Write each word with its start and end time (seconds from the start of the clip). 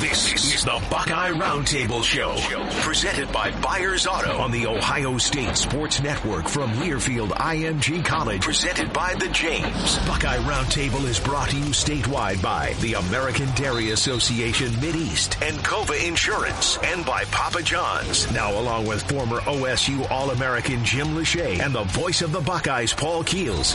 This 0.00 0.54
is 0.54 0.64
the 0.64 0.80
Buckeye 0.90 1.32
Roundtable 1.32 2.04
Show, 2.04 2.36
presented 2.82 3.32
by 3.32 3.50
Byers 3.60 4.06
Auto 4.06 4.38
on 4.38 4.52
the 4.52 4.64
Ohio 4.64 5.18
State 5.18 5.56
Sports 5.56 6.00
Network 6.00 6.46
from 6.48 6.70
Learfield 6.74 7.30
IMG 7.30 8.04
College, 8.04 8.40
presented 8.40 8.92
by 8.92 9.14
the 9.14 9.28
James. 9.30 9.98
Buckeye 10.06 10.38
Roundtable 10.38 11.04
is 11.04 11.18
brought 11.18 11.48
to 11.50 11.56
you 11.56 11.72
statewide 11.72 12.40
by 12.40 12.74
the 12.80 12.94
American 12.94 13.48
Dairy 13.56 13.90
Association 13.90 14.68
Mideast 14.74 15.44
and 15.44 15.58
Encova 15.58 16.06
Insurance, 16.06 16.78
and 16.84 17.04
by 17.04 17.24
Papa 17.24 17.60
John's. 17.62 18.30
Now, 18.30 18.56
along 18.56 18.86
with 18.86 19.02
former 19.10 19.40
OSU 19.40 20.08
All-American 20.12 20.84
Jim 20.84 21.08
Lachey 21.08 21.58
and 21.58 21.74
the 21.74 21.82
voice 21.82 22.22
of 22.22 22.30
the 22.30 22.40
Buckeyes, 22.40 22.94
Paul 22.94 23.24
Keels. 23.24 23.74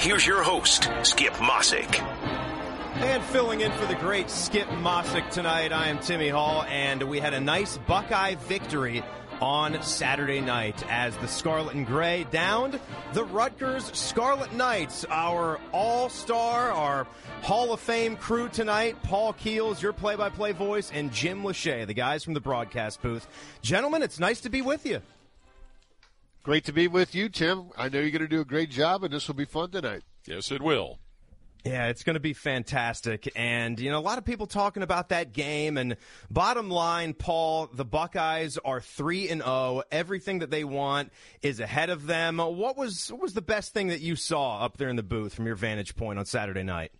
Here's 0.00 0.26
your 0.26 0.42
host, 0.42 0.88
Skip 1.02 1.34
Mosic. 1.34 2.17
And 3.00 3.22
filling 3.26 3.60
in 3.60 3.70
for 3.72 3.86
the 3.86 3.94
great 3.94 4.28
Skip 4.28 4.66
Mosic 4.68 5.30
tonight, 5.30 5.72
I 5.72 5.86
am 5.86 6.00
Timmy 6.00 6.30
Hall, 6.30 6.64
and 6.64 7.00
we 7.04 7.20
had 7.20 7.32
a 7.32 7.40
nice 7.40 7.78
Buckeye 7.78 8.34
victory 8.34 9.04
on 9.40 9.80
Saturday 9.82 10.40
night 10.40 10.84
as 10.88 11.16
the 11.18 11.28
Scarlet 11.28 11.74
and 11.76 11.86
Gray 11.86 12.26
downed 12.32 12.80
the 13.12 13.24
Rutgers 13.24 13.84
Scarlet 13.96 14.52
Knights. 14.52 15.04
Our 15.10 15.60
all-star, 15.70 16.72
our 16.72 17.06
Hall 17.42 17.72
of 17.72 17.78
Fame 17.78 18.16
crew 18.16 18.48
tonight, 18.48 19.00
Paul 19.04 19.32
Keels, 19.32 19.80
your 19.80 19.92
play-by-play 19.92 20.52
voice, 20.52 20.90
and 20.92 21.12
Jim 21.12 21.44
Lachey, 21.44 21.86
the 21.86 21.94
guys 21.94 22.24
from 22.24 22.34
the 22.34 22.40
broadcast 22.40 23.00
booth. 23.00 23.28
Gentlemen, 23.62 24.02
it's 24.02 24.18
nice 24.18 24.40
to 24.40 24.50
be 24.50 24.60
with 24.60 24.84
you. 24.84 25.00
Great 26.42 26.64
to 26.64 26.72
be 26.72 26.88
with 26.88 27.14
you, 27.14 27.28
Tim. 27.28 27.70
I 27.76 27.88
know 27.88 28.00
you're 28.00 28.10
going 28.10 28.22
to 28.22 28.28
do 28.28 28.40
a 28.40 28.44
great 28.44 28.70
job, 28.70 29.04
and 29.04 29.12
this 29.12 29.28
will 29.28 29.36
be 29.36 29.44
fun 29.44 29.70
tonight. 29.70 30.02
Yes, 30.26 30.50
it 30.50 30.60
will. 30.60 30.98
Yeah, 31.64 31.88
it's 31.88 32.04
going 32.04 32.14
to 32.14 32.20
be 32.20 32.34
fantastic. 32.34 33.30
And, 33.34 33.78
you 33.80 33.90
know, 33.90 33.98
a 33.98 34.00
lot 34.00 34.18
of 34.18 34.24
people 34.24 34.46
talking 34.46 34.82
about 34.82 35.08
that 35.08 35.32
game. 35.32 35.76
And 35.76 35.96
bottom 36.30 36.70
line, 36.70 37.14
Paul, 37.14 37.68
the 37.72 37.84
Buckeyes 37.84 38.58
are 38.58 38.80
3 38.80 39.28
and 39.28 39.42
0. 39.42 39.82
Everything 39.90 40.38
that 40.38 40.50
they 40.50 40.64
want 40.64 41.12
is 41.42 41.60
ahead 41.60 41.90
of 41.90 42.06
them. 42.06 42.38
What 42.38 42.76
was 42.76 43.10
what 43.10 43.20
was 43.20 43.34
the 43.34 43.42
best 43.42 43.74
thing 43.74 43.88
that 43.88 44.00
you 44.00 44.16
saw 44.16 44.64
up 44.64 44.76
there 44.76 44.88
in 44.88 44.96
the 44.96 45.02
booth 45.02 45.34
from 45.34 45.46
your 45.46 45.56
vantage 45.56 45.96
point 45.96 46.18
on 46.18 46.26
Saturday 46.26 46.62
night? 46.62 46.92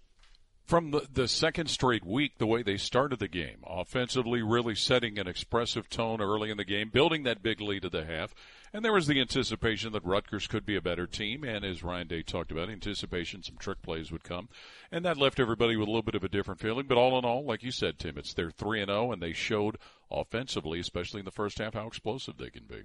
From 0.64 0.90
the, 0.90 1.06
the 1.10 1.28
second 1.28 1.70
straight 1.70 2.04
week, 2.04 2.36
the 2.36 2.46
way 2.46 2.62
they 2.62 2.76
started 2.76 3.20
the 3.20 3.28
game, 3.28 3.64
offensively 3.66 4.42
really 4.42 4.74
setting 4.74 5.18
an 5.18 5.26
expressive 5.26 5.88
tone 5.88 6.20
early 6.20 6.50
in 6.50 6.58
the 6.58 6.64
game, 6.64 6.90
building 6.90 7.22
that 7.22 7.42
big 7.42 7.62
lead 7.62 7.86
at 7.86 7.92
the 7.92 8.04
half. 8.04 8.34
And 8.72 8.84
there 8.84 8.92
was 8.92 9.06
the 9.06 9.20
anticipation 9.20 9.92
that 9.92 10.04
Rutgers 10.04 10.46
could 10.46 10.66
be 10.66 10.76
a 10.76 10.82
better 10.82 11.06
team, 11.06 11.42
and 11.44 11.64
as 11.64 11.82
Ryan 11.82 12.06
Day 12.06 12.22
talked 12.22 12.52
about, 12.52 12.68
anticipation 12.68 13.42
some 13.42 13.56
trick 13.56 13.80
plays 13.82 14.12
would 14.12 14.24
come, 14.24 14.48
and 14.92 15.04
that 15.04 15.16
left 15.16 15.40
everybody 15.40 15.76
with 15.76 15.88
a 15.88 15.90
little 15.90 16.02
bit 16.02 16.14
of 16.14 16.24
a 16.24 16.28
different 16.28 16.60
feeling. 16.60 16.86
But 16.86 16.98
all 16.98 17.18
in 17.18 17.24
all, 17.24 17.44
like 17.44 17.62
you 17.62 17.70
said, 17.70 17.98
Tim, 17.98 18.18
it's 18.18 18.34
they're 18.34 18.50
three 18.50 18.80
and 18.80 18.88
zero, 18.88 19.08
oh, 19.08 19.12
and 19.12 19.22
they 19.22 19.32
showed 19.32 19.78
offensively, 20.10 20.80
especially 20.80 21.20
in 21.20 21.24
the 21.24 21.30
first 21.30 21.58
half, 21.58 21.74
how 21.74 21.86
explosive 21.86 22.36
they 22.36 22.50
can 22.50 22.64
be. 22.64 22.82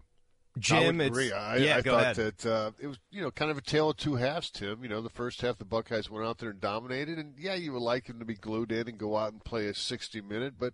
Jim, 0.59 1.01
I 1.01 1.05
agree. 1.05 1.31
I, 1.31 1.57
yeah, 1.57 1.77
I 1.77 1.81
go 1.81 1.91
thought 1.93 2.03
ahead. 2.03 2.15
that 2.15 2.45
uh, 2.45 2.71
it 2.79 2.87
was 2.87 2.99
you 3.09 3.21
know 3.21 3.31
kind 3.31 3.49
of 3.49 3.57
a 3.57 3.61
tale 3.61 3.89
of 3.89 3.97
two 3.97 4.15
halves, 4.15 4.51
Tim. 4.51 4.83
You 4.83 4.89
know, 4.89 5.01
the 5.01 5.09
first 5.09 5.41
half 5.41 5.57
the 5.57 5.65
Buckeyes 5.65 6.09
went 6.09 6.25
out 6.25 6.37
there 6.37 6.51
and 6.51 6.61
dominated, 6.61 7.17
and 7.17 7.33
yeah, 7.37 7.55
you 7.55 7.73
would 7.73 7.81
like 7.81 8.05
them 8.05 8.19
to 8.19 8.25
be 8.25 8.35
glued 8.35 8.71
in 8.71 8.87
and 8.87 8.97
go 8.97 9.17
out 9.17 9.33
and 9.33 9.43
play 9.43 9.65
a 9.67 9.73
sixty 9.73 10.21
minute, 10.21 10.53
but 10.59 10.73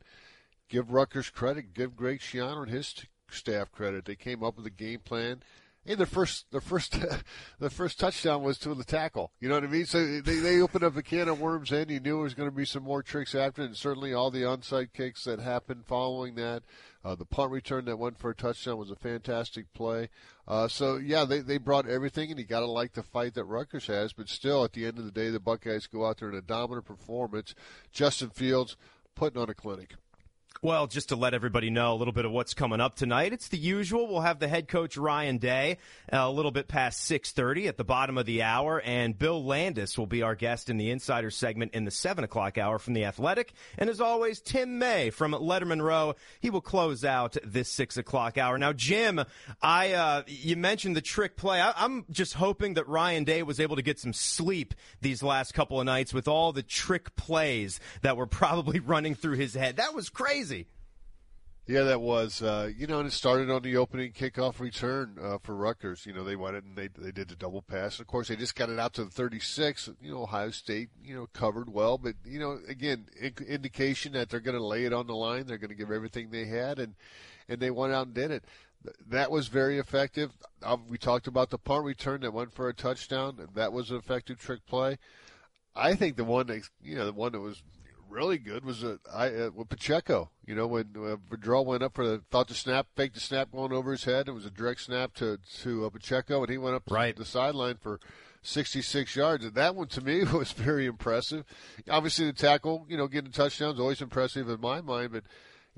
give 0.67 0.91
Rutgers 0.91 1.29
credit, 1.29 1.73
give 1.73 1.95
Greg 1.95 2.19
Schiano 2.19 2.63
and 2.63 2.71
his 2.71 2.93
staff 3.33 3.71
credit. 3.71 4.05
They 4.05 4.15
came 4.15 4.43
up 4.43 4.57
with 4.57 4.65
a 4.65 4.71
game 4.71 4.99
plan 4.99 5.41
Hey, 5.85 5.95
the 5.95 6.05
first, 6.05 6.45
the 6.51 6.61
first, 6.61 6.99
the 7.59 7.69
first 7.69 7.99
touchdown 7.99 8.43
was 8.43 8.57
to 8.59 8.75
the 8.75 8.83
tackle. 8.83 9.31
You 9.39 9.49
know 9.49 9.55
what 9.55 9.63
I 9.63 9.67
mean? 9.67 9.85
So 9.85 10.19
they 10.19 10.35
they 10.35 10.61
opened 10.61 10.83
up 10.83 10.95
a 10.95 11.01
can 11.01 11.29
of 11.29 11.39
worms. 11.39 11.71
And 11.71 11.89
you 11.89 11.99
knew 11.99 12.15
there 12.15 12.17
was 12.17 12.33
going 12.33 12.49
to 12.49 12.55
be 12.55 12.65
some 12.65 12.83
more 12.83 13.01
tricks 13.01 13.33
after, 13.33 13.63
and 13.63 13.75
certainly 13.75 14.13
all 14.13 14.29
the 14.29 14.43
onside 14.43 14.93
kicks 14.93 15.23
that 15.23 15.39
happened 15.39 15.85
following 15.87 16.35
that. 16.35 16.63
Uh, 17.03 17.15
the 17.15 17.25
punt 17.25 17.51
return 17.51 17.85
that 17.85 17.97
went 17.97 18.19
for 18.19 18.29
a 18.29 18.35
touchdown 18.35 18.77
was 18.77 18.91
a 18.91 18.95
fantastic 18.95 19.73
play. 19.73 20.09
Uh, 20.47 20.67
so 20.67 20.97
yeah, 20.97 21.23
they 21.23 21.39
they 21.39 21.57
brought 21.57 21.87
everything, 21.87 22.29
and 22.29 22.39
you 22.39 22.45
got 22.45 22.59
to 22.59 22.67
like 22.67 22.93
the 22.93 23.01
fight 23.01 23.33
that 23.33 23.45
Rutgers 23.45 23.87
has. 23.87 24.13
But 24.13 24.29
still, 24.29 24.63
at 24.65 24.73
the 24.73 24.85
end 24.85 24.99
of 24.99 25.05
the 25.05 25.11
day, 25.11 25.29
the 25.29 25.39
Buckeyes 25.39 25.87
go 25.87 26.05
out 26.05 26.19
there 26.19 26.29
in 26.29 26.35
a 26.35 26.41
dominant 26.41 26.85
performance. 26.85 27.55
Justin 27.91 28.29
Fields 28.29 28.75
putting 29.15 29.41
on 29.41 29.49
a 29.49 29.55
clinic. 29.55 29.95
Well, 30.61 30.87
just 30.87 31.07
to 31.07 31.15
let 31.15 31.33
everybody 31.33 31.69
know 31.69 31.93
a 31.93 31.95
little 31.95 32.11
bit 32.11 32.25
of 32.25 32.33
what's 32.33 32.53
coming 32.53 32.81
up 32.81 32.95
tonight, 32.95 33.31
it's 33.31 33.47
the 33.47 33.57
usual. 33.57 34.09
We'll 34.09 34.19
have 34.19 34.39
the 34.39 34.49
head 34.49 34.67
coach 34.67 34.97
Ryan 34.97 35.37
Day 35.37 35.77
uh, 36.11 36.17
a 36.17 36.29
little 36.29 36.51
bit 36.51 36.67
past 36.67 37.05
six 37.05 37.31
thirty 37.31 37.69
at 37.69 37.77
the 37.77 37.85
bottom 37.85 38.17
of 38.17 38.25
the 38.25 38.43
hour, 38.43 38.81
and 38.81 39.17
Bill 39.17 39.41
Landis 39.41 39.97
will 39.97 40.05
be 40.05 40.21
our 40.21 40.35
guest 40.35 40.69
in 40.69 40.75
the 40.75 40.91
Insider 40.91 41.31
segment 41.31 41.73
in 41.73 41.85
the 41.85 41.91
seven 41.91 42.25
o'clock 42.25 42.57
hour 42.57 42.77
from 42.77 42.93
the 42.93 43.05
Athletic. 43.05 43.53
And 43.77 43.89
as 43.89 44.01
always, 44.01 44.41
Tim 44.41 44.79
May 44.79 45.11
from 45.11 45.31
Letterman 45.31 45.81
Row 45.81 46.15
he 46.41 46.49
will 46.49 46.59
close 46.59 47.05
out 47.05 47.37
this 47.41 47.69
six 47.69 47.95
o'clock 47.95 48.37
hour. 48.37 48.57
Now, 48.57 48.73
Jim, 48.73 49.23
I 49.61 49.93
uh, 49.93 50.23
you 50.27 50.57
mentioned 50.57 50.97
the 50.97 51.01
trick 51.01 51.37
play. 51.37 51.61
I, 51.61 51.71
I'm 51.77 52.03
just 52.11 52.33
hoping 52.33 52.73
that 52.73 52.85
Ryan 52.89 53.23
Day 53.23 53.43
was 53.43 53.61
able 53.61 53.77
to 53.77 53.81
get 53.81 53.97
some 53.97 54.11
sleep 54.11 54.75
these 54.99 55.23
last 55.23 55.53
couple 55.53 55.79
of 55.79 55.85
nights 55.85 56.13
with 56.13 56.27
all 56.27 56.51
the 56.51 56.63
trick 56.63 57.15
plays 57.15 57.79
that 58.01 58.17
were 58.17 58.27
probably 58.27 58.79
running 58.81 59.15
through 59.15 59.37
his 59.37 59.53
head. 59.53 59.77
That 59.77 59.95
was 59.95 60.09
crazy. 60.09 60.48
Yeah, 61.69 61.83
that 61.83 62.01
was. 62.01 62.41
Uh, 62.41 62.71
you 62.75 62.87
know, 62.87 62.97
and 62.97 63.07
it 63.07 63.11
started 63.11 63.51
on 63.51 63.61
the 63.61 63.77
opening 63.77 64.11
kickoff 64.11 64.59
return 64.59 65.17
uh, 65.21 65.37
for 65.37 65.55
Rutgers. 65.55 66.03
You 66.03 66.13
know, 66.13 66.23
they 66.23 66.35
went 66.35 66.55
it 66.55 66.63
and 66.63 66.75
they 66.75 66.87
they 66.87 67.11
did 67.11 67.27
the 67.27 67.35
double 67.35 67.61
pass. 67.61 67.99
Of 67.99 68.07
course, 68.07 68.29
they 68.29 68.35
just 68.35 68.55
got 68.55 68.71
it 68.71 68.79
out 68.79 68.93
to 68.93 69.03
the 69.03 69.11
36. 69.11 69.91
You 70.01 70.13
know, 70.13 70.23
Ohio 70.23 70.49
State, 70.49 70.89
you 71.03 71.13
know, 71.13 71.27
covered 71.31 71.71
well, 71.71 71.99
but 71.99 72.15
you 72.25 72.39
know, 72.39 72.57
again, 72.67 73.05
indication 73.47 74.13
that 74.13 74.31
they're 74.31 74.39
going 74.39 74.57
to 74.57 74.65
lay 74.65 74.85
it 74.85 74.93
on 74.93 75.05
the 75.05 75.13
line. 75.13 75.45
They're 75.45 75.59
going 75.59 75.69
to 75.69 75.75
give 75.75 75.91
everything 75.91 76.31
they 76.31 76.45
had, 76.45 76.79
and 76.79 76.95
and 77.47 77.59
they 77.59 77.69
went 77.69 77.93
out 77.93 78.07
and 78.07 78.15
did 78.15 78.31
it. 78.31 78.45
That 79.07 79.29
was 79.29 79.47
very 79.47 79.77
effective. 79.77 80.31
Um, 80.63 80.85
we 80.89 80.97
talked 80.97 81.27
about 81.27 81.51
the 81.51 81.59
punt 81.59 81.85
return 81.85 82.21
that 82.21 82.33
went 82.33 82.51
for 82.51 82.67
a 82.67 82.73
touchdown. 82.73 83.47
That 83.53 83.73
was 83.73 83.91
an 83.91 83.97
effective 83.97 84.39
trick 84.39 84.65
play. 84.65 84.97
I 85.75 85.93
think 85.93 86.15
the 86.15 86.23
one 86.23 86.47
that 86.47 86.67
you 86.81 86.95
know 86.95 87.05
the 87.05 87.13
one 87.13 87.33
that 87.33 87.41
was 87.41 87.61
really 88.09 88.37
good 88.37 88.65
was 88.65 88.83
a, 88.83 88.99
I, 89.13 89.27
uh, 89.27 89.49
with 89.53 89.69
Pacheco. 89.69 90.29
You 90.45 90.55
know, 90.55 90.67
when 90.67 90.89
uh, 90.95 91.17
Vedral 91.29 91.65
went 91.65 91.83
up 91.83 91.95
for 91.95 92.05
the 92.05 92.21
thought 92.31 92.47
the 92.47 92.53
snap, 92.53 92.87
faked 92.95 93.15
the 93.15 93.19
snap 93.19 93.51
going 93.51 93.71
over 93.71 93.91
his 93.91 94.03
head. 94.03 94.27
It 94.27 94.33
was 94.33 94.45
a 94.45 94.51
direct 94.51 94.81
snap 94.81 95.13
to 95.15 95.39
to 95.61 95.85
uh, 95.85 95.89
Pacheco, 95.89 96.41
and 96.41 96.51
he 96.51 96.57
went 96.57 96.75
up 96.75 96.83
right. 96.89 97.15
the 97.15 97.25
sideline 97.25 97.77
for 97.81 97.99
66 98.41 99.15
yards. 99.15 99.45
And 99.45 99.55
that 99.55 99.75
one 99.75 99.87
to 99.89 100.01
me 100.01 100.23
was 100.33 100.51
very 100.51 100.85
impressive. 100.85 101.45
Obviously, 101.89 102.25
the 102.25 102.33
tackle, 102.33 102.85
you 102.89 102.97
know, 102.97 103.07
getting 103.07 103.31
touchdowns 103.31 103.79
always 103.79 104.01
impressive 104.01 104.49
in 104.49 104.59
my 104.59 104.81
mind, 104.81 105.11
but. 105.11 105.23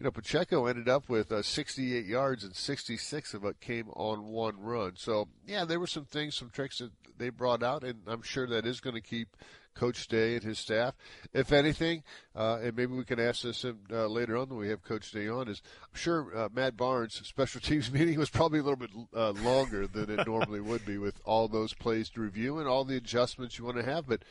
You 0.02 0.06
know, 0.06 0.12
Pacheco 0.12 0.66
ended 0.66 0.90
up 0.90 1.10
with 1.10 1.32
uh, 1.32 1.44
68 1.44 2.08
yards 2.08 2.44
and 2.44 2.56
66 2.56 3.36
of 3.36 3.46
it 3.46 3.62
came 3.62 3.88
on 3.92 4.30
one 4.30 4.60
run. 4.60 4.94
So, 4.96 5.28
yeah, 5.46 5.64
there 5.64 5.80
were 5.80 5.86
some 5.86 6.06
things, 6.06 6.34
some 6.34 6.50
tricks 6.50 6.80
that 6.80 6.90
they 7.20 7.30
brought 7.30 7.62
out, 7.62 7.84
and 7.84 8.00
I'm 8.08 8.24
sure 8.24 8.48
that 8.48 8.66
is 8.66 8.80
going 8.80 8.96
to 8.96 9.02
keep 9.02 9.38
Coach 9.76 10.08
Day 10.08 10.34
and 10.34 10.44
his 10.44 10.58
staff. 10.58 10.96
If 11.36 11.52
anything, 11.52 12.02
uh, 12.36 12.58
and 12.64 12.76
maybe 12.76 12.96
we 12.96 13.04
can 13.04 13.20
ask 13.20 13.44
this 13.44 13.64
uh, 13.64 14.08
later 14.08 14.38
on 14.38 14.50
when 14.50 14.58
we 14.58 14.70
have 14.70 14.82
Coach 14.82 15.12
Day 15.12 15.28
on, 15.28 15.48
is 15.48 15.62
I'm 15.84 16.00
sure 16.00 16.36
uh, 16.36 16.50
Matt 16.52 16.76
Barnes' 16.76 17.22
special 17.24 17.62
teams 17.62 17.92
meeting 17.92 18.18
was 18.18 18.32
probably 18.32 18.58
a 18.58 18.64
little 18.64 18.78
bit 18.78 18.90
uh, 19.16 19.34
longer 19.44 19.86
than 19.86 20.10
it 20.10 20.26
normally 20.26 20.62
would 20.62 20.84
be 20.84 20.98
with 20.98 21.22
all 21.26 21.48
those 21.48 21.76
plays 21.76 22.10
to 22.10 22.22
review 22.22 22.58
and 22.58 22.68
all 22.68 22.86
the 22.86 22.98
adjustments 22.98 23.60
you 23.60 23.66
want 23.66 23.78
to 23.78 23.84
have. 23.84 24.08
But 24.08 24.24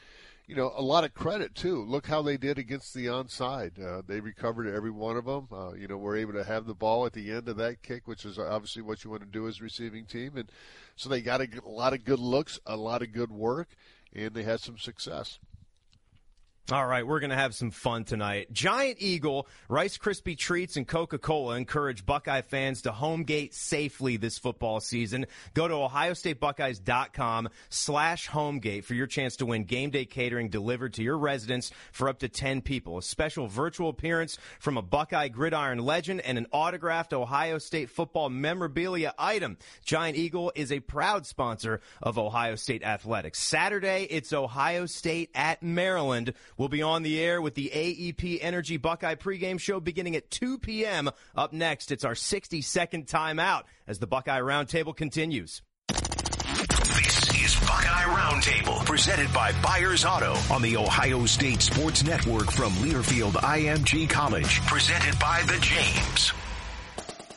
you 0.51 0.57
know, 0.57 0.73
a 0.75 0.83
lot 0.83 1.05
of 1.05 1.15
credit 1.15 1.55
too. 1.55 1.85
Look 1.85 2.09
how 2.09 2.23
they 2.23 2.37
did 2.37 2.59
against 2.59 2.93
the 2.93 3.07
onside. 3.07 3.81
Uh, 3.81 4.03
they 4.05 4.19
recovered 4.19 4.67
every 4.67 4.91
one 4.91 5.17
of 5.17 5.25
them. 5.25 5.47
Uh, 5.53 5.75
you 5.75 5.87
know, 5.87 5.97
were 5.97 6.17
able 6.17 6.33
to 6.33 6.43
have 6.43 6.67
the 6.67 6.75
ball 6.75 7.07
at 7.07 7.13
the 7.13 7.31
end 7.31 7.49
of 7.49 7.57
that 7.59 7.83
kick, 7.83 8.09
which 8.09 8.25
is 8.25 8.37
obviously 8.37 8.83
what 8.83 9.05
you 9.05 9.11
want 9.11 9.23
to 9.23 9.29
do 9.29 9.47
as 9.47 9.63
receiving 9.63 10.07
team. 10.07 10.37
And 10.37 10.51
so 10.97 11.09
they 11.09 11.21
got 11.21 11.41
a, 11.41 11.47
a 11.65 11.69
lot 11.69 11.93
of 11.93 12.05
good 12.05 12.19
looks, 12.19 12.59
a 12.67 12.77
lot 12.77 13.01
of 13.01 13.13
good 13.13 13.31
work, 13.31 13.69
and 14.13 14.35
they 14.35 14.43
had 14.43 14.59
some 14.59 14.77
success. 14.77 15.39
All 16.73 16.87
right, 16.87 17.05
we're 17.05 17.19
going 17.19 17.31
to 17.31 17.37
have 17.37 17.53
some 17.53 17.73
fun 17.73 18.05
tonight. 18.05 18.53
Giant 18.53 18.99
Eagle, 19.01 19.49
Rice 19.69 19.99
Krispie 19.99 20.39
Treats, 20.39 20.77
and 20.77 20.87
Coca 20.87 21.19
Cola 21.19 21.57
encourage 21.57 22.07
Buckeye 22.07 22.43
fans 22.43 22.83
to 22.83 22.93
homegate 22.93 23.55
safely 23.55 24.17
this 24.17 24.39
football 24.39 24.79
season. 24.79 25.27
Go 25.53 25.67
to 25.67 25.75
OhioStateBuckeyes.com 25.75 27.49
slash 27.71 28.29
homegate 28.29 28.85
for 28.85 28.95
your 28.95 29.09
chance 29.09 29.35
to 29.37 29.47
win 29.47 29.65
game 29.65 29.91
day 29.91 30.05
catering 30.05 30.49
delivered 30.49 30.95
to 30.95 31.03
your 31.03 31.19
residence 31.19 31.73
for 31.91 32.09
up 32.09 32.21
to 32.21 32.29
10 32.29 32.61
people. 32.61 32.99
A 32.99 33.03
special 33.03 33.49
virtual 33.49 33.89
appearance 33.89 34.39
from 34.61 34.77
a 34.77 34.83
Buckeye 34.83 35.27
gridiron 35.27 35.81
legend 35.81 36.21
and 36.21 36.39
an 36.39 36.47
autographed 36.53 37.13
Ohio 37.13 37.59
State 37.59 37.91
football 37.91 38.29
memorabilia 38.29 39.13
item. 39.19 39.59
Giant 39.85 40.17
Eagle 40.17 40.53
is 40.55 40.71
a 40.71 40.79
proud 40.79 41.27
sponsor 41.27 41.81
of 42.01 42.17
Ohio 42.17 42.55
State 42.55 42.85
Athletics. 42.85 43.41
Saturday, 43.41 44.07
it's 44.09 44.33
Ohio 44.33 44.87
State 44.87 45.31
at 45.35 45.65
Maryland 45.65 46.33
We'll 46.61 46.69
be 46.69 46.83
on 46.83 47.03
the 47.03 47.19
air 47.19 47.41
with 47.41 47.55
the 47.55 47.73
AEP 47.75 48.41
Energy 48.43 48.77
Buckeye 48.77 49.15
pregame 49.15 49.59
show 49.59 49.81
beginning 49.81 50.15
at 50.15 50.31
2 50.31 50.59
p.m. 50.59 51.09
Up 51.35 51.55
next, 51.55 51.91
it's 51.91 52.05
our 52.05 52.15
60 52.15 52.61
second 52.61 53.07
timeout 53.07 53.63
as 53.87 53.99
the 53.99 54.07
Buckeye 54.07 54.41
Roundtable 54.41 54.95
continues. 54.95 55.63
This 55.89 57.31
is 57.43 57.61
Buckeye 57.61 58.05
Roundtable, 58.05 58.85
presented 58.85 59.33
by 59.33 59.53
Byers 59.63 60.05
Auto 60.05 60.37
on 60.53 60.61
the 60.61 60.77
Ohio 60.77 61.25
State 61.25 61.63
Sports 61.63 62.05
Network 62.05 62.53
from 62.53 62.75
Learfield 62.75 63.33
IMG 63.37 64.11
College, 64.11 64.61
presented 64.67 65.19
by 65.19 65.43
the 65.47 65.59
James. 65.63 66.35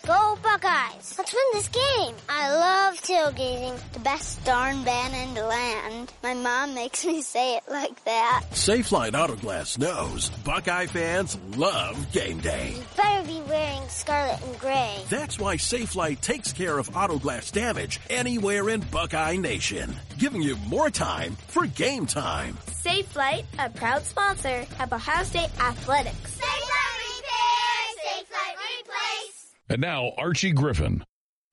Go 0.05 0.37
Buckeyes! 0.43 1.15
Let's 1.17 1.33
win 1.33 1.43
this 1.53 1.69
game! 1.69 2.13
I 2.27 2.53
love 2.53 3.01
tailgating. 3.01 3.79
The 3.93 3.99
best 3.99 4.43
darn 4.43 4.83
band 4.83 5.15
in 5.15 5.33
the 5.33 5.45
land. 5.45 6.11
My 6.21 6.33
mom 6.33 6.75
makes 6.75 7.05
me 7.05 7.21
say 7.21 7.55
it 7.55 7.63
like 7.69 8.03
that. 8.03 8.43
Safelite 8.51 9.13
Autoglass 9.13 9.77
knows 9.79 10.29
Buckeye 10.43 10.87
fans 10.87 11.37
love 11.55 12.11
game 12.11 12.39
day. 12.39 12.73
You 12.75 12.83
better 12.97 13.25
be 13.25 13.41
wearing 13.47 13.87
scarlet 13.87 14.43
and 14.43 14.59
gray. 14.59 14.97
That's 15.09 15.39
why 15.39 15.55
Safelite 15.55 16.19
takes 16.19 16.51
care 16.51 16.77
of 16.77 16.89
autoglass 16.89 17.53
damage 17.53 18.01
anywhere 18.09 18.69
in 18.71 18.81
Buckeye 18.81 19.37
Nation, 19.37 19.95
giving 20.19 20.41
you 20.41 20.57
more 20.67 20.89
time 20.89 21.37
for 21.47 21.65
game 21.65 22.05
time. 22.07 22.57
Safelite, 22.67 23.45
a 23.57 23.69
proud 23.69 24.03
sponsor 24.03 24.65
of 24.81 24.91
Ohio 24.91 25.23
State 25.23 25.49
Athletics. 25.61 26.41
Safelite 26.41 26.97
Repair! 26.99 27.95
Safelite 28.03 28.57
Replace! 28.81 29.42
And 29.73 29.81
now, 29.81 30.11
Archie 30.19 30.51
Griffin, 30.51 31.03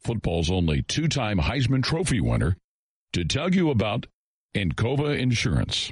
football's 0.01 0.51
only 0.51 0.83
two 0.83 1.09
time 1.09 1.39
Heisman 1.39 1.83
Trophy 1.83 2.21
winner, 2.21 2.55
to 3.15 3.25
tell 3.25 3.55
you 3.55 3.71
about 3.71 4.09
Encova 4.55 5.19
Insurance. 5.19 5.91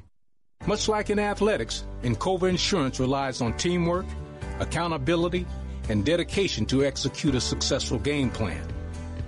Much 0.66 0.88
like 0.88 1.08
in 1.08 1.18
athletics, 1.18 1.84
Encova 2.02 2.50
Insurance 2.50 3.00
relies 3.00 3.40
on 3.40 3.56
teamwork, 3.56 4.04
accountability, 4.60 5.46
and 5.88 6.04
dedication 6.04 6.66
to 6.66 6.84
execute 6.84 7.34
a 7.34 7.40
successful 7.40 7.98
game 7.98 8.28
plan. 8.28 8.62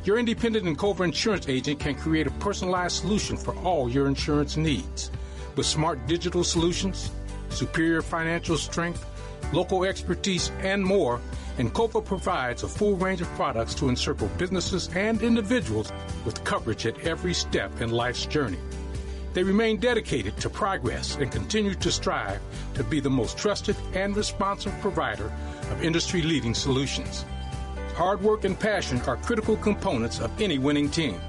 Your 0.04 0.18
independent 0.18 0.66
Encova 0.66 1.00
insurance 1.06 1.48
agent 1.48 1.80
can 1.80 1.94
create 1.94 2.26
a 2.26 2.32
personalized 2.32 2.96
solution 3.00 3.38
for 3.38 3.56
all 3.60 3.88
your 3.88 4.08
insurance 4.08 4.58
needs. 4.58 5.10
With 5.56 5.64
smart 5.64 6.06
digital 6.06 6.44
solutions, 6.44 7.10
superior 7.48 8.02
financial 8.02 8.58
strength, 8.58 9.06
local 9.54 9.84
expertise, 9.84 10.50
and 10.60 10.84
more, 10.84 11.18
Encova 11.60 12.02
provides 12.02 12.62
a 12.62 12.68
full 12.68 12.96
range 12.96 13.20
of 13.20 13.28
products 13.34 13.74
to 13.74 13.90
encircle 13.90 14.28
businesses 14.38 14.88
and 14.94 15.20
individuals 15.20 15.92
with 16.24 16.42
coverage 16.42 16.86
at 16.86 16.98
every 17.00 17.34
step 17.34 17.82
in 17.82 17.90
life's 17.90 18.24
journey. 18.24 18.58
They 19.34 19.42
remain 19.42 19.76
dedicated 19.78 20.38
to 20.38 20.48
progress 20.48 21.16
and 21.16 21.30
continue 21.30 21.74
to 21.74 21.92
strive 21.92 22.40
to 22.74 22.82
be 22.82 22.98
the 22.98 23.10
most 23.10 23.36
trusted 23.36 23.76
and 23.92 24.16
responsive 24.16 24.72
provider 24.80 25.30
of 25.70 25.84
industry 25.84 26.22
leading 26.22 26.54
solutions. 26.54 27.26
Hard 27.94 28.22
work 28.22 28.44
and 28.44 28.58
passion 28.58 28.98
are 29.02 29.18
critical 29.18 29.58
components 29.58 30.18
of 30.18 30.30
any 30.40 30.58
winning 30.58 30.88
team. 30.88 31.20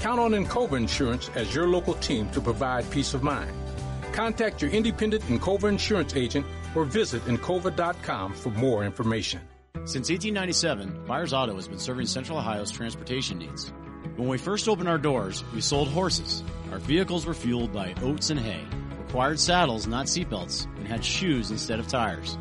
Count 0.00 0.18
on 0.18 0.32
Encova 0.32 0.78
Insurance 0.78 1.30
as 1.34 1.54
your 1.54 1.68
local 1.68 1.94
team 1.94 2.30
to 2.30 2.40
provide 2.40 2.90
peace 2.90 3.12
of 3.12 3.22
mind. 3.22 3.52
Contact 4.12 4.62
your 4.62 4.70
independent 4.70 5.22
Encova 5.24 5.68
insurance 5.68 6.16
agent 6.16 6.46
or 6.74 6.86
visit 6.86 7.22
Encova.com 7.26 8.32
for 8.32 8.50
more 8.50 8.82
information. 8.82 9.40
Since 9.86 10.10
1897, 10.10 11.04
Byers 11.06 11.32
Auto 11.32 11.54
has 11.54 11.68
been 11.68 11.78
serving 11.78 12.06
Central 12.06 12.38
Ohio's 12.38 12.72
transportation 12.72 13.38
needs. 13.38 13.72
When 14.16 14.26
we 14.26 14.36
first 14.36 14.68
opened 14.68 14.88
our 14.88 14.98
doors, 14.98 15.44
we 15.54 15.60
sold 15.60 15.86
horses. 15.86 16.42
Our 16.72 16.80
vehicles 16.80 17.24
were 17.24 17.34
fueled 17.34 17.72
by 17.72 17.94
oats 18.02 18.30
and 18.30 18.40
hay, 18.40 18.64
required 18.98 19.38
saddles, 19.38 19.86
not 19.86 20.06
seatbelts, 20.06 20.64
and 20.78 20.88
had 20.88 21.04
shoes 21.04 21.52
instead 21.52 21.78
of 21.78 21.86
tires. 21.86 22.36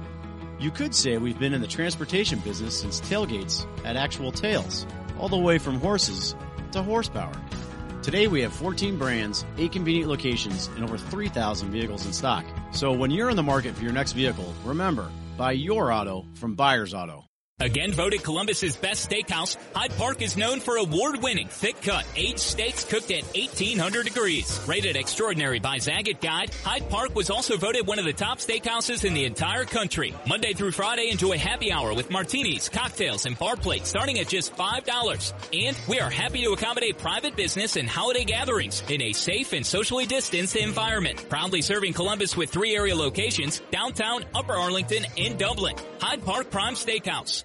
You 0.57 0.71
could 0.71 0.95
say 0.95 1.19
we've 1.19 1.37
been 1.37 1.53
in 1.53 1.61
the 1.61 1.67
transportation 1.67 2.39
business 2.39 2.79
since 2.79 2.99
tailgates 2.99 3.67
had 3.83 3.95
actual 3.95 4.31
tails, 4.31 4.87
all 5.19 5.29
the 5.29 5.37
way 5.37 5.59
from 5.59 5.79
horses 5.79 6.35
to 6.71 6.81
horsepower. 6.81 7.39
Today 8.01 8.25
we 8.25 8.41
have 8.41 8.53
14 8.53 8.97
brands, 8.97 9.45
8 9.59 9.71
convenient 9.71 10.09
locations, 10.09 10.65
and 10.69 10.83
over 10.83 10.97
3,000 10.97 11.69
vehicles 11.69 12.07
in 12.07 12.13
stock. 12.13 12.43
So 12.71 12.91
when 12.91 13.11
you're 13.11 13.29
in 13.29 13.35
the 13.35 13.43
market 13.43 13.75
for 13.75 13.83
your 13.83 13.93
next 13.93 14.13
vehicle, 14.13 14.51
remember, 14.63 15.11
buy 15.37 15.51
your 15.51 15.91
auto 15.91 16.25
from 16.33 16.55
Byers 16.55 16.95
Auto. 16.95 17.27
Again 17.61 17.93
voted 17.93 18.21
Columbus's 18.21 18.75
best 18.75 19.09
steakhouse, 19.09 19.55
Hyde 19.73 19.95
Park 19.95 20.21
is 20.21 20.35
known 20.35 20.59
for 20.59 20.75
award-winning 20.75 21.47
thick-cut, 21.47 22.05
aged 22.17 22.39
steaks 22.39 22.83
cooked 22.83 23.11
at 23.11 23.23
1800 23.33 24.03
degrees. 24.03 24.59
Rated 24.67 24.97
extraordinary 24.97 25.59
by 25.59 25.77
Zagat 25.77 26.19
Guide, 26.19 26.53
Hyde 26.65 26.89
Park 26.89 27.15
was 27.15 27.29
also 27.29 27.55
voted 27.55 27.87
one 27.87 27.97
of 27.97 28.03
the 28.03 28.11
top 28.11 28.39
steakhouses 28.39 29.05
in 29.05 29.13
the 29.13 29.23
entire 29.23 29.63
country. 29.63 30.13
Monday 30.27 30.51
through 30.51 30.73
Friday, 30.73 31.09
enjoy 31.09 31.37
happy 31.37 31.71
hour 31.71 31.93
with 31.93 32.11
martinis, 32.11 32.67
cocktails, 32.67 33.25
and 33.25 33.39
bar 33.39 33.55
plates 33.55 33.87
starting 33.87 34.19
at 34.19 34.27
just 34.27 34.53
$5. 34.57 35.33
And 35.53 35.77
we 35.87 36.01
are 36.01 36.09
happy 36.09 36.43
to 36.43 36.51
accommodate 36.51 36.97
private 36.97 37.37
business 37.37 37.77
and 37.77 37.87
holiday 37.87 38.25
gatherings 38.25 38.83
in 38.89 39.01
a 39.01 39.13
safe 39.13 39.53
and 39.53 39.65
socially 39.65 40.05
distanced 40.05 40.57
environment. 40.57 41.29
Proudly 41.29 41.61
serving 41.61 41.93
Columbus 41.93 42.35
with 42.35 42.49
three 42.49 42.75
area 42.75 42.97
locations, 42.97 43.61
downtown, 43.71 44.25
Upper 44.35 44.55
Arlington, 44.55 45.05
and 45.17 45.39
Dublin. 45.39 45.77
Hyde 46.01 46.25
Park 46.25 46.51
Prime 46.51 46.73
Steakhouse. 46.73 47.44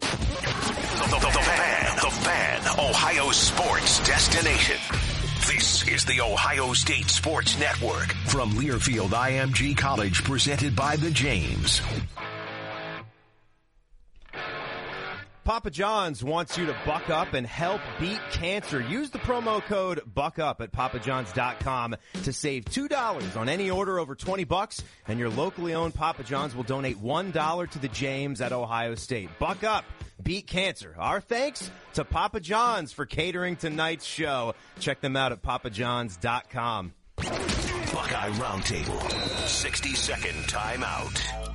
The, 0.00 0.06
the, 0.06 1.30
the 1.32 1.42
fan, 1.42 1.96
the 1.96 2.10
fan, 2.10 2.60
Ohio 2.78 3.30
sports 3.30 4.06
destination. 4.06 4.76
This 5.46 5.86
is 5.88 6.04
the 6.04 6.20
Ohio 6.20 6.72
State 6.72 7.08
Sports 7.08 7.58
Network 7.58 8.12
from 8.26 8.52
Learfield 8.52 9.10
IMG 9.10 9.76
College, 9.76 10.22
presented 10.24 10.74
by 10.74 10.96
the 10.96 11.10
James. 11.10 11.80
Papa 15.46 15.70
John's 15.70 16.24
wants 16.24 16.58
you 16.58 16.66
to 16.66 16.76
buck 16.84 17.08
up 17.08 17.34
and 17.34 17.46
help 17.46 17.80
beat 18.00 18.18
cancer. 18.32 18.80
Use 18.80 19.10
the 19.10 19.20
promo 19.20 19.62
code 19.62 20.00
BUCKUP 20.12 20.60
at 20.60 20.72
papajohns.com 20.72 21.94
to 22.24 22.32
save 22.32 22.64
$2 22.64 23.36
on 23.36 23.48
any 23.48 23.70
order 23.70 24.00
over 24.00 24.16
20 24.16 24.42
bucks 24.42 24.82
and 25.06 25.20
your 25.20 25.28
locally 25.28 25.72
owned 25.72 25.94
Papa 25.94 26.24
John's 26.24 26.56
will 26.56 26.64
donate 26.64 27.00
$1 27.00 27.70
to 27.70 27.78
the 27.78 27.86
James 27.86 28.40
at 28.40 28.50
Ohio 28.50 28.96
State. 28.96 29.28
Buck 29.38 29.62
up, 29.62 29.84
beat 30.20 30.48
cancer. 30.48 30.96
Our 30.98 31.20
thanks 31.20 31.70
to 31.94 32.04
Papa 32.04 32.40
John's 32.40 32.92
for 32.92 33.06
catering 33.06 33.54
tonight's 33.54 34.04
show. 34.04 34.56
Check 34.80 35.00
them 35.00 35.14
out 35.14 35.30
at 35.30 35.42
papajohns.com. 35.42 36.92
Buckeye 37.16 38.30
Roundtable. 38.30 39.46
60 39.46 39.94
second 39.94 40.34
timeout. 40.48 41.45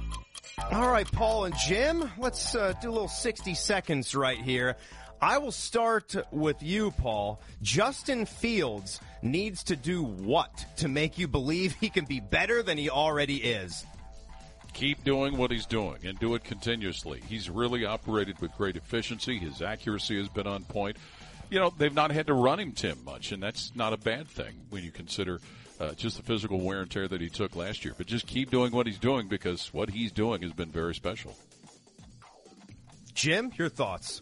All 0.71 0.89
right, 0.89 1.09
Paul 1.11 1.45
and 1.45 1.55
Jim, 1.57 2.09
let's 2.17 2.55
uh, 2.55 2.73
do 2.81 2.89
a 2.89 2.91
little 2.91 3.07
60 3.07 3.53
seconds 3.55 4.15
right 4.15 4.37
here. 4.37 4.75
I 5.21 5.37
will 5.37 5.51
start 5.51 6.15
with 6.31 6.63
you, 6.63 6.91
Paul. 6.91 7.41
Justin 7.61 8.25
Fields 8.25 8.99
needs 9.21 9.63
to 9.65 9.75
do 9.75 10.03
what 10.03 10.65
to 10.77 10.87
make 10.87 11.17
you 11.17 11.27
believe 11.27 11.75
he 11.75 11.89
can 11.89 12.05
be 12.05 12.19
better 12.19 12.63
than 12.63 12.77
he 12.77 12.89
already 12.89 13.37
is? 13.37 13.85
Keep 14.73 15.03
doing 15.03 15.37
what 15.37 15.51
he's 15.51 15.65
doing 15.65 15.97
and 16.05 16.17
do 16.19 16.33
it 16.35 16.43
continuously. 16.43 17.21
He's 17.27 17.49
really 17.49 17.85
operated 17.85 18.39
with 18.41 18.51
great 18.57 18.77
efficiency. 18.77 19.37
His 19.37 19.61
accuracy 19.61 20.17
has 20.17 20.29
been 20.29 20.47
on 20.47 20.63
point. 20.63 20.97
You 21.49 21.59
know, 21.59 21.71
they've 21.77 21.93
not 21.93 22.11
had 22.11 22.27
to 22.27 22.33
run 22.33 22.59
him, 22.59 22.71
Tim, 22.71 23.03
much, 23.03 23.31
and 23.31 23.43
that's 23.43 23.73
not 23.75 23.93
a 23.93 23.97
bad 23.97 24.27
thing 24.27 24.61
when 24.69 24.83
you 24.83 24.91
consider 24.91 25.39
uh, 25.81 25.93
just 25.93 26.17
the 26.17 26.23
physical 26.23 26.59
wear 26.59 26.81
and 26.81 26.91
tear 26.91 27.07
that 27.07 27.21
he 27.21 27.29
took 27.29 27.55
last 27.55 27.83
year. 27.83 27.95
But 27.97 28.05
just 28.05 28.27
keep 28.27 28.51
doing 28.51 28.71
what 28.71 28.85
he's 28.85 28.99
doing 28.99 29.27
because 29.27 29.73
what 29.73 29.89
he's 29.89 30.11
doing 30.11 30.43
has 30.43 30.53
been 30.53 30.69
very 30.69 30.93
special. 30.93 31.35
Jim, 33.15 33.51
your 33.57 33.69
thoughts? 33.69 34.21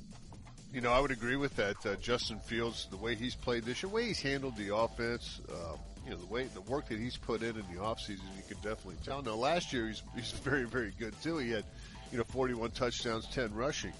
You 0.73 0.81
know, 0.81 0.91
I 0.91 0.99
would 0.99 1.11
agree 1.11 1.35
with 1.35 1.55
that. 1.57 1.85
Uh, 1.85 1.95
Justin 1.95 2.39
Fields, 2.39 2.87
the 2.89 2.97
way 2.97 3.15
he's 3.15 3.35
played 3.35 3.63
this 3.63 3.83
year, 3.83 3.89
the 3.89 3.95
way 3.95 4.05
he's 4.05 4.21
handled 4.21 4.55
the 4.55 4.73
offense, 4.73 5.41
uh, 5.51 5.75
you 6.05 6.11
know, 6.11 6.17
the 6.17 6.27
way 6.27 6.45
the 6.45 6.61
work 6.61 6.87
that 6.87 6.99
he's 6.99 7.17
put 7.17 7.41
in 7.41 7.49
in 7.49 7.65
the 7.73 7.81
offseason, 7.81 8.21
you 8.37 8.43
can 8.47 8.57
definitely 8.57 8.97
tell. 9.03 9.21
Now, 9.21 9.35
last 9.35 9.73
year 9.73 9.87
he's 9.87 10.01
he's 10.15 10.31
very 10.43 10.63
very 10.63 10.93
good 10.97 11.13
too. 11.21 11.37
He 11.39 11.51
had, 11.51 11.65
you 12.11 12.17
know, 12.17 12.23
41 12.23 12.71
touchdowns, 12.71 13.27
10 13.27 13.53
rushing. 13.53 13.93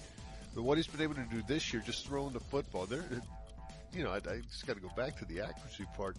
But 0.54 0.62
what 0.62 0.78
he's 0.78 0.86
been 0.86 1.02
able 1.02 1.14
to 1.14 1.26
do 1.30 1.42
this 1.46 1.72
year, 1.72 1.82
just 1.84 2.06
throwing 2.06 2.32
the 2.32 2.40
football, 2.40 2.86
there, 2.86 3.04
you 3.92 4.02
know, 4.02 4.10
I, 4.10 4.16
I 4.16 4.40
just 4.50 4.66
got 4.66 4.76
to 4.76 4.82
go 4.82 4.90
back 4.96 5.18
to 5.18 5.24
the 5.26 5.40
accuracy 5.40 5.84
part. 5.96 6.16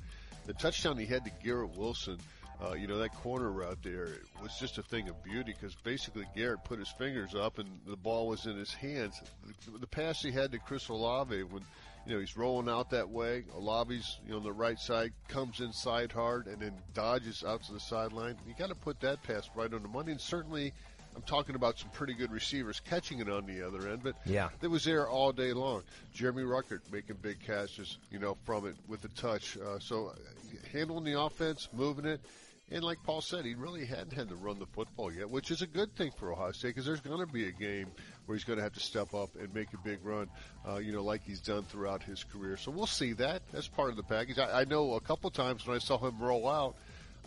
The 0.51 0.57
touchdown 0.57 0.97
he 0.97 1.05
had 1.05 1.23
to 1.23 1.31
Garrett 1.41 1.77
Wilson 1.77 2.17
Uh, 2.61 2.73
you 2.73 2.85
know, 2.85 2.99
that 2.99 3.13
corner 3.15 3.49
route 3.49 3.79
there 3.81 4.09
was 4.41 4.51
just 4.59 4.77
a 4.77 4.83
thing 4.83 5.09
of 5.09 5.23
beauty 5.23 5.55
because 5.59 5.73
basically 5.83 6.25
Garrett 6.35 6.63
put 6.63 6.77
his 6.77 6.89
fingers 6.89 7.33
up 7.33 7.57
and 7.57 7.67
the 7.87 7.95
ball 7.95 8.27
was 8.27 8.45
in 8.45 8.55
his 8.55 8.71
hands. 8.71 9.19
The, 9.65 9.79
the 9.79 9.87
pass 9.87 10.21
he 10.21 10.31
had 10.31 10.51
to 10.51 10.59
Chris 10.59 10.87
Olave 10.89 11.41
when, 11.43 11.63
you 12.05 12.13
know, 12.13 12.19
he's 12.19 12.37
rolling 12.37 12.69
out 12.69 12.91
that 12.91 13.09
way. 13.09 13.45
Olave's, 13.55 14.19
you 14.25 14.31
know, 14.31 14.37
on 14.37 14.43
the 14.43 14.51
right 14.51 14.77
side, 14.77 15.11
comes 15.27 15.59
inside 15.59 16.11
hard 16.11 16.45
and 16.45 16.61
then 16.61 16.73
dodges 16.93 17.43
out 17.43 17.63
to 17.63 17.73
the 17.73 17.79
sideline. 17.79 18.35
You 18.47 18.53
got 18.59 18.69
to 18.69 18.75
put 18.75 18.99
that 18.99 19.23
pass 19.23 19.49
right 19.55 19.73
on 19.73 19.81
the 19.81 19.87
money. 19.87 20.11
And 20.11 20.21
certainly, 20.21 20.73
I'm 21.15 21.21
talking 21.23 21.55
about 21.55 21.77
some 21.77 21.89
pretty 21.89 22.13
good 22.13 22.31
receivers 22.31 22.79
catching 22.79 23.19
it 23.19 23.29
on 23.29 23.45
the 23.45 23.65
other 23.65 23.89
end, 23.89 24.01
but 24.03 24.15
yeah, 24.25 24.49
it 24.61 24.67
was 24.67 24.83
there 24.83 25.09
all 25.09 25.31
day 25.31 25.53
long. 25.53 25.83
Jeremy 26.13 26.43
Ruckert 26.43 26.79
making 26.91 27.17
big 27.21 27.39
catches, 27.39 27.97
you 28.09 28.19
know, 28.19 28.37
from 28.45 28.67
it 28.67 28.75
with 28.87 29.01
the 29.01 29.09
touch. 29.09 29.57
Uh, 29.57 29.79
so 29.79 30.13
handling 30.71 31.03
the 31.03 31.19
offense, 31.19 31.67
moving 31.73 32.05
it, 32.05 32.21
and 32.71 32.85
like 32.85 33.03
Paul 33.03 33.19
said, 33.19 33.43
he 33.43 33.53
really 33.53 33.85
hadn't 33.85 34.13
had 34.13 34.29
to 34.29 34.35
run 34.35 34.57
the 34.57 34.65
football 34.65 35.11
yet, 35.11 35.29
which 35.29 35.51
is 35.51 35.61
a 35.61 35.67
good 35.67 35.93
thing 35.97 36.11
for 36.17 36.31
Ohio 36.31 36.53
State 36.53 36.69
because 36.69 36.85
there's 36.85 37.01
going 37.01 37.19
to 37.19 37.31
be 37.31 37.49
a 37.49 37.51
game 37.51 37.91
where 38.25 38.37
he's 38.37 38.45
going 38.45 38.57
to 38.57 38.63
have 38.63 38.73
to 38.73 38.79
step 38.79 39.13
up 39.13 39.35
and 39.35 39.53
make 39.53 39.73
a 39.73 39.77
big 39.77 39.99
run, 40.03 40.29
uh, 40.65 40.77
you 40.77 40.93
know, 40.93 41.03
like 41.03 41.21
he's 41.21 41.41
done 41.41 41.63
throughout 41.63 42.01
his 42.01 42.23
career. 42.23 42.55
So 42.55 42.71
we'll 42.71 42.87
see 42.87 43.11
that. 43.13 43.41
That's 43.51 43.67
part 43.67 43.89
of 43.89 43.97
the 43.97 44.03
package. 44.03 44.39
I, 44.39 44.61
I 44.61 44.63
know 44.63 44.93
a 44.93 45.01
couple 45.01 45.29
times 45.31 45.67
when 45.67 45.75
I 45.75 45.79
saw 45.79 45.97
him 45.97 46.17
roll 46.19 46.47
out, 46.47 46.77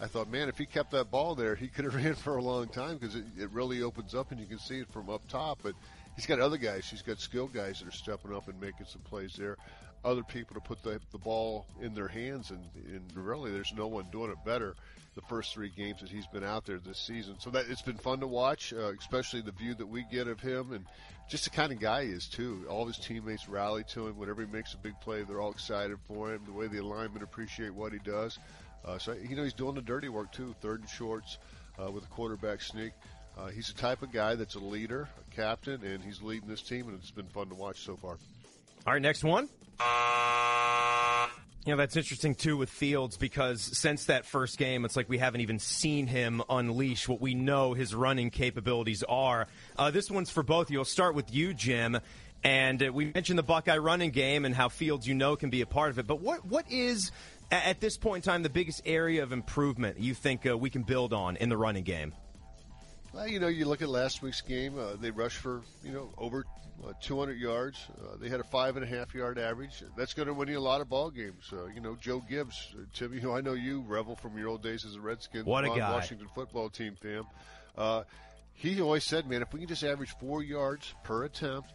I 0.01 0.07
thought, 0.07 0.29
man, 0.29 0.49
if 0.49 0.59
he 0.59 0.67
kept 0.67 0.91
that 0.91 1.11
ball 1.11 1.35
there, 1.35 1.55
he 1.55 1.69
could 1.69 1.85
have 1.85 1.95
ran 2.05 2.15
for 2.15 2.37
a 2.37 2.43
long 2.43 2.69
time 2.69 2.99
because 2.99 3.15
it, 3.15 3.25
it 3.39 3.51
really 3.51 3.83
opens 3.83 4.15
up 4.15 4.31
and 4.31 4.41
you 4.41 4.47
can 4.47 4.59
see 4.59 4.81
it 4.81 4.89
from 4.93 5.09
up 5.09 5.27
top. 5.29 5.61
But 5.63 5.75
he's 6.17 6.27
got 6.27 6.41
other 6.41 6.57
guys. 6.59 6.89
He's 6.89 7.03
got 7.03 7.21
skilled 7.21 7.53
guys 7.53 7.81
that 7.81 7.89
are 7.89 7.97
stepping 7.97 8.35
up 8.35 8.49
and 8.49 8.61
making 8.61 8.87
some 8.87 9.03
plays 9.03 9.35
there. 9.37 9.57
Other 10.05 10.23
people 10.23 10.55
to 10.55 10.61
put 10.61 10.83
the, 10.83 11.01
the 11.13 11.19
ball 11.19 11.67
in 11.81 11.95
their 11.95 12.09
hands, 12.09 12.51
and, 12.51 12.61
and 12.89 13.03
really, 13.15 13.51
there's 13.51 13.73
no 13.75 13.87
one 13.87 14.05
doing 14.13 14.31
it 14.31 14.37
better 14.45 14.75
the 15.15 15.23
first 15.23 15.55
three 15.55 15.71
games 15.75 16.01
that 16.01 16.11
he's 16.11 16.27
been 16.27 16.45
out 16.45 16.67
there 16.67 16.79
this 16.79 16.99
season. 16.99 17.37
So 17.39 17.51
that 17.51 17.67
it's 17.69 17.83
been 17.83 17.97
fun 17.97 18.21
to 18.21 18.27
watch, 18.27 18.73
uh, 18.73 18.93
especially 18.99 19.41
the 19.41 19.53
view 19.53 19.75
that 19.75 19.87
we 19.87 20.05
get 20.11 20.29
of 20.29 20.41
him 20.41 20.73
and 20.73 20.85
just 21.29 21.45
the 21.45 21.51
kind 21.51 21.73
of 21.73 21.81
guy 21.81 22.05
he 22.05 22.11
is 22.11 22.27
too. 22.27 22.67
All 22.69 22.87
his 22.87 22.99
teammates 22.99 23.49
rally 23.49 23.85
to 23.95 24.09
him 24.09 24.19
whenever 24.19 24.45
he 24.45 24.53
makes 24.53 24.75
a 24.75 24.77
big 24.77 24.99
play. 25.01 25.23
They're 25.23 25.41
all 25.41 25.53
excited 25.53 25.99
for 26.07 26.35
him. 26.35 26.43
The 26.45 26.53
way 26.53 26.67
the 26.67 26.79
alignment 26.79 27.23
appreciate 27.23 27.73
what 27.73 27.93
he 27.93 27.99
does. 27.99 28.39
Uh, 28.85 28.99
so 28.99 29.13
you 29.13 29.35
know 29.35 29.43
he's 29.43 29.55
doing 29.55 29.75
the 29.75 29.83
dirty 29.83 30.09
work 30.09 30.33
too, 30.33 30.55
third 30.61 30.81
and 30.81 30.89
shorts 30.89 31.39
uh, 31.83 31.91
with 31.91 32.05
a 32.05 32.09
quarterback 32.09 32.61
sneak. 32.61 32.93
Uh, 33.37 33.49
he's 33.49 33.69
the 33.69 33.81
type 33.81 34.03
of 34.03 34.13
guy 34.13 34.35
that's 34.35 34.55
a 34.55 34.61
leader, 34.61 35.09
a 35.19 35.35
captain, 35.35 35.83
and 35.85 36.05
he's 36.05 36.23
leading 36.23 36.49
this 36.49 36.63
team, 36.63 36.89
and 36.89 36.99
it's 36.99 37.11
been 37.11 37.27
fun 37.27 37.49
to 37.49 37.55
watch 37.55 37.81
so 37.81 37.97
far. 37.97 38.17
All 38.87 38.93
right, 38.93 39.03
next 39.03 39.25
one. 39.25 39.49
You 41.67 41.73
know, 41.73 41.79
that's 41.79 41.97
interesting 41.97 42.35
too 42.35 42.59
with 42.59 42.69
Fields 42.69 43.17
because 43.17 43.63
since 43.63 44.05
that 44.05 44.27
first 44.27 44.59
game, 44.59 44.85
it's 44.85 44.97
like 44.97 45.09
we 45.09 45.17
haven't 45.17 45.41
even 45.41 45.59
seen 45.59 46.07
him 46.07 46.43
unleash 46.51 47.09
what 47.09 47.23
we 47.23 47.35
know 47.35 47.73
his 47.73 47.95
running 47.95 48.29
capabilities 48.29 49.03
are. 49.09 49.47
Uh, 49.79 49.91
this 49.91 50.11
one's 50.11 50.29
for 50.31 50.43
both 50.43 50.67
of 50.67 50.73
you. 50.73 50.81
I'll 50.81 50.85
start 50.85 51.15
with 51.15 51.33
you, 51.35 51.55
Jim. 51.55 51.99
And 52.45 52.83
uh, 52.83 52.93
we 52.93 53.07
mentioned 53.07 53.39
the 53.39 53.43
Buckeye 53.43 53.79
running 53.79 54.11
game 54.11 54.45
and 54.45 54.55
how 54.55 54.69
Fields, 54.69 55.09
you 55.09 55.15
know, 55.15 55.35
can 55.37 55.49
be 55.49 55.63
a 55.63 55.67
part 55.67 55.89
of 55.89 55.99
it. 55.99 56.07
But 56.07 56.21
what 56.21 56.45
what 56.45 56.71
is 56.71 57.11
at 57.51 57.81
this 57.81 57.97
point 57.97 58.25
in 58.25 58.31
time 58.31 58.43
the 58.43 58.51
biggest 58.51 58.83
area 58.85 59.23
of 59.23 59.33
improvement 59.33 59.99
you 59.99 60.15
think 60.15 60.47
uh, 60.47 60.57
we 60.57 60.71
can 60.71 60.83
build 60.83 61.13
on 61.13 61.37
in 61.37 61.49
the 61.49 61.57
running 61.57 61.85
game? 61.85 62.13
Well, 63.13 63.29
you 63.29 63.39
know, 63.39 63.49
you 63.49 63.67
look 63.67 63.81
at 63.81 63.89
last 63.89 64.23
week's 64.23 64.41
game. 64.41 64.79
Uh, 64.79 64.97
they 65.01 65.11
rushed 65.11 65.39
for 65.39 65.63
you 65.85 65.93
know 65.93 66.11
over 66.19 66.45
uh, 66.85 66.93
200 67.01 67.39
yards. 67.39 67.79
Uh, 67.99 68.17
they 68.21 68.29
had 68.29 68.41
a 68.41 68.45
five 68.45 68.77
and 68.77 68.85
a 68.85 68.89
half 68.89 69.15
yard 69.15 69.39
average. 69.39 69.83
That's 69.97 70.15
going 70.15 70.29
to 70.29 70.35
win 70.35 70.49
you 70.49 70.59
a 70.59 70.61
lot 70.61 70.81
of 70.81 70.89
ball 70.89 71.11
games. 71.11 71.51
Uh, 71.53 71.67
you 71.67 71.81
know, 71.81 71.97
Joe 72.01 72.23
Gibbs, 72.29 72.75
Tim. 72.93 73.15
You 73.15 73.21
know, 73.21 73.37
I 73.37 73.41
know 73.41 73.53
you 73.53 73.83
revel 73.87 74.17
from 74.17 74.37
your 74.37 74.49
old 74.49 74.63
days 74.63 74.85
as 74.85 74.97
a 74.97 75.01
Redskins, 75.01 75.45
what 75.45 75.65
a 75.65 75.69
guy. 75.69 75.93
Washington 75.93 76.29
football 76.35 76.69
team 76.69 76.97
fan. 77.01 77.25
Uh, 77.77 78.03
he 78.53 78.81
always 78.81 79.05
said, 79.05 79.29
man, 79.29 79.43
if 79.43 79.53
we 79.53 79.61
can 79.61 79.69
just 79.69 79.85
average 79.85 80.11
four 80.19 80.43
yards 80.43 80.95
per 81.03 81.25
attempt. 81.25 81.73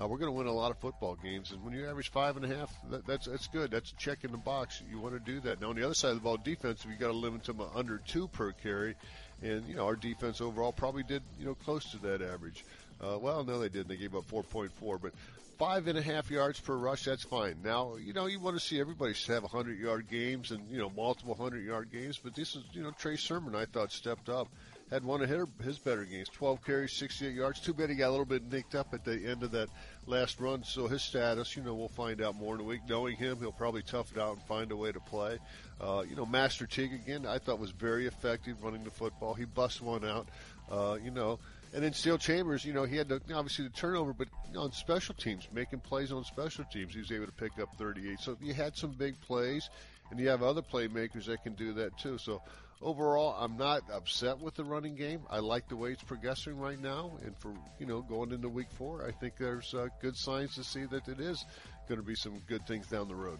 Uh, 0.00 0.08
we're 0.08 0.16
going 0.16 0.28
to 0.28 0.36
win 0.36 0.46
a 0.46 0.52
lot 0.52 0.70
of 0.70 0.78
football 0.78 1.16
games, 1.22 1.52
and 1.52 1.62
when 1.62 1.74
you 1.74 1.86
average 1.86 2.10
five 2.10 2.36
and 2.36 2.50
a 2.50 2.56
half, 2.56 2.74
that, 2.90 3.06
that's 3.06 3.26
that's 3.26 3.46
good. 3.48 3.70
That's 3.70 3.92
a 3.92 3.96
check 3.96 4.24
in 4.24 4.32
the 4.32 4.38
box. 4.38 4.82
You 4.90 4.98
want 4.98 5.14
to 5.14 5.32
do 5.32 5.40
that. 5.40 5.60
Now 5.60 5.70
on 5.70 5.76
the 5.76 5.84
other 5.84 5.94
side 5.94 6.10
of 6.10 6.16
the 6.16 6.22
ball, 6.22 6.38
defensive, 6.38 6.90
you 6.90 6.96
got 6.96 7.08
to 7.08 7.12
limit 7.12 7.44
them 7.44 7.60
under 7.74 7.98
two 7.98 8.28
per 8.28 8.52
carry, 8.52 8.94
and 9.42 9.66
you 9.68 9.74
know 9.74 9.84
our 9.84 9.96
defense 9.96 10.40
overall 10.40 10.72
probably 10.72 11.02
did 11.02 11.22
you 11.38 11.44
know 11.44 11.54
close 11.54 11.90
to 11.90 11.98
that 11.98 12.22
average. 12.22 12.64
Uh, 13.02 13.18
well, 13.18 13.44
no, 13.44 13.58
they 13.58 13.68
didn't. 13.68 13.88
They 13.88 13.96
gave 13.96 14.14
up 14.14 14.28
4.4, 14.30 15.00
but 15.02 15.12
five 15.58 15.86
and 15.86 15.98
a 15.98 16.02
half 16.02 16.30
yards 16.30 16.58
per 16.60 16.74
rush, 16.74 17.04
that's 17.04 17.24
fine. 17.24 17.56
Now, 17.62 17.96
you 17.96 18.12
know, 18.12 18.26
you 18.26 18.40
want 18.40 18.58
to 18.58 18.64
see 18.64 18.80
everybody 18.80 19.14
have 19.28 19.42
100 19.42 19.78
yard 19.78 20.08
games 20.10 20.50
and, 20.50 20.68
you 20.70 20.78
know, 20.78 20.90
multiple 20.90 21.34
100 21.34 21.64
yard 21.64 21.90
games, 21.92 22.18
but 22.18 22.34
this 22.34 22.54
is, 22.56 22.62
you 22.72 22.82
know, 22.82 22.92
Trey 22.92 23.16
Sermon, 23.16 23.54
I 23.54 23.64
thought, 23.66 23.92
stepped 23.92 24.28
up. 24.28 24.48
Had 24.92 25.04
one 25.04 25.22
of 25.22 25.48
his 25.64 25.78
better 25.78 26.04
games, 26.04 26.28
12 26.28 26.62
carries, 26.66 26.92
68 26.92 27.32
yards. 27.32 27.60
Too 27.60 27.72
bad 27.72 27.88
he 27.88 27.96
got 27.96 28.08
a 28.08 28.10
little 28.10 28.26
bit 28.26 28.52
nicked 28.52 28.74
up 28.74 28.92
at 28.92 29.06
the 29.06 29.14
end 29.26 29.42
of 29.42 29.50
that 29.52 29.70
last 30.06 30.38
run. 30.38 30.64
So 30.64 30.86
his 30.86 31.00
status, 31.00 31.56
you 31.56 31.62
know, 31.62 31.74
we'll 31.74 31.88
find 31.88 32.20
out 32.20 32.36
more 32.36 32.56
in 32.56 32.60
a 32.60 32.64
week. 32.64 32.82
Knowing 32.86 33.16
him, 33.16 33.38
he'll 33.38 33.52
probably 33.52 33.80
tough 33.80 34.12
it 34.14 34.20
out 34.20 34.34
and 34.34 34.42
find 34.42 34.70
a 34.70 34.76
way 34.76 34.92
to 34.92 35.00
play. 35.00 35.38
Uh, 35.80 36.04
you 36.06 36.14
know, 36.14 36.26
Master 36.26 36.66
Teague 36.66 36.92
again, 36.92 37.24
I 37.24 37.38
thought 37.38 37.58
was 37.58 37.70
very 37.70 38.06
effective 38.06 38.62
running 38.62 38.84
the 38.84 38.90
football. 38.90 39.32
He 39.32 39.46
bust 39.46 39.80
one 39.80 40.04
out. 40.04 40.28
Uh, 40.70 40.98
you 41.02 41.10
know, 41.10 41.38
and 41.72 41.82
then 41.82 41.94
Steele 41.94 42.18
Chambers, 42.18 42.62
you 42.62 42.74
know, 42.74 42.84
he 42.84 42.96
had 42.96 43.08
the, 43.08 43.18
obviously 43.34 43.64
the 43.64 43.70
turnover, 43.70 44.12
but 44.12 44.28
on 44.58 44.72
special 44.72 45.14
teams, 45.14 45.48
making 45.54 45.80
plays 45.80 46.12
on 46.12 46.22
special 46.22 46.64
teams, 46.70 46.92
he 46.92 46.98
was 46.98 47.10
able 47.10 47.24
to 47.24 47.32
pick 47.32 47.58
up 47.58 47.74
38. 47.78 48.20
So 48.20 48.36
you 48.42 48.52
had 48.52 48.76
some 48.76 48.90
big 48.90 49.18
plays, 49.22 49.70
and 50.10 50.20
you 50.20 50.28
have 50.28 50.42
other 50.42 50.60
playmakers 50.60 51.24
that 51.24 51.42
can 51.42 51.54
do 51.54 51.72
that 51.72 51.96
too. 51.98 52.18
So 52.18 52.42
overall, 52.82 53.36
I'm 53.38 53.56
not 53.56 53.82
upset 53.92 54.38
with 54.38 54.54
the 54.54 54.64
running 54.64 54.94
game. 54.94 55.22
I 55.30 55.38
like 55.38 55.68
the 55.68 55.76
way 55.76 55.90
it's 55.92 56.02
progressing 56.02 56.58
right 56.58 56.80
now, 56.80 57.12
and 57.24 57.36
for 57.38 57.52
you 57.78 57.86
know 57.86 58.02
going 58.02 58.32
into 58.32 58.48
week 58.48 58.70
four, 58.70 59.06
I 59.06 59.12
think 59.12 59.36
there's 59.38 59.74
uh, 59.74 59.88
good 60.00 60.16
signs 60.16 60.54
to 60.56 60.64
see 60.64 60.84
that 60.86 61.08
it 61.08 61.20
is 61.20 61.44
going 61.88 62.00
to 62.00 62.06
be 62.06 62.14
some 62.14 62.40
good 62.48 62.66
things 62.66 62.86
down 62.86 63.08
the 63.08 63.14
road. 63.14 63.38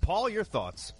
Paul, 0.00 0.28
your 0.28 0.44
thoughts? 0.44 0.92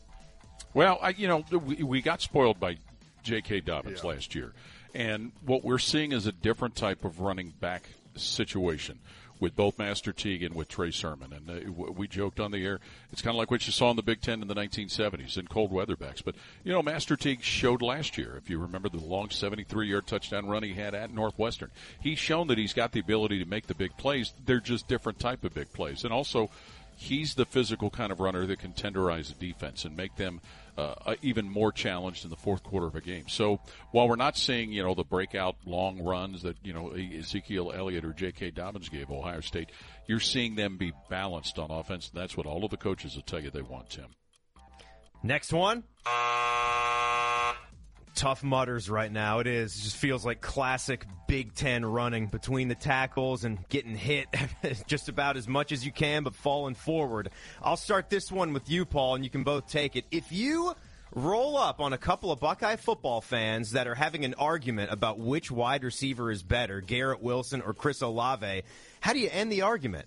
Well, 0.75 0.99
I, 1.00 1.11
you 1.11 1.28
know, 1.28 1.45
we, 1.50 1.83
we 1.83 2.02
got 2.02 2.21
spoiled 2.21 2.61
by 2.61 2.76
J.K. 3.23 3.61
Dobbins 3.61 4.00
yeah. 4.02 4.11
last 4.11 4.35
year. 4.35 4.52
And 4.95 5.33
what 5.45 5.64
we're 5.64 5.78
seeing 5.78 6.12
is 6.12 6.26
a 6.26 6.33
different 6.33 6.76
type 6.76 7.05
of 7.05 7.21
running 7.21 7.50
back 7.61 7.88
situation 8.17 8.99
with 9.40 9.57
both 9.57 9.78
Master 9.78 10.12
Teague 10.12 10.42
and 10.42 10.54
with 10.54 10.68
Trey 10.68 10.90
Sermon. 10.90 11.33
And 11.33 11.50
uh, 11.50 11.73
we 11.92 12.09
joked 12.09 12.40
on 12.40 12.50
the 12.50 12.64
air, 12.64 12.80
it's 13.12 13.23
kind 13.23 13.35
of 13.35 13.38
like 13.38 13.50
what 13.50 13.66
you 13.66 13.73
saw 13.73 13.90
in 13.90 13.97
the 13.97 14.02
Big 14.02 14.21
Ten 14.21 14.42
in 14.42 14.49
the 14.49 14.54
1970s 14.54 15.38
in 15.38 15.47
cold 15.47 15.73
weather 15.73 15.97
backs. 15.97 16.23
But, 16.23 16.35
you 16.64 16.73
know, 16.73 16.83
Master 16.83 17.16
Teague 17.16 17.42
showed 17.42 17.83
last 17.83 18.18
year, 18.18 18.37
if 18.37 18.50
you 18.50 18.59
remember 18.59 18.88
the 18.88 18.99
long 18.99 19.30
73 19.30 19.88
yard 19.88 20.07
touchdown 20.07 20.47
run 20.47 20.62
he 20.62 20.75
had 20.75 20.95
at 20.95 21.12
Northwestern. 21.12 21.71
He's 22.00 22.18
shown 22.18 22.49
that 22.49 22.59
he's 22.59 22.73
got 22.73 22.92
the 22.92 23.00
ability 23.00 23.38
to 23.38 23.49
make 23.49 23.66
the 23.66 23.75
big 23.75 23.97
plays. 23.97 24.33
They're 24.45 24.61
just 24.61 24.88
different 24.88 25.18
type 25.18 25.45
of 25.45 25.54
big 25.54 25.73
plays. 25.73 26.04
And 26.04 26.12
also, 26.12 26.50
he's 26.97 27.35
the 27.35 27.45
physical 27.45 27.90
kind 27.90 28.12
of 28.12 28.21
runner 28.21 28.45
that 28.47 28.59
can 28.59 28.73
tenderize 28.73 29.30
a 29.30 29.35
defense 29.35 29.85
and 29.85 29.97
make 29.97 30.16
them 30.16 30.40
uh, 30.79 31.17
even 31.23 31.51
more 31.51 31.73
challenged 31.73 32.25
in 32.25 32.31
the 32.31 32.37
fourth 32.37 32.63
quarter 32.63 32.87
of 32.87 32.95
a 32.95 33.01
game. 33.01 33.29
So 33.29 33.61
while 33.91 34.09
we're 34.09 34.17
not 34.17 34.37
seeing, 34.37 34.71
you 34.73 34.83
know, 34.83 34.95
the 34.95 35.03
breakout 35.03 35.57
long 35.67 36.03
runs 36.03 36.43
that, 36.43 36.57
you 36.63 36.73
know, 36.73 36.93
Ezekiel 36.93 37.73
Elliott 37.75 38.05
or 38.05 38.13
J.K. 38.13 38.53
Dobbins 38.53 38.89
gave 38.89 39.11
Ohio 39.11 39.41
State, 39.41 39.71
you're 40.07 40.21
seeing 40.21 40.55
them 40.55 40.77
be 40.77 40.93
balanced 41.11 41.59
on 41.59 41.73
offense. 41.73 42.11
That's 42.15 42.37
what 42.37 42.47
all 42.47 42.65
of 42.65 42.71
the 42.71 42.77
coaches 42.77 43.17
will 43.17 43.23
tell 43.23 43.41
you 43.43 43.51
they 43.51 43.61
want, 43.61 43.91
Tim. 43.91 44.15
Next 45.23 45.53
one 45.53 45.83
tough 48.19 48.43
mutters 48.43 48.91
right 48.91 49.13
now. 49.13 49.39
It 49.39 49.47
is. 49.47 49.77
It 49.77 49.83
just 49.83 49.97
feels 49.97 50.27
like 50.27 50.41
classic 50.41 51.07
Big 51.29 51.55
Ten 51.55 51.87
running 51.87 52.27
between 52.27 52.67
the 52.67 52.75
tackles 52.75 53.45
and 53.45 53.67
getting 53.69 53.95
hit 53.95 54.27
just 54.89 55.09
about 55.09 55.37
as 55.37 55.47
much 55.47 55.71
as 55.71 55.87
you 55.87 55.93
can, 55.93 56.25
but 56.25 56.35
falling 56.35 56.75
forward. 56.75 57.31
I'll 57.63 57.77
start 57.77 58.11
this 58.11 58.33
one 58.33 58.53
with 58.53 58.69
you, 58.69 58.85
Paul, 58.85 59.15
and 59.15 59.23
you 59.23 59.31
can 59.31 59.45
both 59.45 59.69
take 59.69 59.95
it. 59.95 60.05
If 60.11 60.33
you 60.33 60.75
roll 61.15 61.57
up 61.57 61.81
on 61.81 61.93
a 61.93 61.99
couple 61.99 62.33
of 62.33 62.41
Buckeye 62.41 62.75
football 62.75 63.21
fans 63.21 63.71
that 63.71 63.87
are 63.87 63.95
having 63.95 64.25
an 64.25 64.35
argument 64.35 64.91
about 64.91 65.21
which 65.21 65.49
wide 65.53 65.85
receiver 65.85 66.33
is 66.33 66.43
better, 66.43 66.81
Garrett 66.81 67.23
Wilson 67.23 67.63
or 67.63 67.73
Chris 67.73 68.03
Olave, 68.03 68.63
how 69.01 69.13
do 69.13 69.21
you 69.21 69.29
end 69.31 69.53
the 69.53 69.63
argument? 69.63 70.07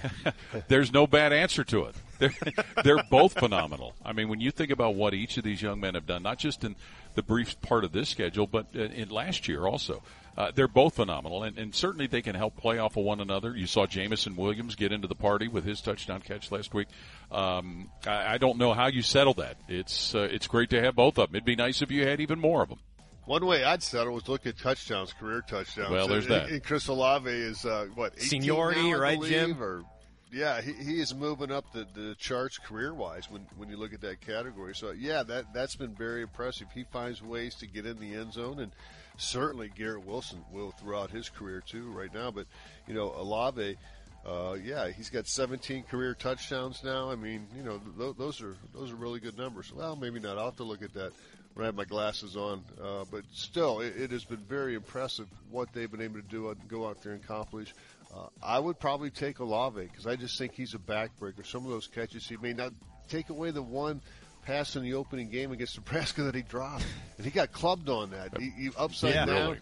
There's 0.68 0.92
no 0.92 1.08
bad 1.08 1.32
answer 1.32 1.64
to 1.64 1.86
it. 1.86 1.96
They're, 2.22 2.54
they're 2.84 3.04
both 3.10 3.34
phenomenal. 3.34 3.94
I 4.04 4.12
mean, 4.12 4.28
when 4.28 4.40
you 4.40 4.50
think 4.50 4.70
about 4.70 4.94
what 4.94 5.14
each 5.14 5.36
of 5.36 5.44
these 5.44 5.60
young 5.60 5.80
men 5.80 5.94
have 5.94 6.06
done, 6.06 6.22
not 6.22 6.38
just 6.38 6.64
in 6.64 6.76
the 7.14 7.22
brief 7.22 7.60
part 7.60 7.84
of 7.84 7.92
this 7.92 8.08
schedule, 8.08 8.46
but 8.46 8.74
in 8.74 9.08
last 9.10 9.48
year 9.48 9.66
also, 9.66 10.02
uh, 10.36 10.50
they're 10.54 10.68
both 10.68 10.94
phenomenal, 10.94 11.42
and, 11.42 11.58
and, 11.58 11.74
certainly 11.74 12.06
they 12.06 12.22
can 12.22 12.34
help 12.34 12.56
play 12.56 12.78
off 12.78 12.96
of 12.96 13.04
one 13.04 13.20
another. 13.20 13.54
You 13.54 13.66
saw 13.66 13.86
Jameson 13.86 14.34
Williams 14.34 14.76
get 14.76 14.90
into 14.90 15.06
the 15.06 15.14
party 15.14 15.46
with 15.46 15.62
his 15.62 15.82
touchdown 15.82 16.22
catch 16.22 16.50
last 16.50 16.72
week. 16.72 16.88
Um, 17.30 17.90
I, 18.06 18.34
I, 18.34 18.38
don't 18.38 18.56
know 18.56 18.72
how 18.72 18.86
you 18.86 19.02
settle 19.02 19.34
that. 19.34 19.58
It's 19.68 20.14
uh, 20.14 20.28
it's 20.30 20.46
great 20.46 20.70
to 20.70 20.80
have 20.80 20.94
both 20.94 21.18
of 21.18 21.28
them. 21.28 21.36
It'd 21.36 21.44
be 21.44 21.56
nice 21.56 21.82
if 21.82 21.90
you 21.90 22.06
had 22.06 22.20
even 22.20 22.40
more 22.40 22.62
of 22.62 22.70
them. 22.70 22.78
One 23.26 23.44
way 23.46 23.62
I'd 23.62 23.82
settle 23.82 24.14
was 24.14 24.28
look 24.28 24.46
at 24.46 24.58
touchdowns, 24.58 25.12
career 25.12 25.42
touchdowns. 25.46 25.90
Well, 25.90 26.08
there's 26.08 26.26
that. 26.26 26.48
And 26.48 26.62
Chris 26.62 26.88
Olave 26.88 27.30
is 27.30 27.64
uh, 27.64 27.86
what 27.94 28.18
seniority, 28.18 28.90
now, 28.90 28.98
right, 28.98 29.18
believe, 29.18 29.32
Jim? 29.32 29.62
Or 29.62 29.84
Yeah, 30.32 30.62
he, 30.62 30.72
he 30.72 31.00
is 31.00 31.14
moving 31.14 31.52
up 31.52 31.72
the, 31.72 31.86
the 31.94 32.14
charts 32.18 32.56
career 32.58 32.94
wise 32.94 33.30
when 33.30 33.46
when 33.56 33.68
you 33.68 33.76
look 33.76 33.92
at 33.92 34.00
that 34.00 34.20
category. 34.22 34.74
So 34.74 34.92
yeah, 34.92 35.22
that 35.24 35.52
that's 35.52 35.76
been 35.76 35.94
very 35.94 36.22
impressive. 36.22 36.68
He 36.74 36.84
finds 36.84 37.22
ways 37.22 37.54
to 37.56 37.66
get 37.66 37.84
in 37.84 37.98
the 38.00 38.14
end 38.14 38.32
zone, 38.32 38.58
and 38.58 38.72
certainly 39.18 39.70
Garrett 39.76 40.06
Wilson 40.06 40.42
will 40.50 40.70
throughout 40.70 41.10
his 41.10 41.28
career 41.28 41.62
too. 41.66 41.90
Right 41.90 42.12
now, 42.14 42.30
but 42.30 42.46
you 42.88 42.94
know 42.94 43.12
Olave, 43.14 43.76
Uh, 44.24 44.56
yeah, 44.62 44.88
he's 44.88 45.10
got 45.10 45.26
17 45.26 45.82
career 45.84 46.14
touchdowns 46.14 46.82
now. 46.84 47.10
I 47.10 47.16
mean, 47.16 47.46
you 47.56 47.62
know, 47.64 47.80
th- 47.98 48.16
those 48.16 48.40
are 48.40 48.56
those 48.72 48.90
are 48.92 48.96
really 48.96 49.20
good 49.20 49.36
numbers. 49.36 49.72
Well, 49.72 49.96
maybe 49.96 50.20
not. 50.20 50.38
I'll 50.38 50.46
have 50.46 50.56
to 50.56 50.64
look 50.64 50.82
at 50.82 50.94
that 50.94 51.12
when 51.54 51.64
I 51.64 51.66
have 51.66 51.74
my 51.74 51.84
glasses 51.84 52.36
on. 52.36 52.62
Uh, 52.80 53.04
but 53.10 53.24
still, 53.32 53.80
it, 53.80 53.94
it 53.96 54.10
has 54.12 54.24
been 54.24 54.44
very 54.48 54.74
impressive 54.76 55.26
what 55.50 55.72
they've 55.72 55.90
been 55.90 56.00
able 56.00 56.22
to 56.22 56.28
do 56.28 56.48
and 56.50 56.68
go 56.68 56.88
out 56.88 57.02
there 57.02 57.12
and 57.12 57.22
accomplish. 57.22 57.74
Uh, 58.14 58.26
I 58.42 58.58
would 58.58 58.78
probably 58.78 59.10
take 59.10 59.38
Olave 59.38 59.80
because 59.82 60.06
I 60.06 60.16
just 60.16 60.36
think 60.38 60.54
he's 60.54 60.74
a 60.74 60.78
backbreaker. 60.78 61.46
Some 61.46 61.64
of 61.64 61.70
those 61.70 61.86
catches 61.86 62.28
he 62.28 62.36
may 62.36 62.52
not 62.52 62.72
take 63.08 63.30
away 63.30 63.50
the 63.50 63.62
one 63.62 64.00
pass 64.44 64.76
in 64.76 64.82
the 64.82 64.94
opening 64.94 65.30
game 65.30 65.52
against 65.52 65.76
Nebraska 65.78 66.22
that 66.24 66.34
he 66.34 66.42
dropped, 66.42 66.84
and 67.16 67.24
he 67.24 67.30
got 67.30 67.52
clubbed 67.52 67.88
on 67.88 68.10
that. 68.10 68.36
He, 68.38 68.50
he 68.50 68.70
upside 68.76 69.14
Yeah. 69.14 69.26
down, 69.26 69.46
Really? 69.52 69.58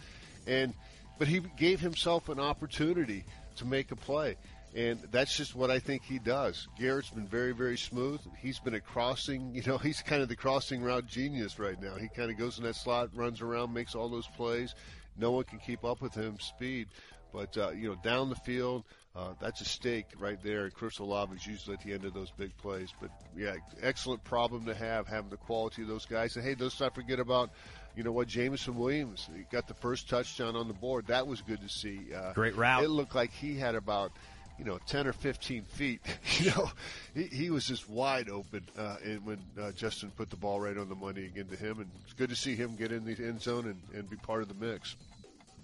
and 0.47 0.75
but 1.19 1.29
he 1.29 1.41
gave 1.59 1.81
himself 1.81 2.29
an 2.31 2.41
opportunity 2.41 3.25
to 3.57 3.65
make 3.67 3.91
a 3.93 3.97
play. 3.97 4.37
And 4.75 5.01
that's 5.11 5.37
just 5.37 5.55
what 5.57 5.71
I 5.71 5.81
think 5.81 6.03
he 6.05 6.19
does. 6.21 6.67
Garrett's 6.79 7.11
been 7.11 7.27
very, 7.27 7.53
very 7.53 7.77
smooth. 7.77 8.21
He's 8.39 8.59
been 8.61 8.75
a 8.75 8.81
crossing, 8.81 9.53
you 9.55 9.63
know, 9.67 9.77
he's 9.79 10.01
kind 10.01 10.23
of 10.23 10.29
the 10.29 10.37
crossing 10.37 10.81
route 10.81 11.07
genius 11.07 11.59
right 11.59 11.81
now. 11.81 11.97
He 11.97 12.09
kind 12.09 12.31
of 12.31 12.39
goes 12.39 12.57
in 12.59 12.65
that 12.65 12.77
slot, 12.77 13.11
runs 13.15 13.41
around, 13.43 13.75
makes 13.75 13.95
all 13.95 14.09
those 14.09 14.29
plays. 14.29 14.75
No 15.19 15.33
one 15.33 15.45
can 15.45 15.59
keep 15.59 15.85
up 15.85 16.01
with 16.01 16.15
him 16.15 16.39
speed. 16.41 16.87
But, 17.33 17.57
uh, 17.57 17.71
you 17.71 17.89
know, 17.89 17.97
down 18.03 18.29
the 18.29 18.37
field, 18.37 18.85
uh, 19.15 19.35
that's 19.41 19.61
a 19.61 19.65
stake 19.65 20.07
right 20.19 20.39
there. 20.43 20.65
And 20.65 20.75
Chris 20.75 20.99
Olave 20.99 21.35
is 21.35 21.47
usually 21.47 21.77
at 21.77 21.83
the 21.83 21.93
end 21.93 22.05
of 22.05 22.15
those 22.15 22.31
big 22.31 22.57
plays. 22.59 22.89
But, 23.01 23.11
yeah, 23.37 23.57
excellent 23.83 24.25
problem 24.25 24.67
to 24.67 24.75
have, 24.75 25.07
having 25.07 25.31
the 25.31 25.37
quality 25.37 25.83
of 25.83 25.89
those 25.89 26.07
guys. 26.07 26.37
And, 26.37 26.45
hey, 26.45 26.55
let's 26.59 26.81
not 26.81 26.95
forget 26.95 27.21
about, 27.21 27.51
you 27.97 28.03
know 28.03 28.13
what, 28.13 28.29
Jameson 28.29 28.77
Williams. 28.77 29.29
He 29.37 29.45
got 29.51 29.69
the 29.69 29.75
first 29.75 30.09
touchdown 30.09 30.57
on 30.57 30.69
the 30.69 30.75
board. 30.75 31.07
That 31.09 31.27
was 31.27 31.41
good 31.43 31.61
to 31.61 31.69
see. 31.69 32.01
Uh, 32.15 32.33
Great 32.33 32.57
route. 32.57 32.85
It 32.85 32.91
looked 32.91 33.15
like 33.15 33.33
he 33.33 33.57
had 33.57 33.75
about– 33.75 34.13
you 34.61 34.67
know, 34.67 34.79
10 34.87 35.07
or 35.07 35.13
15 35.15 35.65
feet. 35.65 36.01
You 36.39 36.51
know, 36.53 36.71
he, 37.13 37.25
he 37.25 37.51
was 37.51 37.67
just 37.67 37.87
wide 37.89 38.31
open 38.31 38.63
uh, 38.79 38.97
and 39.05 39.27
when 39.27 39.39
uh, 39.61 39.73
Justin 39.73 40.11
put 40.17 40.31
the 40.31 40.37
ball 40.37 40.59
right 40.59 40.77
on 40.77 40.89
the 40.89 40.95
money 40.95 41.27
again 41.27 41.49
to 41.49 41.57
him. 41.57 41.81
And 41.81 41.91
it's 42.03 42.15
good 42.15 42.31
to 42.31 42.37
see 42.37 42.55
him 42.55 42.77
get 42.77 42.93
in 42.93 43.05
the 43.05 43.13
end 43.13 43.43
zone 43.43 43.67
and, 43.67 43.99
and 43.99 44.09
be 44.09 44.17
part 44.17 44.41
of 44.41 44.49
the 44.49 44.55
mix. 44.55 44.97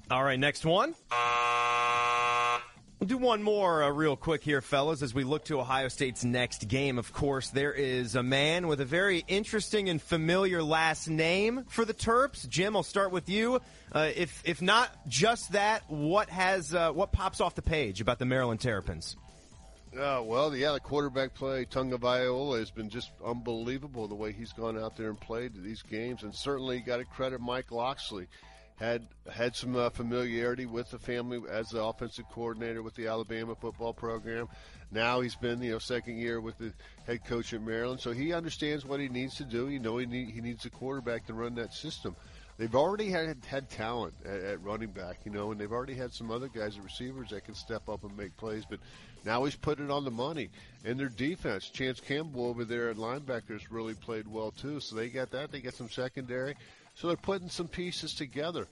All 0.08 0.22
right, 0.22 0.38
next 0.38 0.64
one. 0.64 0.94
We'll 2.98 3.08
do 3.08 3.18
one 3.18 3.42
more 3.42 3.82
uh, 3.82 3.90
real 3.90 4.16
quick 4.16 4.42
here, 4.42 4.62
fellas, 4.62 5.02
as 5.02 5.12
we 5.12 5.24
look 5.24 5.44
to 5.46 5.60
Ohio 5.60 5.88
State's 5.88 6.24
next 6.24 6.68
game. 6.68 6.96
Of 6.96 7.12
course, 7.12 7.50
there 7.50 7.72
is 7.72 8.14
a 8.14 8.22
man 8.22 8.68
with 8.68 8.80
a 8.80 8.84
very 8.84 9.24
interesting 9.28 9.88
and 9.88 10.00
familiar 10.00 10.62
last 10.62 11.08
name 11.08 11.64
for 11.68 11.84
the 11.84 11.92
Terps. 11.92 12.48
Jim, 12.48 12.76
I'll 12.76 12.82
start 12.82 13.10
with 13.10 13.28
you. 13.28 13.60
Uh, 13.92 14.10
if 14.14 14.42
if 14.46 14.62
not 14.62 14.90
just 15.08 15.52
that, 15.52 15.82
what 15.88 16.30
has 16.30 16.72
uh, 16.72 16.92
what 16.92 17.12
pops 17.12 17.40
off 17.40 17.54
the 17.54 17.62
page 17.62 18.00
about 18.00 18.18
the 18.18 18.26
Maryland 18.26 18.60
Terrapins? 18.60 19.16
Uh, 19.92 20.22
well, 20.24 20.54
yeah, 20.54 20.72
the 20.72 20.80
quarterback 20.80 21.34
play, 21.34 21.64
Tagovailoa, 21.64 22.60
has 22.60 22.70
been 22.70 22.88
just 22.88 23.10
unbelievable 23.24 24.08
the 24.08 24.14
way 24.14 24.30
he's 24.30 24.52
gone 24.52 24.78
out 24.78 24.96
there 24.96 25.08
and 25.08 25.20
played 25.20 25.52
these 25.62 25.82
games. 25.82 26.22
And 26.22 26.34
certainly 26.34 26.80
got 26.80 26.98
to 26.98 27.04
credit 27.04 27.40
Mike 27.40 27.72
Locksley. 27.72 28.26
Had 28.76 29.06
had 29.30 29.56
some 29.56 29.74
uh, 29.74 29.88
familiarity 29.88 30.66
with 30.66 30.90
the 30.90 30.98
family 30.98 31.40
as 31.50 31.70
the 31.70 31.82
offensive 31.82 32.26
coordinator 32.30 32.82
with 32.82 32.94
the 32.94 33.06
Alabama 33.06 33.54
football 33.54 33.94
program. 33.94 34.48
Now 34.90 35.20
he's 35.20 35.34
been, 35.34 35.62
you 35.62 35.72
know, 35.72 35.78
second 35.78 36.18
year 36.18 36.40
with 36.40 36.58
the 36.58 36.72
head 37.06 37.24
coach 37.24 37.54
at 37.54 37.62
Maryland, 37.62 38.00
so 38.00 38.12
he 38.12 38.34
understands 38.34 38.84
what 38.84 39.00
he 39.00 39.08
needs 39.08 39.36
to 39.36 39.44
do. 39.44 39.68
You 39.68 39.78
know, 39.78 39.96
he 39.96 40.04
need, 40.04 40.30
he 40.30 40.42
needs 40.42 40.66
a 40.66 40.70
quarterback 40.70 41.26
to 41.26 41.34
run 41.34 41.54
that 41.54 41.72
system. 41.72 42.14
They've 42.58 42.74
already 42.74 43.10
had 43.10 43.44
had 43.46 43.68
talent 43.68 44.14
at, 44.24 44.40
at 44.40 44.62
running 44.62 44.90
back, 44.90 45.20
you 45.24 45.32
know, 45.32 45.52
and 45.52 45.60
they've 45.60 45.72
already 45.72 45.94
had 45.94 46.12
some 46.12 46.30
other 46.30 46.48
guys, 46.48 46.76
at 46.76 46.84
receivers, 46.84 47.30
that 47.30 47.44
can 47.44 47.54
step 47.54 47.88
up 47.88 48.04
and 48.04 48.16
make 48.16 48.36
plays. 48.36 48.64
But 48.68 48.80
now 49.24 49.44
he's 49.44 49.56
put 49.56 49.80
it 49.80 49.90
on 49.90 50.04
the 50.04 50.10
money. 50.10 50.50
And 50.84 50.98
their 50.98 51.08
defense, 51.08 51.68
Chance 51.68 52.00
Campbell 52.00 52.46
over 52.46 52.64
there 52.64 52.88
at 52.90 52.96
linebackers, 52.96 53.62
really 53.70 53.94
played 53.94 54.28
well 54.28 54.52
too. 54.52 54.80
So 54.80 54.96
they 54.96 55.08
got 55.08 55.30
that. 55.32 55.50
They 55.50 55.60
got 55.60 55.74
some 55.74 55.90
secondary. 55.90 56.56
So 56.96 57.08
they're 57.08 57.16
putting 57.16 57.50
some 57.50 57.68
pieces 57.68 58.14
together. 58.14 58.66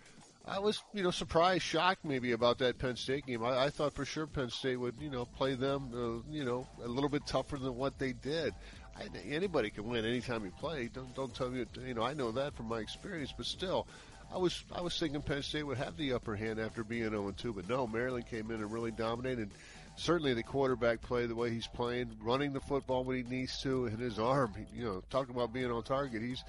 I 0.47 0.59
was, 0.59 0.83
you 0.93 1.03
know, 1.03 1.11
surprised, 1.11 1.63
shocked 1.63 2.05
maybe 2.05 2.33
about 2.33 2.59
that 2.59 2.79
Penn 2.79 2.97
State 2.97 3.27
game. 3.27 3.43
I, 3.45 3.65
I 3.65 3.71
thought 3.71 3.95
for 3.95 4.05
sure 4.05 4.27
Penn 4.27 4.51
State 4.51 4.77
would, 4.77 4.95
you 5.01 5.11
know, 5.11 5.25
play 5.25 5.55
them, 5.55 5.91
uh, 5.95 6.31
you 6.33 6.45
know, 6.45 6.67
a 6.83 6.89
little 6.89 7.09
bit 7.09 7.27
tougher 7.27 7.57
than 7.57 7.77
what 7.77 7.99
they 7.99 8.13
did. 8.13 8.55
I, 8.97 9.09
anybody 9.29 9.71
can 9.71 9.89
win 9.89 10.05
anytime 10.05 10.45
you 10.45 10.53
play. 10.53 10.89
Don't 10.93 11.15
don't 11.15 11.35
tell 11.35 11.51
me, 11.51 11.65
you 11.87 11.95
know, 11.95 12.03
I 12.03 12.15
know 12.15 12.31
that 12.33 12.55
from 12.55 12.67
my 12.67 12.79
experience, 12.79 13.33
but 13.35 13.47
still, 13.47 13.87
I 14.33 14.39
was 14.39 14.65
I 14.75 14.81
was 14.81 14.99
thinking 14.99 15.23
Penn 15.23 15.43
State 15.43 15.63
would 15.63 15.79
have 15.79 15.97
the 15.97 16.13
upper 16.13 16.37
hand 16.37 16.59
after 16.59 16.85
being 16.85 17.11
0 17.11 17.33
2, 17.37 17.53
but 17.53 17.69
no, 17.69 17.87
Maryland 17.87 18.27
came 18.27 18.51
in 18.51 18.57
and 18.61 18.73
really 18.73 18.91
dominated. 18.91 19.51
Certainly, 19.97 20.35
the 20.35 20.43
quarterback 20.43 21.01
play, 21.03 21.27
the 21.27 21.35
way 21.35 21.51
he's 21.51 21.69
playing, 21.69 22.17
running 22.21 22.53
the 22.53 22.61
football 22.61 23.05
when 23.05 23.17
he 23.17 23.23
needs 23.23 23.61
to, 23.63 23.87
and 23.87 23.99
his 23.99 24.19
arm. 24.19 24.55
You 24.75 24.85
know, 24.85 25.03
talking 25.09 25.35
about 25.35 25.53
being 25.53 25.71
on 25.71 25.83
target, 25.85 26.21
he's 26.21 26.43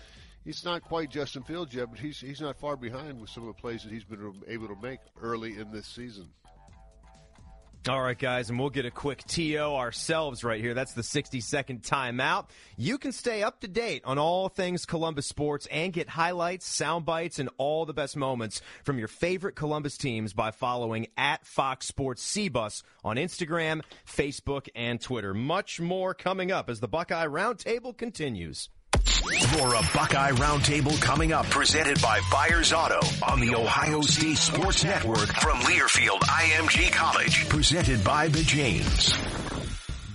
he's 0.46 0.64
not 0.64 0.84
quite 0.84 1.10
Justin 1.10 1.44
Fields 1.44 1.74
yet, 1.74 1.90
but 1.90 2.00
he's 2.00 2.20
he's 2.20 2.40
not 2.40 2.58
far 2.58 2.78
behind 2.78 3.20
with 3.20 3.30
some 3.30 3.48
of 3.48 3.54
the 3.54 3.62
plays 3.62 3.84
that 3.84 3.92
he's 3.92 4.06
been 4.06 4.34
able 4.48 4.68
to 4.68 4.78
make 4.82 5.00
early 5.22 5.58
in 5.58 5.72
this 5.72 5.88
season. 5.88 6.30
All 7.88 8.02
right, 8.02 8.18
guys, 8.18 8.50
and 8.50 8.58
we'll 8.58 8.72
get 8.72 8.88
a 8.88 8.92
quick 8.92 9.24
TO 9.28 9.60
ourselves 9.60 10.44
right 10.44 10.60
here. 10.60 10.74
That's 10.74 10.94
the 10.94 11.04
60 11.04 11.40
second 11.40 11.84
timeout. 11.84 12.48
You 12.78 12.98
can 12.98 13.12
stay 13.12 13.44
up 13.44 13.60
to 13.60 13.68
date 13.68 14.02
on 14.06 14.18
all 14.18 14.50
things 14.50 14.88
Columbus 14.88 15.28
sports 15.28 15.68
and 15.70 15.94
get 15.94 16.10
highlights, 16.10 16.66
sound 16.66 17.06
bites, 17.06 17.38
and 17.38 17.48
all 17.60 17.86
the 17.86 17.94
best 17.94 18.18
moments 18.18 18.60
from 18.84 18.98
your 18.98 19.08
favorite 19.08 19.56
Columbus 19.56 20.00
teams 20.00 20.34
by 20.34 20.50
following 20.50 21.06
at 21.16 21.46
Fox 21.46 21.86
Sports 21.86 22.26
CBus 22.36 22.82
on 23.04 23.18
Instagram, 23.18 23.84
Facebook, 24.08 24.68
and 24.74 25.00
Twitter. 25.00 25.36
Much 25.36 25.80
more 25.80 26.16
coming 26.16 26.52
up 26.52 26.72
as 26.72 26.80
the 26.80 26.88
Buckeye 26.88 27.28
Roundtable 27.28 27.96
continues. 27.96 28.70
For 29.06 29.76
a 29.76 29.82
Buckeye 29.94 30.32
Roundtable 30.32 31.00
coming 31.00 31.32
up, 31.32 31.46
presented 31.50 32.02
by 32.02 32.20
Byers 32.32 32.74
Auto 32.74 33.00
on 33.28 33.40
the 33.40 33.56
Ohio 33.56 34.02
State 34.02 34.38
Sports 34.38 34.84
Network 34.84 35.28
from 35.40 35.60
Learfield 35.60 36.20
IMG 36.22 36.92
College, 36.92 37.48
presented 37.48 38.04
by 38.04 38.28
the 38.28 38.42
James. 38.44 39.14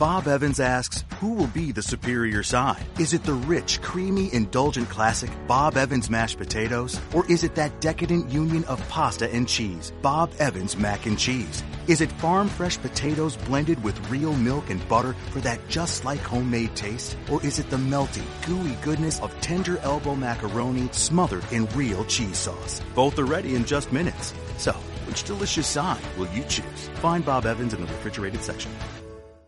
Bob 0.01 0.29
Evans 0.29 0.61
asks, 0.61 1.05
who 1.21 1.35
will 1.35 1.47
be 1.49 1.73
the 1.73 1.83
superior 1.83 2.43
side? 2.43 2.83
Is 2.99 3.13
it 3.13 3.23
the 3.23 3.35
rich, 3.35 3.83
creamy, 3.83 4.33
indulgent 4.33 4.89
classic 4.89 5.31
Bob 5.47 5.77
Evans 5.77 6.09
mashed 6.09 6.39
potatoes? 6.39 6.99
Or 7.13 7.31
is 7.31 7.45
it 7.45 7.55
that 7.57 7.83
decadent 7.83 8.31
union 8.33 8.65
of 8.65 8.81
pasta 8.89 9.31
and 9.31 9.47
cheese, 9.47 9.93
Bob 10.01 10.33
Evans 10.39 10.75
mac 10.75 11.05
and 11.05 11.19
cheese? 11.19 11.63
Is 11.87 12.01
it 12.01 12.11
farm 12.13 12.49
fresh 12.49 12.79
potatoes 12.79 13.37
blended 13.37 13.85
with 13.85 14.11
real 14.11 14.33
milk 14.33 14.71
and 14.71 14.89
butter 14.89 15.15
for 15.33 15.41
that 15.41 15.69
just 15.69 16.03
like 16.07 16.21
homemade 16.21 16.75
taste? 16.75 17.19
Or 17.31 17.45
is 17.45 17.59
it 17.59 17.69
the 17.69 17.77
melty, 17.77 18.25
gooey 18.47 18.79
goodness 18.81 19.21
of 19.21 19.39
tender 19.43 19.77
elbow 19.81 20.15
macaroni 20.15 20.89
smothered 20.93 21.45
in 21.53 21.67
real 21.77 22.07
cheese 22.07 22.39
sauce? 22.39 22.81
Both 22.95 23.19
are 23.19 23.27
ready 23.27 23.55
in 23.55 23.67
just 23.67 23.93
minutes. 23.93 24.33
So, 24.57 24.73
which 25.05 25.25
delicious 25.25 25.67
side 25.67 26.01
will 26.17 26.29
you 26.29 26.43
choose? 26.45 26.89
Find 27.03 27.23
Bob 27.23 27.45
Evans 27.45 27.75
in 27.75 27.83
the 27.83 27.87
refrigerated 27.87 28.43
section. 28.43 28.71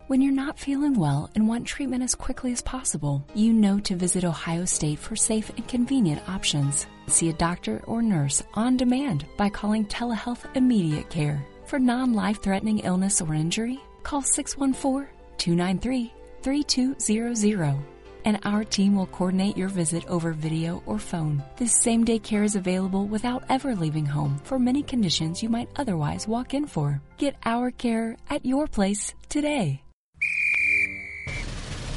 When 0.08 0.20
you're 0.20 0.32
not 0.32 0.58
feeling 0.58 0.94
well 0.94 1.30
and 1.34 1.46
want 1.46 1.66
treatment 1.66 2.02
as 2.02 2.14
quickly 2.14 2.52
as 2.52 2.60
possible, 2.60 3.24
you 3.34 3.52
know 3.52 3.78
to 3.80 3.94
visit 3.94 4.24
Ohio 4.24 4.64
State 4.64 4.98
for 4.98 5.14
safe 5.14 5.50
and 5.50 5.66
convenient 5.68 6.28
options. 6.28 6.86
See 7.06 7.28
a 7.28 7.32
doctor 7.34 7.82
or 7.86 8.02
nurse 8.02 8.42
on 8.54 8.76
demand 8.76 9.26
by 9.36 9.48
calling 9.48 9.86
Telehealth 9.86 10.44
Immediate 10.56 11.08
Care. 11.08 11.46
For 11.66 11.78
non 11.78 12.14
life 12.14 12.42
threatening 12.42 12.80
illness 12.80 13.20
or 13.20 13.32
injury, 13.32 13.80
call 14.02 14.22
614 14.22 15.08
293 15.38 16.12
3200 16.42 17.78
and 18.24 18.38
our 18.44 18.64
team 18.64 18.94
will 18.96 19.06
coordinate 19.06 19.56
your 19.56 19.68
visit 19.68 20.06
over 20.06 20.32
video 20.32 20.82
or 20.86 20.98
phone. 20.98 21.42
This 21.56 21.80
same 21.80 22.04
day 22.04 22.18
care 22.18 22.44
is 22.44 22.56
available 22.56 23.06
without 23.06 23.44
ever 23.48 23.74
leaving 23.74 24.06
home 24.06 24.40
for 24.44 24.58
many 24.58 24.82
conditions 24.82 25.42
you 25.42 25.48
might 25.48 25.70
otherwise 25.76 26.28
walk 26.28 26.54
in 26.54 26.66
for. 26.66 27.00
Get 27.18 27.36
our 27.44 27.70
care 27.70 28.16
at 28.30 28.44
your 28.44 28.66
place 28.66 29.14
today. 29.28 29.82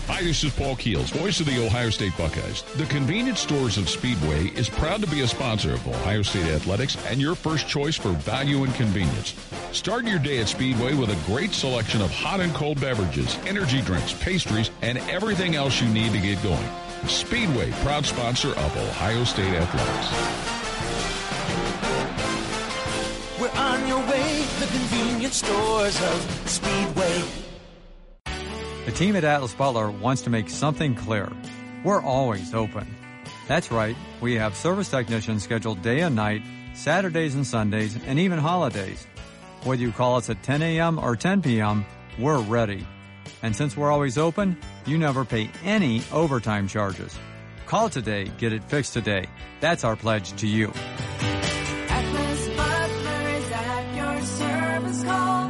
Hi, 0.07 0.21
this 0.21 0.43
is 0.43 0.53
Paul 0.53 0.75
Keels, 0.75 1.09
voice 1.09 1.39
of 1.39 1.47
the 1.47 1.65
Ohio 1.65 1.89
State 1.89 2.15
Buckeyes. 2.15 2.61
The 2.77 2.85
convenience 2.85 3.39
stores 3.39 3.79
of 3.79 3.89
Speedway 3.89 4.49
is 4.49 4.69
proud 4.69 5.01
to 5.01 5.07
be 5.07 5.21
a 5.21 5.27
sponsor 5.27 5.73
of 5.73 5.87
Ohio 5.87 6.21
State 6.21 6.45
Athletics 6.45 6.95
and 7.07 7.19
your 7.19 7.33
first 7.33 7.67
choice 7.67 7.95
for 7.95 8.09
value 8.09 8.63
and 8.63 8.73
convenience. 8.75 9.33
Start 9.71 10.05
your 10.05 10.19
day 10.19 10.37
at 10.37 10.47
Speedway 10.47 10.93
with 10.93 11.09
a 11.09 11.25
great 11.25 11.53
selection 11.53 12.01
of 12.01 12.11
hot 12.11 12.39
and 12.39 12.53
cold 12.53 12.79
beverages, 12.79 13.35
energy 13.47 13.81
drinks, 13.81 14.13
pastries, 14.13 14.69
and 14.83 14.99
everything 15.09 15.55
else 15.55 15.81
you 15.81 15.89
need 15.89 16.11
to 16.11 16.19
get 16.19 16.41
going. 16.43 16.69
Speedway, 17.07 17.71
proud 17.81 18.05
sponsor 18.05 18.51
of 18.51 18.77
Ohio 18.77 19.23
State 19.23 19.55
Athletics. 19.55 20.11
We're 23.41 23.59
on 23.59 23.87
your 23.87 24.01
way, 24.01 24.45
the 24.59 24.67
convenience 24.67 25.37
stores 25.37 25.99
of 25.99 26.41
Speedway. 26.47 27.23
The 28.85 28.91
team 28.91 29.15
at 29.15 29.23
Atlas 29.23 29.55
Butler 29.55 29.89
wants 29.89 30.21
to 30.23 30.29
make 30.29 30.47
something 30.47 30.93
clear. 30.93 31.31
We're 31.83 32.03
always 32.03 32.53
open. 32.53 32.85
That's 33.47 33.71
right, 33.71 33.95
we 34.21 34.35
have 34.35 34.55
service 34.55 34.89
technicians 34.89 35.43
scheduled 35.43 35.81
day 35.81 36.01
and 36.01 36.15
night, 36.15 36.43
Saturdays 36.75 37.33
and 37.33 37.47
Sundays, 37.47 37.97
and 38.05 38.19
even 38.19 38.37
holidays. 38.37 39.07
Whether 39.63 39.81
you 39.81 39.91
call 39.91 40.17
us 40.17 40.29
at 40.29 40.43
10 40.43 40.61
a.m. 40.61 40.99
or 40.99 41.15
10 41.15 41.41
p.m., 41.41 41.83
we're 42.19 42.39
ready. 42.39 42.85
And 43.41 43.55
since 43.55 43.75
we're 43.75 43.91
always 43.91 44.19
open, 44.19 44.55
you 44.85 44.99
never 44.99 45.25
pay 45.25 45.49
any 45.63 46.03
overtime 46.11 46.67
charges. 46.67 47.17
Call 47.65 47.89
today, 47.89 48.31
get 48.37 48.53
it 48.53 48.63
fixed 48.65 48.93
today. 48.93 49.25
That's 49.61 49.83
our 49.83 49.95
pledge 49.95 50.33
to 50.33 50.47
you. 50.47 50.71
Atlas 51.89 52.47
Butler 52.49 53.29
is 53.29 53.51
at 53.51 53.95
your 53.95 54.21
service. 54.21 55.03
Call 55.03 55.44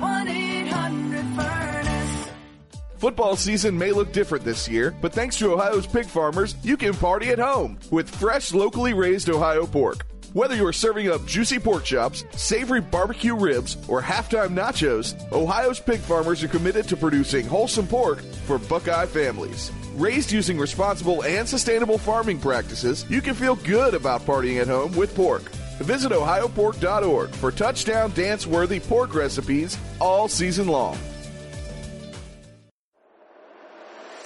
Football 2.97 3.35
season 3.35 3.77
may 3.77 3.91
look 3.91 4.13
different 4.13 4.45
this 4.45 4.69
year, 4.69 4.95
but 5.01 5.11
thanks 5.11 5.37
to 5.39 5.51
Ohio's 5.51 5.85
pig 5.85 6.05
farmers, 6.05 6.55
you 6.63 6.77
can 6.77 6.93
party 6.93 7.29
at 7.29 7.39
home 7.39 7.77
with 7.91 8.09
fresh, 8.09 8.53
locally 8.53 8.93
raised 8.93 9.29
Ohio 9.29 9.65
pork. 9.65 10.05
Whether 10.31 10.55
you're 10.55 10.73
serving 10.73 11.09
up 11.09 11.25
juicy 11.25 11.59
pork 11.59 11.83
chops, 11.83 12.23
savory 12.31 12.81
barbecue 12.81 13.35
ribs, 13.35 13.77
or 13.89 14.01
halftime 14.01 14.49
nachos, 14.49 15.15
Ohio's 15.31 15.79
pig 15.79 15.99
farmers 15.99 16.43
are 16.43 16.47
committed 16.47 16.87
to 16.87 16.97
producing 16.97 17.45
wholesome 17.45 17.87
pork 17.87 18.21
for 18.45 18.57
Buckeye 18.57 19.05
families. 19.05 19.71
Raised 19.95 20.31
using 20.31 20.57
responsible 20.57 21.23
and 21.23 21.47
sustainable 21.47 21.97
farming 21.97 22.39
practices, 22.39 23.05
you 23.09 23.21
can 23.21 23.33
feel 23.33 23.55
good 23.55 23.93
about 23.93 24.25
partying 24.25 24.61
at 24.61 24.67
home 24.67 24.93
with 24.93 25.15
pork. 25.15 25.43
Visit 25.79 26.11
ohiopork.org 26.13 27.29
for 27.31 27.51
touchdown 27.51 28.11
dance 28.11 28.47
worthy 28.47 28.79
pork 28.79 29.13
recipes 29.13 29.77
all 29.99 30.27
season 30.29 30.67
long. 30.67 30.97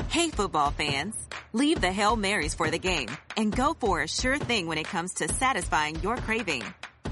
Hey, 0.10 0.32
football 0.32 0.72
fans. 0.72 1.15
Leave 1.54 1.82
the 1.82 1.91
Hail 1.91 2.15
Marys 2.15 2.56
for 2.56 2.72
the 2.72 2.80
game 2.80 3.10
and 3.38 3.56
go 3.56 3.76
for 3.80 4.02
a 4.02 4.08
sure 4.08 4.39
thing 4.39 4.65
when 4.65 4.80
it 4.80 4.88
comes 4.89 5.13
to 5.15 5.32
satisfying 5.32 6.02
your 6.02 6.17
craving. 6.17 6.63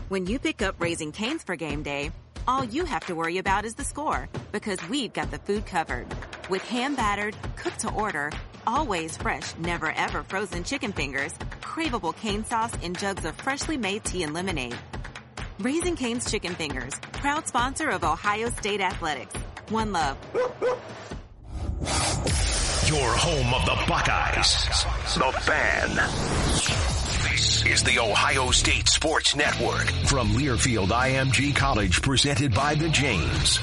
When 0.10 0.26
you 0.26 0.40
pick 0.40 0.64
up 0.64 0.82
Raising 0.82 1.12
Canes 1.12 1.44
for 1.44 1.56
game 1.56 1.84
day, 1.84 2.10
all 2.48 2.64
you 2.64 2.86
have 2.86 3.06
to 3.06 3.14
worry 3.14 3.38
about 3.38 3.66
is 3.66 3.76
the 3.76 3.84
score 3.84 4.28
because 4.52 4.80
we've 4.90 5.14
got 5.14 5.30
the 5.30 5.38
food 5.38 5.68
covered. 5.68 6.08
With 6.50 6.64
hand 6.64 6.98
battered, 6.98 7.36
cooked 7.56 7.82
to 7.82 7.94
order, 7.94 8.32
always 8.66 9.16
fresh, 9.16 9.56
never 9.60 9.92
ever 9.92 10.24
frozen 10.24 10.64
chicken 10.64 10.92
fingers, 10.92 11.36
craveable 11.62 12.16
cane 12.16 12.46
sauce, 12.46 12.74
and 12.82 12.98
jugs 12.98 13.26
of 13.26 13.36
freshly 13.36 13.78
made 13.78 14.06
tea 14.06 14.24
and 14.24 14.34
lemonade. 14.34 14.76
Raising 15.60 15.96
Cane's 15.96 16.32
Chicken 16.32 16.56
Fingers, 16.56 16.96
proud 17.14 17.48
sponsor 17.48 17.90
of 17.90 18.04
Ohio 18.04 18.50
State 18.50 18.82
Athletics. 18.82 19.36
One 19.70 19.92
love. 19.92 20.18
Your 22.88 23.18
home 23.18 23.54
of 23.54 23.66
the 23.66 23.78
Buckeyes. 23.86 24.64
The 25.16 25.30
Fan. 25.42 25.96
This 27.30 27.66
is 27.66 27.84
the 27.84 28.00
Ohio 28.00 28.50
State 28.52 28.88
Sports 28.88 29.36
Network 29.36 29.90
from 30.06 30.30
Learfield 30.30 30.88
IMG 30.88 31.54
College 31.54 32.02
presented 32.02 32.54
by 32.54 32.76
the 32.76 32.88
James. 32.88 33.60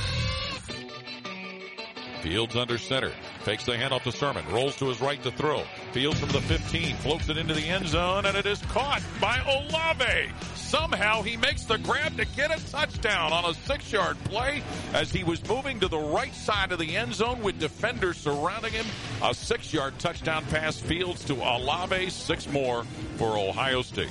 Fields 2.25 2.57
under 2.57 2.79
center. 2.79 3.13
Fakes 3.41 3.67
the 3.67 3.73
handoff 3.73 4.05
to 4.05 4.11
Sermon. 4.11 4.43
Rolls 4.51 4.75
to 4.77 4.87
his 4.87 4.99
right 4.99 5.23
to 5.25 5.31
throw. 5.31 5.63
Fields 5.93 6.19
from 6.19 6.31
the 6.31 6.41
15. 6.41 6.97
Floats 6.97 7.29
it 7.29 7.37
into 7.37 7.53
the 7.53 7.69
end 7.69 7.87
zone, 7.87 8.25
and 8.25 8.35
it 8.35 8.47
is 8.47 8.63
caught 8.63 9.03
by 9.21 9.39
Olave. 9.47 10.33
Somehow 10.55 11.21
he 11.21 11.37
makes 11.37 11.65
the 11.65 11.77
grab 11.77 12.17
to 12.17 12.25
get 12.35 12.51
a 12.51 12.67
touchdown 12.71 13.31
on 13.35 13.45
a 13.45 13.53
six 13.53 13.93
yard 13.93 14.17
play 14.25 14.63
as 14.95 15.13
he 15.13 15.23
was 15.23 15.47
moving 15.47 15.79
to 15.81 15.89
the 15.89 15.99
right 15.99 16.35
side 16.35 16.73
of 16.73 16.79
the 16.79 16.97
end 16.97 17.15
zone 17.15 17.43
with 17.43 17.59
defenders 17.61 18.17
surrounding 18.17 18.73
him. 18.73 18.87
A 19.23 19.35
six 19.35 19.71
yard 19.75 19.93
touchdown 19.99 20.47
pass. 20.47 20.79
Fields 20.79 21.27
to 21.27 21.35
Olave. 21.35 22.09
Six 22.09 22.49
more 22.51 22.85
for 23.19 23.37
Ohio 23.37 23.83
State. 23.83 24.09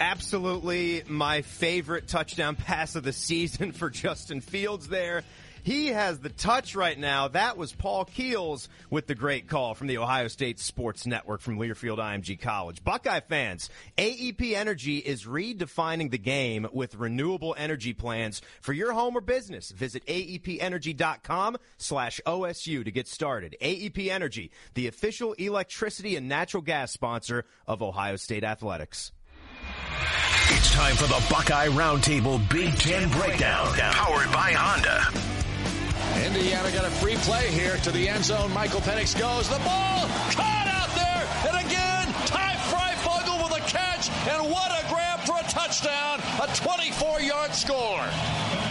Absolutely 0.00 1.02
my 1.06 1.42
favorite 1.42 2.08
touchdown 2.08 2.56
pass 2.56 2.94
of 2.94 3.02
the 3.02 3.12
season 3.12 3.72
for 3.72 3.90
Justin 3.90 4.40
Fields 4.40 4.88
there. 4.88 5.22
He 5.62 5.88
has 5.88 6.18
the 6.18 6.28
touch 6.28 6.74
right 6.74 6.98
now. 6.98 7.28
That 7.28 7.56
was 7.56 7.72
Paul 7.72 8.04
Keels 8.04 8.68
with 8.90 9.06
the 9.06 9.14
great 9.14 9.48
call 9.48 9.74
from 9.74 9.86
the 9.86 9.98
Ohio 9.98 10.28
State 10.28 10.58
Sports 10.58 11.06
Network 11.06 11.40
from 11.40 11.58
Learfield 11.58 11.98
IMG 11.98 12.40
College. 12.40 12.82
Buckeye 12.84 13.20
fans, 13.20 13.70
AEP 13.96 14.54
Energy 14.54 14.98
is 14.98 15.24
redefining 15.24 16.10
the 16.10 16.18
game 16.18 16.66
with 16.72 16.94
renewable 16.94 17.54
energy 17.58 17.92
plans 17.92 18.42
for 18.60 18.72
your 18.72 18.92
home 18.92 19.16
or 19.16 19.20
business. 19.20 19.70
Visit 19.70 20.04
aepenergy.com 20.06 21.56
slash 21.76 22.20
OSU 22.26 22.84
to 22.84 22.90
get 22.90 23.08
started. 23.08 23.56
AEP 23.60 24.08
Energy, 24.08 24.50
the 24.74 24.86
official 24.86 25.32
electricity 25.34 26.16
and 26.16 26.28
natural 26.28 26.62
gas 26.62 26.92
sponsor 26.92 27.44
of 27.66 27.82
Ohio 27.82 28.16
State 28.16 28.44
Athletics. 28.44 29.12
It's 30.50 30.72
time 30.72 30.96
for 30.96 31.06
the 31.06 31.22
Buckeye 31.28 31.68
Roundtable 31.68 32.48
Big 32.48 32.74
Ten 32.76 33.10
Breakdown, 33.10 33.74
powered 33.74 34.32
by 34.32 34.52
Honda. 34.52 35.37
Indiana 36.16 36.70
got 36.70 36.84
a 36.84 36.90
free 36.90 37.16
play 37.16 37.50
here 37.50 37.76
to 37.78 37.90
the 37.90 38.08
end 38.08 38.24
zone. 38.24 38.52
Michael 38.52 38.80
Penix 38.80 39.18
goes. 39.18 39.48
The 39.48 39.58
ball 39.58 40.06
caught 40.30 40.66
out 40.66 40.90
there. 40.94 41.24
And 41.48 41.66
again, 41.66 42.12
Ty 42.26 42.54
Fryfogle 42.70 43.42
with 43.44 43.58
a 43.58 43.64
catch. 43.66 44.10
And 44.28 44.50
what 44.50 44.70
a 44.72 44.86
grab 44.88 45.20
for 45.20 45.38
a 45.38 45.42
touchdown. 45.50 46.20
A 46.42 46.46
24 46.54 47.20
yard 47.20 47.54
score. 47.54 48.67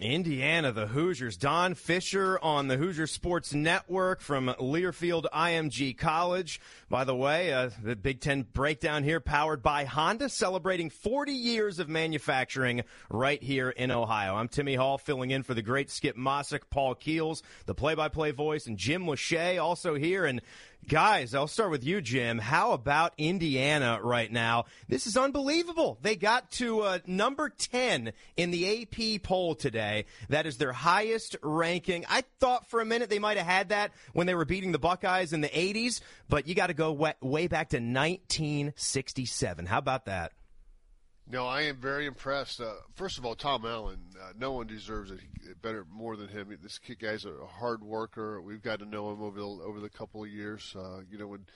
Indiana, 0.00 0.72
the 0.72 0.86
Hoosiers. 0.86 1.36
Don 1.36 1.74
Fisher 1.74 2.38
on 2.42 2.68
the 2.68 2.76
Hoosier 2.76 3.06
Sports 3.06 3.54
Network 3.54 4.20
from 4.20 4.48
Learfield 4.58 5.26
IMG 5.32 5.96
College. 5.96 6.60
By 6.88 7.04
the 7.04 7.14
way, 7.14 7.52
uh, 7.52 7.70
the 7.82 7.94
Big 7.94 8.20
Ten 8.20 8.42
breakdown 8.42 9.04
here 9.04 9.20
powered 9.20 9.62
by 9.62 9.84
Honda, 9.84 10.28
celebrating 10.28 10.90
40 10.90 11.32
years 11.32 11.78
of 11.78 11.88
manufacturing 11.88 12.82
right 13.08 13.42
here 13.42 13.70
in 13.70 13.90
Ohio. 13.90 14.34
I'm 14.34 14.48
Timmy 14.48 14.74
Hall 14.74 14.98
filling 14.98 15.30
in 15.30 15.42
for 15.42 15.54
the 15.54 15.62
great 15.62 15.90
Skip 15.90 16.16
Mosic, 16.16 16.62
Paul 16.70 16.94
Keels, 16.94 17.42
the 17.66 17.74
play-by-play 17.74 18.32
voice, 18.32 18.66
and 18.66 18.76
Jim 18.76 19.04
Lachey 19.04 19.62
also 19.62 19.94
here. 19.94 20.24
And 20.24 20.42
Guys, 20.88 21.34
I'll 21.34 21.46
start 21.46 21.70
with 21.70 21.82
you, 21.82 22.02
Jim. 22.02 22.38
How 22.38 22.72
about 22.72 23.14
Indiana 23.16 24.00
right 24.02 24.30
now? 24.30 24.64
This 24.88 25.06
is 25.06 25.16
unbelievable. 25.16 25.98
They 26.02 26.14
got 26.14 26.50
to 26.52 26.80
uh, 26.82 26.98
number 27.06 27.48
10 27.48 28.12
in 28.36 28.50
the 28.50 28.82
AP 28.82 29.22
poll 29.22 29.54
today. 29.54 30.04
That 30.28 30.46
is 30.46 30.58
their 30.58 30.72
highest 30.72 31.36
ranking. 31.42 32.04
I 32.08 32.24
thought 32.38 32.68
for 32.68 32.80
a 32.80 32.84
minute 32.84 33.08
they 33.08 33.18
might 33.18 33.38
have 33.38 33.46
had 33.46 33.68
that 33.70 33.92
when 34.12 34.26
they 34.26 34.34
were 34.34 34.44
beating 34.44 34.72
the 34.72 34.78
Buckeyes 34.78 35.32
in 35.32 35.40
the 35.40 35.48
80s, 35.48 36.00
but 36.28 36.46
you 36.46 36.54
got 36.54 36.66
to 36.66 36.74
go 36.74 36.92
way, 36.92 37.14
way 37.22 37.46
back 37.46 37.70
to 37.70 37.76
1967. 37.76 39.66
How 39.66 39.78
about 39.78 40.04
that? 40.04 40.32
No, 41.26 41.46
I 41.46 41.62
am 41.62 41.76
very 41.76 42.04
impressed. 42.06 42.60
Uh, 42.60 42.74
first 42.94 43.16
of 43.16 43.24
all, 43.24 43.34
Tom 43.34 43.64
Allen. 43.64 43.98
Uh, 44.20 44.32
no 44.38 44.52
one 44.52 44.66
deserves 44.66 45.10
it 45.10 45.20
better 45.62 45.86
more 45.90 46.16
than 46.16 46.28
him. 46.28 46.56
This 46.62 46.78
kid 46.78 46.98
guy's 46.98 47.24
a 47.24 47.46
hard 47.46 47.82
worker. 47.82 48.42
We've 48.42 48.62
got 48.62 48.80
to 48.80 48.84
know 48.84 49.10
him 49.10 49.22
over 49.22 49.40
the 49.40 49.46
over 49.46 49.80
the 49.80 49.88
couple 49.88 50.22
of 50.22 50.28
years. 50.28 50.74
Uh, 50.78 51.00
you 51.10 51.16
know 51.16 51.26
when 51.26 51.46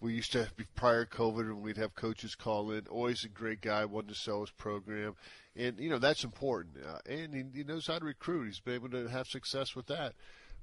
we 0.00 0.12
used 0.12 0.32
to 0.32 0.48
be 0.56 0.64
prior 0.76 1.04
COVID 1.06 1.40
and 1.40 1.62
we'd 1.62 1.76
have 1.76 1.94
coaches 1.94 2.34
call 2.36 2.70
in. 2.70 2.86
Always 2.86 3.24
a 3.24 3.28
great 3.28 3.60
guy, 3.60 3.84
wanted 3.84 4.10
to 4.10 4.14
sell 4.14 4.42
his 4.42 4.50
program, 4.50 5.16
and 5.56 5.80
you 5.80 5.90
know 5.90 5.98
that's 5.98 6.22
important. 6.22 6.76
Uh, 6.86 6.98
and 7.10 7.34
he, 7.34 7.44
he 7.52 7.64
knows 7.64 7.88
how 7.88 7.98
to 7.98 8.04
recruit. 8.04 8.46
He's 8.46 8.60
been 8.60 8.74
able 8.74 8.90
to 8.90 9.08
have 9.08 9.26
success 9.26 9.74
with 9.74 9.86
that. 9.86 10.14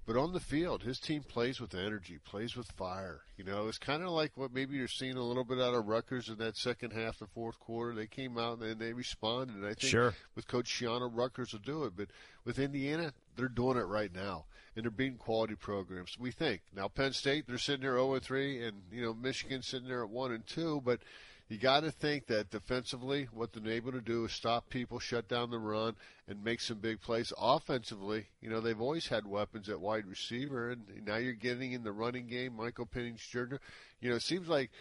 But 0.05 0.17
on 0.17 0.33
the 0.33 0.41
field, 0.41 0.83
his 0.83 0.99
team 0.99 1.23
plays 1.23 1.61
with 1.61 1.73
energy, 1.73 2.19
plays 2.25 2.57
with 2.57 2.69
fire. 2.73 3.21
You 3.37 3.45
know, 3.45 3.69
it's 3.69 3.77
kind 3.77 4.03
of 4.03 4.09
like 4.09 4.33
what 4.35 4.53
maybe 4.53 4.75
you're 4.75 4.89
seeing 4.89 5.15
a 5.15 5.23
little 5.23 5.45
bit 5.45 5.61
out 5.61 5.73
of 5.73 5.87
Rutgers 5.87 6.27
in 6.27 6.37
that 6.39 6.57
second 6.57 6.91
half, 6.91 7.19
the 7.19 7.27
fourth 7.27 7.57
quarter. 7.59 7.95
They 7.95 8.07
came 8.07 8.37
out 8.37 8.59
and 8.59 8.79
they 8.79 8.91
responded. 8.91 9.55
And 9.55 9.65
I 9.65 9.75
think 9.75 9.91
sure. 9.91 10.13
with 10.35 10.47
Coach 10.47 10.65
Schiano, 10.65 11.09
Rutgers 11.11 11.53
will 11.53 11.59
do 11.59 11.85
it. 11.85 11.93
But 11.95 12.07
with 12.43 12.59
Indiana, 12.59 13.13
they're 13.37 13.47
doing 13.47 13.77
it 13.77 13.83
right 13.83 14.13
now, 14.13 14.45
and 14.75 14.83
they're 14.83 14.91
beating 14.91 15.17
quality 15.17 15.55
programs. 15.55 16.19
We 16.19 16.31
think 16.31 16.61
now 16.75 16.89
Penn 16.89 17.13
State, 17.13 17.45
they're 17.47 17.57
sitting 17.57 17.81
there 17.81 17.93
0 17.93 18.19
3, 18.19 18.63
and 18.65 18.81
you 18.91 19.01
know 19.01 19.13
Michigan 19.13 19.61
sitting 19.61 19.87
there 19.87 20.03
at 20.03 20.09
one 20.09 20.33
and 20.33 20.45
two, 20.45 20.81
but 20.83 20.99
you 21.53 21.59
got 21.59 21.81
to 21.81 21.91
think 21.91 22.25
that 22.27 22.49
defensively, 22.49 23.27
what 23.31 23.53
they're 23.53 23.71
able 23.71 23.91
to 23.91 24.01
do 24.01 24.25
is 24.25 24.31
stop 24.31 24.69
people, 24.69 24.97
shut 24.97 25.27
down 25.27 25.51
the 25.51 25.59
run, 25.59 25.95
and 26.27 26.43
make 26.43 26.59
some 26.59 26.79
big 26.79 26.99
plays. 26.99 27.31
Offensively, 27.39 28.25
you 28.41 28.49
know, 28.49 28.59
they've 28.59 28.81
always 28.81 29.07
had 29.07 29.27
weapons 29.27 29.69
at 29.69 29.79
wide 29.79 30.07
receiver, 30.07 30.71
and 30.71 30.81
now 31.05 31.17
you're 31.17 31.33
getting 31.33 31.73
in 31.73 31.83
the 31.83 31.91
running 31.91 32.25
game. 32.25 32.55
Michael 32.57 32.87
Penix 32.87 33.19
Jr., 33.29 33.57
you 34.01 34.09
know, 34.09 34.15
it 34.15 34.23
seems 34.23 34.47
like, 34.47 34.71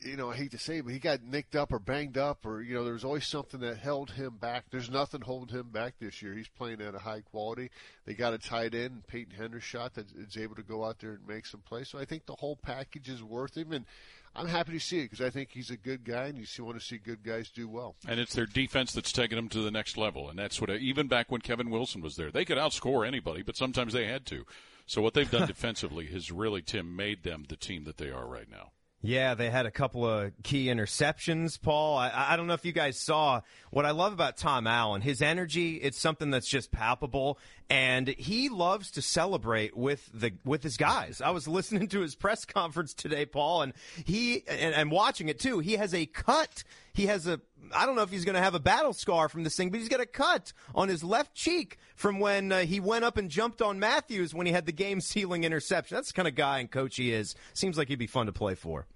you 0.00 0.16
know, 0.16 0.32
I 0.32 0.36
hate 0.36 0.50
to 0.50 0.58
say 0.58 0.78
it, 0.78 0.84
but 0.84 0.92
he 0.92 0.98
got 0.98 1.22
nicked 1.22 1.54
up 1.54 1.72
or 1.72 1.78
banged 1.78 2.18
up, 2.18 2.44
or, 2.44 2.62
you 2.62 2.74
know, 2.74 2.82
there 2.82 2.94
was 2.94 3.04
always 3.04 3.26
something 3.26 3.60
that 3.60 3.78
held 3.78 4.10
him 4.10 4.38
back. 4.40 4.64
There's 4.72 4.90
nothing 4.90 5.20
holding 5.20 5.56
him 5.56 5.68
back 5.70 5.94
this 6.00 6.20
year. 6.20 6.34
He's 6.34 6.48
playing 6.48 6.80
at 6.80 6.96
a 6.96 6.98
high 6.98 7.20
quality. 7.20 7.70
They 8.06 8.14
got 8.14 8.34
a 8.34 8.38
tight 8.38 8.74
end, 8.74 9.06
Peyton 9.06 9.34
Hendershot, 9.38 9.92
that 9.92 10.06
is 10.16 10.36
able 10.36 10.56
to 10.56 10.64
go 10.64 10.84
out 10.84 10.98
there 10.98 11.12
and 11.12 11.28
make 11.28 11.46
some 11.46 11.60
plays. 11.60 11.88
So 11.88 11.98
I 11.98 12.06
think 12.06 12.26
the 12.26 12.34
whole 12.34 12.56
package 12.56 13.08
is 13.08 13.22
worth 13.22 13.56
him. 13.56 13.72
And, 13.72 13.86
I'm 14.34 14.46
happy 14.46 14.72
to 14.72 14.80
see 14.80 15.00
it 15.00 15.10
because 15.10 15.20
I 15.24 15.30
think 15.30 15.50
he's 15.52 15.70
a 15.70 15.76
good 15.76 16.04
guy, 16.04 16.26
and 16.26 16.38
you 16.38 16.64
want 16.64 16.78
to 16.78 16.84
see 16.84 16.98
good 16.98 17.22
guys 17.22 17.50
do 17.50 17.68
well. 17.68 17.96
And 18.06 18.20
it's 18.20 18.34
their 18.34 18.46
defense 18.46 18.92
that's 18.92 19.12
taken 19.12 19.36
them 19.36 19.48
to 19.48 19.60
the 19.60 19.70
next 19.70 19.96
level, 19.96 20.28
and 20.30 20.38
that's 20.38 20.60
what 20.60 20.70
even 20.70 21.08
back 21.08 21.30
when 21.30 21.40
Kevin 21.40 21.70
Wilson 21.70 22.00
was 22.00 22.16
there, 22.16 22.30
they 22.30 22.44
could 22.44 22.58
outscore 22.58 23.06
anybody, 23.06 23.42
but 23.42 23.56
sometimes 23.56 23.92
they 23.92 24.06
had 24.06 24.26
to. 24.26 24.46
So 24.86 25.02
what 25.02 25.14
they've 25.14 25.30
done 25.30 25.46
defensively 25.48 26.06
has 26.06 26.30
really, 26.30 26.62
Tim, 26.62 26.94
made 26.94 27.22
them 27.22 27.44
the 27.48 27.56
team 27.56 27.84
that 27.84 27.96
they 27.96 28.10
are 28.10 28.26
right 28.26 28.50
now. 28.50 28.72
Yeah, 29.02 29.32
they 29.32 29.48
had 29.48 29.64
a 29.64 29.70
couple 29.70 30.06
of 30.06 30.32
key 30.42 30.66
interceptions, 30.66 31.60
Paul. 31.60 31.96
I, 31.96 32.12
I 32.30 32.36
don't 32.36 32.46
know 32.46 32.52
if 32.52 32.66
you 32.66 32.72
guys 32.72 32.98
saw 32.98 33.40
what 33.70 33.86
I 33.86 33.92
love 33.92 34.12
about 34.12 34.36
Tom 34.36 34.66
Allen. 34.66 35.00
His 35.00 35.22
energy, 35.22 35.76
it's 35.76 35.98
something 35.98 36.30
that's 36.30 36.46
just 36.48 36.70
palpable, 36.70 37.38
and 37.70 38.08
he 38.08 38.50
loves 38.50 38.90
to 38.92 39.02
celebrate 39.02 39.74
with 39.74 40.10
the 40.12 40.32
with 40.44 40.62
his 40.62 40.76
guys. 40.76 41.22
I 41.22 41.30
was 41.30 41.48
listening 41.48 41.88
to 41.88 42.00
his 42.00 42.14
press 42.14 42.44
conference 42.44 42.92
today, 42.92 43.24
Paul, 43.24 43.62
and 43.62 43.72
he 44.04 44.44
and, 44.46 44.74
and 44.74 44.90
watching 44.90 45.30
it 45.30 45.38
too. 45.38 45.60
He 45.60 45.74
has 45.74 45.94
a 45.94 46.04
cut. 46.04 46.62
He 46.92 47.06
has 47.06 47.26
a 47.26 47.40
I 47.74 47.86
don't 47.86 47.94
know 47.94 48.02
if 48.02 48.10
he's 48.10 48.24
going 48.24 48.34
to 48.34 48.40
have 48.42 48.54
a 48.56 48.60
battle 48.60 48.92
scar 48.92 49.28
from 49.28 49.44
this 49.44 49.54
thing, 49.56 49.70
but 49.70 49.78
he's 49.78 49.88
got 49.88 50.00
a 50.00 50.06
cut 50.06 50.52
on 50.74 50.88
his 50.88 51.04
left 51.04 51.34
cheek 51.34 51.78
from 51.94 52.18
when 52.18 52.50
uh, 52.50 52.60
he 52.60 52.80
went 52.80 53.04
up 53.04 53.16
and 53.16 53.30
jumped 53.30 53.62
on 53.62 53.78
Matthews 53.78 54.34
when 54.34 54.46
he 54.46 54.52
had 54.52 54.66
the 54.66 54.72
game 54.72 55.00
sealing 55.00 55.44
interception. 55.44 55.94
That's 55.96 56.08
the 56.08 56.14
kind 56.14 56.26
of 56.26 56.34
guy 56.34 56.58
and 56.58 56.68
coach 56.70 56.96
he 56.96 57.12
is. 57.12 57.36
Seems 57.54 57.78
like 57.78 57.86
he'd 57.88 57.98
be 58.00 58.08
fun 58.08 58.26
to 58.26 58.32
play 58.32 58.56
for. 58.56 58.86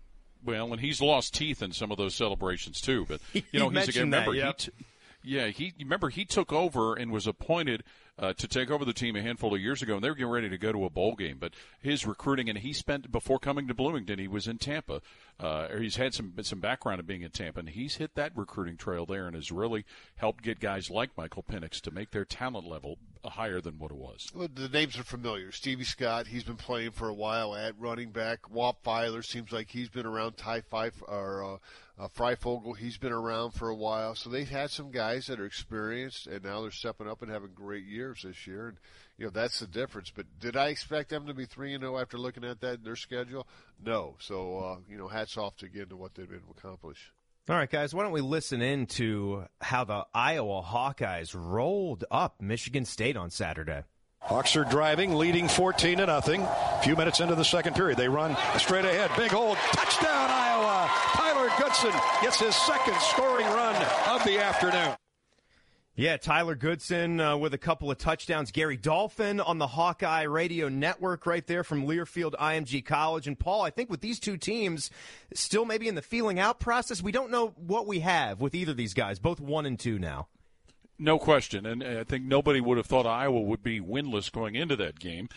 Well, 0.44 0.72
and 0.72 0.80
he's 0.80 1.00
lost 1.00 1.34
teeth 1.34 1.62
in 1.62 1.70
some 1.72 1.92
of 1.92 1.98
those 1.98 2.14
celebrations 2.16 2.80
too. 2.80 3.06
But 3.08 3.20
you 3.32 3.42
know, 3.60 3.68
He 3.70 3.78
he's 3.78 3.88
again. 3.90 4.10
mentioned 4.10 4.12
that, 4.14 4.34
yep. 4.34 4.60
he 4.60 4.70
t- 4.70 4.72
yeah, 5.24 5.48
he 5.48 5.72
remember 5.78 6.10
he 6.10 6.24
took 6.24 6.52
over 6.52 6.94
and 6.94 7.10
was 7.10 7.26
appointed 7.26 7.82
uh, 8.18 8.32
to 8.34 8.46
take 8.46 8.70
over 8.70 8.84
the 8.84 8.92
team 8.92 9.16
a 9.16 9.22
handful 9.22 9.54
of 9.54 9.60
years 9.60 9.82
ago, 9.82 9.94
and 9.94 10.04
they 10.04 10.08
were 10.08 10.14
getting 10.14 10.30
ready 10.30 10.48
to 10.48 10.58
go 10.58 10.70
to 10.70 10.84
a 10.84 10.90
bowl 10.90 11.14
game. 11.14 11.38
But 11.40 11.54
his 11.80 12.06
recruiting, 12.06 12.48
and 12.48 12.58
he 12.58 12.72
spent 12.72 13.10
before 13.10 13.38
coming 13.38 13.66
to 13.66 13.74
Bloomington, 13.74 14.18
he 14.18 14.28
was 14.28 14.46
in 14.46 14.58
Tampa, 14.58 15.00
uh, 15.40 15.68
or 15.70 15.80
he's 15.80 15.96
had 15.96 16.14
some 16.14 16.34
some 16.42 16.60
background 16.60 17.00
of 17.00 17.06
being 17.06 17.22
in 17.22 17.30
Tampa, 17.30 17.60
and 17.60 17.70
he's 17.70 17.96
hit 17.96 18.14
that 18.14 18.36
recruiting 18.36 18.76
trail 18.76 19.06
there, 19.06 19.26
and 19.26 19.34
has 19.34 19.50
really 19.50 19.84
helped 20.16 20.44
get 20.44 20.60
guys 20.60 20.90
like 20.90 21.10
Michael 21.16 21.42
Penix 21.42 21.80
to 21.80 21.90
make 21.90 22.10
their 22.10 22.24
talent 22.24 22.66
level 22.66 22.98
higher 23.24 23.60
than 23.60 23.78
what 23.78 23.90
it 23.90 23.96
was. 23.96 24.30
Well, 24.34 24.48
the 24.52 24.68
names 24.68 24.98
are 24.98 25.04
familiar. 25.04 25.50
Stevie 25.50 25.84
Scott, 25.84 26.26
he's 26.26 26.44
been 26.44 26.56
playing 26.56 26.90
for 26.90 27.08
a 27.08 27.14
while 27.14 27.54
at 27.54 27.74
running 27.78 28.10
back. 28.10 28.50
Whop 28.50 28.84
Philyor 28.84 29.24
seems 29.24 29.50
like 29.50 29.70
he's 29.70 29.88
been 29.88 30.06
around. 30.06 30.36
Ty 30.36 30.60
Fife 30.60 31.02
or 31.08 31.54
uh, 31.54 31.56
uh, 31.98 32.08
Fryfogle, 32.08 32.76
he's 32.76 32.96
been 32.96 33.12
around 33.12 33.52
for 33.52 33.68
a 33.68 33.74
while. 33.74 34.14
So 34.14 34.28
they've 34.28 34.48
had 34.48 34.70
some 34.70 34.90
guys 34.90 35.26
that 35.26 35.38
are 35.38 35.46
experienced, 35.46 36.26
and 36.26 36.44
now 36.44 36.62
they're 36.62 36.70
stepping 36.70 37.08
up 37.08 37.22
and 37.22 37.30
having 37.30 37.50
great 37.54 37.84
years 37.84 38.22
this 38.24 38.46
year. 38.46 38.68
And 38.68 38.78
you 39.16 39.26
know 39.26 39.30
that's 39.30 39.60
the 39.60 39.66
difference. 39.66 40.10
But 40.14 40.26
did 40.40 40.56
I 40.56 40.68
expect 40.68 41.10
them 41.10 41.26
to 41.26 41.34
be 41.34 41.46
three 41.46 41.72
and 41.72 41.82
zero 41.82 41.98
after 41.98 42.18
looking 42.18 42.44
at 42.44 42.60
that 42.60 42.84
their 42.84 42.96
schedule? 42.96 43.46
No. 43.82 44.16
So 44.18 44.58
uh, 44.58 44.76
you 44.88 44.96
know, 44.96 45.08
hats 45.08 45.36
off 45.36 45.56
to 45.58 45.66
again 45.66 45.88
to 45.88 45.96
what 45.96 46.14
they've 46.14 46.28
been 46.28 46.40
able 46.44 46.54
to 46.54 46.60
accomplish. 46.66 47.12
All 47.46 47.56
right, 47.56 47.70
guys, 47.70 47.94
why 47.94 48.04
don't 48.04 48.12
we 48.12 48.22
listen 48.22 48.62
in 48.62 48.86
to 48.86 49.44
how 49.60 49.84
the 49.84 50.06
Iowa 50.14 50.62
Hawkeyes 50.62 51.34
rolled 51.36 52.04
up 52.10 52.40
Michigan 52.40 52.86
State 52.86 53.18
on 53.18 53.28
Saturday? 53.28 53.82
Hawks 54.24 54.56
are 54.56 54.64
driving, 54.64 55.14
leading 55.14 55.48
14 55.48 55.98
to 55.98 56.06
nothing. 56.06 56.40
A 56.40 56.80
few 56.82 56.96
minutes 56.96 57.20
into 57.20 57.34
the 57.34 57.44
second 57.44 57.74
period, 57.74 57.98
they 57.98 58.08
run 58.08 58.36
straight 58.58 58.86
ahead. 58.86 59.10
Big 59.18 59.30
hold, 59.30 59.58
touchdown 59.72 60.30
Iowa. 60.30 60.90
Tyler 61.12 61.50
Goodson 61.58 61.92
gets 62.22 62.40
his 62.40 62.54
second 62.54 62.98
scoring 63.00 63.46
run 63.46 63.76
of 64.08 64.24
the 64.24 64.38
afternoon. 64.38 64.96
Yeah, 65.96 66.16
Tyler 66.16 66.54
Goodson 66.54 67.20
uh, 67.20 67.36
with 67.36 67.54
a 67.54 67.58
couple 67.58 67.90
of 67.90 67.98
touchdowns. 67.98 68.50
Gary 68.50 68.76
Dolphin 68.78 69.40
on 69.40 69.58
the 69.58 69.66
Hawkeye 69.66 70.22
Radio 70.22 70.68
Network 70.68 71.26
right 71.26 71.46
there 71.46 71.62
from 71.62 71.86
Learfield 71.86 72.32
IMG 72.32 72.84
College. 72.84 73.28
And 73.28 73.38
Paul, 73.38 73.62
I 73.62 73.70
think 73.70 73.90
with 73.90 74.00
these 74.00 74.18
two 74.18 74.36
teams 74.36 74.90
still 75.34 75.64
maybe 75.64 75.86
in 75.86 75.94
the 75.94 76.02
feeling 76.02 76.40
out 76.40 76.58
process, 76.58 77.00
we 77.00 77.12
don't 77.12 77.30
know 77.30 77.48
what 77.58 77.86
we 77.86 78.00
have 78.00 78.40
with 78.40 78.56
either 78.56 78.72
of 78.72 78.76
these 78.76 78.94
guys, 78.94 79.20
both 79.20 79.38
one 79.38 79.66
and 79.66 79.78
two 79.78 79.98
now. 79.98 80.26
No 80.98 81.18
question. 81.18 81.66
And 81.66 81.82
I 81.82 82.04
think 82.04 82.24
nobody 82.24 82.60
would 82.60 82.76
have 82.76 82.86
thought 82.86 83.06
Iowa 83.06 83.40
would 83.40 83.62
be 83.62 83.80
winless 83.80 84.30
going 84.30 84.54
into 84.54 84.76
that 84.76 84.98
game. 84.98 85.28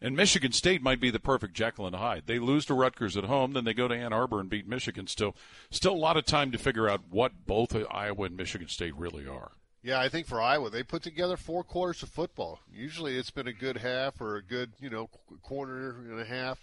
And 0.00 0.14
Michigan 0.14 0.52
State 0.52 0.82
might 0.82 1.00
be 1.00 1.10
the 1.10 1.18
perfect 1.18 1.54
Jekyll 1.54 1.86
and 1.86 1.96
Hyde. 1.96 2.24
They 2.26 2.38
lose 2.38 2.66
to 2.66 2.74
Rutgers 2.74 3.16
at 3.16 3.24
home, 3.24 3.54
then 3.54 3.64
they 3.64 3.72
go 3.72 3.88
to 3.88 3.94
Ann 3.94 4.12
Arbor 4.12 4.40
and 4.40 4.50
beat 4.50 4.68
Michigan. 4.68 5.06
Still, 5.06 5.34
still 5.70 5.94
a 5.94 5.96
lot 5.96 6.18
of 6.18 6.26
time 6.26 6.52
to 6.52 6.58
figure 6.58 6.88
out 6.88 7.00
what 7.10 7.46
both 7.46 7.74
Iowa 7.90 8.26
and 8.26 8.36
Michigan 8.36 8.68
State 8.68 8.94
really 8.94 9.26
are. 9.26 9.52
Yeah, 9.82 10.00
I 10.00 10.08
think 10.08 10.26
for 10.26 10.42
Iowa, 10.42 10.68
they 10.68 10.82
put 10.82 11.02
together 11.02 11.36
four 11.36 11.64
quarters 11.64 12.02
of 12.02 12.10
football. 12.10 12.58
Usually 12.70 13.16
it's 13.16 13.30
been 13.30 13.46
a 13.46 13.52
good 13.52 13.78
half 13.78 14.20
or 14.20 14.36
a 14.36 14.42
good, 14.42 14.72
you 14.80 14.90
know, 14.90 15.08
quarter 15.42 15.96
and 16.10 16.20
a 16.20 16.24
half. 16.24 16.58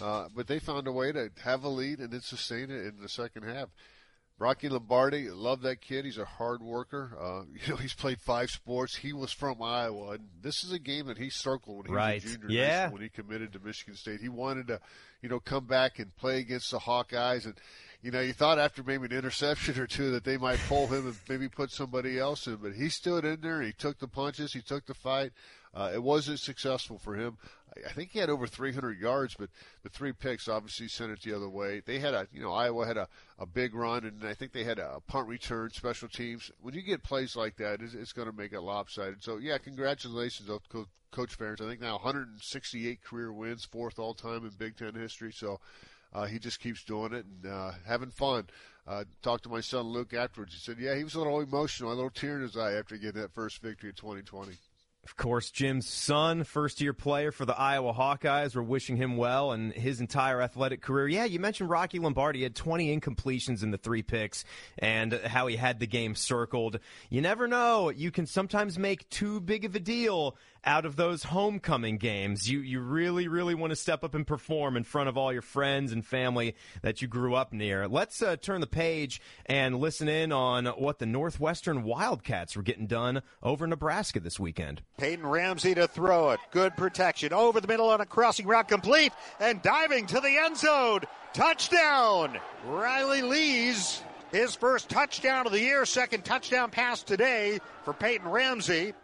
Uh, 0.00 0.28
but 0.34 0.46
they 0.46 0.58
found 0.58 0.86
a 0.86 0.92
way 0.92 1.12
to 1.12 1.30
have 1.42 1.64
a 1.64 1.68
lead 1.68 1.98
and 1.98 2.12
then 2.12 2.22
sustain 2.22 2.70
it 2.70 2.86
in 2.86 2.94
the 3.02 3.08
second 3.08 3.42
half. 3.42 3.68
Rocky 4.40 4.70
Lombardi, 4.70 5.28
love 5.28 5.60
that 5.62 5.82
kid. 5.82 6.06
He's 6.06 6.16
a 6.16 6.24
hard 6.24 6.62
worker. 6.62 7.12
Uh, 7.20 7.42
you 7.52 7.70
know, 7.70 7.76
he's 7.76 7.92
played 7.92 8.20
five 8.20 8.50
sports. 8.50 8.96
He 8.96 9.12
was 9.12 9.30
from 9.32 9.62
Iowa, 9.62 10.12
and 10.12 10.28
this 10.42 10.64
is 10.64 10.72
a 10.72 10.78
game 10.78 11.06
that 11.08 11.18
he 11.18 11.28
circled 11.28 11.76
when 11.76 11.86
he 11.88 11.92
Right. 11.92 12.24
was 12.24 12.34
a 12.34 12.38
junior. 12.38 12.56
Yeah. 12.56 12.88
when 12.88 13.02
he 13.02 13.10
committed 13.10 13.52
to 13.52 13.58
Michigan 13.58 13.94
State, 13.94 14.20
he 14.20 14.30
wanted 14.30 14.68
to, 14.68 14.80
you 15.20 15.28
know, 15.28 15.40
come 15.40 15.66
back 15.66 15.98
and 15.98 16.16
play 16.16 16.38
against 16.40 16.70
the 16.70 16.78
Hawkeyes. 16.78 17.44
And 17.44 17.54
you 18.02 18.10
know, 18.10 18.20
you 18.22 18.32
thought 18.32 18.58
after 18.58 18.82
maybe 18.82 19.04
an 19.04 19.12
interception 19.12 19.78
or 19.78 19.86
two 19.86 20.10
that 20.12 20.24
they 20.24 20.38
might 20.38 20.58
pull 20.68 20.86
him 20.86 21.06
and 21.06 21.16
maybe 21.28 21.50
put 21.50 21.70
somebody 21.70 22.18
else 22.18 22.46
in, 22.46 22.56
but 22.56 22.72
he 22.72 22.88
stood 22.88 23.26
in 23.26 23.42
there. 23.42 23.60
He 23.60 23.72
took 23.74 23.98
the 23.98 24.08
punches. 24.08 24.54
He 24.54 24.62
took 24.62 24.86
the 24.86 24.94
fight. 24.94 25.32
Uh, 25.72 25.90
it 25.94 26.02
wasn't 26.02 26.38
successful 26.40 26.98
for 26.98 27.14
him. 27.14 27.38
I- 27.86 27.92
think 27.92 28.10
he 28.10 28.18
had 28.18 28.30
over 28.30 28.46
300 28.48 28.98
yards, 28.98 29.36
but 29.38 29.50
the 29.84 29.88
three 29.88 30.12
picks 30.12 30.48
obviously 30.48 30.88
sent 30.88 31.12
it 31.12 31.22
the 31.22 31.32
other 31.32 31.48
way. 31.48 31.80
They 31.80 32.00
had 32.00 32.14
a, 32.14 32.26
you 32.32 32.40
know, 32.42 32.52
Iowa 32.52 32.84
had 32.86 32.96
a, 32.96 33.08
a 33.38 33.46
big 33.46 33.74
run, 33.74 34.04
and 34.04 34.24
I 34.24 34.34
think 34.34 34.52
they 34.52 34.64
had 34.64 34.80
a 34.80 35.00
punt 35.06 35.28
return, 35.28 35.70
special 35.70 36.08
teams. 36.08 36.50
When 36.60 36.74
you 36.74 36.82
get 36.82 37.04
plays 37.04 37.36
like 37.36 37.56
that, 37.58 37.80
it's, 37.80 37.94
it's 37.94 38.12
going 38.12 38.28
to 38.28 38.36
make 38.36 38.52
it 38.52 38.60
lopsided. 38.60 39.22
So, 39.22 39.38
yeah, 39.38 39.58
congratulations, 39.58 40.50
Co- 40.68 40.88
Coach 41.12 41.38
Ferentz. 41.38 41.60
I 41.60 41.68
think 41.68 41.80
now 41.80 41.92
168 41.92 43.02
career 43.04 43.32
wins, 43.32 43.64
fourth 43.64 44.00
all 44.00 44.14
time 44.14 44.44
in 44.44 44.50
Big 44.58 44.76
Ten 44.76 44.94
history. 44.94 45.32
So, 45.32 45.60
uh, 46.12 46.26
he 46.26 46.40
just 46.40 46.60
keeps 46.60 46.82
doing 46.82 47.12
it 47.12 47.24
and 47.24 47.52
uh, 47.52 47.72
having 47.86 48.10
fun. 48.10 48.48
Uh, 48.86 49.04
talked 49.22 49.44
to 49.44 49.48
my 49.48 49.60
son 49.60 49.86
Luke 49.86 50.12
afterwards. 50.12 50.54
He 50.54 50.58
said, 50.58 50.78
"Yeah, 50.80 50.96
he 50.96 51.04
was 51.04 51.14
a 51.14 51.18
little 51.18 51.40
emotional, 51.40 51.92
a 51.92 51.94
little 51.94 52.10
tear 52.10 52.36
in 52.36 52.42
his 52.42 52.56
eye 52.56 52.72
after 52.72 52.96
getting 52.96 53.20
that 53.20 53.32
first 53.32 53.62
victory 53.62 53.90
in 53.90 53.94
2020." 53.94 54.56
Of 55.02 55.16
course, 55.16 55.50
Jim's 55.50 55.88
son, 55.88 56.44
first 56.44 56.80
year 56.80 56.92
player 56.92 57.32
for 57.32 57.46
the 57.46 57.58
Iowa 57.58 57.94
Hawkeyes. 57.94 58.54
We're 58.54 58.62
wishing 58.62 58.96
him 58.96 59.16
well 59.16 59.52
and 59.52 59.72
his 59.72 59.98
entire 59.98 60.42
athletic 60.42 60.82
career. 60.82 61.08
Yeah, 61.08 61.24
you 61.24 61.40
mentioned 61.40 61.70
Rocky 61.70 61.98
Lombardi 61.98 62.40
He 62.40 62.42
had 62.42 62.54
20 62.54 63.00
incompletions 63.00 63.62
in 63.62 63.70
the 63.70 63.78
three 63.78 64.02
picks 64.02 64.44
and 64.78 65.14
how 65.24 65.46
he 65.46 65.56
had 65.56 65.80
the 65.80 65.86
game 65.86 66.14
circled. 66.14 66.80
You 67.08 67.22
never 67.22 67.48
know. 67.48 67.88
You 67.88 68.10
can 68.10 68.26
sometimes 68.26 68.78
make 68.78 69.08
too 69.08 69.40
big 69.40 69.64
of 69.64 69.74
a 69.74 69.80
deal 69.80 70.36
out 70.64 70.84
of 70.84 70.96
those 70.96 71.24
homecoming 71.24 71.96
games. 71.96 72.48
You 72.50 72.60
you 72.60 72.80
really 72.80 73.28
really 73.28 73.54
want 73.54 73.70
to 73.70 73.76
step 73.76 74.04
up 74.04 74.14
and 74.14 74.26
perform 74.26 74.76
in 74.76 74.84
front 74.84 75.08
of 75.08 75.16
all 75.16 75.32
your 75.32 75.42
friends 75.42 75.92
and 75.92 76.04
family 76.04 76.54
that 76.82 77.02
you 77.02 77.08
grew 77.08 77.34
up 77.34 77.52
near. 77.52 77.88
Let's 77.88 78.22
uh, 78.22 78.36
turn 78.36 78.60
the 78.60 78.66
page 78.66 79.20
and 79.46 79.78
listen 79.78 80.08
in 80.08 80.32
on 80.32 80.66
what 80.66 80.98
the 80.98 81.06
Northwestern 81.06 81.82
Wildcats 81.82 82.56
were 82.56 82.62
getting 82.62 82.86
done 82.86 83.22
over 83.42 83.66
Nebraska 83.66 84.20
this 84.20 84.38
weekend. 84.38 84.82
Peyton 84.98 85.26
Ramsey 85.26 85.74
to 85.74 85.86
throw 85.88 86.30
it. 86.30 86.40
Good 86.50 86.76
protection. 86.76 87.32
Over 87.32 87.60
the 87.60 87.68
middle 87.68 87.88
on 87.88 88.00
a 88.00 88.06
crossing 88.06 88.46
route 88.46 88.68
complete 88.68 89.12
and 89.38 89.62
diving 89.62 90.06
to 90.06 90.20
the 90.20 90.36
end 90.36 90.56
zone. 90.56 91.00
Touchdown! 91.32 92.38
Riley 92.66 93.22
Lees, 93.22 94.02
his 94.32 94.54
first 94.56 94.88
touchdown 94.88 95.46
of 95.46 95.52
the 95.52 95.60
year, 95.60 95.84
second 95.84 96.24
touchdown 96.24 96.70
pass 96.70 97.02
today 97.02 97.60
for 97.84 97.92
Peyton 97.92 98.28
Ramsey. 98.28 98.94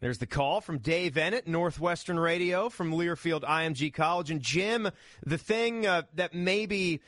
There's 0.00 0.18
the 0.18 0.26
call 0.26 0.60
from 0.60 0.78
Dave 0.78 1.14
Eanet, 1.14 1.48
Northwestern 1.48 2.20
Radio 2.20 2.68
from 2.68 2.92
Learfield 2.92 3.42
IMG 3.42 3.92
College. 3.92 4.30
And 4.30 4.40
Jim, 4.40 4.90
the 5.26 5.38
thing 5.38 5.86
uh, 5.86 6.02
that 6.14 6.32
maybe 6.32 7.00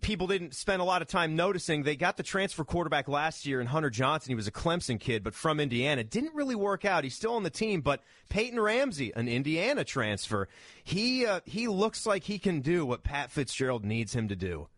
people 0.00 0.28
didn't 0.28 0.54
spend 0.54 0.80
a 0.80 0.84
lot 0.84 1.02
of 1.02 1.08
time 1.08 1.34
noticing, 1.34 1.82
they 1.82 1.96
got 1.96 2.16
the 2.16 2.22
transfer 2.22 2.64
quarterback 2.64 3.08
last 3.08 3.46
year 3.46 3.60
in 3.60 3.66
Hunter 3.66 3.90
Johnson. 3.90 4.30
He 4.30 4.36
was 4.36 4.46
a 4.46 4.52
Clemson 4.52 5.00
kid, 5.00 5.24
but 5.24 5.34
from 5.34 5.58
Indiana. 5.58 6.04
Didn't 6.04 6.34
really 6.34 6.54
work 6.54 6.84
out. 6.84 7.02
He's 7.02 7.16
still 7.16 7.34
on 7.34 7.42
the 7.42 7.50
team, 7.50 7.80
but 7.80 8.00
Peyton 8.28 8.60
Ramsey, 8.60 9.12
an 9.16 9.26
Indiana 9.26 9.82
transfer, 9.82 10.48
he 10.84 11.26
uh, 11.26 11.40
he 11.44 11.66
looks 11.66 12.06
like 12.06 12.24
he 12.24 12.38
can 12.38 12.60
do 12.60 12.86
what 12.86 13.02
Pat 13.02 13.32
Fitzgerald 13.32 13.84
needs 13.84 14.14
him 14.14 14.28
to 14.28 14.36
do. 14.36 14.68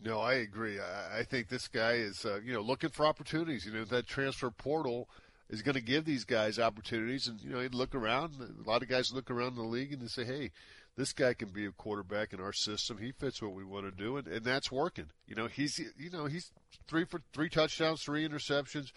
No, 0.00 0.20
I 0.20 0.34
agree. 0.34 0.78
I, 0.80 1.20
I 1.20 1.22
think 1.24 1.48
this 1.48 1.68
guy 1.68 1.92
is, 1.92 2.24
uh, 2.24 2.40
you 2.44 2.52
know, 2.52 2.60
looking 2.60 2.90
for 2.90 3.06
opportunities. 3.06 3.66
You 3.66 3.72
know, 3.72 3.84
that 3.84 4.06
transfer 4.06 4.50
portal 4.50 5.08
is 5.52 5.62
going 5.62 5.74
to 5.74 5.82
give 5.82 6.04
these 6.04 6.24
guys 6.24 6.58
opportunities, 6.58 7.28
and 7.28 7.40
you 7.40 7.50
know, 7.50 7.60
he'd 7.60 7.74
look 7.74 7.94
around. 7.94 8.32
A 8.40 8.68
lot 8.68 8.82
of 8.82 8.88
guys 8.88 9.12
look 9.12 9.30
around 9.30 9.54
the 9.54 9.62
league 9.62 9.92
and 9.92 10.00
they 10.00 10.06
say, 10.08 10.24
"Hey, 10.24 10.50
this 10.96 11.12
guy 11.12 11.34
can 11.34 11.50
be 11.50 11.66
a 11.66 11.70
quarterback 11.70 12.32
in 12.32 12.40
our 12.40 12.54
system. 12.54 12.98
He 12.98 13.12
fits 13.12 13.42
what 13.42 13.52
we 13.52 13.62
want 13.62 13.84
to 13.84 13.92
do, 13.92 14.16
and, 14.16 14.26
and 14.26 14.44
that's 14.44 14.72
working." 14.72 15.10
You 15.28 15.36
know, 15.36 15.46
he's, 15.46 15.78
you 15.78 16.10
know, 16.10 16.24
he's 16.24 16.50
three 16.88 17.04
for 17.04 17.20
three 17.34 17.50
touchdowns, 17.50 18.02
three 18.02 18.26
interceptions. 18.26 18.90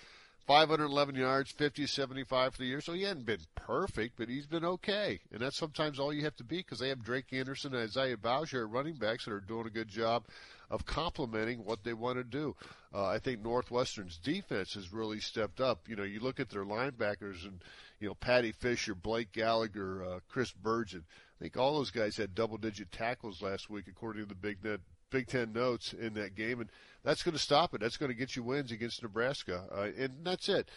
511 0.47 1.15
yards, 1.15 1.49
50 1.49 1.87
75 1.87 2.53
for 2.53 2.57
the 2.59 2.65
year. 2.65 2.79
So 2.79 2.93
he 2.93 3.01
hadn't 3.01 3.25
been 3.25 3.39
perfect, 3.55 4.15
but 4.15 4.29
he's 4.29 4.45
been 4.45 4.63
okay. 4.63 5.19
And 5.31 5.41
that's 5.41 5.57
sometimes 5.57 5.99
all 5.99 6.13
you 6.13 6.23
have 6.23 6.35
to 6.35 6.43
be 6.43 6.57
because 6.57 6.77
they 6.77 6.89
have 6.89 7.03
Drake 7.03 7.33
Anderson 7.33 7.73
and 7.73 7.83
Isaiah 7.83 8.15
Bowser 8.15 8.67
running 8.67 8.93
backs 8.93 9.25
that 9.25 9.33
are 9.33 9.39
doing 9.39 9.65
a 9.65 9.71
good 9.71 9.87
job. 9.87 10.25
Of 10.69 10.85
complementing 10.85 11.63
what 11.63 11.83
they 11.83 11.93
want 11.93 12.17
to 12.17 12.23
do. 12.23 12.55
Uh, 12.93 13.05
I 13.05 13.19
think 13.19 13.41
Northwestern's 13.43 14.17
defense 14.17 14.73
has 14.73 14.91
really 14.91 15.19
stepped 15.19 15.61
up. 15.61 15.87
You 15.87 15.95
know, 15.95 16.03
you 16.03 16.19
look 16.19 16.39
at 16.39 16.49
their 16.49 16.65
linebackers 16.65 17.43
and 17.45 17.61
you 17.99 18.07
know 18.07 18.15
Paddy 18.15 18.51
Fisher, 18.51 18.95
Blake 18.95 19.31
Gallagher, 19.31 20.03
uh, 20.03 20.19
Chris 20.27 20.51
Bergin. 20.53 21.03
I 21.39 21.43
think 21.43 21.57
all 21.57 21.75
those 21.75 21.91
guys 21.91 22.15
had 22.17 22.33
double-digit 22.33 22.91
tackles 22.91 23.41
last 23.41 23.69
week, 23.69 23.85
according 23.89 24.23
to 24.23 24.27
the 24.29 24.35
Big 24.35 24.63
Net, 24.63 24.79
Big 25.11 25.27
Ten 25.27 25.51
notes 25.53 25.93
in 25.93 26.13
that 26.15 26.33
game, 26.33 26.61
and 26.61 26.69
that's 27.03 27.23
going 27.23 27.33
to 27.35 27.41
stop 27.41 27.73
it. 27.73 27.81
That's 27.81 27.97
going 27.97 28.09
to 28.11 28.17
get 28.17 28.35
you 28.35 28.43
wins 28.43 28.71
against 28.71 29.03
Nebraska, 29.03 29.65
uh, 29.71 29.89
and 29.97 30.13
that's 30.23 30.47
it. 30.49 30.69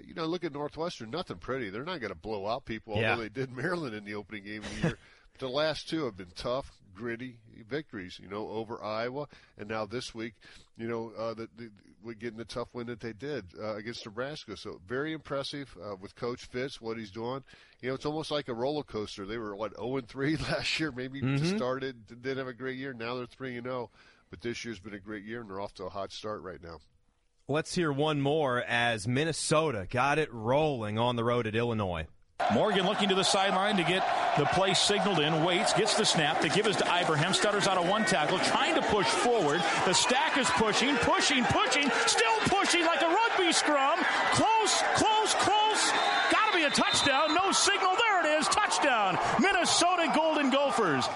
You 0.00 0.14
know, 0.14 0.26
look 0.26 0.42
at 0.44 0.52
Northwestern. 0.52 1.10
Nothing 1.10 1.36
pretty. 1.36 1.68
They're 1.70 1.84
not 1.84 2.00
going 2.00 2.12
to 2.12 2.18
blow 2.18 2.46
out 2.46 2.64
people, 2.64 2.96
Yeah. 2.96 3.10
although 3.12 3.22
they 3.24 3.28
did 3.28 3.52
Maryland 3.56 3.94
in 3.94 4.04
the 4.04 4.14
opening 4.14 4.44
game 4.44 4.62
of 4.62 4.74
the 4.80 4.88
year. 4.88 4.98
the 5.38 5.48
last 5.48 5.88
two 5.88 6.04
have 6.04 6.16
been 6.16 6.32
tough, 6.34 6.70
gritty 6.94 7.38
victories. 7.68 8.18
You 8.22 8.28
know, 8.28 8.48
over 8.48 8.82
Iowa, 8.82 9.26
and 9.58 9.68
now 9.68 9.86
this 9.86 10.14
week, 10.14 10.34
you 10.76 10.86
know, 10.88 11.12
uh, 11.18 11.34
the, 11.34 11.48
we're 12.02 12.14
getting 12.14 12.36
the 12.38 12.44
tough 12.44 12.68
win 12.74 12.86
that 12.88 13.00
they 13.00 13.12
did 13.14 13.46
uh, 13.58 13.76
against 13.76 14.04
Nebraska. 14.04 14.56
So 14.56 14.80
very 14.86 15.12
impressive 15.12 15.74
uh, 15.82 15.96
with 15.96 16.14
Coach 16.14 16.44
Fitz, 16.46 16.80
what 16.80 16.98
he's 16.98 17.10
doing. 17.10 17.42
You 17.80 17.88
know, 17.88 17.94
it's 17.94 18.04
almost 18.06 18.30
like 18.30 18.48
a 18.48 18.54
roller 18.54 18.82
coaster. 18.82 19.24
They 19.24 19.38
were 19.38 19.56
what 19.56 19.74
0 19.76 19.96
and 19.96 20.08
3 20.08 20.36
last 20.50 20.78
year, 20.78 20.92
maybe 20.92 21.20
Mhm. 21.22 21.56
started 21.56 22.06
didn't 22.06 22.38
have 22.38 22.46
a 22.48 22.52
great 22.52 22.76
year. 22.76 22.92
Now 22.92 23.16
they're 23.16 23.26
3 23.26 23.56
and 23.56 23.66
0, 23.66 23.90
but 24.30 24.40
this 24.42 24.64
year's 24.64 24.80
been 24.80 24.94
a 24.94 24.98
great 24.98 25.24
year, 25.24 25.40
and 25.40 25.48
they're 25.50 25.60
off 25.60 25.74
to 25.74 25.84
a 25.84 25.90
hot 25.90 26.12
start 26.12 26.42
right 26.42 26.62
now. 26.62 26.78
Let's 27.46 27.74
hear 27.74 27.92
one 27.92 28.20
more 28.22 28.62
as 28.62 29.06
Minnesota 29.06 29.86
got 29.90 30.18
it 30.18 30.32
rolling 30.32 30.98
on 30.98 31.16
the 31.16 31.24
road 31.24 31.46
at 31.46 31.54
Illinois. 31.54 32.06
Morgan 32.52 32.84
looking 32.84 33.08
to 33.08 33.14
the 33.14 33.22
sideline 33.22 33.76
to 33.76 33.84
get 33.84 34.02
the 34.36 34.44
play 34.46 34.74
signaled 34.74 35.20
in. 35.20 35.44
Waits, 35.44 35.72
gets 35.72 35.94
the 35.94 36.04
snap. 36.04 36.40
They 36.40 36.48
give 36.48 36.66
us 36.66 36.76
to 36.76 37.00
Ibrahim. 37.00 37.32
Stutters 37.32 37.66
out 37.68 37.78
of 37.78 37.88
one 37.88 38.04
tackle, 38.04 38.38
trying 38.40 38.74
to 38.74 38.82
push 38.82 39.06
forward. 39.06 39.62
The 39.84 39.92
stack 39.92 40.36
is 40.36 40.48
pushing, 40.50 40.96
pushing, 40.96 41.44
pushing, 41.44 41.88
still 42.06 42.38
pushing 42.46 42.84
like 42.84 43.02
a 43.02 43.06
rugby 43.06 43.52
scrum. 43.52 43.98
Close, 44.32 44.82
close, 44.94 45.34
close. 45.34 45.92
Got 46.30 46.52
to 46.52 46.58
be 46.58 46.64
a 46.64 46.70
touchdown. 46.70 47.34
No 47.34 47.52
signal. 47.52 47.94
There 47.96 48.24
it 48.24 48.40
is. 48.40 48.48
Touchdown. 48.48 49.18
Minnesota 49.40 50.10
Golden 50.14 50.50
Gophers. 50.50 51.08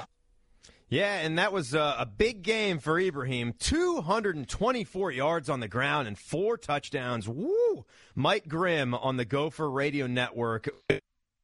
Yeah, 0.88 1.18
and 1.18 1.36
that 1.38 1.52
was 1.52 1.74
a, 1.74 1.96
a 1.98 2.06
big 2.06 2.42
game 2.42 2.78
for 2.78 2.98
Ibrahim. 2.98 3.52
224 3.58 5.12
yards 5.12 5.50
on 5.50 5.60
the 5.60 5.68
ground 5.68 6.08
and 6.08 6.16
four 6.16 6.56
touchdowns. 6.56 7.28
Woo! 7.28 7.84
Mike 8.14 8.48
Grimm 8.48 8.94
on 8.94 9.18
the 9.18 9.26
Gopher 9.26 9.68
Radio 9.68 10.06
Network. 10.06 10.68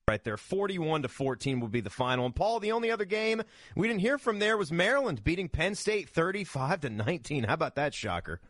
Right 0.06 0.22
there, 0.22 0.36
41 0.36 1.00
to 1.02 1.08
14 1.08 1.60
will 1.60 1.68
be 1.68 1.80
the 1.80 1.88
final. 1.88 2.26
And 2.26 2.34
Paul, 2.36 2.60
the 2.60 2.72
only 2.72 2.90
other 2.90 3.06
game 3.06 3.40
we 3.74 3.88
didn't 3.88 4.02
hear 4.02 4.18
from 4.18 4.38
there 4.38 4.58
was 4.58 4.70
Maryland 4.70 5.24
beating 5.24 5.48
Penn 5.48 5.74
State 5.74 6.10
35 6.10 6.82
to 6.82 6.90
19. 6.90 7.44
How 7.44 7.54
about 7.54 7.74
that 7.76 7.94
shocker? 7.94 8.40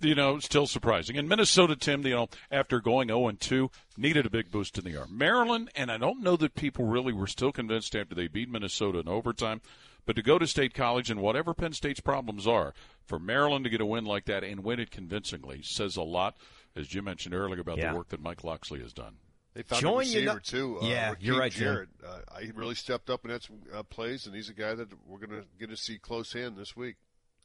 you 0.00 0.14
know, 0.14 0.38
still 0.38 0.66
surprising. 0.68 1.16
And 1.16 1.28
Minnesota, 1.28 1.74
Tim, 1.74 2.04
you 2.06 2.14
know, 2.14 2.28
after 2.52 2.80
going 2.80 3.08
0 3.08 3.26
and 3.28 3.40
2, 3.40 3.68
needed 3.96 4.26
a 4.26 4.30
big 4.30 4.48
boost 4.52 4.78
in 4.78 4.84
the 4.84 4.96
arm. 4.96 5.16
Maryland, 5.18 5.70
and 5.74 5.90
I 5.90 5.98
don't 5.98 6.20
know 6.22 6.36
that 6.36 6.54
people 6.54 6.84
really 6.84 7.12
were 7.12 7.26
still 7.26 7.50
convinced 7.50 7.96
after 7.96 8.14
they 8.14 8.28
beat 8.28 8.48
Minnesota 8.48 9.00
in 9.00 9.08
overtime, 9.08 9.60
but 10.06 10.14
to 10.14 10.22
go 10.22 10.38
to 10.38 10.46
State 10.46 10.72
College 10.72 11.10
and 11.10 11.20
whatever 11.20 11.52
Penn 11.52 11.72
State's 11.72 11.98
problems 11.98 12.46
are, 12.46 12.74
for 13.04 13.18
Maryland 13.18 13.64
to 13.64 13.70
get 13.70 13.80
a 13.80 13.86
win 13.86 14.04
like 14.04 14.26
that 14.26 14.44
and 14.44 14.62
win 14.62 14.78
it 14.78 14.92
convincingly 14.92 15.62
says 15.62 15.96
a 15.96 16.02
lot, 16.02 16.36
as 16.76 16.86
Jim 16.86 17.02
mentioned 17.04 17.34
earlier, 17.34 17.60
about 17.60 17.78
Yeah. 17.78 17.90
the 17.90 17.96
work 17.98 18.08
that 18.10 18.22
Mike 18.22 18.44
Locksley 18.44 18.78
has 18.80 18.92
done. 18.92 19.16
They 19.58 19.64
found 19.64 19.82
Join 19.82 19.94
a 19.94 19.98
receiver 19.98 20.38
too. 20.38 20.78
Uh, 20.80 20.86
Yeah, 20.86 21.10
Rakim 21.10 21.16
you're 21.18 21.38
right. 21.40 21.50
Jarrett. 21.50 21.88
Uh, 22.06 22.38
he 22.40 22.52
really 22.52 22.76
stepped 22.76 23.10
up 23.10 23.24
and 23.24 23.32
had 23.32 23.42
some 23.42 23.56
uh, 23.74 23.82
plays, 23.82 24.24
and 24.26 24.32
he's 24.36 24.48
a 24.48 24.52
guy 24.52 24.76
that 24.76 24.86
we're 25.04 25.18
going 25.18 25.30
to 25.30 25.44
get 25.58 25.68
to 25.70 25.76
see 25.76 25.98
close 25.98 26.36
in 26.36 26.54
this 26.54 26.76
week. 26.76 26.94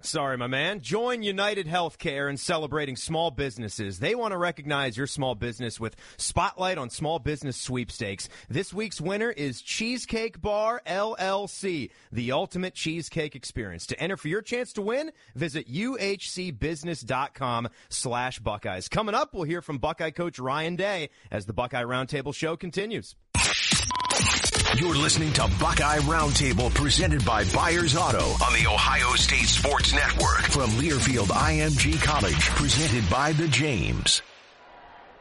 Sorry, 0.06 0.38
my 0.38 0.48
man. 0.48 0.82
Join 0.82 1.24
United 1.24 1.66
Healthcare 1.66 2.30
in 2.30 2.36
celebrating 2.36 2.98
small 2.98 3.32
businesses. 3.32 4.00
They 4.00 4.16
want 4.16 4.34
to 4.34 4.38
recognize 4.38 4.98
your 4.98 5.08
small 5.08 5.34
business 5.34 5.80
with 5.80 5.96
Spotlight 6.18 6.78
on 6.78 6.89
Small 6.89 7.20
Business 7.20 7.56
Sweepstakes. 7.56 8.28
This 8.50 8.74
week's 8.74 9.00
winner 9.00 9.32
is 9.32 9.62
Cheesecake 9.62 10.42
Bar 10.42 10.82
LLC, 10.86 11.89
the 12.12 12.34
ultimate 12.34 12.74
cheesecake 12.74 13.34
experience. 13.34 13.88
To 13.88 14.00
enter 14.00 14.18
for 14.18 14.28
your 14.28 14.42
chance 14.42 14.74
to 14.74 14.82
win, 14.82 15.13
visit 15.36 15.72
uhcbusiness.com 15.72 17.70
slash 17.88 18.39
Buckeyes. 18.39 18.89
Coming 18.89 19.16
up, 19.16 19.34
we'll 19.34 19.44
hear 19.44 19.62
from 19.62 19.78
Buckeye 19.78 20.12
coach 20.12 20.38
Ryan 20.38 20.76
Day 20.76 21.12
as 21.32 21.46
the 21.46 21.54
Buckeye 21.54 21.84
Roundtable 21.84 22.36
show 22.36 22.58
continues. 22.58 23.16
You're 24.75 24.95
listening 24.95 25.31
to 25.33 25.47
Buckeye 25.59 25.99
Roundtable 25.99 26.73
presented 26.73 27.23
by 27.23 27.43
Byers 27.43 27.95
Auto 27.95 28.23
on 28.43 28.53
the 28.53 28.67
Ohio 28.67 29.13
State 29.13 29.45
Sports 29.45 29.93
Network 29.93 30.41
from 30.41 30.71
Learfield 30.71 31.27
IMG 31.27 32.01
College, 32.01 32.49
presented 32.49 33.07
by 33.07 33.33
the 33.33 33.47
James. 33.49 34.23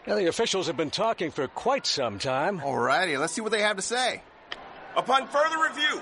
Now, 0.07 0.15
the 0.15 0.29
officials 0.29 0.69
have 0.69 0.79
been 0.79 0.91
talking 0.91 1.31
for 1.31 1.47
quite 1.49 1.87
some 1.87 2.19
time. 2.19 2.61
Alrighty, 2.61 3.21
let's 3.21 3.35
see 3.35 3.43
what 3.43 3.53
they 3.53 3.61
have 3.61 3.77
to 3.77 3.83
say. 3.83 4.23
Upon 4.97 5.29
further 5.29 5.63
review, 5.63 6.01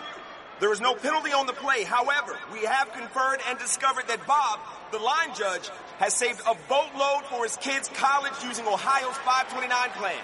there 0.60 0.72
is 0.72 0.80
no 0.80 0.94
penalty 0.94 1.32
on 1.32 1.46
the 1.46 1.52
play. 1.52 1.82
However, 1.82 2.38
we 2.52 2.60
have 2.60 2.92
conferred 2.92 3.40
and 3.48 3.58
discovered 3.58 4.06
that 4.06 4.28
Bob, 4.28 4.60
the 4.92 4.98
line 4.98 5.34
judge, 5.34 5.68
has 5.98 6.14
saved 6.14 6.40
a 6.46 6.54
boatload 6.68 7.24
for 7.24 7.42
his 7.42 7.56
kids' 7.56 7.90
college 7.94 8.34
using 8.44 8.66
Ohio's 8.68 9.16
529 9.16 9.90
plan. 9.98 10.22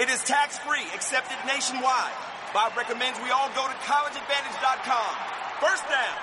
It 0.00 0.08
is 0.08 0.24
tax 0.24 0.56
free, 0.60 0.84
accepted 0.94 1.36
nationwide. 1.46 2.31
Bob 2.52 2.76
recommends 2.76 3.18
we 3.20 3.30
all 3.30 3.48
go 3.54 3.66
to 3.66 3.74
collegeadvantage.com. 3.86 5.16
First 5.60 5.84
down. 5.88 6.16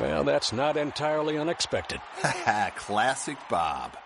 Well, 0.00 0.24
that's 0.24 0.52
not 0.52 0.76
entirely 0.76 1.36
unexpected. 1.36 2.00
Classic 2.76 3.36
Bob. 3.50 3.96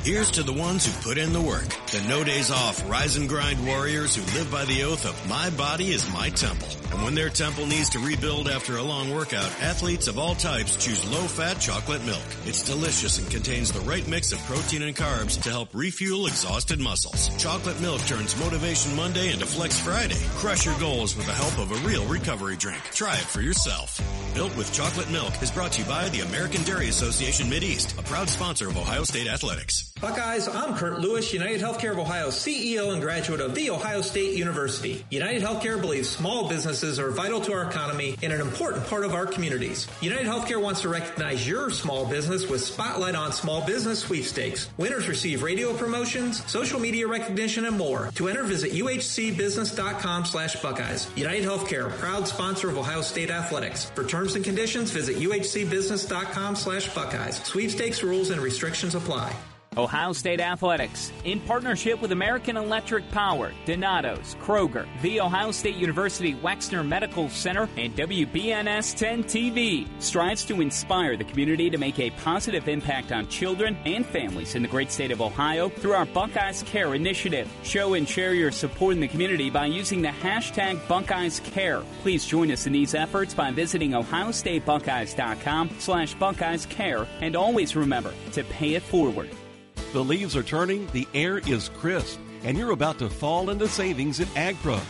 Here's 0.00 0.32
to 0.32 0.42
the 0.42 0.52
ones 0.52 0.84
who 0.84 1.08
put 1.08 1.16
in 1.16 1.32
the 1.32 1.40
work, 1.40 1.68
the 1.92 2.04
no 2.08 2.24
days 2.24 2.50
off 2.50 2.82
rise 2.90 3.16
and 3.16 3.28
grind 3.28 3.64
warriors 3.64 4.16
who 4.16 4.22
live 4.36 4.50
by 4.50 4.64
the 4.64 4.82
oath 4.82 5.06
of 5.06 5.28
my 5.28 5.50
body 5.50 5.92
is 5.92 6.10
my 6.12 6.28
temple. 6.30 6.66
And 6.90 7.04
when 7.04 7.14
their 7.14 7.28
temple 7.28 7.66
needs 7.66 7.90
to 7.90 8.00
rebuild 8.00 8.48
after 8.48 8.78
a 8.78 8.82
long 8.82 9.14
workout, 9.14 9.48
athletes 9.60 10.08
of 10.08 10.18
all 10.18 10.34
types 10.34 10.76
choose 10.76 11.08
low 11.08 11.22
fat 11.28 11.60
chocolate 11.60 12.04
milk. 12.04 12.24
It's 12.46 12.64
delicious 12.64 13.18
and 13.18 13.30
contains 13.30 13.70
the 13.70 13.80
right 13.80 14.06
mix 14.08 14.32
of 14.32 14.38
protein 14.40 14.82
and 14.82 14.96
carbs 14.96 15.40
to 15.42 15.50
help 15.50 15.68
refuel 15.72 16.26
exhausted 16.26 16.80
muscles. 16.80 17.28
Chocolate 17.36 17.80
milk 17.80 18.00
turns 18.02 18.36
Motivation 18.40 18.96
Monday 18.96 19.32
into 19.32 19.46
Flex 19.46 19.78
Friday. 19.78 20.20
Crush 20.34 20.66
your 20.66 20.78
goals 20.80 21.16
with 21.16 21.26
the 21.26 21.32
help 21.32 21.58
of 21.58 21.70
a 21.70 21.86
real 21.86 22.04
recovery 22.06 22.56
drink. 22.56 22.82
Try 22.92 23.14
it 23.14 23.20
for 23.20 23.40
yourself. 23.40 24.00
Built 24.34 24.56
with 24.56 24.72
chocolate 24.72 25.10
milk 25.10 25.42
is 25.42 25.50
brought 25.50 25.72
to 25.72 25.82
you 25.82 25.86
by 25.86 26.08
the 26.08 26.20
American 26.20 26.62
Dairy 26.62 26.88
Association 26.88 27.50
Mideast, 27.50 27.98
a 27.98 28.02
proud 28.02 28.30
sponsor 28.30 28.66
of 28.70 28.78
Ohio 28.78 29.04
State 29.04 29.26
Athletics. 29.28 29.92
Buckeyes, 30.00 30.48
I'm 30.48 30.74
Kurt 30.74 31.00
Lewis, 31.00 31.32
United 31.32 31.60
Healthcare 31.60 31.92
of 31.92 31.98
Ohio 31.98 32.28
CEO 32.28 32.92
and 32.92 33.00
graduate 33.00 33.40
of 33.40 33.54
The 33.54 33.70
Ohio 33.70 34.00
State 34.00 34.34
University. 34.36 35.04
United 35.10 35.42
Healthcare 35.42 35.80
believes 35.80 36.08
small 36.08 36.48
businesses 36.48 36.98
are 36.98 37.10
vital 37.10 37.40
to 37.42 37.52
our 37.52 37.68
economy 37.68 38.16
and 38.22 38.32
an 38.32 38.40
important 38.40 38.84
part 38.86 39.04
of 39.04 39.14
our 39.14 39.26
communities. 39.26 39.86
United 40.00 40.26
Healthcare 40.26 40.60
wants 40.60 40.80
to 40.80 40.88
recognize 40.88 41.46
your 41.46 41.70
small 41.70 42.06
business 42.06 42.48
with 42.48 42.62
Spotlight 42.62 43.14
on 43.14 43.32
Small 43.32 43.64
Business 43.64 44.00
Sweepstakes. 44.00 44.70
Winners 44.76 45.08
receive 45.08 45.42
radio 45.42 45.72
promotions, 45.74 46.44
social 46.50 46.80
media 46.80 47.06
recognition, 47.06 47.66
and 47.66 47.76
more. 47.76 48.10
To 48.16 48.28
enter, 48.28 48.42
visit 48.42 48.72
uhcbusiness.com 48.72 50.24
slash 50.24 50.60
Buckeyes. 50.60 51.08
United 51.16 51.44
Healthcare, 51.44 51.90
proud 51.98 52.26
sponsor 52.26 52.70
of 52.70 52.78
Ohio 52.78 53.02
State 53.02 53.30
Athletics. 53.30 53.90
For 53.94 54.02
terms 54.22 54.36
and 54.36 54.44
conditions, 54.44 54.92
visit 54.92 55.16
uhcbusiness.com 55.16 56.54
slash 56.54 56.94
Buckeyes. 56.94 57.42
Sweepstakes 57.42 58.04
rules 58.04 58.30
and 58.30 58.40
restrictions 58.40 58.94
apply. 58.94 59.34
Ohio 59.76 60.12
State 60.12 60.40
Athletics, 60.40 61.12
in 61.24 61.40
partnership 61.40 62.02
with 62.02 62.12
American 62.12 62.56
Electric 62.56 63.10
Power, 63.10 63.52
Donato's, 63.64 64.36
Kroger, 64.42 64.86
The 65.00 65.20
Ohio 65.20 65.50
State 65.50 65.76
University 65.76 66.34
Wexner 66.34 66.86
Medical 66.86 67.28
Center, 67.30 67.68
and 67.76 67.96
WBNS 67.96 68.96
10 68.96 69.24
TV, 69.24 69.86
strives 69.98 70.44
to 70.44 70.60
inspire 70.60 71.16
the 71.16 71.24
community 71.24 71.70
to 71.70 71.78
make 71.78 71.98
a 71.98 72.10
positive 72.10 72.68
impact 72.68 73.12
on 73.12 73.28
children 73.28 73.76
and 73.86 74.04
families 74.04 74.54
in 74.54 74.62
the 74.62 74.68
great 74.68 74.90
state 74.90 75.10
of 75.10 75.22
Ohio 75.22 75.68
through 75.68 75.92
our 75.92 76.06
Buckeyes 76.06 76.62
Care 76.64 76.94
initiative. 76.94 77.48
Show 77.62 77.94
and 77.94 78.08
share 78.08 78.34
your 78.34 78.50
support 78.50 78.94
in 78.94 79.00
the 79.00 79.08
community 79.08 79.48
by 79.48 79.66
using 79.66 80.02
the 80.02 80.08
hashtag 80.08 80.86
Buckeyes 80.86 81.40
Care. 81.40 81.82
Please 82.02 82.26
join 82.26 82.50
us 82.50 82.66
in 82.66 82.72
these 82.72 82.94
efforts 82.94 83.32
by 83.32 83.50
visiting 83.50 83.92
ohiostatebuckeyes.com 83.92 85.70
slash 85.78 86.14
Buckeyes 86.14 86.66
Care, 86.66 87.06
and 87.20 87.36
always 87.36 87.74
remember 87.74 88.12
to 88.32 88.44
pay 88.44 88.74
it 88.74 88.82
forward. 88.82 89.30
The 89.92 90.02
leaves 90.02 90.36
are 90.36 90.42
turning, 90.42 90.86
the 90.92 91.06
air 91.12 91.36
is 91.36 91.68
crisp, 91.68 92.18
and 92.44 92.56
you're 92.56 92.70
about 92.70 92.98
to 93.00 93.10
fall 93.10 93.50
into 93.50 93.68
savings 93.68 94.20
at 94.20 94.28
AgPro. 94.28 94.80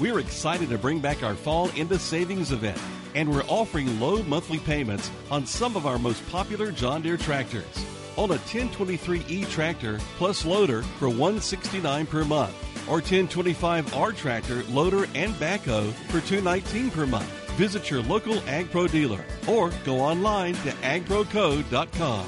We're 0.00 0.18
excited 0.18 0.68
to 0.70 0.78
bring 0.78 0.98
back 0.98 1.22
our 1.22 1.36
Fall 1.36 1.68
into 1.76 1.96
Savings 1.96 2.50
event, 2.50 2.76
and 3.14 3.32
we're 3.32 3.44
offering 3.46 4.00
low 4.00 4.20
monthly 4.24 4.58
payments 4.58 5.12
on 5.30 5.46
some 5.46 5.76
of 5.76 5.86
our 5.86 5.96
most 5.96 6.28
popular 6.28 6.72
John 6.72 7.02
Deere 7.02 7.16
tractors. 7.16 7.86
On 8.16 8.32
a 8.32 8.34
1023E 8.34 9.48
tractor 9.48 10.00
plus 10.16 10.44
loader 10.44 10.82
for 10.82 11.08
169 11.08 12.06
per 12.06 12.24
month, 12.24 12.88
or 12.88 13.00
1025R 13.00 14.16
tractor, 14.16 14.64
loader, 14.64 15.06
and 15.14 15.34
backhoe 15.34 15.92
for 16.10 16.20
219 16.20 16.90
per 16.90 17.06
month. 17.06 17.30
Visit 17.52 17.90
your 17.90 18.02
local 18.02 18.34
AgPro 18.38 18.90
dealer 18.90 19.24
or 19.46 19.70
go 19.84 20.00
online 20.00 20.54
to 20.54 20.70
agproco.com. 20.82 22.26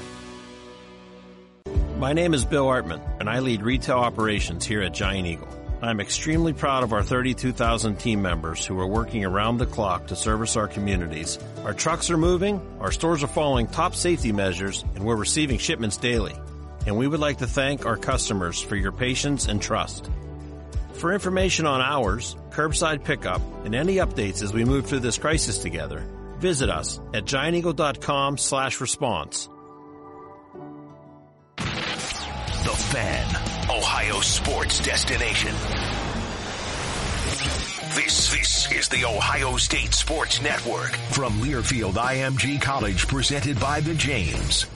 My 2.01 2.13
name 2.13 2.33
is 2.33 2.45
Bill 2.45 2.65
Artman, 2.65 2.99
and 3.19 3.29
I 3.29 3.41
lead 3.41 3.61
retail 3.61 3.99
operations 3.99 4.65
here 4.65 4.81
at 4.81 4.91
Giant 4.91 5.27
Eagle. 5.27 5.47
I'm 5.83 5.99
extremely 5.99 6.51
proud 6.51 6.81
of 6.81 6.93
our 6.93 7.03
32,000 7.03 7.97
team 7.97 8.23
members 8.23 8.65
who 8.65 8.79
are 8.79 8.87
working 8.87 9.23
around 9.23 9.59
the 9.59 9.67
clock 9.67 10.07
to 10.07 10.15
service 10.15 10.57
our 10.57 10.67
communities. 10.67 11.37
Our 11.63 11.75
trucks 11.75 12.09
are 12.09 12.17
moving, 12.17 12.59
our 12.79 12.91
stores 12.91 13.21
are 13.21 13.27
following 13.27 13.67
top 13.67 13.93
safety 13.93 14.31
measures, 14.31 14.83
and 14.95 15.05
we're 15.05 15.15
receiving 15.15 15.59
shipments 15.59 15.97
daily. 15.97 16.33
And 16.87 16.97
we 16.97 17.07
would 17.07 17.19
like 17.19 17.37
to 17.37 17.45
thank 17.45 17.85
our 17.85 17.97
customers 17.97 18.59
for 18.59 18.75
your 18.75 18.91
patience 18.91 19.45
and 19.45 19.61
trust. 19.61 20.09
For 20.93 21.13
information 21.13 21.67
on 21.67 21.81
hours, 21.81 22.35
curbside 22.49 23.03
pickup, 23.03 23.43
and 23.63 23.75
any 23.75 23.97
updates 23.97 24.41
as 24.41 24.53
we 24.53 24.65
move 24.65 24.87
through 24.87 25.01
this 25.01 25.19
crisis 25.19 25.59
together, 25.59 26.03
visit 26.39 26.71
us 26.71 26.99
at 27.13 27.25
gianteagle.com 27.25 28.39
slash 28.39 28.81
response. 28.81 29.49
The 32.63 32.69
Fan, 32.69 33.27
Ohio 33.71 34.19
sports 34.19 34.79
destination. 34.81 35.51
This, 37.95 38.31
this 38.31 38.71
is 38.71 38.87
the 38.87 39.03
Ohio 39.03 39.57
State 39.57 39.95
Sports 39.95 40.43
Network 40.43 40.91
from 41.09 41.33
Learfield 41.39 41.93
IMG 41.93 42.61
College 42.61 43.07
presented 43.07 43.59
by 43.59 43.79
the 43.79 43.95
James. 43.95 44.67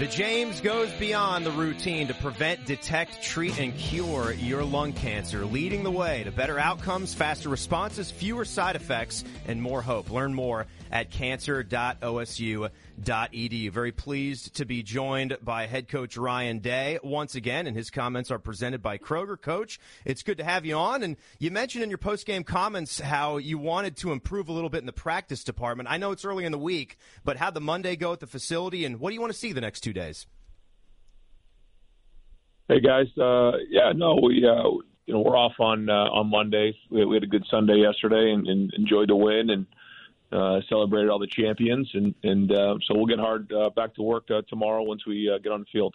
The 0.00 0.08
James 0.08 0.60
goes 0.60 0.90
beyond 0.94 1.46
the 1.46 1.52
routine 1.52 2.08
to 2.08 2.14
prevent, 2.14 2.66
detect, 2.66 3.22
treat, 3.22 3.60
and 3.60 3.76
cure 3.76 4.32
your 4.32 4.64
lung 4.64 4.92
cancer, 4.92 5.44
leading 5.44 5.84
the 5.84 5.90
way 5.92 6.24
to 6.24 6.32
better 6.32 6.58
outcomes, 6.58 7.14
faster 7.14 7.48
responses, 7.48 8.10
fewer 8.10 8.44
side 8.44 8.74
effects, 8.74 9.22
and 9.46 9.62
more 9.62 9.82
hope. 9.82 10.10
Learn 10.10 10.34
more 10.34 10.66
at 10.92 11.10
cancer.osu.edu. 11.10 12.70
Very 13.70 13.92
pleased 13.92 14.54
to 14.56 14.64
be 14.66 14.82
joined 14.82 15.38
by 15.42 15.66
head 15.66 15.88
coach 15.88 16.18
Ryan 16.18 16.58
Day 16.58 16.98
once 17.02 17.34
again, 17.34 17.66
and 17.66 17.74
his 17.74 17.90
comments 17.90 18.30
are 18.30 18.38
presented 18.38 18.82
by 18.82 18.98
Kroger. 18.98 19.40
Coach, 19.40 19.80
it's 20.04 20.22
good 20.22 20.36
to 20.38 20.44
have 20.44 20.66
you 20.66 20.76
on. 20.76 21.02
And 21.02 21.16
you 21.38 21.50
mentioned 21.50 21.82
in 21.82 21.88
your 21.90 21.98
post-game 21.98 22.44
comments 22.44 23.00
how 23.00 23.38
you 23.38 23.56
wanted 23.56 23.96
to 23.98 24.12
improve 24.12 24.50
a 24.50 24.52
little 24.52 24.68
bit 24.68 24.80
in 24.80 24.86
the 24.86 24.92
practice 24.92 25.42
department. 25.42 25.90
I 25.90 25.96
know 25.96 26.12
it's 26.12 26.26
early 26.26 26.44
in 26.44 26.52
the 26.52 26.58
week, 26.58 26.98
but 27.24 27.38
how'd 27.38 27.54
the 27.54 27.60
Monday 27.60 27.96
go 27.96 28.12
at 28.12 28.20
the 28.20 28.26
facility, 28.26 28.84
and 28.84 29.00
what 29.00 29.08
do 29.08 29.14
you 29.14 29.20
want 29.20 29.32
to 29.32 29.38
see 29.38 29.52
the 29.52 29.62
next 29.62 29.80
two 29.80 29.94
days? 29.94 30.26
Hey 32.68 32.80
guys, 32.80 33.06
uh, 33.18 33.52
yeah, 33.70 33.92
no, 33.94 34.18
we 34.22 34.46
uh, 34.46 34.68
you 35.06 35.14
know 35.14 35.20
we're 35.20 35.36
off 35.36 35.52
on 35.58 35.90
uh, 35.90 35.92
on 35.92 36.30
Monday. 36.30 36.74
We, 36.90 37.04
we 37.04 37.16
had 37.16 37.22
a 37.22 37.26
good 37.26 37.44
Sunday 37.50 37.76
yesterday 37.76 38.32
and, 38.32 38.46
and 38.46 38.72
enjoyed 38.74 39.10
the 39.10 39.16
win 39.16 39.50
and 39.50 39.66
uh, 40.32 40.60
celebrated 40.68 41.10
all 41.10 41.18
the 41.18 41.26
champions, 41.26 41.90
and 41.94 42.14
and 42.22 42.50
uh, 42.50 42.76
so 42.84 42.94
we'll 42.94 43.06
get 43.06 43.18
hard 43.18 43.52
uh, 43.52 43.70
back 43.70 43.94
to 43.94 44.02
work 44.02 44.30
uh, 44.30 44.42
tomorrow 44.48 44.82
once 44.82 45.06
we 45.06 45.30
uh, 45.30 45.38
get 45.38 45.52
on 45.52 45.60
the 45.60 45.66
field. 45.72 45.94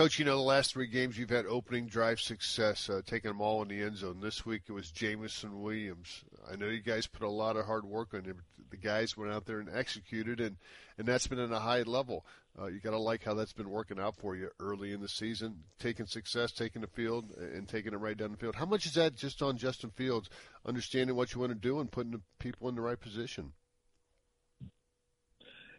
Coach, 0.00 0.18
you 0.18 0.24
know 0.24 0.36
the 0.36 0.42
last 0.42 0.72
three 0.72 0.86
games 0.86 1.18
you've 1.18 1.28
had 1.28 1.44
opening 1.44 1.84
drive 1.84 2.22
success, 2.22 2.88
uh, 2.88 3.02
taking 3.04 3.28
them 3.28 3.42
all 3.42 3.60
in 3.60 3.68
the 3.68 3.82
end 3.82 3.98
zone. 3.98 4.18
This 4.18 4.46
week 4.46 4.62
it 4.66 4.72
was 4.72 4.90
Jameson 4.90 5.60
Williams. 5.60 6.24
I 6.50 6.56
know 6.56 6.68
you 6.68 6.80
guys 6.80 7.06
put 7.06 7.26
a 7.26 7.30
lot 7.30 7.58
of 7.58 7.66
hard 7.66 7.84
work 7.84 8.14
on 8.14 8.24
it. 8.24 8.36
The 8.70 8.78
guys 8.78 9.14
went 9.14 9.30
out 9.30 9.44
there 9.44 9.60
and 9.60 9.68
executed, 9.68 10.40
and 10.40 10.56
and 10.96 11.06
that's 11.06 11.26
been 11.26 11.38
at 11.38 11.52
a 11.52 11.58
high 11.58 11.82
level. 11.82 12.24
Uh, 12.58 12.68
you 12.68 12.80
got 12.80 12.92
to 12.92 12.98
like 12.98 13.24
how 13.24 13.34
that's 13.34 13.52
been 13.52 13.68
working 13.68 14.00
out 14.00 14.16
for 14.16 14.34
you 14.34 14.48
early 14.58 14.92
in 14.92 15.02
the 15.02 15.08
season, 15.08 15.64
taking 15.78 16.06
success, 16.06 16.50
taking 16.50 16.80
the 16.80 16.88
field, 16.88 17.32
and 17.36 17.68
taking 17.68 17.92
it 17.92 18.00
right 18.00 18.16
down 18.16 18.30
the 18.30 18.38
field. 18.38 18.54
How 18.54 18.64
much 18.64 18.86
is 18.86 18.94
that 18.94 19.16
just 19.16 19.42
on 19.42 19.58
Justin 19.58 19.90
Fields, 19.90 20.30
understanding 20.64 21.14
what 21.14 21.34
you 21.34 21.40
want 21.42 21.52
to 21.52 21.58
do 21.58 21.78
and 21.78 21.92
putting 21.92 22.12
the 22.12 22.22
people 22.38 22.70
in 22.70 22.74
the 22.74 22.80
right 22.80 22.98
position? 22.98 23.52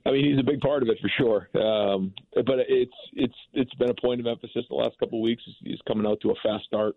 I 0.06 0.12
mean, 0.12 0.32
he's 0.32 0.40
a 0.40 0.44
big 0.44 0.62
part 0.62 0.82
of 0.84 0.90
it 0.90 0.98
for 1.00 1.10
sure. 1.18 1.62
Um, 1.62 2.14
but 2.34 2.60
it's 2.68 2.94
it's 3.14 3.36
it's 3.54 3.74
been 3.76 3.90
a 3.90 4.02
point 4.02 4.20
of 4.20 4.28
emphasis 4.28 4.66
the 4.70 4.76
last 4.76 4.98
couple 5.00 5.20
of 5.20 5.24
weeks. 5.24 5.44
He's 5.64 5.80
coming 5.88 6.08
out 6.08 6.22
to 6.22 6.32
a 6.32 6.36
fast 6.44 6.66
start, 6.66 6.96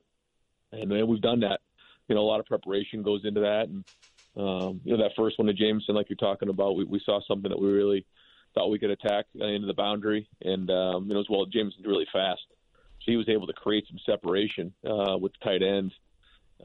and 0.72 0.88
man, 0.88 1.06
we've 1.06 1.20
done 1.20 1.40
that. 1.40 1.60
You 2.08 2.14
know, 2.14 2.22
a 2.22 2.22
lot 2.22 2.40
of 2.40 2.46
preparation 2.46 3.02
goes 3.02 3.22
into 3.24 3.40
that, 3.40 3.68
and 3.68 3.84
um, 4.36 4.80
you 4.84 4.96
know 4.96 5.02
that 5.02 5.12
first 5.16 5.38
one 5.38 5.46
to 5.46 5.52
Jameson, 5.52 5.94
like 5.94 6.08
you're 6.08 6.16
talking 6.16 6.48
about, 6.48 6.76
we, 6.76 6.84
we 6.84 7.00
saw 7.04 7.20
something 7.26 7.50
that 7.50 7.60
we 7.60 7.68
really 7.68 8.06
thought 8.54 8.70
we 8.70 8.78
could 8.78 8.90
attack 8.90 9.26
uh, 9.40 9.46
into 9.46 9.66
the 9.66 9.74
boundary, 9.74 10.28
and 10.42 10.70
um, 10.70 11.06
you 11.06 11.14
know 11.14 11.20
as 11.20 11.26
well, 11.28 11.44
Jameson's 11.46 11.86
really 11.86 12.06
fast, 12.12 12.42
so 13.00 13.04
he 13.10 13.16
was 13.16 13.28
able 13.28 13.46
to 13.46 13.52
create 13.52 13.84
some 13.88 13.98
separation 14.06 14.72
uh, 14.84 15.16
with 15.18 15.32
the 15.32 15.44
tight 15.44 15.62
end. 15.62 15.92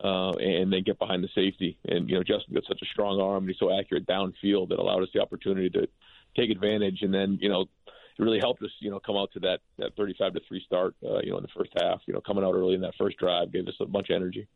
Uh, 0.02 0.32
and 0.34 0.72
then 0.72 0.84
get 0.86 1.00
behind 1.00 1.22
the 1.24 1.28
safety. 1.34 1.78
And 1.86 2.08
you 2.08 2.16
know, 2.16 2.24
Justin 2.24 2.54
got 2.54 2.64
such 2.66 2.80
a 2.82 2.86
strong 2.86 3.20
arm, 3.20 3.44
and 3.44 3.50
he's 3.50 3.60
so 3.60 3.78
accurate 3.78 4.06
downfield 4.06 4.70
that 4.70 4.80
allowed 4.80 5.02
us 5.02 5.10
the 5.14 5.20
opportunity 5.20 5.70
to 5.72 5.88
take 6.36 6.50
advantage. 6.50 7.02
And 7.02 7.14
then, 7.14 7.38
you 7.42 7.50
know, 7.50 7.62
it 7.62 8.24
really 8.24 8.40
helped 8.40 8.62
us, 8.64 8.72
you 8.80 8.92
know, 8.92 9.00
come 9.00 9.16
out 9.16 9.32
to 9.34 9.40
that, 9.42 9.60
that 9.78 9.96
35 9.96 10.34
to 10.34 10.40
3 10.48 10.64
start, 10.66 10.96
uh, 11.04 11.20
you 11.20 11.32
know, 11.32 11.38
in 11.38 11.44
the 11.44 11.50
first 11.56 11.72
half. 11.82 12.02
You 12.06 12.14
know, 12.14 12.22
coming 12.22 12.44
out 12.44 12.54
early 12.54 12.76
in 12.76 12.82
that 12.82 12.96
first 12.98 13.18
drive 13.18 13.52
gave 13.52 13.68
us 13.68 13.76
a 13.80 13.86
bunch 13.86 14.10
of 14.10 14.16
energy. 14.16 14.48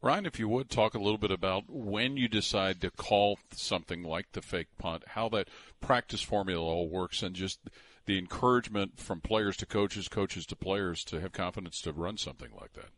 Ryan, 0.00 0.26
if 0.26 0.38
you 0.38 0.48
would 0.48 0.70
talk 0.70 0.94
a 0.94 0.98
little 0.98 1.18
bit 1.18 1.30
about 1.30 1.64
when 1.68 2.16
you 2.16 2.28
decide 2.28 2.80
to 2.80 2.90
call 2.90 3.38
something 3.52 4.02
like 4.02 4.32
the 4.32 4.42
fake 4.42 4.68
punt, 4.78 5.02
how 5.08 5.28
that 5.30 5.48
practice 5.80 6.22
formula 6.22 6.64
all 6.64 6.88
works, 6.88 7.22
and 7.22 7.34
just 7.34 7.60
the 8.06 8.18
encouragement 8.18 8.98
from 8.98 9.20
players 9.20 9.56
to 9.58 9.66
coaches, 9.66 10.08
coaches 10.08 10.46
to 10.46 10.56
players 10.56 11.04
to 11.04 11.20
have 11.20 11.32
confidence 11.32 11.80
to 11.82 11.92
run 11.92 12.18
something 12.18 12.50
like 12.60 12.74
that. 12.74 12.90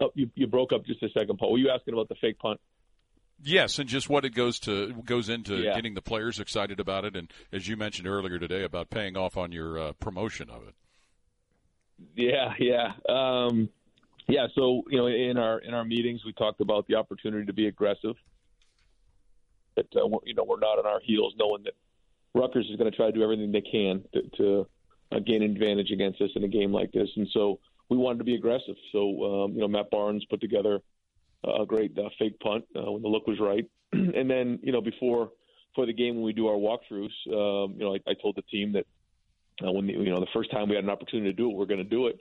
Oh, 0.00 0.10
you, 0.14 0.30
you 0.34 0.46
broke 0.46 0.72
up 0.72 0.86
just 0.86 1.02
a 1.02 1.08
second, 1.10 1.38
Paul. 1.38 1.52
Were 1.52 1.58
you 1.58 1.70
asking 1.70 1.94
about 1.94 2.08
the 2.08 2.14
fake 2.14 2.38
punt? 2.38 2.60
Yes, 3.42 3.78
and 3.78 3.88
just 3.88 4.08
what 4.08 4.24
it 4.24 4.30
goes 4.34 4.58
to 4.60 4.92
goes 5.04 5.28
into 5.28 5.56
Yeah. 5.58 5.74
getting 5.74 5.94
the 5.94 6.02
players 6.02 6.40
excited 6.40 6.80
about 6.80 7.04
it, 7.04 7.14
and 7.16 7.32
as 7.52 7.68
you 7.68 7.76
mentioned 7.76 8.08
earlier 8.08 8.38
today 8.38 8.64
about 8.64 8.90
paying 8.90 9.16
off 9.16 9.36
on 9.36 9.52
your 9.52 9.78
uh, 9.78 9.92
promotion 9.92 10.50
of 10.50 10.66
it. 10.66 10.74
Yeah, 12.16 12.54
yeah, 12.58 12.92
um, 13.08 13.68
yeah. 14.28 14.46
So 14.54 14.82
you 14.90 14.98
know, 14.98 15.06
in 15.06 15.36
our 15.36 15.58
in 15.60 15.74
our 15.74 15.84
meetings, 15.84 16.24
we 16.24 16.32
talked 16.32 16.60
about 16.60 16.86
the 16.86 16.96
opportunity 16.96 17.46
to 17.46 17.52
be 17.52 17.66
aggressive. 17.66 18.16
That 19.76 19.86
uh, 19.96 20.06
you 20.24 20.34
know 20.34 20.44
we're 20.44 20.58
not 20.58 20.78
on 20.78 20.86
our 20.86 21.00
heels, 21.00 21.34
knowing 21.38 21.62
that 21.64 21.74
Rutgers 22.34 22.68
is 22.70 22.76
going 22.76 22.90
to 22.90 22.96
try 22.96 23.06
to 23.06 23.12
do 23.12 23.22
everything 23.22 23.52
they 23.52 23.60
can 23.60 24.04
to, 24.14 24.22
to 24.36 24.66
uh, 25.12 25.18
gain 25.20 25.42
an 25.42 25.50
advantage 25.50 25.90
against 25.90 26.20
us 26.20 26.30
in 26.34 26.44
a 26.44 26.48
game 26.48 26.72
like 26.72 26.92
this, 26.92 27.08
and 27.16 27.28
so 27.32 27.60
we 27.88 27.96
wanted 27.96 28.18
to 28.18 28.24
be 28.24 28.34
aggressive. 28.34 28.76
So 28.92 29.44
um, 29.44 29.52
you 29.52 29.60
know, 29.60 29.68
Matt 29.68 29.90
Barnes 29.90 30.24
put 30.24 30.40
together 30.40 30.80
a 31.44 31.66
great 31.66 31.96
uh, 31.98 32.08
fake 32.18 32.38
punt 32.40 32.64
uh, 32.76 32.90
when 32.90 33.02
the 33.02 33.08
look 33.08 33.26
was 33.26 33.38
right, 33.40 33.64
and 33.92 34.30
then 34.30 34.58
you 34.62 34.72
know 34.72 34.80
before 34.80 35.30
for 35.74 35.86
the 35.86 35.92
game 35.92 36.16
when 36.16 36.24
we 36.24 36.32
do 36.32 36.48
our 36.48 36.56
walkthroughs, 36.56 37.14
um, 37.28 37.74
you 37.78 37.84
know, 37.84 37.94
I, 37.94 38.10
I 38.10 38.14
told 38.20 38.36
the 38.36 38.42
team 38.42 38.72
that 38.72 38.86
uh, 39.64 39.70
when 39.70 39.86
the, 39.86 39.92
you 39.92 40.10
know 40.10 40.20
the 40.20 40.26
first 40.32 40.50
time 40.50 40.68
we 40.68 40.74
had 40.74 40.84
an 40.84 40.90
opportunity 40.90 41.30
to 41.30 41.36
do 41.36 41.50
it, 41.50 41.56
we're 41.56 41.66
going 41.66 41.78
to 41.78 41.84
do 41.84 42.08
it, 42.08 42.20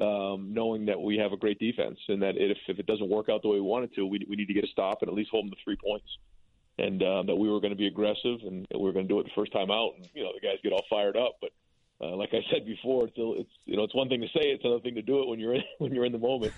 um, 0.00 0.52
knowing 0.52 0.86
that 0.86 1.00
we 1.00 1.16
have 1.18 1.32
a 1.32 1.36
great 1.36 1.58
defense 1.58 1.98
and 2.08 2.22
that 2.22 2.36
if 2.36 2.56
if 2.68 2.78
it 2.78 2.86
doesn't 2.86 3.08
work 3.08 3.28
out 3.28 3.42
the 3.42 3.48
way 3.48 3.56
we 3.56 3.62
want 3.62 3.84
it 3.84 3.94
to, 3.94 4.06
we 4.06 4.24
we 4.28 4.36
need 4.36 4.46
to 4.46 4.54
get 4.54 4.64
a 4.64 4.68
stop 4.68 5.02
and 5.02 5.08
at 5.08 5.14
least 5.14 5.30
hold 5.30 5.44
them 5.44 5.50
to 5.50 5.56
three 5.64 5.76
points, 5.76 6.06
and 6.78 7.02
uh, 7.02 7.22
that 7.24 7.36
we 7.36 7.50
were 7.50 7.60
going 7.60 7.72
to 7.72 7.78
be 7.78 7.86
aggressive 7.86 8.40
and 8.46 8.66
we 8.72 8.80
were 8.80 8.92
going 8.92 9.06
to 9.06 9.12
do 9.12 9.20
it 9.20 9.24
the 9.24 9.30
first 9.34 9.52
time 9.52 9.70
out. 9.70 9.92
And, 9.96 10.08
you 10.14 10.22
know, 10.24 10.30
the 10.34 10.46
guys 10.46 10.56
get 10.62 10.72
all 10.72 10.84
fired 10.88 11.16
up, 11.16 11.36
but. 11.40 11.50
Uh, 12.00 12.16
like 12.16 12.30
I 12.34 12.40
said 12.52 12.66
before, 12.66 13.04
it's, 13.06 13.14
it's 13.16 13.50
you 13.66 13.76
know 13.76 13.84
it's 13.84 13.94
one 13.94 14.08
thing 14.08 14.20
to 14.20 14.26
say, 14.26 14.50
it's 14.50 14.64
another 14.64 14.80
thing 14.80 14.96
to 14.96 15.00
do 15.00 15.22
it 15.22 15.28
when 15.28 15.38
you're 15.38 15.54
in 15.54 15.62
when 15.78 15.94
you're 15.94 16.04
in 16.04 16.10
the 16.10 16.18
moment, 16.18 16.52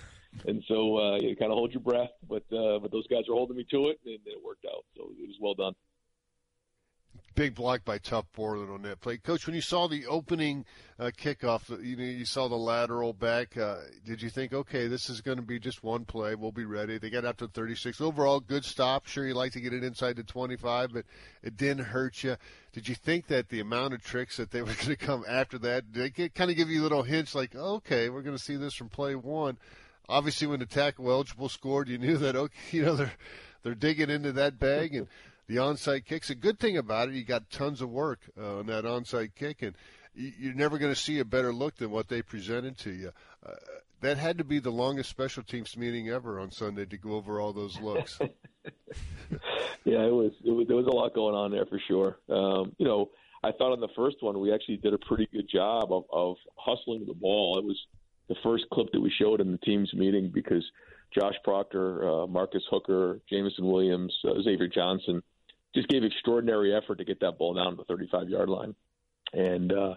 and 0.45 0.63
so 0.67 0.97
uh, 0.97 1.15
you 1.17 1.35
kind 1.35 1.51
of 1.51 1.57
hold 1.57 1.73
your 1.73 1.81
breath. 1.81 2.11
But 2.27 2.43
uh, 2.51 2.79
but 2.79 2.91
those 2.91 3.07
guys 3.07 3.23
are 3.29 3.33
holding 3.33 3.57
me 3.57 3.65
to 3.71 3.87
it, 3.87 3.99
and 4.05 4.19
it 4.25 4.43
worked 4.43 4.65
out. 4.65 4.85
So 4.95 5.09
it 5.17 5.27
was 5.27 5.37
well 5.39 5.53
done. 5.53 5.73
Big 7.37 7.53
block 7.53 7.85
by 7.85 7.99
Tuf 7.99 8.25
Borland 8.35 8.71
on 8.71 8.81
that 8.81 8.99
play, 8.99 9.17
Coach. 9.17 9.45
When 9.45 9.53
you 9.55 9.61
saw 9.61 9.87
the 9.87 10.07
opening 10.07 10.65
uh, 10.97 11.11
kickoff, 11.15 11.69
you 11.85 11.95
know 11.95 12.03
you 12.03 12.25
saw 12.25 12.47
the 12.47 12.55
lateral 12.55 13.13
back. 13.13 13.55
Uh, 13.55 13.77
did 14.03 14.23
you 14.23 14.31
think, 14.31 14.53
okay, 14.53 14.87
this 14.87 15.07
is 15.07 15.21
going 15.21 15.37
to 15.37 15.43
be 15.43 15.59
just 15.59 15.83
one 15.83 16.03
play? 16.03 16.33
We'll 16.33 16.51
be 16.51 16.65
ready. 16.65 16.97
They 16.97 17.11
got 17.11 17.25
out 17.25 17.37
to 17.37 17.47
36 17.47 18.01
overall. 18.01 18.39
Good 18.39 18.65
stop. 18.65 19.05
Sure, 19.05 19.27
you 19.27 19.35
like 19.35 19.51
to 19.51 19.61
get 19.61 19.71
it 19.71 19.83
inside 19.83 20.15
the 20.15 20.23
25, 20.23 20.93
but 20.93 21.05
it 21.43 21.55
didn't 21.57 21.85
hurt 21.85 22.23
you. 22.23 22.37
Did 22.73 22.89
you 22.89 22.95
think 22.95 23.27
that 23.27 23.49
the 23.49 23.59
amount 23.59 23.93
of 23.93 24.03
tricks 24.03 24.37
that 24.37 24.49
they 24.49 24.61
were 24.63 24.73
going 24.73 24.87
to 24.87 24.95
come 24.95 25.23
after 25.29 25.59
that, 25.59 25.91
did 25.91 26.15
they 26.15 26.29
kind 26.29 26.49
of 26.49 26.57
give 26.57 26.71
you 26.71 26.81
little 26.81 27.03
hints 27.03 27.35
like, 27.35 27.55
okay, 27.55 28.09
we're 28.09 28.23
going 28.23 28.35
to 28.37 28.43
see 28.43 28.55
this 28.55 28.73
from 28.73 28.89
play 28.89 29.13
one? 29.13 29.59
Obviously, 30.09 30.47
when 30.47 30.59
the 30.59 30.65
tackle 30.65 31.09
eligible 31.11 31.49
scored, 31.49 31.89
you 31.89 31.97
knew 31.97 32.17
that 32.17 32.35
okay, 32.35 32.53
you 32.71 32.83
know 32.85 32.95
they're 32.95 33.13
they're 33.63 33.75
digging 33.75 34.09
into 34.09 34.31
that 34.33 34.59
bag 34.59 34.95
and 34.95 35.07
the 35.47 35.55
onside 35.57 36.05
kicks. 36.05 36.29
A 36.29 36.35
good 36.35 36.59
thing 36.59 36.77
about 36.77 37.09
it, 37.09 37.15
you 37.15 37.23
got 37.23 37.49
tons 37.49 37.81
of 37.81 37.89
work 37.89 38.19
uh, 38.39 38.59
on 38.59 38.65
that 38.67 38.83
onside 38.85 39.35
kick, 39.35 39.61
and 39.61 39.75
you- 40.13 40.33
you're 40.39 40.53
never 40.53 40.77
going 40.77 40.93
to 40.93 40.99
see 40.99 41.19
a 41.19 41.25
better 41.25 41.53
look 41.53 41.75
than 41.77 41.91
what 41.91 42.07
they 42.07 42.21
presented 42.21 42.77
to 42.79 42.91
you. 42.91 43.11
Uh, 43.45 43.51
that 44.01 44.17
had 44.17 44.37
to 44.37 44.43
be 44.43 44.59
the 44.59 44.69
longest 44.71 45.09
special 45.09 45.41
teams 45.43 45.75
meeting 45.75 46.07
ever 46.09 46.39
on 46.39 46.51
Sunday 46.51 46.85
to 46.85 46.97
go 46.97 47.13
over 47.13 47.39
all 47.41 47.51
those 47.53 47.79
looks. 47.81 48.19
Yeah, 49.85 50.05
it 50.05 50.11
was, 50.13 50.33
it 50.43 50.51
was 50.51 50.67
there 50.67 50.75
was 50.75 50.85
a 50.85 50.91
lot 50.93 51.13
going 51.13 51.33
on 51.33 51.49
there 51.51 51.65
for 51.65 51.79
sure. 51.87 52.17
Um, 52.29 52.73
you 52.77 52.85
know, 52.85 53.09
I 53.41 53.51
thought 53.53 53.71
on 53.71 53.79
the 53.79 53.87
first 53.95 54.17
one 54.19 54.37
we 54.39 54.53
actually 54.53 54.77
did 54.77 54.93
a 54.93 54.97
pretty 54.97 55.27
good 55.31 55.47
job 55.49 55.93
of, 55.93 56.03
of 56.11 56.35
hustling 56.57 57.05
the 57.05 57.13
ball. 57.13 57.57
It 57.57 57.63
was 57.63 57.77
the 58.29 58.35
first 58.43 58.65
clip 58.71 58.87
that 58.93 58.99
we 58.99 59.11
showed 59.17 59.41
in 59.41 59.51
the 59.51 59.57
team's 59.59 59.93
meeting 59.93 60.31
because 60.33 60.63
Josh 61.13 61.35
Proctor, 61.43 62.07
uh, 62.07 62.27
Marcus 62.27 62.63
Hooker, 62.69 63.19
Jameson 63.29 63.65
Williams, 63.65 64.13
uh, 64.25 64.41
Xavier 64.41 64.67
Johnson, 64.67 65.23
just 65.73 65.87
gave 65.87 66.03
extraordinary 66.03 66.75
effort 66.75 66.97
to 66.97 67.05
get 67.05 67.19
that 67.21 67.37
ball 67.37 67.53
down 67.53 67.71
to 67.71 67.77
the 67.77 67.83
35 67.85 68.29
yard 68.29 68.49
line. 68.49 68.75
And 69.33 69.71
uh, 69.71 69.95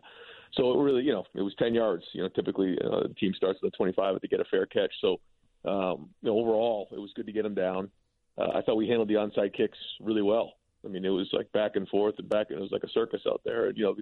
so 0.53 0.73
it 0.73 0.83
really, 0.83 1.03
you 1.03 1.13
know, 1.13 1.25
it 1.35 1.43
was 1.43 1.55
10 1.59 1.75
yards. 1.75 2.05
You 2.13 2.23
know, 2.23 2.29
typically 2.29 2.77
uh, 2.85 3.09
the 3.09 3.15
team 3.15 3.33
starts 3.35 3.59
at 3.63 3.71
the 3.71 3.77
25 3.77 4.21
to 4.21 4.29
get 4.29 4.41
a 4.41 4.45
fair 4.45 4.67
catch. 4.67 4.93
So 5.01 5.21
um, 5.65 6.11
you 6.23 6.31
know, 6.31 6.39
overall, 6.39 6.89
it 6.93 6.99
was 6.99 7.13
good 7.15 7.27
to 7.27 7.33
get 7.33 7.43
them 7.43 7.55
down. 7.55 7.91
Uh, 8.39 8.49
I 8.55 8.63
thought 8.63 8.77
we 8.77 8.89
handled 8.89 9.09
the 9.09 9.15
onside 9.15 9.55
kicks 9.55 9.79
really 10.01 10.23
well. 10.23 10.55
I 10.85 10.89
mean, 10.89 11.05
it 11.05 11.11
was 11.11 11.29
like 11.33 11.53
back 11.53 11.73
and 11.77 11.87
forth 11.89 12.15
and 12.19 12.29
back. 12.29 12.47
And 12.49 12.59
it 12.59 12.63
was 12.63 12.73
like 12.73 12.85
a 12.85 12.89
circus 12.89 13.23
out 13.29 13.43
there. 13.45 13.67
And, 13.67 13.77
you 13.77 13.85
know, 13.85 13.97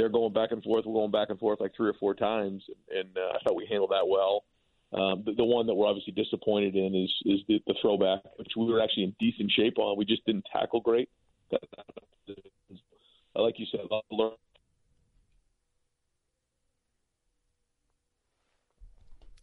they're 0.00 0.08
going 0.08 0.32
back 0.32 0.50
and 0.50 0.62
forth. 0.62 0.86
We're 0.86 0.94
going 0.94 1.10
back 1.10 1.28
and 1.28 1.38
forth 1.38 1.60
like 1.60 1.72
three 1.76 1.90
or 1.90 1.94
four 2.00 2.14
times, 2.14 2.62
and 2.90 3.08
uh, 3.16 3.36
I 3.36 3.38
thought 3.44 3.54
we 3.54 3.66
handled 3.68 3.90
that 3.90 4.08
well. 4.08 4.44
Um, 4.92 5.22
the, 5.24 5.34
the 5.34 5.44
one 5.44 5.66
that 5.66 5.74
we're 5.74 5.86
obviously 5.86 6.14
disappointed 6.14 6.74
in 6.74 6.94
is 6.94 7.12
is 7.26 7.40
the, 7.46 7.62
the 7.66 7.74
throwback, 7.82 8.20
which 8.36 8.48
we 8.56 8.64
were 8.64 8.82
actually 8.82 9.04
in 9.04 9.14
decent 9.20 9.52
shape 9.52 9.78
on. 9.78 9.98
We 9.98 10.06
just 10.06 10.24
didn't 10.24 10.46
tackle 10.50 10.80
great. 10.80 11.10
I 11.52 11.58
like 13.40 13.58
you 13.58 13.66
said, 13.70 13.80
a 13.80 13.94
lot 13.94 14.04
learn. 14.10 14.32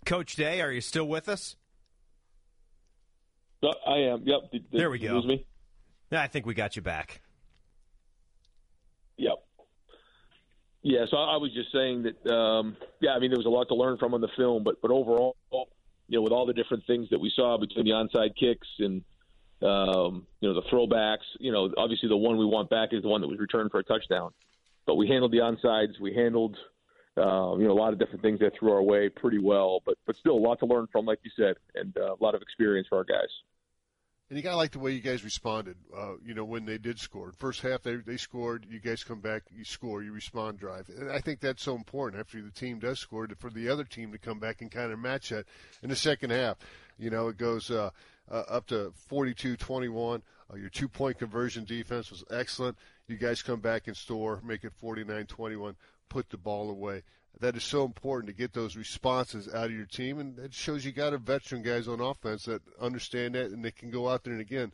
Coach 0.05 0.35
Day, 0.35 0.61
are 0.61 0.71
you 0.71 0.81
still 0.81 1.07
with 1.07 1.29
us? 1.29 1.55
I 3.63 3.97
am. 3.97 4.23
Yep. 4.23 4.51
Did, 4.51 4.71
did 4.71 4.79
There 4.79 4.89
we 4.89 4.99
go. 4.99 5.21
me? 5.21 5.45
Yeah, 6.11 6.21
I 6.21 6.27
think 6.27 6.45
we 6.45 6.53
got 6.53 6.75
you 6.77 6.81
back. 6.81 7.21
Yep. 9.17 9.33
Yeah, 10.88 11.05
so 11.11 11.17
I 11.17 11.35
was 11.35 11.51
just 11.53 11.69
saying 11.73 12.03
that. 12.03 12.33
Um, 12.33 12.77
yeah, 13.01 13.11
I 13.11 13.19
mean 13.19 13.29
there 13.29 13.38
was 13.38 13.45
a 13.45 13.49
lot 13.49 13.67
to 13.67 13.75
learn 13.75 13.97
from 13.97 14.13
on 14.13 14.21
the 14.21 14.29
film, 14.38 14.63
but 14.63 14.81
but 14.81 14.89
overall, 14.89 15.35
you 15.51 16.17
know, 16.17 16.21
with 16.21 16.31
all 16.31 16.45
the 16.45 16.53
different 16.53 16.88
things 16.88 17.09
that 17.09 17.19
we 17.19 17.29
saw 17.35 17.57
between 17.57 17.83
the 17.83 17.91
onside 17.91 18.38
kicks 18.39 18.69
and 18.79 19.03
um, 19.61 20.25
you 20.39 20.47
know 20.47 20.55
the 20.55 20.65
throwbacks, 20.71 21.27
you 21.41 21.51
know, 21.51 21.69
obviously 21.77 22.07
the 22.07 22.15
one 22.15 22.38
we 22.38 22.45
want 22.45 22.69
back 22.69 22.93
is 22.93 23.01
the 23.01 23.09
one 23.09 23.19
that 23.19 23.27
was 23.27 23.38
returned 23.38 23.69
for 23.69 23.79
a 23.79 23.83
touchdown. 23.83 24.31
But 24.85 24.95
we 24.95 25.09
handled 25.09 25.33
the 25.33 25.39
onsides. 25.39 25.99
We 25.99 26.13
handled 26.13 26.55
uh, 27.17 27.57
you 27.57 27.67
know 27.67 27.73
a 27.73 27.79
lot 27.79 27.91
of 27.91 27.99
different 27.99 28.21
things 28.21 28.39
that 28.39 28.53
threw 28.57 28.71
our 28.71 28.81
way 28.81 29.09
pretty 29.09 29.39
well, 29.39 29.81
but 29.85 29.97
but 30.05 30.15
still 30.15 30.35
a 30.35 30.39
lot 30.39 30.57
to 30.59 30.65
learn 30.67 30.88
from, 30.89 31.05
like 31.05 31.19
you 31.23 31.31
said, 31.35 31.57
and 31.75 31.97
uh, 31.97 32.13
a 32.13 32.23
lot 32.23 32.33
of 32.33 32.41
experience 32.41 32.88
for 32.88 32.97
our 32.97 33.03
guys. 33.03 33.27
And 34.30 34.36
you 34.36 34.43
gotta 34.43 34.57
like 34.57 34.71
the 34.71 34.80
way 34.80 34.91
you 34.91 34.99
guys 34.99 35.23
responded. 35.23 35.78
Uh, 35.95 36.13
you 36.25 36.34
know, 36.34 36.43
when 36.43 36.65
they 36.65 36.78
did 36.78 36.99
score. 36.99 37.32
First 37.32 37.61
half 37.61 37.84
they 37.84 37.95
they 37.95 38.17
scored, 38.17 38.65
you 38.69 38.80
guys 38.80 39.03
come 39.03 39.21
back, 39.21 39.43
you 39.55 39.63
score, 39.63 40.03
you 40.03 40.11
respond 40.11 40.59
drive. 40.59 40.89
And 40.89 41.09
I 41.09 41.19
think 41.19 41.39
that's 41.39 41.63
so 41.63 41.75
important 41.75 42.19
after 42.19 42.41
the 42.41 42.51
team 42.51 42.80
does 42.80 42.99
score 42.99 43.28
for 43.38 43.49
the 43.49 43.69
other 43.69 43.86
team 43.86 44.11
to 44.11 44.17
come 44.17 44.39
back 44.39 44.61
and 44.61 44.69
kind 44.69 44.91
of 44.91 44.99
match 44.99 45.30
that 45.30 45.45
in 45.82 45.89
the 45.89 45.95
second 45.95 46.32
half. 46.32 46.57
You 46.99 47.09
know, 47.09 47.30
it 47.30 47.38
goes 47.38 47.71
uh, 47.71 47.91
uh, 48.30 48.43
up 48.49 48.67
to 48.67 48.91
42-21. 49.09 50.21
Uh, 50.51 50.55
your 50.55 50.69
two 50.69 50.88
point 50.88 51.19
conversion 51.19 51.63
defense 51.63 52.09
was 52.11 52.23
excellent. 52.30 52.78
You 53.07 53.15
guys 53.15 53.41
come 53.41 53.61
back 53.61 53.88
and 53.88 53.95
store, 53.95 54.41
make 54.43 54.65
it 54.65 54.73
49-21, 54.82 55.75
put 56.09 56.30
the 56.30 56.38
ball 56.38 56.69
away. 56.69 57.03
That 57.39 57.55
is 57.55 57.63
so 57.63 57.86
important 57.86 58.28
to 58.28 58.34
get 58.36 58.53
those 58.53 58.75
responses 58.75 59.47
out 59.53 59.65
of 59.65 59.71
your 59.71 59.86
team, 59.86 60.19
and 60.19 60.39
it 60.39 60.53
shows 60.53 60.84
you 60.84 60.91
got 60.91 61.13
a 61.13 61.19
veteran 61.19 61.61
guys 61.61 61.88
on 61.88 62.01
offense 62.01 62.45
that 62.45 62.63
understand 62.82 63.36
that 63.36 63.51
and 63.51 63.63
they 63.63 63.69
can 63.69 63.91
go 63.91 64.09
out 64.09 64.23
there 64.23 64.34
and 64.34 64.41
again 64.41 64.73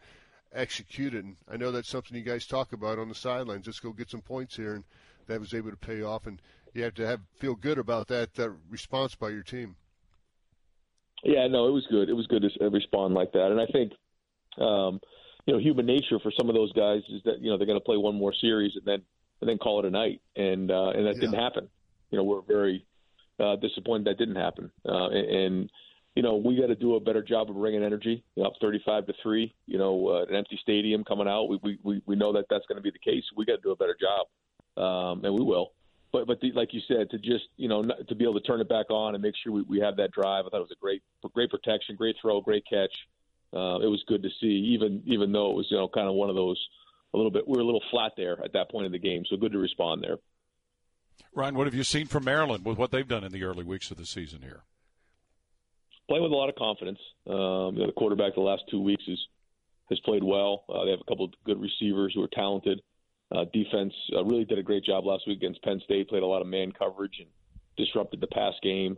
execute 0.54 1.14
it. 1.14 1.26
And 1.26 1.36
I 1.51 1.58
know 1.58 1.72
that's 1.72 1.89
something 1.89 2.16
you 2.16 2.24
guys 2.24 2.45
talk 2.45 2.74
about 2.74 2.99
on 2.99 3.10
the 3.10 3.16
sidelines. 3.16 3.66
Let's 3.66 3.80
go 3.80 3.91
get 3.91 4.10
some 4.10 4.22
points 4.22 4.56
here, 4.56 4.76
and 4.76 4.84
that 5.28 5.39
was 5.39 5.54
able 5.54 5.72
to 5.72 5.78
pay 5.78 6.04
off. 6.04 6.26
And 6.26 6.41
you 6.74 6.84
have 6.84 6.93
to 6.95 7.06
have 7.06 7.22
feel 7.38 7.56
good 7.56 7.78
about 7.78 8.08
that 8.08 8.34
that 8.36 8.51
response 8.70 9.16
by 9.16 9.30
your 9.30 9.43
team. 9.43 9.76
Yeah, 11.24 11.47
no, 11.47 11.68
it 11.68 11.72
was 11.72 11.88
good. 11.89 12.10
It 12.10 12.14
was 12.14 12.28
good 12.28 12.41
to 12.41 12.66
uh, 12.66 12.70
respond 12.70 13.14
like 13.14 13.32
that, 13.32 13.49
and 13.49 13.60
I 13.60 13.66
think, 13.68 13.93
um, 14.58 14.99
you 15.45 15.54
know, 15.54 15.60
human 15.60 15.86
nature 15.86 16.20
for 16.20 16.32
some 16.38 16.49
of 16.49 16.56
those 16.56 16.74
guys 16.74 17.01
is 17.10 17.22
that 17.24 17.39
you 17.39 17.49
know 17.49 17.58
they're 17.58 17.68
going 17.68 17.80
to 17.80 17.86
play 17.86 17.97
one 17.97 18.16
more 18.16 18.34
series 18.34 18.74
and 18.76 18.86
then 18.86 19.01
and 19.39 19.49
then 19.49 19.58
call 19.58 19.80
it 19.80 19.86
a 19.86 19.89
night, 19.89 20.22
and 20.36 20.70
uh, 20.70 20.89
and 20.89 21.06
that 21.06 21.16
didn't 21.16 21.39
happen. 21.39 21.70
You 22.14 22.20
know, 22.20 22.26
we're 22.26 22.41
very 22.41 22.86
uh, 23.39 23.55
disappointed 23.55 24.05
that 24.05 24.20
didn't 24.20 24.36
happen, 24.36 24.70
uh, 24.88 25.09
and, 25.09 25.68
you 26.16 26.22
know 26.22 26.36
we 26.36 26.55
got 26.55 26.68
to 26.68 26.76
do 26.76 26.93
a 26.93 26.99
better 26.99 27.24
job 27.24 27.49
of 27.49 27.55
bringing 27.55 27.84
energy. 27.84 28.24
You 28.36 28.43
know, 28.43 28.49
up 28.49 28.53
thirty-five 28.61 29.07
to 29.07 29.14
three, 29.24 29.51
you 29.66 29.80
know, 29.80 30.09
uh, 30.09 30.26
an 30.30 30.36
empty 30.36 30.59
stadium 30.61 31.03
coming 31.03 31.28
out. 31.28 31.49
We 31.49 31.59
we 31.64 31.80
we, 31.82 32.01
we 32.05 32.16
know 32.16 32.32
that 32.34 32.45
that's 32.51 32.68
going 32.68 32.76
to 32.76 32.84
be 32.84 32.91
the 32.91 32.99
case. 32.99 33.24
We 33.36 33.45
got 33.45 33.55
to 33.55 33.61
do 33.64 33.72
a 33.72 33.76
better 33.76 33.97
job, 33.99 34.28
um, 34.78 35.26
and 35.26 35.34
we 35.34 35.43
will. 35.43 35.72
But 36.11 36.28
but 36.28 36.39
the, 36.39 36.51
like 36.51 36.72
you 36.72 36.82
said, 36.88 37.09
to 37.09 37.18
just 37.18 37.45
you 37.57 37.68
know 37.68 37.82
not, 37.82 38.07
to 38.07 38.14
be 38.14 38.26
able 38.26 38.39
to 38.39 38.45
turn 38.45 38.61
it 38.61 38.70
back 38.70 38.91
on 38.91 39.16
and 39.16 39.24
make 39.24 39.34
sure 39.43 39.51
we, 39.51 39.64
we 39.64 39.80
have 39.80 39.97
that 39.97 40.11
drive, 40.11 40.45
I 40.45 40.49
thought 40.49 40.57
it 40.57 40.70
was 40.70 40.78
a 40.78 40.80
great 40.80 41.01
great 41.34 41.49
protection, 41.49 41.95
great 41.95 42.16
throw, 42.22 42.41
great 42.41 42.66
catch. 42.70 42.95
Uh, 43.51 43.80
it 43.80 43.89
was 43.89 44.03
good 44.07 44.22
to 44.22 44.30
see, 44.39 44.76
even 44.76 45.01
even 45.07 45.32
though 45.32 45.49
it 45.49 45.55
was 45.55 45.66
you 45.72 45.78
know 45.78 45.88
kind 45.88 46.07
of 46.07 46.14
one 46.14 46.30
of 46.30 46.36
those 46.36 46.64
a 47.16 47.18
little 47.18 47.32
bit 47.32 47.47
we 47.47 47.55
were 47.57 47.64
a 47.64 47.66
little 47.66 47.84
flat 47.89 48.11
there 48.16 48.38
at 48.45 48.53
that 48.53 48.70
point 48.70 48.86
in 48.86 48.91
the 48.91 48.99
game. 48.99 49.24
So 49.28 49.36
good 49.36 49.53
to 49.53 49.57
respond 49.57 50.03
there. 50.03 50.18
Ryan, 51.36 51.55
what 51.55 51.67
have 51.67 51.73
you 51.73 51.84
seen 51.84 52.07
from 52.07 52.25
Maryland 52.25 52.63
with 52.65 52.77
what 52.77 52.91
they've 52.91 53.07
done 53.07 53.23
in 53.23 53.31
the 53.31 53.43
early 53.43 53.63
weeks 53.63 53.89
of 53.91 53.97
the 53.97 54.05
season 54.05 54.41
here? 54.41 54.63
playing 56.07 56.23
with 56.23 56.31
a 56.31 56.36
lot 56.36 56.49
of 56.49 56.55
confidence. 56.55 56.99
Um, 57.27 57.75
you 57.75 57.81
know, 57.81 57.88
the 57.88 57.93
quarterback 57.93 58.36
the 58.36 58.41
last 58.41 58.63
two 58.69 58.81
weeks 58.81 59.03
has 59.07 59.19
has 59.89 59.99
played 60.01 60.23
well. 60.23 60.63
Uh, 60.69 60.86
they 60.86 60.91
have 60.91 61.01
a 61.01 61.09
couple 61.09 61.25
of 61.25 61.31
good 61.45 61.61
receivers 61.61 62.13
who 62.15 62.23
are 62.23 62.29
talented. 62.34 62.81
Uh, 63.31 63.45
defense 63.51 63.93
uh, 64.15 64.23
really 64.23 64.45
did 64.45 64.57
a 64.57 64.63
great 64.63 64.84
job 64.84 65.05
last 65.05 65.23
week 65.27 65.38
against 65.38 65.61
Penn 65.63 65.81
State. 65.84 66.07
Played 66.07 66.23
a 66.23 66.27
lot 66.27 66.41
of 66.41 66.47
man 66.47 66.71
coverage 66.71 67.15
and 67.19 67.27
disrupted 67.77 68.21
the 68.21 68.27
pass 68.27 68.53
game. 68.61 68.97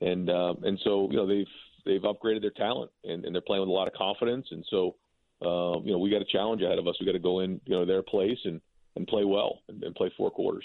And 0.00 0.28
um, 0.30 0.58
and 0.64 0.78
so 0.84 1.08
you 1.10 1.16
know 1.16 1.26
they've 1.26 1.46
they've 1.84 2.02
upgraded 2.02 2.40
their 2.40 2.50
talent 2.50 2.90
and, 3.04 3.24
and 3.24 3.34
they're 3.34 3.42
playing 3.42 3.62
with 3.62 3.68
a 3.68 3.72
lot 3.72 3.88
of 3.88 3.94
confidence. 3.94 4.46
And 4.50 4.64
so 4.70 4.96
um, 5.42 5.84
you 5.84 5.92
know 5.92 5.98
we 5.98 6.10
got 6.10 6.22
a 6.22 6.32
challenge 6.32 6.62
ahead 6.62 6.78
of 6.78 6.88
us. 6.88 6.96
We 6.98 7.06
got 7.06 7.12
to 7.12 7.18
go 7.18 7.40
in 7.40 7.60
you 7.66 7.74
know 7.74 7.84
their 7.84 8.02
place 8.02 8.38
and 8.44 8.60
and 8.96 9.06
play 9.06 9.24
well 9.24 9.60
and, 9.68 9.82
and 9.82 9.94
play 9.94 10.12
four 10.16 10.30
quarters. 10.30 10.64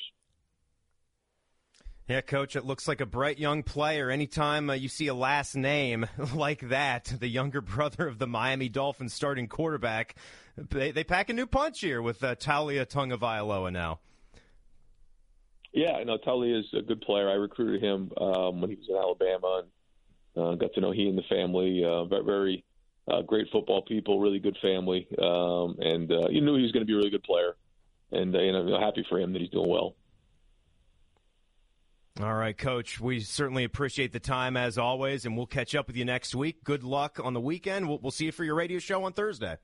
Yeah, 2.09 2.21
coach, 2.21 2.55
it 2.55 2.65
looks 2.65 2.87
like 2.87 3.01
a 3.01 3.05
bright 3.05 3.37
young 3.37 3.61
player. 3.61 4.09
Anytime 4.09 4.71
uh, 4.71 4.73
you 4.73 4.89
see 4.89 5.05
a 5.05 5.13
last 5.13 5.53
name 5.53 6.07
like 6.33 6.69
that, 6.69 7.05
the 7.05 7.27
younger 7.27 7.61
brother 7.61 8.07
of 8.07 8.17
the 8.17 8.25
Miami 8.25 8.67
Dolphins 8.67 9.13
starting 9.13 9.47
quarterback, 9.47 10.15
they, 10.57 10.89
they 10.89 11.03
pack 11.03 11.29
a 11.29 11.33
new 11.33 11.45
punch 11.45 11.81
here 11.81 12.01
with 12.01 12.23
uh, 12.23 12.33
Taulia 12.33 12.87
Tagovailoa 12.87 13.71
now. 13.71 13.99
Yeah, 15.71 15.91
I 15.91 16.03
know 16.03 16.17
Tully 16.17 16.51
is 16.51 16.65
a 16.75 16.81
good 16.81 16.99
player. 17.01 17.29
I 17.29 17.33
recruited 17.33 17.83
him 17.83 18.11
um, 18.17 18.59
when 18.59 18.71
he 18.71 18.75
was 18.75 18.87
in 18.89 18.95
Alabama 18.95 19.61
and 20.35 20.43
uh, 20.43 20.55
got 20.55 20.73
to 20.73 20.81
know 20.81 20.91
he 20.91 21.07
and 21.09 21.17
the 21.17 21.23
family. 21.29 21.83
Uh, 21.85 22.05
very, 22.05 22.23
very 22.23 22.65
uh, 23.07 23.21
great 23.21 23.45
football 23.51 23.83
people, 23.83 24.19
really 24.19 24.39
good 24.39 24.57
family, 24.63 25.07
um, 25.21 25.75
and 25.79 26.11
uh, 26.11 26.27
you 26.29 26.41
knew 26.41 26.55
he 26.55 26.63
was 26.63 26.71
going 26.71 26.81
to 26.81 26.87
be 26.87 26.93
a 26.93 26.97
really 26.97 27.11
good 27.11 27.23
player. 27.23 27.55
And 28.11 28.35
uh, 28.35 28.39
you 28.39 28.51
know, 28.51 28.73
I'm 28.73 28.81
happy 28.81 29.05
for 29.07 29.19
him 29.19 29.31
that 29.33 29.41
he's 29.43 29.51
doing 29.51 29.69
well. 29.69 29.93
All 32.21 32.33
right, 32.33 32.57
coach, 32.57 32.99
we 32.99 33.21
certainly 33.21 33.63
appreciate 33.63 34.11
the 34.11 34.19
time 34.19 34.57
as 34.57 34.77
always, 34.77 35.25
and 35.25 35.37
we'll 35.37 35.45
catch 35.45 35.73
up 35.73 35.87
with 35.87 35.95
you 35.95 36.03
next 36.03 36.35
week. 36.35 36.65
Good 36.65 36.83
luck 36.83 37.17
on 37.23 37.33
the 37.33 37.39
weekend. 37.39 37.87
We'll, 37.87 37.99
we'll 37.99 38.11
see 38.11 38.25
you 38.25 38.33
for 38.33 38.43
your 38.43 38.55
radio 38.55 38.77
show 38.79 39.05
on 39.05 39.13
Thursday. 39.13 39.55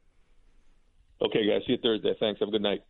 Okay, 1.21 1.45
guys, 1.45 1.63
see 1.67 1.73
you 1.73 1.79
Thursday. 1.83 2.15
Thanks. 2.17 2.39
Have 2.39 2.47
a 2.47 2.51
good 2.51 2.61
night. 2.61 2.81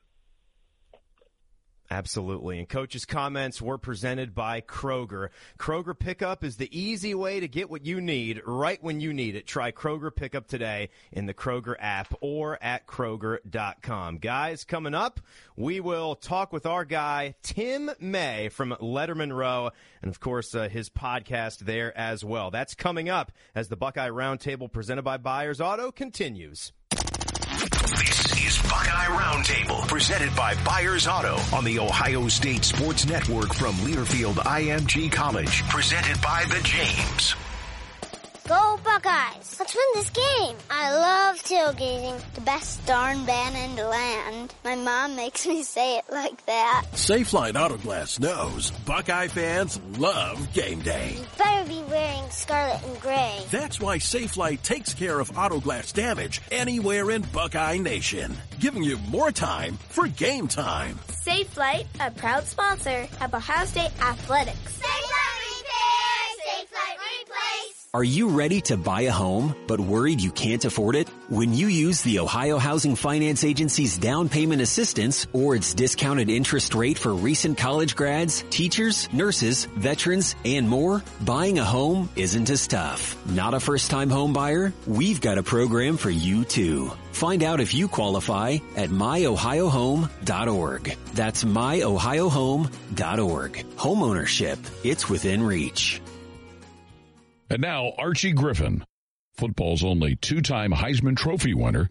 Absolutely. 1.91 2.57
And 2.57 2.67
coach's 2.67 3.05
comments 3.05 3.61
were 3.61 3.77
presented 3.77 4.33
by 4.33 4.61
Kroger. 4.61 5.29
Kroger 5.59 5.97
Pickup 5.97 6.43
is 6.43 6.57
the 6.57 6.77
easy 6.77 7.13
way 7.13 7.39
to 7.39 7.47
get 7.47 7.69
what 7.69 7.85
you 7.85 8.01
need 8.01 8.41
right 8.45 8.81
when 8.83 8.99
you 8.99 9.13
need 9.13 9.35
it. 9.35 9.45
Try 9.45 9.71
Kroger 9.71 10.13
Pickup 10.13 10.47
today 10.47 10.89
in 11.11 11.27
the 11.27 11.33
Kroger 11.33 11.75
app 11.79 12.13
or 12.21 12.61
at 12.61 12.87
Kroger.com. 12.87 14.17
Guys, 14.17 14.63
coming 14.63 14.95
up, 14.95 15.19
we 15.55 15.79
will 15.79 16.15
talk 16.15 16.51
with 16.51 16.65
our 16.65 16.85
guy, 16.85 17.35
Tim 17.43 17.91
May 17.99 18.49
from 18.49 18.71
Letterman 18.81 19.35
Row, 19.35 19.69
and 20.01 20.09
of 20.09 20.19
course, 20.19 20.55
uh, 20.55 20.67
his 20.67 20.89
podcast 20.89 21.59
there 21.59 21.95
as 21.95 22.25
well. 22.25 22.49
That's 22.49 22.73
coming 22.73 23.09
up 23.09 23.31
as 23.53 23.67
the 23.69 23.77
Buckeye 23.77 24.09
Roundtable 24.09 24.71
presented 24.71 25.03
by 25.03 25.17
Byers 25.17 25.61
Auto 25.61 25.91
continues. 25.91 26.71
Buckeye 28.75 29.05
Roundtable, 29.05 29.87
presented 29.87 30.35
by 30.35 30.53
Byers 30.65 31.07
Auto 31.07 31.37
on 31.55 31.63
the 31.63 31.79
Ohio 31.79 32.27
State 32.27 32.65
Sports 32.65 33.07
Network 33.07 33.53
from 33.53 33.73
Learfield 33.75 34.33
IMG 34.33 35.09
College, 35.09 35.63
presented 35.69 36.21
by 36.21 36.43
the 36.49 36.59
James. 36.61 37.35
Go 38.47 38.79
Buckeyes! 38.83 39.55
Let's 39.59 39.73
win 39.75 39.85
this 39.95 40.09
game! 40.11 40.55
I 40.69 40.93
love 40.93 41.37
tailgating. 41.43 42.21
The 42.35 42.41
best 42.41 42.85
darn 42.85 43.25
band 43.25 43.55
in 43.57 43.75
the 43.75 43.87
land. 43.87 44.53
My 44.63 44.75
mom 44.75 45.15
makes 45.15 45.47
me 45.47 45.63
say 45.63 45.97
it 45.97 46.05
like 46.11 46.45
that. 46.45 46.85
Safelite 46.91 47.53
Autoglass 47.53 48.19
knows 48.19 48.69
Buckeye 48.69 49.29
fans 49.29 49.79
love 49.97 50.53
game 50.53 50.81
day. 50.81 51.15
You 51.17 51.25
better 51.39 51.67
be 51.67 51.81
wearing 51.89 52.29
scarlet 52.29 52.83
and 52.85 53.01
gray. 53.01 53.39
That's 53.49 53.79
why 53.79 53.97
Safelite 53.97 54.61
takes 54.61 54.93
care 54.93 55.19
of 55.19 55.31
autoglass 55.31 55.91
damage 55.91 56.39
anywhere 56.51 57.09
in 57.09 57.23
Buckeye 57.33 57.79
Nation, 57.79 58.37
giving 58.59 58.83
you 58.83 58.97
more 59.09 59.31
time 59.31 59.77
for 59.89 60.07
game 60.07 60.47
time. 60.47 60.99
Safelite, 61.09 61.87
a 61.99 62.11
proud 62.11 62.45
sponsor 62.45 63.07
of 63.21 63.33
Ohio 63.33 63.65
State 63.65 63.91
Athletics. 63.99 64.79
Safelite 64.79 65.39
Repair! 65.41 66.35
Safelite 66.45 66.99
Replace! 66.99 67.54
Are 67.95 68.03
you 68.03 68.27
ready 68.27 68.59
to 68.63 68.75
buy 68.75 69.03
a 69.03 69.09
home, 69.09 69.55
but 69.67 69.79
worried 69.79 70.19
you 70.19 70.29
can't 70.29 70.65
afford 70.65 70.97
it? 70.97 71.07
When 71.29 71.53
you 71.53 71.67
use 71.67 72.01
the 72.01 72.19
Ohio 72.19 72.57
Housing 72.57 72.97
Finance 72.97 73.45
Agency's 73.45 73.97
down 73.97 74.27
payment 74.27 74.61
assistance 74.61 75.27
or 75.31 75.55
its 75.55 75.73
discounted 75.73 76.29
interest 76.29 76.75
rate 76.75 76.99
for 76.99 77.13
recent 77.13 77.57
college 77.57 77.95
grads, 77.95 78.43
teachers, 78.49 79.07
nurses, 79.13 79.63
veterans, 79.77 80.35
and 80.43 80.67
more, 80.67 81.05
buying 81.21 81.57
a 81.57 81.63
home 81.63 82.09
isn't 82.17 82.49
as 82.49 82.67
tough. 82.67 83.15
Not 83.27 83.53
a 83.53 83.61
first 83.61 83.89
time 83.89 84.09
home 84.09 84.33
buyer? 84.33 84.73
We've 84.85 85.21
got 85.21 85.37
a 85.37 85.43
program 85.43 85.95
for 85.95 86.09
you 86.09 86.43
too. 86.43 86.91
Find 87.13 87.43
out 87.43 87.61
if 87.61 87.73
you 87.73 87.87
qualify 87.87 88.57
at 88.75 88.89
myohiohome.org. 88.89 90.97
That's 91.13 91.45
myohiohome.org. 91.45 93.65
Homeownership, 93.77 94.57
it's 94.83 95.09
within 95.09 95.41
reach. 95.41 96.01
And 97.49 97.61
now 97.61 97.91
Archie 97.97 98.31
Griffin, 98.31 98.83
football's 99.35 99.83
only 99.83 100.15
two-time 100.15 100.71
Heisman 100.71 101.15
Trophy 101.15 101.53
winner, 101.53 101.89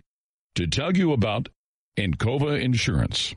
to 0.57 0.67
tell 0.67 0.97
you 0.97 1.13
about 1.13 1.49
Encova 1.97 2.61
Insurance. 2.61 3.35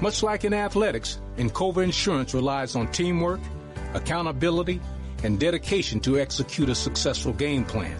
Much 0.00 0.24
like 0.24 0.44
in 0.44 0.52
athletics, 0.52 1.20
Encova 1.36 1.84
Insurance 1.84 2.34
relies 2.34 2.74
on 2.74 2.90
teamwork, 2.90 3.40
accountability, 3.94 4.80
and 5.22 5.38
dedication 5.38 6.00
to 6.00 6.18
execute 6.18 6.68
a 6.68 6.74
successful 6.74 7.32
game 7.32 7.64
plan. 7.64 7.96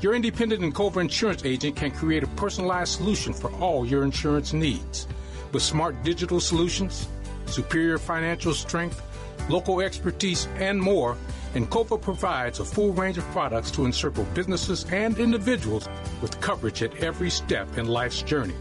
Your 0.00 0.14
independent 0.14 0.62
Encova 0.62 1.00
insurance 1.02 1.44
agent 1.44 1.76
can 1.76 1.90
create 1.90 2.22
a 2.22 2.28
personalized 2.28 2.94
solution 2.94 3.34
for 3.34 3.50
all 3.56 3.84
your 3.84 4.04
insurance 4.04 4.52
needs. 4.54 5.06
With 5.52 5.62
smart 5.62 6.02
digital 6.02 6.40
solutions, 6.40 7.06
superior 7.46 7.98
financial 7.98 8.54
strength, 8.54 9.02
local 9.50 9.80
expertise, 9.80 10.46
and 10.56 10.80
more, 10.80 11.16
Encova 11.54 12.00
provides 12.00 12.60
a 12.60 12.64
full 12.64 12.92
range 12.92 13.16
of 13.16 13.24
products 13.30 13.70
to 13.70 13.86
encircle 13.86 14.24
businesses 14.34 14.84
and 14.92 15.18
individuals 15.18 15.88
with 16.20 16.40
coverage 16.40 16.82
at 16.82 16.94
every 16.96 17.30
step 17.30 17.78
in 17.78 17.88
life's 17.88 18.22
journey. 18.22 18.54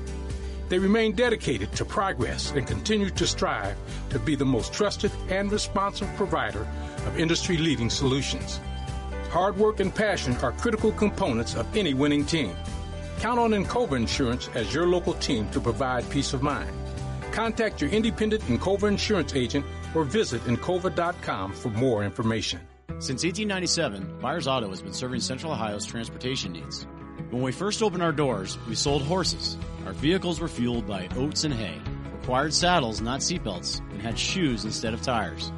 They 0.70 0.80
remain 0.80 1.14
dedicated 1.14 1.72
to 1.74 1.86
progress 1.86 2.52
and 2.52 2.66
continue 2.66 3.10
to 3.10 3.28
strive 3.28 3.78
to 4.10 4.20
be 4.20 4.36
the 4.36 4.46
most 4.46 4.74
trusted 4.74 5.12
and 5.30 5.52
responsive 5.52 6.14
provider 6.16 6.68
of 7.06 7.20
industry 7.20 7.58
leading 7.58 7.90
solutions. 7.90 8.60
Hard 9.32 9.58
work 9.58 9.82
and 9.82 9.94
passion 9.94 10.36
are 10.38 10.54
critical 10.54 10.92
components 10.94 11.56
of 11.56 11.76
any 11.76 11.94
winning 11.94 12.26
team. 12.26 12.56
Count 13.20 13.40
on 13.40 13.52
Encova 13.52 13.98
Insurance 13.98 14.50
as 14.56 14.74
your 14.74 14.88
local 14.88 15.14
team 15.16 15.50
to 15.50 15.60
provide 15.60 16.10
peace 16.10 16.34
of 16.34 16.42
mind. 16.42 16.72
Contact 17.34 17.82
your 17.82 17.90
independent 17.90 18.44
Encova 18.44 18.88
insurance 18.88 19.36
agent 19.36 19.66
or 19.94 20.04
visit 20.06 20.42
Encova.com 20.46 21.52
for 21.54 21.70
more 21.70 22.04
information. 22.04 22.60
Since 23.00 23.24
1897, 23.26 24.18
Byers 24.22 24.48
Auto 24.48 24.70
has 24.70 24.82
been 24.82 24.94
serving 24.94 25.20
Central 25.20 25.52
Ohio's 25.52 25.86
transportation 25.86 26.54
needs. 26.54 26.88
When 27.30 27.44
we 27.44 27.52
first 27.52 27.84
opened 27.84 28.02
our 28.02 28.14
doors, 28.14 28.58
we 28.68 28.74
sold 28.74 29.04
horses. 29.04 29.56
Our 29.86 29.94
vehicles 29.94 30.40
were 30.40 30.48
fueled 30.48 30.88
by 30.88 31.08
oats 31.16 31.44
and 31.44 31.54
hay, 31.54 31.80
required 32.20 32.56
saddles, 32.56 33.00
not 33.00 33.20
seatbelts, 33.20 33.82
and 33.92 34.02
had 34.02 34.18
shoes 34.18 34.66
instead 34.66 34.96
of 34.96 35.04
tires. 35.04 35.52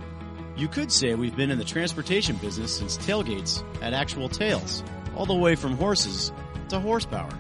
You 0.57 0.67
could 0.67 0.91
say 0.91 1.15
we've 1.15 1.35
been 1.35 1.51
in 1.51 1.59
the 1.59 1.63
transportation 1.63 2.35
business 2.37 2.75
since 2.75 2.97
tailgates 2.97 3.63
had 3.79 3.93
actual 3.93 4.27
tails, 4.27 4.83
all 5.15 5.25
the 5.25 5.33
way 5.33 5.55
from 5.55 5.77
horses 5.77 6.33
to 6.67 6.79
horsepower. 6.79 7.31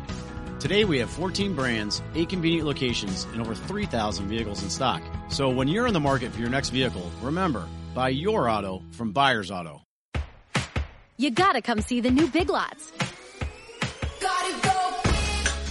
Today 0.59 0.85
we 0.85 0.99
have 0.99 1.09
14 1.09 1.55
brands, 1.55 2.01
8 2.15 2.29
convenient 2.29 2.65
locations, 2.65 3.25
and 3.33 3.41
over 3.41 3.53
3,000 3.53 4.27
vehicles 4.27 4.63
in 4.63 4.69
stock. 4.69 5.01
So 5.29 5.49
when 5.49 5.67
you're 5.67 5.87
in 5.87 5.93
the 5.93 5.99
market 5.99 6.31
for 6.31 6.39
your 6.39 6.49
next 6.49 6.69
vehicle, 6.69 7.11
remember, 7.21 7.67
buy 7.99 8.07
your 8.07 8.47
auto 8.47 8.81
from 8.91 9.11
Byers 9.11 9.51
Auto. 9.51 9.81
You 11.17 11.31
gotta 11.31 11.61
come 11.61 11.81
see 11.81 11.99
the 11.99 12.09
new 12.09 12.27
Big 12.27 12.49
Lots. 12.49 12.93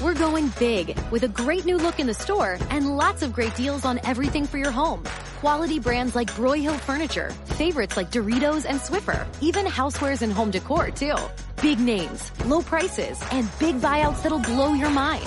We're 0.02 0.12
going 0.12 0.52
big 0.58 0.94
with 1.10 1.22
a 1.22 1.28
great 1.28 1.64
new 1.64 1.78
look 1.78 1.98
in 1.98 2.06
the 2.06 2.12
store 2.12 2.58
and 2.68 2.98
lots 2.98 3.22
of 3.22 3.32
great 3.32 3.54
deals 3.56 3.86
on 3.86 3.98
everything 4.04 4.44
for 4.44 4.58
your 4.58 4.70
home. 4.70 5.04
Quality 5.40 5.78
brands 5.78 6.14
like 6.14 6.30
Broyhill 6.32 6.78
Furniture, 6.80 7.30
favorites 7.56 7.96
like 7.96 8.10
Doritos 8.10 8.66
and 8.68 8.78
Swiffer, 8.78 9.26
even 9.40 9.64
housewares 9.64 10.20
and 10.20 10.30
home 10.30 10.50
decor 10.50 10.90
too. 10.90 11.16
Big 11.62 11.80
names, 11.80 12.30
low 12.44 12.60
prices, 12.60 13.18
and 13.32 13.48
big 13.58 13.80
buyouts 13.80 14.22
that'll 14.22 14.46
blow 14.52 14.74
your 14.74 14.90
mind. 14.90 15.26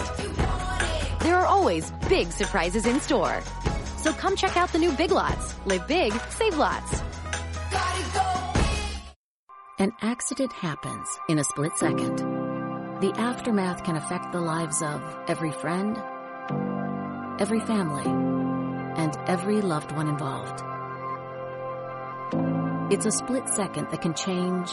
There 1.21 1.35
are 1.35 1.47
always 1.47 1.89
big 2.07 2.31
surprises 2.31 2.85
in 2.85 2.99
store. 2.99 3.41
So 4.01 4.11
come 4.13 4.35
check 4.35 4.57
out 4.57 4.71
the 4.73 4.79
new 4.79 4.91
Big 4.93 5.11
Lots. 5.11 5.53
Live 5.65 5.87
big, 5.87 6.11
save 6.29 6.57
lots. 6.57 7.01
An 9.77 9.91
accident 10.01 10.51
happens 10.53 11.07
in 11.29 11.37
a 11.37 11.43
split 11.43 11.77
second. 11.77 12.17
The 13.01 13.13
aftermath 13.17 13.83
can 13.83 13.95
affect 13.95 14.31
the 14.31 14.41
lives 14.41 14.81
of 14.81 15.01
every 15.27 15.51
friend, 15.51 15.97
every 17.39 17.59
family, 17.59 18.07
and 19.01 19.15
every 19.27 19.61
loved 19.61 19.91
one 19.91 20.07
involved. 20.07 20.63
It's 22.91 23.05
a 23.05 23.11
split 23.11 23.49
second 23.49 23.89
that 23.91 24.01
can 24.01 24.15
change 24.15 24.71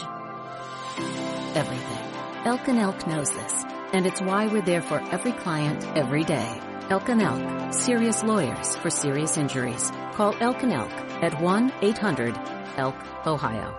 everything. 1.55 2.45
Elk 2.45 2.67
and 2.67 2.79
Elk 2.79 3.05
knows 3.05 3.31
this, 3.31 3.63
and 3.93 4.07
it's 4.07 4.21
why 4.21 4.47
we're 4.47 4.61
there 4.61 4.81
for 4.81 4.99
every 5.11 5.33
client 5.33 5.85
every 5.95 6.23
day. 6.23 6.61
Elk 6.89 7.07
and 7.09 7.21
Elk, 7.21 7.71
serious 7.71 8.23
lawyers 8.23 8.75
for 8.77 8.89
serious 8.89 9.37
injuries. 9.37 9.91
Call 10.13 10.35
Elk 10.39 10.63
and 10.63 10.73
Elk 10.73 10.91
at 11.21 11.33
1-800-ELK, 11.33 13.27
Ohio. 13.27 13.75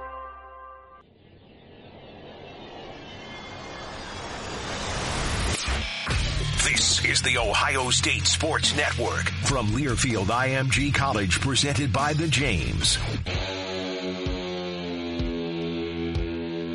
This 6.63 7.05
is 7.05 7.21
the 7.23 7.37
Ohio 7.37 7.91
State 7.91 8.27
Sports 8.29 8.77
Network 8.77 9.29
from 9.45 9.67
Learfield 9.71 10.27
IMG 10.27 10.95
College, 10.95 11.41
presented 11.41 11.93
by 11.93 12.13
the 12.13 12.29
James. 12.29 12.97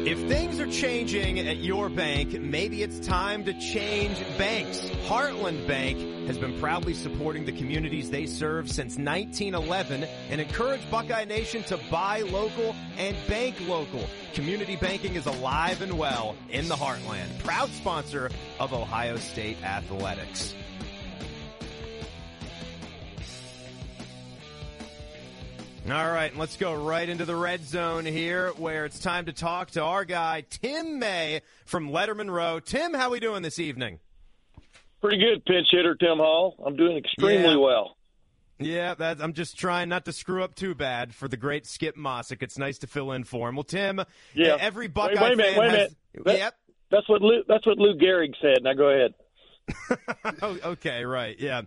If 0.05 0.19
things 0.27 0.59
are 0.59 0.67
changing 0.67 1.39
at 1.39 1.57
your 1.57 1.89
bank, 1.89 2.39
maybe 2.39 2.83
it's 2.83 2.99
time 2.99 3.43
to 3.45 3.59
change 3.59 4.19
banks. 4.37 4.77
Heartland 5.07 5.67
Bank 5.67 6.27
has 6.27 6.37
been 6.37 6.59
proudly 6.59 6.93
supporting 6.93 7.43
the 7.43 7.51
communities 7.51 8.11
they 8.11 8.27
serve 8.27 8.69
since 8.69 8.99
1911 8.99 10.03
and 10.29 10.39
encourage 10.39 10.87
Buckeye 10.91 11.25
Nation 11.25 11.63
to 11.63 11.79
buy 11.89 12.21
local 12.21 12.75
and 12.99 13.17
bank 13.27 13.55
local. 13.67 14.07
Community 14.35 14.75
banking 14.75 15.15
is 15.15 15.25
alive 15.25 15.81
and 15.81 15.97
well 15.97 16.35
in 16.51 16.67
the 16.67 16.75
heartland. 16.75 17.39
Proud 17.39 17.69
sponsor 17.69 18.29
of 18.59 18.73
Ohio 18.73 19.17
State 19.17 19.57
Athletics. 19.63 20.53
All 25.87 25.91
right, 26.11 26.35
let's 26.35 26.57
go 26.57 26.73
right 26.73 27.07
into 27.07 27.25
the 27.25 27.35
red 27.35 27.63
zone 27.63 28.05
here 28.05 28.49
where 28.57 28.85
it's 28.85 28.97
time 28.97 29.27
to 29.27 29.33
talk 29.33 29.69
to 29.71 29.83
our 29.83 30.03
guy, 30.03 30.43
Tim 30.49 30.97
May 30.97 31.41
from 31.65 31.91
Letterman 31.91 32.31
Row. 32.31 32.59
Tim, 32.59 32.93
how 32.95 33.11
we 33.11 33.19
doing 33.19 33.43
this 33.43 33.59
evening? 33.59 33.99
Pretty 34.99 35.19
good, 35.19 35.45
pinch 35.45 35.67
hitter 35.69 35.93
Tim 35.93 36.17
Hall. 36.17 36.55
I'm 36.65 36.75
doing 36.75 36.97
extremely 36.97 37.51
Yeah. 37.51 37.57
well. 37.57 37.97
Yeah, 38.57 38.95
that's, 38.95 39.21
I'm 39.21 39.33
just 39.33 39.59
trying 39.59 39.89
not 39.89 40.05
to 40.05 40.11
screw 40.13 40.43
up 40.43 40.55
too 40.55 40.73
bad 40.73 41.13
for 41.13 41.27
the 41.27 41.37
great 41.37 41.67
Skip 41.67 41.95
Mosic. 41.95 42.41
It's 42.41 42.57
nice 42.57 42.79
to 42.79 42.87
fill 42.87 43.11
in 43.11 43.23
for 43.23 43.47
him. 43.49 43.55
Well, 43.55 43.63
Tim, 43.63 44.01
Yeah. 44.33 44.57
every 44.59 44.87
Wait, 44.87 44.93
Buckeye 44.95 45.21
wait 45.21 45.33
a 45.33 45.35
minute, 45.35 45.57
wait 45.59 45.67
a 45.67 45.69
has. 45.69 45.77
minute. 45.77 45.95
That- 46.25 46.37
Yep. 46.39 46.53
That's 46.89 47.09
what 47.09 47.21
Lou, 47.21 47.43
that's 47.47 47.65
what 47.65 47.77
Lou 47.77 47.95
Gehrig 47.97 48.33
said. 48.41 48.63
Now 48.63 48.73
go 48.73 48.89
ahead. 48.89 49.13
oh, 50.41 50.57
okay, 50.65 51.05
right, 51.05 51.39
yeah. 51.39 51.61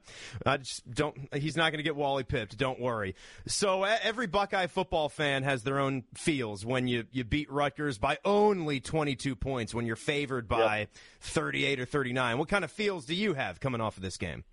I 0.46 0.58
just 0.58 0.88
don't. 0.88 1.16
He's 1.34 1.56
not 1.56 1.72
going 1.72 1.78
to 1.78 1.82
get 1.82 1.96
Wally 1.96 2.24
pipped. 2.24 2.56
Don't 2.56 2.80
worry. 2.80 3.14
So 3.46 3.84
every 3.84 4.26
Buckeye 4.26 4.68
football 4.68 5.08
fan 5.08 5.42
has 5.42 5.62
their 5.62 5.78
own 5.78 6.04
feels 6.14 6.64
when 6.64 6.86
you 6.86 7.04
you 7.12 7.24
beat 7.24 7.50
Rutgers 7.50 7.98
by 7.98 8.18
only 8.24 8.80
22 8.80 9.34
points. 9.34 9.74
When 9.74 9.86
you're 9.86 9.96
favored 9.96 10.48
by 10.48 10.88
38 11.20 11.80
or 11.80 11.84
39. 11.84 12.38
What 12.38 12.48
kind 12.48 12.64
of 12.64 12.70
feels 12.70 13.04
do 13.04 13.14
you 13.14 13.34
have 13.34 13.60
coming 13.60 13.80
off 13.80 13.96
of 13.96 14.02
this 14.02 14.16
game? 14.16 14.44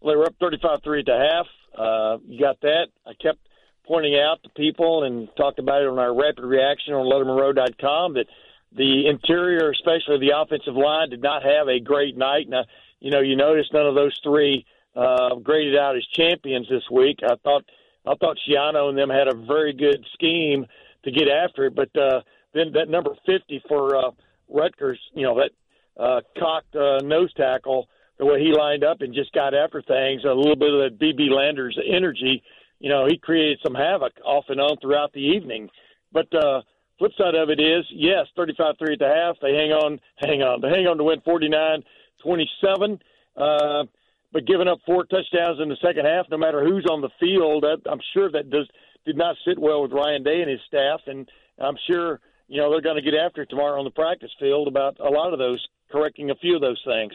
Well, 0.00 0.14
they 0.14 0.18
were 0.18 0.26
up 0.26 0.34
35-3 0.38 1.00
at 1.00 1.06
the 1.06 1.30
half. 1.30 1.46
Uh, 1.76 2.18
you 2.26 2.38
got 2.38 2.60
that. 2.60 2.88
I 3.06 3.12
kept 3.14 3.38
pointing 3.86 4.16
out 4.16 4.42
to 4.42 4.50
people 4.50 5.04
and 5.04 5.28
talked 5.36 5.58
about 5.58 5.82
it 5.82 5.88
on 5.88 5.98
our 5.98 6.14
rapid 6.14 6.44
reaction 6.44 6.94
on 6.94 7.06
LettermanRow.com 7.06 8.14
that 8.14 8.26
the 8.74 9.06
interior, 9.08 9.70
especially 9.70 10.18
the 10.18 10.36
offensive 10.36 10.74
line, 10.74 11.10
did 11.10 11.22
not 11.22 11.42
have 11.42 11.68
a 11.68 11.80
great 11.80 12.16
night. 12.16 12.48
Now, 12.48 12.64
you 13.00 13.10
know, 13.10 13.20
you 13.20 13.36
notice 13.36 13.66
none 13.72 13.86
of 13.86 13.94
those 13.94 14.18
three 14.22 14.66
uh, 14.96 15.36
graded 15.36 15.76
out 15.76 15.96
as 15.96 16.04
champions 16.06 16.68
this 16.68 16.82
week. 16.90 17.18
I 17.22 17.34
thought 17.42 17.64
I 18.06 18.14
thought 18.16 18.38
Schiano 18.46 18.88
and 18.88 18.98
them 18.98 19.10
had 19.10 19.28
a 19.28 19.34
very 19.34 19.72
good 19.72 20.04
scheme 20.12 20.66
to 21.04 21.10
get 21.10 21.28
after 21.28 21.66
it, 21.66 21.74
but 21.74 21.94
uh, 21.96 22.20
then 22.52 22.72
that 22.72 22.88
number 22.88 23.10
50 23.26 23.62
for 23.68 23.96
uh, 23.96 24.10
Rutgers, 24.48 25.00
you 25.14 25.22
know, 25.22 25.36
that 25.36 26.02
uh, 26.02 26.20
cocked 26.38 26.74
uh, 26.76 26.98
nose 27.02 27.32
tackle, 27.34 27.88
the 28.18 28.26
way 28.26 28.40
he 28.40 28.52
lined 28.52 28.84
up 28.84 29.00
and 29.00 29.14
just 29.14 29.32
got 29.32 29.54
after 29.54 29.82
things, 29.82 30.22
a 30.24 30.28
little 30.28 30.56
bit 30.56 30.72
of 30.72 30.80
that 30.80 30.98
BB 30.98 31.30
Landers 31.30 31.78
energy, 31.86 32.42
you 32.78 32.90
know, 32.90 33.06
he 33.06 33.16
created 33.16 33.58
some 33.64 33.74
havoc 33.74 34.12
off 34.24 34.44
and 34.48 34.60
on 34.60 34.76
throughout 34.80 35.12
the 35.12 35.20
evening. 35.20 35.68
But 36.12 36.32
uh, 36.34 36.62
flip 36.98 37.12
side 37.18 37.34
of 37.34 37.50
it 37.50 37.60
is, 37.60 37.84
yes, 37.90 38.26
35-3 38.36 38.92
at 38.92 38.98
the 38.98 39.12
half. 39.14 39.36
They 39.40 39.54
hang 39.54 39.72
on, 39.72 40.00
hang 40.16 40.42
on, 40.42 40.60
they 40.60 40.68
hang 40.68 40.86
on 40.86 40.98
to 40.98 41.04
win 41.04 41.20
49-27. 41.20 43.00
Uh, 43.36 43.84
but 44.32 44.46
giving 44.46 44.68
up 44.68 44.78
four 44.84 45.04
touchdowns 45.04 45.60
in 45.60 45.68
the 45.68 45.76
second 45.80 46.06
half, 46.06 46.26
no 46.30 46.36
matter 46.36 46.64
who's 46.64 46.86
on 46.90 47.00
the 47.00 47.10
field, 47.20 47.62
that, 47.62 47.82
I'm 47.90 48.00
sure 48.12 48.30
that 48.32 48.50
does 48.50 48.68
did 49.04 49.16
not 49.16 49.36
sit 49.46 49.58
well 49.58 49.82
with 49.82 49.92
Ryan 49.92 50.22
Day 50.22 50.40
and 50.40 50.50
his 50.50 50.60
staff, 50.66 51.00
and 51.06 51.28
I'm 51.58 51.76
sure 51.90 52.20
you 52.48 52.60
know 52.60 52.70
they're 52.70 52.80
going 52.80 52.96
to 52.96 53.02
get 53.02 53.14
after 53.14 53.42
it 53.42 53.50
tomorrow 53.50 53.78
on 53.78 53.84
the 53.84 53.90
practice 53.90 54.30
field 54.40 54.66
about 54.66 54.98
a 54.98 55.10
lot 55.10 55.32
of 55.32 55.38
those, 55.38 55.64
correcting 55.90 56.30
a 56.30 56.34
few 56.36 56.54
of 56.54 56.62
those 56.62 56.80
things. 56.86 57.12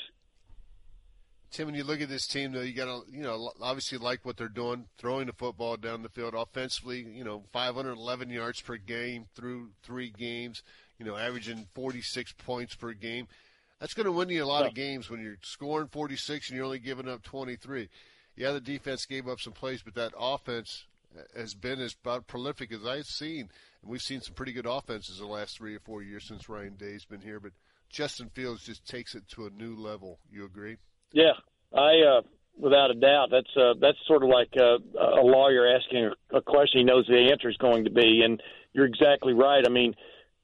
Tim, 1.52 1.66
when 1.66 1.76
you 1.76 1.84
look 1.84 2.02
at 2.02 2.10
this 2.10 2.28
team, 2.28 2.52
though, 2.52 2.62
you 2.62 2.74
got 2.74 2.86
to, 2.86 3.12
you 3.12 3.24
know, 3.24 3.52
obviously 3.60 3.98
like 3.98 4.24
what 4.24 4.38
they're 4.38 4.48
doing, 4.48 4.86
throwing 5.00 5.26
the 5.26 5.34
football 5.34 5.78
down 5.78 6.04
the 6.04 6.10
field 6.10 6.36
offensively. 6.36 7.00
You 7.00 7.24
know, 7.24 7.44
511 7.52 8.30
yards 8.30 8.62
per 8.62 8.78
game 8.78 9.26
through 9.36 9.72
three 9.82 10.12
games. 10.12 10.62
You 11.00 11.06
know, 11.06 11.16
averaging 11.16 11.68
46 11.74 12.34
points 12.34 12.76
per 12.76 12.94
game. 12.94 13.28
That's 13.80 13.94
going 13.94 14.06
to 14.06 14.12
win 14.12 14.30
you 14.30 14.44
a 14.44 14.46
lot 14.46 14.68
of 14.68 14.76
games 14.76 15.10
when 15.10 15.22
you're 15.22 15.38
scoring 15.42 15.88
46 15.88 16.50
and 16.50 16.58
you're 16.58 16.66
only 16.66 16.80
giving 16.80 17.08
up 17.08 17.24
23. 17.24 17.90
Yeah, 18.36 18.52
the 18.52 18.60
defense 18.60 19.06
gave 19.06 19.28
up 19.28 19.40
some 19.40 19.54
plays, 19.54 19.82
but 19.82 19.96
that 19.96 20.12
offense 20.18 20.86
uh, 21.18 21.22
has 21.36 21.54
been 21.56 21.80
as 21.80 21.96
about 22.04 22.28
prolific 22.28 22.72
as 22.74 22.86
I've 22.86 23.06
seen. 23.06 23.50
And 23.82 23.90
we've 23.90 24.02
seen 24.02 24.22
some 24.22 24.36
pretty 24.36 24.52
good 24.52 24.66
offenses 24.66 25.18
the 25.18 25.26
last 25.26 25.58
three 25.58 25.76
or 25.76 25.80
four 25.80 26.04
years 26.04 26.28
since 26.28 26.50
Ryan 26.50 26.76
Day's 26.76 27.06
been 27.06 27.22
here. 27.22 27.40
But 27.40 27.54
Justin 27.90 28.30
Fields 28.30 28.66
just 28.66 28.86
takes 28.86 29.16
it 29.16 29.28
to 29.30 29.46
a 29.46 29.50
new 29.50 29.76
level. 29.76 30.20
You 30.30 30.46
agree? 30.46 30.78
Yeah, 31.12 31.34
I 31.74 32.02
uh, 32.02 32.22
without 32.60 32.92
a 32.92 32.94
doubt. 32.94 33.30
That's 33.32 33.58
uh, 33.58 33.74
that's 33.80 33.98
sort 34.06 34.24
of 34.24 34.30
like 34.30 34.56
a, 34.56 34.78
a 35.00 35.24
lawyer 35.24 35.76
asking 35.76 36.12
a 36.32 36.42
question 36.42 36.80
he 36.80 36.84
knows 36.84 37.08
the 37.08 37.30
answer 37.32 37.50
is 37.50 37.58
going 37.58 37.86
to 37.86 37.90
be, 37.90 38.22
and 38.24 38.42
you're 38.74 38.86
exactly 38.86 39.34
right. 39.34 39.64
I 39.66 39.70
mean, 39.70 39.96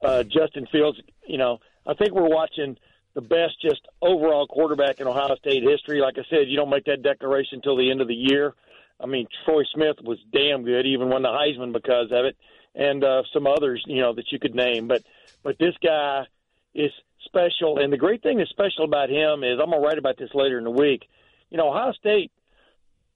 uh, 0.02 0.24
Justin 0.24 0.66
Fields. 0.72 0.98
You 1.26 1.38
know, 1.38 1.58
I 1.86 1.94
think 1.94 2.12
we're 2.12 2.28
watching 2.28 2.76
the 3.14 3.20
best 3.20 3.60
just 3.62 3.80
overall 4.02 4.46
quarterback 4.46 5.00
in 5.00 5.06
Ohio 5.06 5.36
State 5.36 5.62
history. 5.62 6.00
Like 6.00 6.18
I 6.18 6.24
said, 6.28 6.48
you 6.48 6.56
don't 6.56 6.70
make 6.70 6.84
that 6.84 7.02
declaration 7.02 7.56
until 7.56 7.76
the 7.76 7.90
end 7.90 8.00
of 8.00 8.08
the 8.08 8.14
year. 8.14 8.54
I 9.00 9.06
mean, 9.06 9.26
Troy 9.44 9.62
Smith 9.74 9.96
was 10.02 10.18
damn 10.32 10.64
good, 10.64 10.86
even 10.86 11.10
won 11.10 11.22
the 11.22 11.28
Heisman 11.28 11.72
because 11.72 12.10
of 12.12 12.24
it, 12.24 12.36
and 12.74 13.04
uh, 13.04 13.22
some 13.32 13.46
others, 13.46 13.82
you 13.86 14.00
know, 14.00 14.14
that 14.14 14.32
you 14.32 14.38
could 14.38 14.54
name. 14.54 14.88
But 14.88 15.02
but 15.42 15.58
this 15.58 15.74
guy 15.82 16.26
is 16.74 16.92
special, 17.26 17.78
and 17.78 17.92
the 17.92 17.96
great 17.96 18.22
thing 18.22 18.38
that's 18.38 18.50
special 18.50 18.84
about 18.84 19.10
him 19.10 19.44
is 19.44 19.58
I'm 19.62 19.70
gonna 19.70 19.80
write 19.82 19.98
about 19.98 20.16
this 20.18 20.30
later 20.34 20.58
in 20.58 20.64
the 20.64 20.70
week. 20.70 21.08
You 21.50 21.58
know, 21.58 21.68
Ohio 21.68 21.92
State 21.92 22.32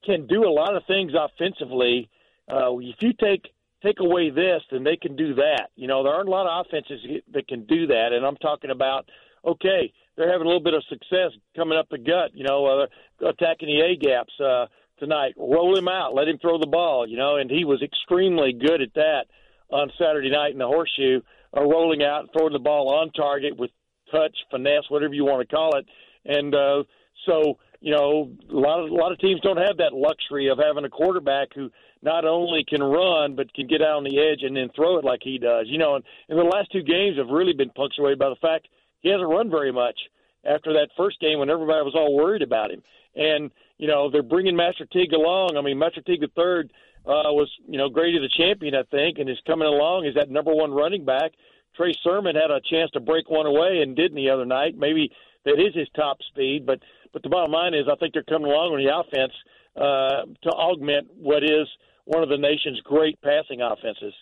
can 0.05 0.27
do 0.27 0.47
a 0.47 0.53
lot 0.53 0.77
of 0.77 0.85
things 0.87 1.13
offensively. 1.15 2.09
Uh, 2.51 2.77
if 2.79 2.97
you 3.01 3.13
take 3.13 3.53
take 3.83 4.01
away 4.01 4.31
this, 4.31 4.63
then 4.71 4.85
they 4.85 4.97
can 4.97 5.17
do 5.17 5.35
that. 5.35 5.71
You 5.77 5.89
know, 5.89 6.03
there 6.03 6.13
aren't 6.13 6.29
a 6.29 6.31
lot 6.31 6.47
of 6.47 6.67
offenses 6.67 7.01
that 7.33 7.49
can 7.49 7.65
do 7.65 7.87
that, 7.89 8.13
and 8.13 8.25
I'm 8.25 8.37
talking 8.37 8.71
about 8.71 9.09
okay, 9.45 9.93
they're 10.17 10.31
having 10.31 10.47
a 10.47 10.49
little 10.49 10.63
bit 10.63 10.75
of 10.75 10.85
success 10.89 11.33
coming 11.57 11.79
up 11.79 11.89
the 11.91 11.99
gut. 11.99 12.33
You 12.35 12.45
know, 12.45 12.67
uh, 12.67 13.27
attacking 13.27 13.69
the 13.69 13.81
A 13.81 13.97
gaps 13.97 14.33
uh, 14.41 14.67
tonight. 14.99 15.35
Roll 15.37 15.77
him 15.77 15.89
out, 15.89 16.15
let 16.15 16.29
him 16.29 16.39
throw 16.39 16.59
the 16.59 16.67
ball. 16.67 17.09
You 17.09 17.17
know, 17.17 17.37
and 17.37 17.51
he 17.51 17.65
was 17.65 17.83
extremely 17.83 18.53
good 18.53 18.83
at 18.83 18.95
that 18.95 19.25
on 19.71 19.91
Saturday 19.99 20.31
night 20.31 20.53
in 20.53 20.59
the 20.59 20.67
horseshoe, 20.67 21.21
uh, 21.57 21.63
rolling 21.63 22.03
out, 22.03 22.29
throwing 22.33 22.53
the 22.53 22.59
ball 22.59 22.95
on 22.95 23.11
target 23.13 23.57
with 23.57 23.71
touch, 24.11 24.37
finesse, 24.51 24.85
whatever 24.89 25.15
you 25.15 25.25
want 25.25 25.47
to 25.49 25.55
call 25.55 25.77
it. 25.77 25.87
And 26.25 26.55
uh, 26.55 26.83
so, 27.27 27.59
you 27.81 27.95
know, 27.95 28.31
a 28.51 28.55
lot 28.55 28.85
of 28.85 28.91
a 28.91 28.95
lot 28.95 29.13
of 29.13 29.19
teams 29.19 29.41
don't 29.41 29.57
have 29.57 29.79
that 29.79 29.93
luxury 29.93 30.49
of 30.49 30.59
having 30.59 30.85
a 30.85 30.91
quarterback 30.91 31.49
who 31.55 31.71
not 32.03 32.25
only 32.25 32.65
can 32.69 32.83
run 32.83 33.35
but 33.35 33.53
can 33.55 33.67
get 33.67 33.83
out 33.83 33.97
on 33.97 34.05
the 34.05 34.19
edge 34.19 34.43
and 34.43 34.57
then 34.57 34.69
throw 34.75 34.99
it 34.99 35.05
like 35.05 35.21
he 35.23 35.39
does. 35.39 35.67
You 35.69 35.79
know, 35.79 35.97
and, 35.97 36.05
and 36.29 36.39
the 36.39 36.45
last 36.45 36.71
two 36.73 36.83
games 36.83 37.17
have 37.17 37.29
really 37.29 37.55
been 37.55 37.71
punctuated 37.71 38.19
by 38.19 38.29
the 38.29 38.37
fact 38.37 38.69
he 39.01 39.11
hasn't 39.11 39.29
run 39.29 39.51
very 39.51 39.73
much 39.73 39.99
after 40.45 40.73
that 40.75 40.89
first 40.97 41.21
game 41.21 41.39
when 41.39 41.51
everybody 41.51 41.83
was 41.85 41.95
all 41.95 42.15
worried 42.15 42.43
about 42.43 42.71
him. 42.71 42.83
And 43.17 43.51
you 43.79 43.89
know, 43.89 44.11
they're 44.11 44.23
bringing 44.23 44.57
Master 44.57 44.87
Teague 44.87 45.15
along. 45.15 45.57
I 45.57 45.63
mean, 45.63 45.79
Master 45.79 46.03
Teague 46.03 46.21
the 46.21 46.29
third 46.37 46.71
uh, 47.07 47.33
was 47.33 47.51
you 47.67 47.79
know 47.79 47.89
Grady 47.89 48.19
the 48.19 48.29
champion, 48.37 48.75
I 48.75 48.83
think, 48.91 49.19
and 49.19 49.29
is 49.29 49.39
coming 49.47 49.67
along 49.67 50.07
as 50.07 50.15
that 50.15 50.31
number 50.31 50.55
one 50.55 50.71
running 50.71 51.05
back. 51.05 51.33
Trey 51.77 51.95
Sermon 52.03 52.37
had 52.37 52.51
a 52.51 52.61
chance 52.61 52.91
to 52.93 53.01
break 53.01 53.31
one 53.31 53.47
away 53.47 53.81
and 53.83 53.97
didn't 53.97 54.16
the 54.16 54.31
other 54.31 54.45
night. 54.45 54.77
Maybe 54.77 55.11
that 55.45 55.59
is 55.59 55.75
his 55.75 55.89
top 55.95 56.18
speed, 56.31 56.66
but 56.66 56.81
but 57.12 57.23
the 57.23 57.29
bottom 57.29 57.53
line 57.53 57.75
is 57.75 57.87
I 57.91 57.97
think 57.97 58.14
they're 58.14 58.23
coming 58.23 58.51
along 58.51 58.73
on 58.73 58.85
the 58.85 58.95
offense 58.95 59.33
uh, 59.77 60.27
to 60.43 60.51
augment 60.51 61.09
what 61.16 61.43
is 61.43 61.66
one 62.05 62.23
of 62.23 62.29
the 62.29 62.37
nation's 62.37 62.81
great 62.83 63.21
passing 63.23 63.61
offenses. 63.61 64.14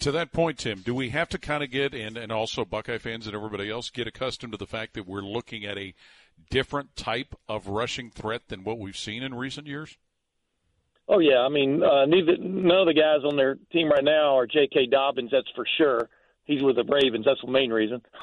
To 0.00 0.12
that 0.12 0.32
point, 0.32 0.58
Tim, 0.58 0.80
do 0.80 0.94
we 0.94 1.08
have 1.10 1.28
to 1.30 1.38
kind 1.38 1.62
of 1.62 1.70
get 1.70 1.94
and 1.94 2.16
and 2.16 2.30
also 2.30 2.64
Buckeye 2.64 2.98
fans 2.98 3.26
and 3.26 3.34
everybody 3.34 3.70
else 3.70 3.90
get 3.90 4.06
accustomed 4.06 4.52
to 4.52 4.58
the 4.58 4.66
fact 4.66 4.94
that 4.94 5.06
we're 5.06 5.22
looking 5.22 5.64
at 5.64 5.78
a 5.78 5.94
different 6.50 6.96
type 6.96 7.34
of 7.48 7.68
rushing 7.68 8.10
threat 8.10 8.48
than 8.48 8.62
what 8.62 8.78
we've 8.78 8.96
seen 8.96 9.22
in 9.22 9.34
recent 9.34 9.66
years? 9.66 9.96
Oh 11.08 11.20
yeah, 11.20 11.38
I 11.38 11.48
mean, 11.48 11.82
uh, 11.82 12.04
neither 12.04 12.36
none 12.36 12.80
of 12.80 12.86
the 12.86 12.94
guys 12.94 13.24
on 13.24 13.36
their 13.36 13.56
team 13.72 13.88
right 13.88 14.04
now 14.04 14.36
are 14.36 14.46
J.K. 14.46 14.88
Dobbins. 14.90 15.30
That's 15.30 15.48
for 15.54 15.64
sure 15.78 16.10
he's 16.46 16.62
with 16.62 16.76
the 16.76 16.84
Ravens. 16.84 17.26
That's 17.26 17.40
the 17.42 17.50
main 17.50 17.70
reason. 17.70 18.00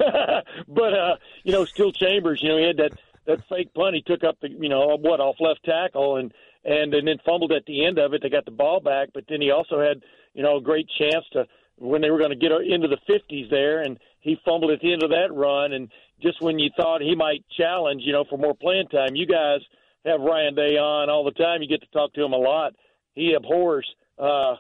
but 0.67 0.93
uh, 0.93 1.15
you 1.43 1.51
know, 1.51 1.65
Steele 1.65 1.91
Chambers, 1.91 2.41
you 2.41 2.49
know, 2.49 2.57
he 2.57 2.65
had 2.65 2.77
that 2.77 2.93
that 3.25 3.47
fake 3.47 3.73
punt. 3.73 3.95
He 3.95 4.01
took 4.01 4.23
up 4.23 4.37
the 4.41 4.49
you 4.49 4.69
know 4.69 4.97
what 4.99 5.19
off 5.19 5.35
left 5.39 5.63
tackle 5.63 6.17
and 6.17 6.33
and 6.65 6.93
and 6.93 7.07
then 7.07 7.17
fumbled 7.25 7.51
at 7.51 7.65
the 7.65 7.85
end 7.85 7.99
of 7.99 8.13
it. 8.13 8.21
They 8.21 8.29
got 8.29 8.45
the 8.45 8.51
ball 8.51 8.79
back, 8.79 9.09
but 9.13 9.25
then 9.29 9.41
he 9.41 9.51
also 9.51 9.79
had 9.79 10.01
you 10.33 10.43
know 10.43 10.57
a 10.57 10.61
great 10.61 10.89
chance 10.97 11.25
to 11.33 11.45
when 11.77 12.01
they 12.01 12.11
were 12.11 12.19
going 12.19 12.29
to 12.29 12.35
get 12.35 12.51
into 12.51 12.87
the 12.87 12.99
50s 13.09 13.49
there, 13.49 13.81
and 13.81 13.99
he 14.19 14.37
fumbled 14.45 14.71
at 14.71 14.79
the 14.79 14.93
end 14.93 15.03
of 15.03 15.09
that 15.09 15.33
run. 15.33 15.73
And 15.73 15.89
just 16.21 16.41
when 16.41 16.59
you 16.59 16.69
thought 16.77 17.01
he 17.01 17.15
might 17.15 17.43
challenge, 17.57 18.03
you 18.05 18.13
know, 18.13 18.23
for 18.29 18.37
more 18.37 18.53
playing 18.53 18.87
time, 18.87 19.15
you 19.15 19.25
guys 19.25 19.59
have 20.05 20.21
Ryan 20.21 20.55
Day 20.55 20.77
on 20.77 21.09
all 21.09 21.23
the 21.23 21.31
time. 21.31 21.61
You 21.61 21.67
get 21.67 21.81
to 21.81 21.87
talk 21.87 22.13
to 22.13 22.23
him 22.23 22.33
a 22.33 22.37
lot. 22.37 22.73
He 23.13 23.33
abhors 23.33 23.87
uh, 24.17 24.55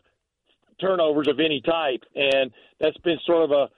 turnovers 0.79 1.27
of 1.27 1.39
any 1.39 1.61
type, 1.61 2.03
and 2.15 2.51
that's 2.79 2.97
been 2.97 3.19
sort 3.25 3.49
of 3.49 3.51
a 3.51 3.69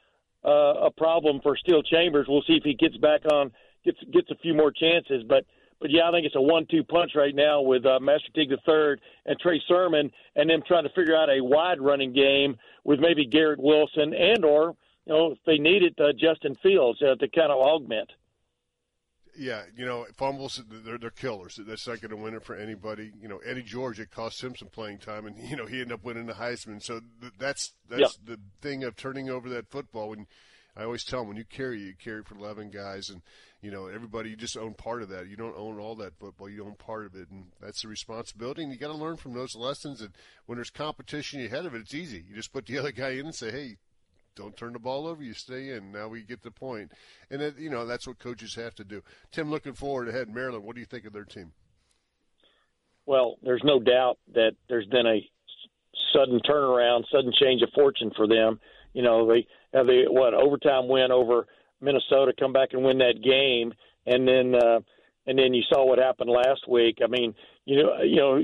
uh, 0.47 0.85
a 0.85 0.91
problem 0.91 1.39
for 1.41 1.57
Steele 1.57 1.81
Chambers. 1.81 2.27
We'll 2.29 2.43
see 2.43 2.53
if 2.53 2.63
he 2.63 2.75
gets 2.75 2.95
back 2.97 3.21
on, 3.31 3.51
gets 3.83 3.97
gets 4.11 4.29
a 4.31 4.35
few 4.35 4.53
more 4.53 4.71
chances, 4.71 5.23
but. 5.27 5.45
But 5.81 5.91
yeah, 5.91 6.07
I 6.07 6.11
think 6.11 6.25
it's 6.25 6.37
a 6.37 6.41
one-two 6.41 6.85
punch 6.85 7.11
right 7.15 7.35
now 7.35 7.61
with 7.61 7.85
uh, 7.85 7.99
Master 7.99 8.29
Teague 8.33 8.49
the 8.49 8.57
third 8.65 9.01
and 9.25 9.37
Trey 9.37 9.61
Sermon, 9.67 10.09
and 10.37 10.49
them 10.49 10.61
trying 10.65 10.85
to 10.85 10.89
figure 10.91 11.17
out 11.17 11.29
a 11.29 11.43
wide 11.43 11.81
running 11.81 12.13
game 12.13 12.55
with 12.85 13.01
maybe 13.01 13.25
Garrett 13.25 13.59
Wilson 13.59 14.13
and 14.13 14.45
or 14.45 14.73
you 15.05 15.13
know 15.13 15.33
if 15.33 15.37
they 15.45 15.57
need 15.57 15.83
it, 15.83 15.93
uh, 15.99 16.13
Justin 16.17 16.55
Fields 16.63 17.01
uh, 17.01 17.15
to 17.15 17.27
kind 17.27 17.51
of 17.51 17.59
augment. 17.59 18.09
Yeah, 19.37 19.63
you 19.75 19.85
know, 19.85 20.05
fumbles 20.15 20.61
they're 20.69 20.97
they're 20.97 21.09
killers. 21.09 21.59
That's 21.67 21.87
not 21.87 22.01
going 22.01 22.11
to 22.11 22.17
win 22.17 22.35
it 22.35 22.43
for 22.43 22.55
anybody. 22.55 23.11
You 23.21 23.27
know, 23.27 23.39
Eddie 23.45 23.63
George 23.63 23.99
it 23.99 24.11
cost 24.11 24.43
him 24.43 24.55
some 24.55 24.69
playing 24.69 24.99
time, 24.99 25.25
and 25.25 25.37
you 25.37 25.55
know 25.55 25.65
he 25.65 25.81
ended 25.81 25.93
up 25.93 26.03
winning 26.03 26.25
the 26.25 26.33
Heisman. 26.33 26.81
So 26.81 27.01
th- 27.21 27.33
that's 27.37 27.73
that's 27.89 28.17
yeah. 28.27 28.35
the 28.35 28.39
thing 28.61 28.83
of 28.83 28.95
turning 28.95 29.29
over 29.29 29.49
that 29.49 29.69
football. 29.69 30.09
When 30.09 30.27
I 30.77 30.83
always 30.83 31.03
tell 31.03 31.19
them 31.19 31.29
when 31.29 31.37
you 31.37 31.43
carry, 31.43 31.81
you 31.81 31.93
carry 32.01 32.23
for 32.23 32.35
eleven 32.35 32.69
guys, 32.69 33.09
and 33.09 33.21
you 33.61 33.71
know 33.71 33.87
everybody. 33.87 34.29
You 34.29 34.35
just 34.37 34.57
own 34.57 34.73
part 34.73 35.01
of 35.01 35.09
that. 35.09 35.27
You 35.27 35.35
don't 35.35 35.57
own 35.57 35.79
all 35.79 35.95
that 35.95 36.17
football. 36.17 36.49
You 36.49 36.65
own 36.65 36.75
part 36.75 37.05
of 37.05 37.15
it, 37.15 37.29
and 37.29 37.47
that's 37.61 37.81
the 37.81 37.89
responsibility. 37.89 38.63
And 38.63 38.71
you 38.71 38.77
got 38.77 38.87
to 38.87 38.97
learn 38.97 39.17
from 39.17 39.33
those 39.33 39.55
lessons. 39.55 40.01
And 40.01 40.11
when 40.45 40.57
there's 40.57 40.69
competition 40.69 41.43
ahead 41.45 41.65
of 41.65 41.75
it, 41.75 41.81
it's 41.81 41.93
easy. 41.93 42.23
You 42.27 42.35
just 42.35 42.53
put 42.53 42.65
the 42.65 42.77
other 42.79 42.91
guy 42.91 43.11
in 43.11 43.25
and 43.25 43.35
say, 43.35 43.51
hey 43.51 43.77
don't 44.35 44.55
turn 44.55 44.73
the 44.73 44.79
ball 44.79 45.07
over. 45.07 45.23
You 45.23 45.33
stay 45.33 45.69
in. 45.69 45.91
Now 45.91 46.07
we 46.07 46.21
get 46.21 46.43
the 46.43 46.51
point, 46.51 46.91
and 47.29 47.41
it, 47.41 47.57
you 47.57 47.69
know 47.69 47.85
that's 47.85 48.07
what 48.07 48.19
coaches 48.19 48.55
have 48.55 48.75
to 48.75 48.83
do. 48.83 49.01
Tim, 49.31 49.49
looking 49.49 49.73
forward 49.73 50.09
ahead, 50.09 50.29
Maryland. 50.29 50.63
What 50.63 50.75
do 50.75 50.81
you 50.81 50.85
think 50.85 51.05
of 51.05 51.13
their 51.13 51.25
team? 51.25 51.53
Well, 53.05 53.37
there's 53.43 53.63
no 53.63 53.79
doubt 53.79 54.17
that 54.33 54.51
there's 54.67 54.87
been 54.87 55.05
a 55.05 55.19
sudden 56.13 56.39
turnaround, 56.47 57.03
sudden 57.11 57.31
change 57.39 57.61
of 57.61 57.69
fortune 57.73 58.11
for 58.15 58.27
them. 58.27 58.59
You 58.93 59.03
know, 59.03 59.27
they 59.27 59.47
have 59.73 59.87
the 59.87 60.05
what 60.09 60.33
overtime 60.33 60.87
win 60.87 61.11
over 61.11 61.47
Minnesota, 61.81 62.33
come 62.39 62.53
back 62.53 62.69
and 62.71 62.83
win 62.83 62.97
that 62.99 63.21
game, 63.23 63.73
and 64.05 64.27
then 64.27 64.55
uh, 64.55 64.79
and 65.27 65.37
then 65.37 65.53
you 65.53 65.63
saw 65.69 65.85
what 65.85 65.99
happened 65.99 66.29
last 66.29 66.67
week. 66.67 66.99
I 67.03 67.07
mean, 67.07 67.35
you 67.65 67.83
know, 67.83 68.01
you 68.01 68.15
know, 68.15 68.39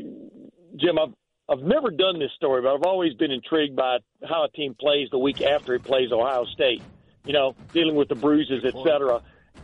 Jim, 0.78 1.00
I've 1.00 1.14
I've 1.52 1.64
never 1.64 1.92
done 1.92 2.18
this 2.18 2.32
story, 2.38 2.62
but 2.62 2.74
I've 2.74 2.84
always 2.84 3.14
been 3.14 3.32
intrigued 3.32 3.76
by 3.76 3.98
how 4.28 4.46
a 4.46 4.50
team 4.50 4.74
plays 4.74 5.10
the 5.12 5.18
week 5.18 5.42
after 5.42 5.74
it 5.76 5.84
plays 5.84 6.14
Ohio 6.14 6.46
State. 6.46 6.82
You 7.26 7.34
know, 7.34 7.56
dealing 7.74 7.96
with 7.96 8.08
the 8.08 8.16
bruises, 8.16 8.64
et 8.64 8.74
cetera. 8.86 9.22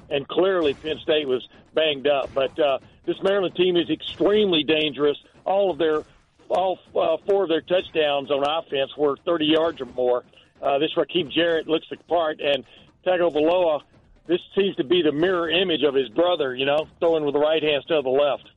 And 0.09 0.27
clearly, 0.27 0.73
Penn 0.73 0.99
State 1.01 1.27
was 1.27 1.47
banged 1.73 2.05
up. 2.05 2.29
But 2.33 2.59
uh, 2.59 2.79
this 3.05 3.15
Maryland 3.23 3.55
team 3.55 3.77
is 3.77 3.89
extremely 3.89 4.63
dangerous. 4.63 5.17
All 5.45 5.71
of 5.71 5.77
their, 5.77 6.03
all 6.49 6.77
uh, 6.93 7.17
four 7.25 7.43
of 7.43 7.49
their 7.49 7.61
touchdowns 7.61 8.31
on 8.31 8.43
offense 8.43 8.91
were 8.97 9.15
30 9.25 9.45
yards 9.45 9.79
or 9.79 9.85
more. 9.85 10.25
Uh, 10.61 10.79
this 10.79 10.91
Rakim 10.95 11.31
Jarrett 11.31 11.67
looks 11.67 11.87
the 11.89 11.95
part, 12.09 12.41
and 12.41 12.65
Tagovailoa. 13.05 13.81
This 14.27 14.41
seems 14.55 14.75
to 14.75 14.83
be 14.83 15.03
the 15.03 15.13
mirror 15.13 15.49
image 15.49 15.83
of 15.83 15.95
his 15.95 16.09
brother. 16.09 16.53
You 16.53 16.65
know, 16.65 16.89
throwing 16.99 17.23
with 17.23 17.33
the 17.33 17.39
right 17.39 17.63
hand 17.63 17.75
instead 17.75 17.97
of 17.97 18.03
the 18.03 18.09
left. 18.09 18.49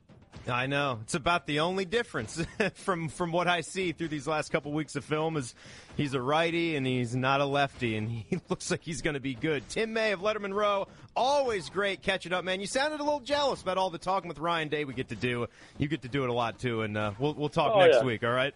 I 0.48 0.66
know 0.66 0.98
it's 1.02 1.14
about 1.14 1.46
the 1.46 1.60
only 1.60 1.84
difference 1.84 2.42
from 2.74 3.08
from 3.08 3.30
what 3.30 3.46
I 3.46 3.60
see 3.60 3.92
through 3.92 4.08
these 4.08 4.26
last 4.26 4.50
couple 4.50 4.72
weeks 4.72 4.96
of 4.96 5.04
film 5.04 5.36
is 5.36 5.54
he's 5.96 6.14
a 6.14 6.20
righty 6.20 6.76
and 6.76 6.86
he's 6.86 7.14
not 7.14 7.40
a 7.40 7.44
lefty, 7.44 7.96
and 7.96 8.10
he 8.10 8.38
looks 8.48 8.70
like 8.70 8.82
he's 8.82 9.02
going 9.02 9.14
to 9.14 9.20
be 9.20 9.34
good. 9.34 9.68
Tim 9.68 9.92
May 9.92 10.12
of 10.12 10.20
Letterman 10.20 10.54
Row, 10.54 10.88
always 11.14 11.68
great 11.68 12.02
catching 12.02 12.32
up, 12.32 12.44
man. 12.44 12.60
You 12.60 12.66
sounded 12.66 13.00
a 13.00 13.04
little 13.04 13.20
jealous 13.20 13.60
about 13.62 13.76
all 13.78 13.90
the 13.90 13.98
talking 13.98 14.28
with 14.28 14.38
Ryan 14.38 14.68
Day 14.68 14.84
we 14.84 14.94
get 14.94 15.08
to 15.10 15.16
do. 15.16 15.46
You 15.78 15.88
get 15.88 16.02
to 16.02 16.08
do 16.08 16.24
it 16.24 16.30
a 16.30 16.34
lot 16.34 16.58
too, 16.58 16.82
and 16.82 16.96
uh, 16.96 17.12
we'll 17.18 17.34
we'll 17.34 17.48
talk 17.50 17.72
Oh, 17.74 17.80
next 17.80 17.98
yeah. 17.98 18.04
week. 18.04 18.24
All 18.24 18.30
right. 18.32 18.54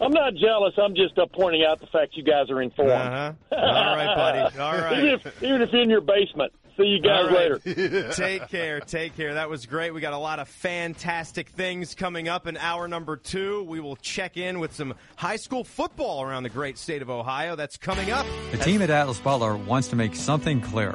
I'm 0.00 0.12
not 0.12 0.34
jealous. 0.34 0.74
I'm 0.78 0.94
just 0.94 1.16
uh, 1.18 1.24
pointing 1.32 1.64
out 1.64 1.80
the 1.80 1.86
fact 1.86 2.16
you 2.16 2.22
guys 2.22 2.50
are 2.50 2.60
informed. 2.60 2.90
Uh-huh. 2.92 3.32
All 3.52 3.96
right, 3.96 4.14
buddy. 4.14 4.58
All 4.60 4.72
right. 4.72 4.98
even, 4.98 5.08
if, 5.24 5.42
even 5.42 5.62
if 5.62 5.72
in 5.72 5.88
your 5.90 6.00
basement. 6.02 6.52
See 6.76 6.84
you 6.84 7.00
guys 7.00 7.26
All 7.26 7.30
right. 7.30 7.66
later. 7.66 8.12
take 8.12 8.48
care. 8.48 8.80
Take 8.80 9.16
care. 9.16 9.34
That 9.34 9.48
was 9.48 9.64
great. 9.64 9.94
We 9.94 10.02
got 10.02 10.12
a 10.12 10.18
lot 10.18 10.38
of 10.40 10.48
fantastic 10.48 11.48
things 11.48 11.94
coming 11.94 12.28
up 12.28 12.46
in 12.46 12.56
hour 12.58 12.86
number 12.86 13.16
two. 13.16 13.62
We 13.64 13.80
will 13.80 13.96
check 13.96 14.36
in 14.36 14.60
with 14.60 14.74
some 14.74 14.94
high 15.16 15.36
school 15.36 15.64
football 15.64 16.22
around 16.22 16.42
the 16.42 16.50
great 16.50 16.76
state 16.76 17.00
of 17.00 17.08
Ohio. 17.08 17.56
That's 17.56 17.78
coming 17.78 18.10
up. 18.10 18.26
The 18.50 18.58
team 18.58 18.82
at 18.82 18.90
Atlas 18.90 19.18
Butler 19.20 19.56
wants 19.56 19.88
to 19.88 19.96
make 19.96 20.14
something 20.14 20.60
clear. 20.60 20.94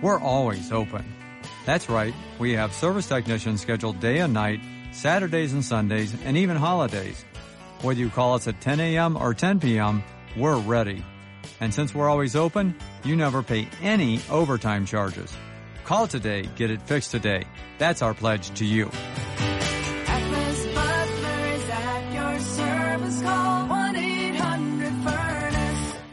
We're 0.00 0.20
always 0.20 0.72
open. 0.72 1.04
That's 1.66 1.90
right, 1.90 2.14
we 2.38 2.52
have 2.52 2.72
service 2.72 3.06
technicians 3.06 3.60
scheduled 3.60 4.00
day 4.00 4.20
and 4.20 4.32
night, 4.32 4.60
Saturdays 4.92 5.52
and 5.52 5.62
Sundays, 5.62 6.14
and 6.24 6.34
even 6.38 6.56
holidays. 6.56 7.22
Whether 7.82 8.00
you 8.00 8.08
call 8.08 8.34
us 8.34 8.48
at 8.48 8.60
10 8.62 8.80
a.m. 8.80 9.16
or 9.18 9.34
10 9.34 9.60
p.m., 9.60 10.02
we're 10.36 10.58
ready. 10.58 11.04
And 11.60 11.72
since 11.72 11.94
we're 11.94 12.08
always 12.08 12.36
open, 12.36 12.74
you 13.04 13.16
never 13.16 13.42
pay 13.42 13.68
any 13.82 14.20
overtime 14.30 14.86
charges. 14.86 15.36
Call 15.84 16.06
today, 16.06 16.48
get 16.56 16.70
it 16.70 16.82
fixed 16.82 17.10
today. 17.10 17.44
That's 17.78 18.02
our 18.02 18.14
pledge 18.14 18.50
to 18.58 18.64
you. 18.64 18.90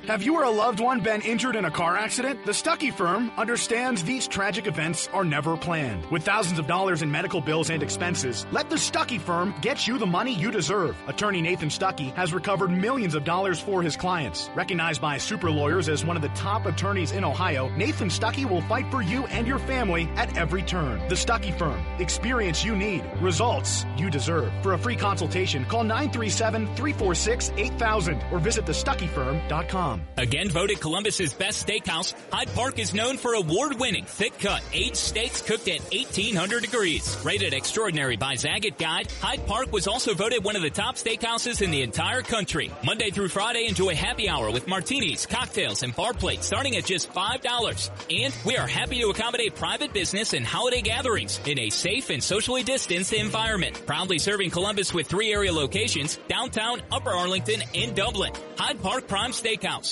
Have 0.08 0.22
you 0.22 0.36
or 0.36 0.44
a 0.44 0.52
loved 0.52 0.80
one 0.80 1.00
been 1.00 1.22
injured 1.22 1.56
in 1.56 1.66
a 1.66 1.72
car 1.72 1.98
accident? 1.98 2.46
The 2.46 2.52
Stuckey 2.52 2.94
firm 2.94 3.32
understands 3.38 4.04
these 4.04 4.28
tragic 4.28 4.68
events 4.68 5.10
are 5.12 5.26
never 5.26 5.58
planned. 5.58 6.06
With 6.12 6.22
thousands 6.24 6.60
of 6.60 6.68
dollars 6.68 7.02
in 7.02 7.10
medical 7.12 7.42
bills 7.42 7.72
and 7.72 7.82
expenses, 7.82 8.46
let 8.52 8.70
the 8.70 8.76
Stuckey 8.76 9.20
firm 9.20 9.56
get 9.62 9.88
you 9.88 9.98
the 9.98 10.06
money 10.06 10.32
you 10.32 10.52
deserve. 10.52 10.96
Attorney 11.08 11.42
Nathan 11.42 11.70
Stuckey 11.70 12.14
has 12.14 12.36
recovered 12.36 12.70
millions 12.70 13.16
of 13.16 13.24
dollars 13.24 13.60
for 13.60 13.82
his 13.82 13.98
clients. 13.98 14.52
Recognized 14.54 15.02
by 15.02 15.18
super 15.18 15.50
lawyers 15.50 15.90
as 15.90 16.06
one 16.06 16.16
of 16.16 16.22
the 16.22 16.30
top 16.30 16.68
attorneys 16.68 17.12
in 17.12 17.24
Ohio, 17.24 17.70
Nathan 17.70 18.10
Stuckey 18.10 18.48
will 18.48 18.62
fight 18.62 18.86
for 18.92 19.02
you 19.02 19.26
and 19.28 19.48
your 19.48 19.60
family 19.60 20.08
at 20.18 20.38
every 20.38 20.62
turn. 20.62 21.00
The 21.10 21.16
Stuckey 21.16 21.58
firm. 21.58 21.84
Experience 21.98 22.64
you 22.64 22.76
need. 22.76 23.04
Results 23.22 23.88
you 23.98 24.12
deserve. 24.12 24.54
For 24.62 24.74
a 24.74 24.78
free 24.78 24.96
consultation, 24.96 25.66
call 25.66 25.84
937 25.84 26.68
346 26.76 27.52
8000 27.58 28.24
or 28.32 28.38
visit 28.38 28.68
Again 30.18 30.50
voted 30.50 30.80
Columbus's 30.80 31.34
best 31.34 31.68
steakhouse, 31.68 32.14
Hyde 32.32 32.54
Park 32.56 32.80
is 32.80 32.94
known 32.94 33.18
for 33.18 33.34
award-winning 33.34 34.06
thick-cut, 34.06 34.64
aged 34.74 34.96
steaks 34.96 35.42
cooked 35.42 35.68
at 35.68 35.82
1800 35.94 36.62
degrees. 36.64 37.18
Rated 37.24 37.54
extraordinary 37.54 38.16
by 38.16 38.36
Zagat 38.36 38.78
Guide, 38.78 39.12
Hyde 39.22 39.46
Park 39.46 39.72
was 39.72 39.88
also 39.88 40.14
voted 40.14 40.44
one 40.44 40.56
of 40.56 40.62
the 40.62 40.70
top 40.70 40.96
steakhouses 40.96 41.62
in 41.62 41.72
the 41.72 41.82
entire 41.82 42.22
country. 42.22 42.72
Monday 42.84 43.10
through 43.10 43.30
Friday, 43.30 43.68
enjoy 43.68 43.96
happy 43.96 44.30
hour 44.30 44.52
with 44.52 44.68
martinis, 44.68 45.26
cocktails, 45.26 45.84
and 45.84 45.96
bar 45.96 46.14
plates 46.14 46.48
starting 46.48 46.76
at 46.76 46.86
just 46.86 47.12
$5. 47.14 47.90
And 48.24 48.34
we 48.46 48.58
are 48.58 48.68
happy 48.68 49.00
to 49.02 49.10
accommodate 49.10 49.56
private 49.56 49.94
business 49.94 50.34
and 50.34 50.46
holiday 50.46 50.82
gatherings 50.82 51.40
in 51.46 51.60
a 51.60 51.70
safe 51.70 52.10
and 52.10 52.24
socially 52.24 52.64
distanced 52.64 53.14
environment. 53.14 53.86
Proudly 53.86 54.20
serving 54.20 54.52
Columbus 54.52 54.94
with 54.94 55.08
three 55.08 55.32
area 55.32 55.54
locations, 55.54 56.18
downtown, 56.28 56.82
Upper 56.92 57.12
Arlington, 57.12 57.62
and 57.74 57.96
Dublin. 57.96 58.34
Hyde 58.58 58.82
Park 58.82 59.08
Prime 59.08 59.32
Steakhouse. 59.32 59.85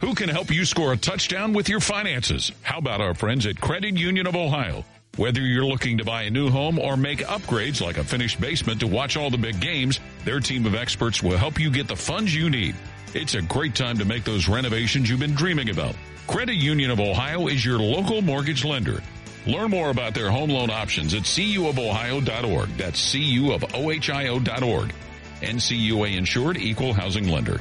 Who 0.00 0.14
can 0.14 0.30
help 0.30 0.50
you 0.50 0.64
score 0.64 0.94
a 0.94 0.96
touchdown 0.96 1.52
with 1.52 1.68
your 1.68 1.80
finances? 1.80 2.52
How 2.62 2.78
about 2.78 3.02
our 3.02 3.14
friends 3.14 3.44
at 3.44 3.60
Credit 3.60 3.98
Union 3.98 4.26
of 4.26 4.34
Ohio? 4.34 4.82
Whether 5.16 5.42
you're 5.42 5.66
looking 5.66 5.98
to 5.98 6.04
buy 6.04 6.22
a 6.22 6.30
new 6.30 6.48
home 6.48 6.78
or 6.78 6.96
make 6.96 7.18
upgrades 7.18 7.82
like 7.82 7.98
a 7.98 8.04
finished 8.04 8.40
basement 8.40 8.80
to 8.80 8.86
watch 8.86 9.18
all 9.18 9.28
the 9.28 9.36
big 9.36 9.60
games, 9.60 10.00
their 10.24 10.40
team 10.40 10.64
of 10.64 10.74
experts 10.74 11.22
will 11.22 11.36
help 11.36 11.60
you 11.60 11.70
get 11.70 11.86
the 11.86 11.96
funds 11.96 12.34
you 12.34 12.48
need. 12.48 12.74
It's 13.12 13.34
a 13.34 13.42
great 13.42 13.74
time 13.74 13.98
to 13.98 14.06
make 14.06 14.24
those 14.24 14.48
renovations 14.48 15.10
you've 15.10 15.20
been 15.20 15.34
dreaming 15.34 15.68
about. 15.68 15.94
Credit 16.26 16.54
Union 16.54 16.90
of 16.90 16.98
Ohio 16.98 17.48
is 17.48 17.62
your 17.62 17.78
local 17.78 18.22
mortgage 18.22 18.64
lender. 18.64 19.02
Learn 19.46 19.70
more 19.70 19.90
about 19.90 20.14
their 20.14 20.30
home 20.30 20.48
loan 20.48 20.70
options 20.70 21.12
at 21.12 21.24
cuofohio.org. 21.24 22.68
That's 22.78 23.12
cu 23.12 23.52
of 23.52 23.64
ohio.org. 23.74 24.94
NCUA 25.42 26.16
insured 26.16 26.56
equal 26.56 26.94
housing 26.94 27.28
lender. 27.28 27.60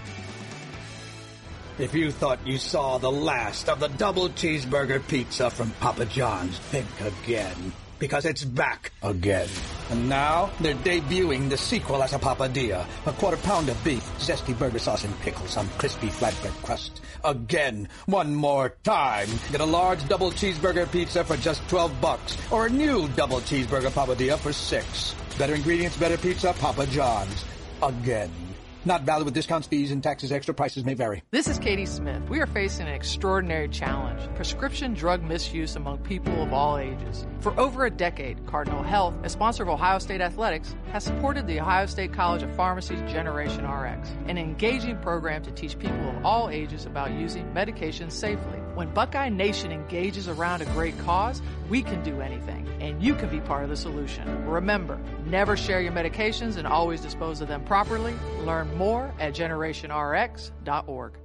If 1.80 1.96
you 1.96 2.12
thought 2.12 2.46
you 2.46 2.58
saw 2.58 2.98
the 2.98 3.10
last 3.10 3.70
of 3.70 3.80
the 3.80 3.88
double 3.88 4.28
cheeseburger 4.28 5.00
pizza 5.08 5.50
from 5.50 5.72
Papa 5.80 6.04
John's, 6.08 6.58
think 6.58 6.90
again. 7.00 7.72
Because 8.00 8.26
it's 8.26 8.44
back 8.44 8.92
again. 9.02 9.48
And 9.90 10.10
now 10.10 10.52
they're 10.60 10.76
debuting 10.76 11.50
the 11.50 11.56
sequel 11.56 12.04
as 12.04 12.12
a 12.12 12.20
papadilla. 12.20 12.86
A 13.06 13.14
quarter 13.14 13.38
pound 13.38 13.70
of 13.70 13.82
beef, 13.82 14.04
zesty 14.18 14.60
burger 14.60 14.78
sauce, 14.78 15.06
and 15.06 15.18
pickles 15.22 15.56
on 15.56 15.70
crispy 15.78 16.08
flatbread 16.08 16.62
crust. 16.64 17.00
Again, 17.24 17.88
one 18.08 18.36
more 18.36 18.76
time. 18.84 19.30
Get 19.50 19.62
a 19.62 19.66
large 19.66 20.06
double 20.10 20.32
cheeseburger 20.32 20.92
pizza 20.92 21.24
for 21.24 21.38
just 21.38 21.66
12 21.70 22.02
bucks. 22.02 22.38
Or 22.52 22.66
a 22.66 22.70
new 22.70 23.08
double 23.16 23.40
cheeseburger 23.40 23.92
papadilla 23.92 24.38
for 24.38 24.52
6. 24.52 25.16
Better 25.38 25.56
ingredients, 25.56 25.96
better 25.96 26.18
pizza, 26.18 26.54
Papa 26.60 26.88
John's. 26.88 27.46
Again. 27.82 28.49
Not 28.86 29.02
valid 29.02 29.26
with 29.26 29.34
discounts, 29.34 29.68
fees, 29.68 29.92
and 29.92 30.02
taxes. 30.02 30.32
Extra 30.32 30.54
prices 30.54 30.86
may 30.86 30.94
vary. 30.94 31.22
This 31.32 31.50
is 31.50 31.60
Katie 31.60 31.86
Smith. 31.86 32.22
We 32.30 32.40
are 32.40 32.48
facing 32.48 32.88
an 32.88 32.94
extraordinary 32.94 33.68
challenge 33.68 34.22
prescription 34.36 34.94
drug 34.94 35.22
misuse 35.22 35.76
among 35.76 35.98
people 36.00 36.42
of 36.42 36.54
all 36.54 36.78
ages. 36.78 37.28
For 37.42 37.58
over 37.60 37.86
a 37.86 37.90
decade, 37.90 38.46
Cardinal 38.46 38.82
Health, 38.82 39.16
a 39.24 39.30
sponsor 39.30 39.64
of 39.64 39.70
Ohio 39.70 40.00
State 40.00 40.22
Athletics, 40.22 40.78
has 40.94 41.04
supported 41.04 41.46
the 41.46 41.60
Ohio 41.60 41.88
State 41.88 42.14
College 42.14 42.42
of 42.42 42.56
Pharmacy's 42.56 43.02
Generation 43.12 43.70
RX, 43.70 44.10
an 44.28 44.38
engaging 44.38 44.98
program 45.00 45.44
to 45.44 45.52
teach 45.52 45.78
people 45.78 46.10
of 46.10 46.26
all 46.26 46.50
ages 46.50 46.86
about 46.86 47.12
using 47.12 47.46
medications 47.54 48.14
safely. 48.14 48.59
When 48.80 48.88
Buckeye 48.94 49.28
Nation 49.28 49.74
engages 49.74 50.30
around 50.30 50.62
a 50.62 50.66
great 50.68 50.98
cause, 51.00 51.42
we 51.68 51.82
can 51.84 52.02
do 52.02 52.22
anything, 52.22 52.66
and 52.80 53.04
you 53.04 53.14
can 53.14 53.28
be 53.28 53.42
part 53.42 53.66
of 53.66 53.70
the 53.70 53.76
solution. 53.76 54.46
Remember, 54.46 54.98
never 55.26 55.58
share 55.58 55.82
your 55.82 55.92
medications 55.92 56.56
and 56.56 56.66
always 56.66 57.02
dispose 57.02 57.42
of 57.42 57.50
them 57.50 57.66
properly. 57.66 58.16
Learn 58.46 58.74
more 58.78 59.14
at 59.20 59.36
generationrx.org. 59.36 61.18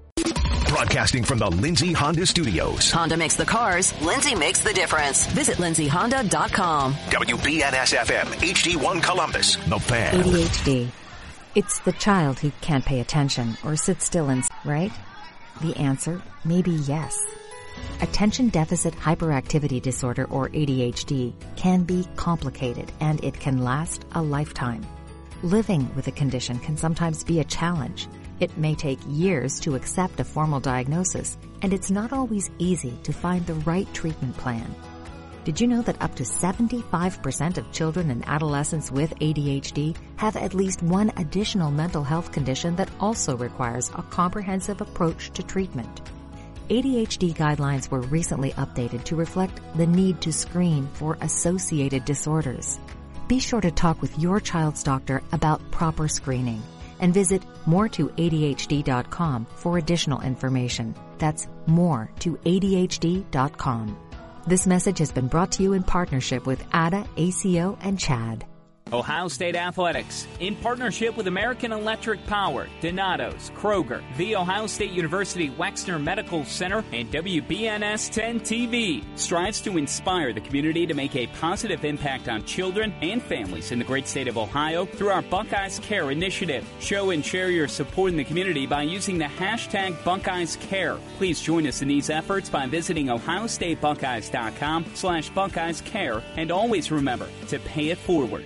Broadcasting 0.66 1.22
from 1.22 1.38
the 1.38 1.48
Lindsay 1.48 1.92
Honda 1.92 2.26
Studios. 2.26 2.90
Honda 2.90 3.16
makes 3.16 3.36
the 3.36 3.44
cars, 3.44 3.94
Lindsay 4.02 4.34
makes 4.34 4.58
the 4.58 4.72
difference. 4.72 5.28
Visit 5.28 5.58
lindsayhonda.com. 5.58 6.94
WBNS 6.94 7.96
FM, 7.96 8.24
HD1 8.42 9.00
Columbus, 9.00 9.54
The 9.68 9.78
Fan. 9.78 10.24
ADHD. 10.24 10.88
It's 11.54 11.78
the 11.78 11.92
child 11.92 12.40
who 12.40 12.50
can't 12.62 12.84
pay 12.84 12.98
attention 12.98 13.56
or 13.64 13.76
sit 13.76 14.02
still 14.02 14.28
and, 14.28 14.42
right? 14.64 14.90
The 15.60 15.76
answer 15.76 16.20
may 16.44 16.62
be 16.62 16.72
yes. 16.72 17.16
Attention 18.00 18.48
Deficit 18.48 18.94
Hyperactivity 18.94 19.80
Disorder 19.80 20.24
or 20.26 20.48
ADHD 20.50 21.32
can 21.56 21.84
be 21.84 22.06
complicated 22.16 22.92
and 23.00 23.22
it 23.24 23.38
can 23.38 23.64
last 23.64 24.04
a 24.12 24.22
lifetime. 24.22 24.84
Living 25.42 25.94
with 25.94 26.08
a 26.08 26.12
condition 26.12 26.58
can 26.58 26.76
sometimes 26.76 27.22
be 27.22 27.40
a 27.40 27.44
challenge. 27.44 28.08
It 28.40 28.56
may 28.58 28.74
take 28.74 28.98
years 29.06 29.60
to 29.60 29.74
accept 29.74 30.18
a 30.20 30.24
formal 30.24 30.58
diagnosis, 30.58 31.38
and 31.62 31.72
it's 31.72 31.90
not 31.90 32.12
always 32.12 32.50
easy 32.58 32.98
to 33.04 33.12
find 33.12 33.46
the 33.46 33.54
right 33.54 33.92
treatment 33.94 34.36
plan. 34.36 34.74
Did 35.44 35.60
you 35.60 35.66
know 35.66 35.82
that 35.82 36.00
up 36.00 36.14
to 36.14 36.22
75% 36.22 37.58
of 37.58 37.70
children 37.72 38.10
and 38.10 38.26
adolescents 38.26 38.90
with 38.90 39.18
ADHD 39.18 39.94
have 40.16 40.36
at 40.36 40.54
least 40.54 40.82
one 40.82 41.12
additional 41.18 41.70
mental 41.70 42.02
health 42.02 42.32
condition 42.32 42.74
that 42.76 42.90
also 42.98 43.36
requires 43.36 43.90
a 43.94 44.02
comprehensive 44.02 44.80
approach 44.80 45.30
to 45.32 45.42
treatment? 45.42 46.00
ADHD 46.68 47.34
guidelines 47.34 47.90
were 47.90 48.00
recently 48.00 48.52
updated 48.52 49.04
to 49.04 49.16
reflect 49.16 49.60
the 49.76 49.86
need 49.86 50.20
to 50.22 50.32
screen 50.32 50.88
for 50.94 51.18
associated 51.20 52.04
disorders. 52.04 52.78
Be 53.28 53.38
sure 53.38 53.60
to 53.60 53.70
talk 53.70 54.00
with 54.00 54.18
your 54.18 54.40
child's 54.40 54.82
doctor 54.82 55.22
about 55.32 55.70
proper 55.70 56.08
screening 56.08 56.62
and 57.00 57.12
visit 57.12 57.42
more2adhd.com 57.66 59.46
for 59.56 59.78
additional 59.78 60.20
information. 60.22 60.94
That's 61.18 61.48
more 61.66 62.10
to 62.20 62.36
ADHD.com. 62.36 63.98
This 64.46 64.66
message 64.66 64.98
has 64.98 65.12
been 65.12 65.28
brought 65.28 65.52
to 65.52 65.62
you 65.62 65.72
in 65.72 65.82
partnership 65.82 66.46
with 66.46 66.64
ADA, 66.74 67.06
ACO, 67.16 67.78
and 67.80 67.98
CHAD. 67.98 68.46
Ohio 68.94 69.28
State 69.28 69.56
Athletics, 69.56 70.26
in 70.40 70.54
partnership 70.56 71.16
with 71.16 71.26
American 71.26 71.72
Electric 71.72 72.24
Power, 72.26 72.68
Donato's, 72.80 73.50
Kroger, 73.56 74.02
The 74.16 74.36
Ohio 74.36 74.66
State 74.66 74.92
University 74.92 75.50
Wexner 75.50 76.00
Medical 76.02 76.44
Center, 76.44 76.84
and 76.92 77.10
WBNS 77.10 78.10
10 78.12 78.40
TV, 78.40 79.04
strives 79.16 79.60
to 79.62 79.76
inspire 79.76 80.32
the 80.32 80.40
community 80.40 80.86
to 80.86 80.94
make 80.94 81.16
a 81.16 81.26
positive 81.38 81.84
impact 81.84 82.28
on 82.28 82.44
children 82.44 82.94
and 83.02 83.20
families 83.20 83.72
in 83.72 83.78
the 83.80 83.84
great 83.84 84.06
state 84.06 84.28
of 84.28 84.38
Ohio 84.38 84.86
through 84.86 85.10
our 85.10 85.22
Buckeyes 85.22 85.80
Care 85.80 86.12
initiative. 86.12 86.64
Show 86.78 87.10
and 87.10 87.24
share 87.24 87.50
your 87.50 87.68
support 87.68 88.12
in 88.12 88.16
the 88.16 88.24
community 88.24 88.66
by 88.66 88.82
using 88.82 89.18
the 89.18 89.24
hashtag 89.24 90.02
Buckeyes 90.04 90.56
Care. 90.56 90.98
Please 91.18 91.40
join 91.40 91.66
us 91.66 91.82
in 91.82 91.88
these 91.88 92.10
efforts 92.10 92.48
by 92.48 92.66
visiting 92.66 93.06
ohiostatebuckeyes.com 93.06 94.86
slash 94.94 95.30
Buckeyes 95.30 95.80
Care 95.80 96.22
and 96.36 96.50
always 96.50 96.92
remember 96.92 97.28
to 97.48 97.58
pay 97.58 97.90
it 97.90 97.98
forward. 97.98 98.44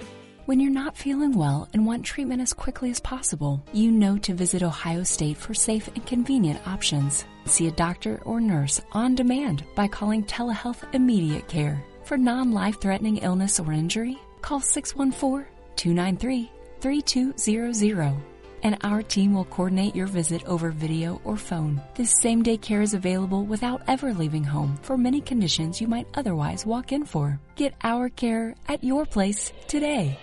When 0.48 0.60
you're 0.60 0.70
not 0.70 0.96
feeling 0.96 1.34
well 1.34 1.68
and 1.74 1.84
want 1.84 2.06
treatment 2.06 2.40
as 2.40 2.54
quickly 2.54 2.90
as 2.90 3.00
possible, 3.00 3.62
you 3.74 3.90
know 3.90 4.16
to 4.16 4.32
visit 4.32 4.62
Ohio 4.62 5.02
State 5.02 5.36
for 5.36 5.52
safe 5.52 5.88
and 5.88 6.06
convenient 6.06 6.66
options. 6.66 7.26
See 7.44 7.66
a 7.66 7.70
doctor 7.70 8.22
or 8.24 8.40
nurse 8.40 8.80
on 8.92 9.14
demand 9.14 9.64
by 9.74 9.88
calling 9.88 10.24
Telehealth 10.24 10.84
Immediate 10.94 11.46
Care. 11.48 11.84
For 12.04 12.16
non 12.16 12.52
life 12.52 12.80
threatening 12.80 13.18
illness 13.18 13.60
or 13.60 13.74
injury, 13.74 14.18
call 14.40 14.60
614 14.60 15.44
293 15.76 16.50
3200 16.80 18.14
and 18.62 18.78
our 18.82 19.02
team 19.02 19.34
will 19.34 19.44
coordinate 19.44 19.94
your 19.94 20.06
visit 20.06 20.42
over 20.46 20.70
video 20.70 21.20
or 21.24 21.36
phone. 21.36 21.80
This 21.94 22.14
same 22.22 22.42
day 22.42 22.56
care 22.56 22.80
is 22.80 22.94
available 22.94 23.44
without 23.44 23.82
ever 23.86 24.14
leaving 24.14 24.44
home 24.44 24.78
for 24.80 24.96
many 24.96 25.20
conditions 25.20 25.78
you 25.78 25.88
might 25.88 26.08
otherwise 26.14 26.64
walk 26.64 26.90
in 26.90 27.04
for. 27.04 27.38
Get 27.54 27.74
our 27.84 28.08
care 28.08 28.54
at 28.66 28.82
your 28.82 29.04
place 29.04 29.52
today. 29.68 30.18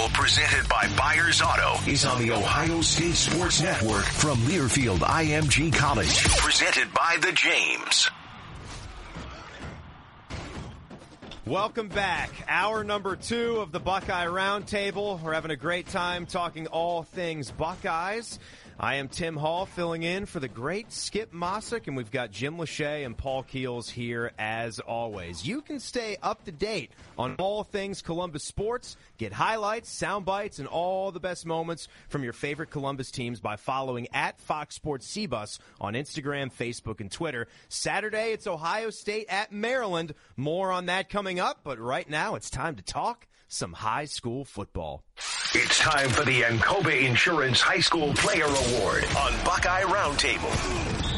Roundtable 0.00 0.12
presented 0.14 0.68
by 0.68 0.88
Byers 0.96 1.42
Auto 1.42 1.76
is 1.90 2.04
on 2.04 2.18
the 2.20 2.32
Ohio 2.32 2.80
State 2.80 3.14
Sports 3.14 3.60
Network 3.60 4.04
from 4.04 4.38
Learfield 4.38 4.98
IMG 4.98 5.72
College. 5.72 6.24
Presented 6.38 6.92
by 6.94 7.18
the 7.20 7.32
James. 7.32 8.10
Welcome 11.46 11.88
back. 11.88 12.30
Hour 12.48 12.84
number 12.84 13.16
two 13.16 13.56
of 13.56 13.72
the 13.72 13.80
Buckeye 13.80 14.26
Roundtable. 14.26 15.20
We're 15.20 15.34
having 15.34 15.50
a 15.50 15.56
great 15.56 15.88
time 15.88 16.26
talking 16.26 16.66
all 16.68 17.02
things 17.02 17.50
Buckeyes. 17.50 18.38
I 18.82 18.94
am 18.94 19.08
Tim 19.08 19.36
Hall 19.36 19.66
filling 19.66 20.04
in 20.04 20.24
for 20.24 20.40
the 20.40 20.48
great 20.48 20.90
Skip 20.90 21.34
Mosic, 21.34 21.86
and 21.86 21.98
we've 21.98 22.10
got 22.10 22.30
Jim 22.30 22.56
Lachey 22.56 23.04
and 23.04 23.14
Paul 23.14 23.42
Keels 23.42 23.90
here 23.90 24.32
as 24.38 24.80
always. 24.80 25.46
You 25.46 25.60
can 25.60 25.78
stay 25.78 26.16
up 26.22 26.44
to 26.44 26.50
date 26.50 26.92
on 27.18 27.34
all 27.38 27.62
things 27.62 28.00
Columbus 28.00 28.44
sports, 28.44 28.96
get 29.18 29.34
highlights, 29.34 29.90
sound 29.90 30.24
bites, 30.24 30.60
and 30.60 30.66
all 30.66 31.12
the 31.12 31.20
best 31.20 31.44
moments 31.44 31.88
from 32.08 32.24
your 32.24 32.32
favorite 32.32 32.70
Columbus 32.70 33.10
teams 33.10 33.38
by 33.38 33.56
following 33.56 34.08
at 34.14 34.40
Fox 34.40 34.76
Sports 34.76 35.14
CBus 35.14 35.58
on 35.78 35.92
Instagram, 35.92 36.50
Facebook, 36.50 37.00
and 37.00 37.12
Twitter. 37.12 37.48
Saturday, 37.68 38.32
it's 38.32 38.46
Ohio 38.46 38.88
State 38.88 39.26
at 39.28 39.52
Maryland. 39.52 40.14
More 40.38 40.72
on 40.72 40.86
that 40.86 41.10
coming 41.10 41.38
up, 41.38 41.60
but 41.64 41.78
right 41.78 42.08
now 42.08 42.34
it's 42.34 42.48
time 42.48 42.76
to 42.76 42.82
talk 42.82 43.26
some 43.50 43.72
high 43.72 44.04
school 44.04 44.44
football. 44.44 45.04
It's 45.52 45.78
time 45.80 46.08
for 46.08 46.24
the 46.24 46.42
Encova 46.42 47.04
Insurance 47.04 47.60
High 47.60 47.80
School 47.80 48.12
Player 48.14 48.44
Award 48.44 49.04
on 49.18 49.32
Buckeye 49.44 49.82
Roundtable. 49.82 51.10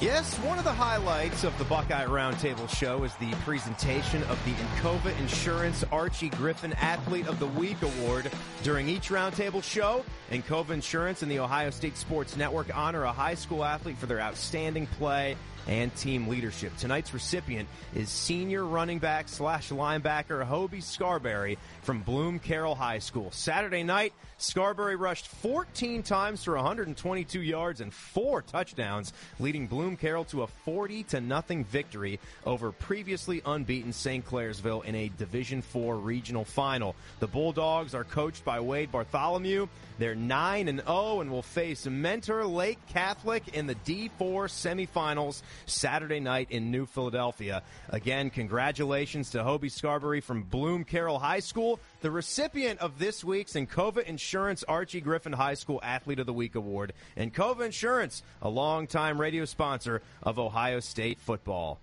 Yes, 0.00 0.36
one 0.38 0.58
of 0.58 0.64
the 0.64 0.72
highlights 0.72 1.44
of 1.44 1.56
the 1.58 1.64
Buckeye 1.64 2.06
Roundtable 2.06 2.68
show 2.68 3.04
is 3.04 3.14
the 3.16 3.30
presentation 3.44 4.22
of 4.24 4.44
the 4.44 4.50
Encova 4.52 5.16
Insurance 5.20 5.84
Archie 5.92 6.30
Griffin 6.30 6.72
Athlete 6.74 7.28
of 7.28 7.38
the 7.38 7.46
Week 7.46 7.80
Award. 7.82 8.30
During 8.64 8.88
each 8.88 9.10
Roundtable 9.10 9.62
show, 9.62 10.04
Encova 10.32 10.70
Insurance 10.70 11.22
and 11.22 11.30
the 11.30 11.38
Ohio 11.38 11.70
State 11.70 11.96
Sports 11.96 12.36
Network 12.36 12.76
honor 12.76 13.04
a 13.04 13.12
high 13.12 13.34
school 13.34 13.64
athlete 13.64 13.96
for 13.96 14.06
their 14.06 14.20
outstanding 14.20 14.86
play 14.86 15.36
and 15.66 15.94
team 15.96 16.28
leadership. 16.28 16.76
Tonight's 16.78 17.14
recipient 17.14 17.68
is 17.94 18.08
senior 18.08 18.64
running 18.64 18.98
back 18.98 19.28
slash 19.28 19.70
linebacker 19.70 20.46
Hobie 20.46 20.82
Scarberry 20.82 21.58
from 21.82 22.02
Bloom 22.02 22.38
Carroll 22.38 22.74
High 22.74 22.98
School. 22.98 23.30
Saturday 23.30 23.82
night, 23.82 24.12
Scarberry 24.38 24.96
rushed 24.96 25.28
14 25.28 26.02
times 26.02 26.42
for 26.42 26.56
122 26.56 27.40
yards 27.40 27.80
and 27.80 27.94
four 27.94 28.42
touchdowns, 28.42 29.12
leading 29.38 29.68
Bloom 29.68 29.96
Carroll 29.96 30.24
to 30.26 30.42
a 30.42 30.46
40 30.46 31.04
to 31.04 31.20
nothing 31.20 31.64
victory 31.64 32.18
over 32.44 32.72
previously 32.72 33.40
unbeaten 33.46 33.92
St. 33.92 34.26
Clairsville 34.26 34.84
in 34.84 34.96
a 34.96 35.12
Division 35.16 35.62
4 35.62 35.96
regional 35.96 36.44
final. 36.44 36.96
The 37.20 37.28
Bulldogs 37.28 37.94
are 37.94 38.04
coached 38.04 38.44
by 38.44 38.58
Wade 38.58 38.90
Bartholomew. 38.90 39.68
They're 40.02 40.16
9 40.16 40.66
and 40.66 40.80
0 40.80 41.20
and 41.20 41.30
will 41.30 41.42
face 41.42 41.86
Mentor 41.86 42.44
Lake 42.44 42.84
Catholic 42.88 43.54
in 43.54 43.68
the 43.68 43.76
D4 43.76 44.10
semifinals 44.18 45.42
Saturday 45.66 46.18
night 46.18 46.48
in 46.50 46.72
New 46.72 46.86
Philadelphia. 46.86 47.62
Again, 47.88 48.28
congratulations 48.28 49.30
to 49.30 49.44
Hobie 49.44 49.70
Scarberry 49.70 50.20
from 50.20 50.42
Bloom 50.42 50.82
Carroll 50.82 51.20
High 51.20 51.38
School, 51.38 51.78
the 52.00 52.10
recipient 52.10 52.80
of 52.80 52.98
this 52.98 53.22
week's 53.22 53.52
Encova 53.52 54.02
Insurance 54.02 54.64
Archie 54.64 55.00
Griffin 55.00 55.34
High 55.34 55.54
School 55.54 55.78
Athlete 55.84 56.18
of 56.18 56.26
the 56.26 56.32
Week 56.32 56.56
Award. 56.56 56.94
Encova 57.16 57.60
Insurance, 57.60 58.24
a 58.42 58.48
longtime 58.48 59.20
radio 59.20 59.44
sponsor 59.44 60.02
of 60.20 60.36
Ohio 60.36 60.80
State 60.80 61.20
football. 61.20 61.78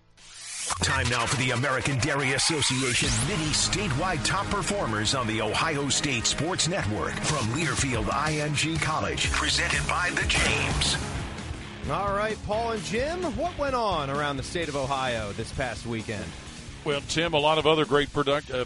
Time 0.83 1.09
now 1.09 1.25
for 1.25 1.37
the 1.37 1.51
American 1.51 1.97
Dairy 1.99 2.33
Association 2.33 3.09
mini 3.27 3.49
statewide 3.51 4.23
top 4.25 4.45
performers 4.47 5.15
on 5.15 5.25
the 5.25 5.41
Ohio 5.41 5.87
State 5.89 6.25
Sports 6.25 6.67
Network 6.67 7.13
from 7.13 7.45
Learfield 7.53 8.05
IMG 8.05 8.81
College. 8.81 9.31
Presented 9.31 9.87
by 9.87 10.09
the 10.11 10.25
James. 10.27 10.97
All 11.89 12.13
right, 12.13 12.37
Paul 12.45 12.71
and 12.71 12.83
Jim, 12.83 13.23
what 13.37 13.57
went 13.57 13.73
on 13.73 14.09
around 14.09 14.37
the 14.37 14.43
state 14.43 14.67
of 14.67 14.75
Ohio 14.75 15.31
this 15.31 15.51
past 15.53 15.85
weekend? 15.85 16.25
Well, 16.83 17.01
Tim, 17.07 17.33
a 17.33 17.39
lot 17.39 17.57
of 17.57 17.65
other 17.65 17.85
great 17.85 18.11
product, 18.11 18.51
uh, 18.51 18.65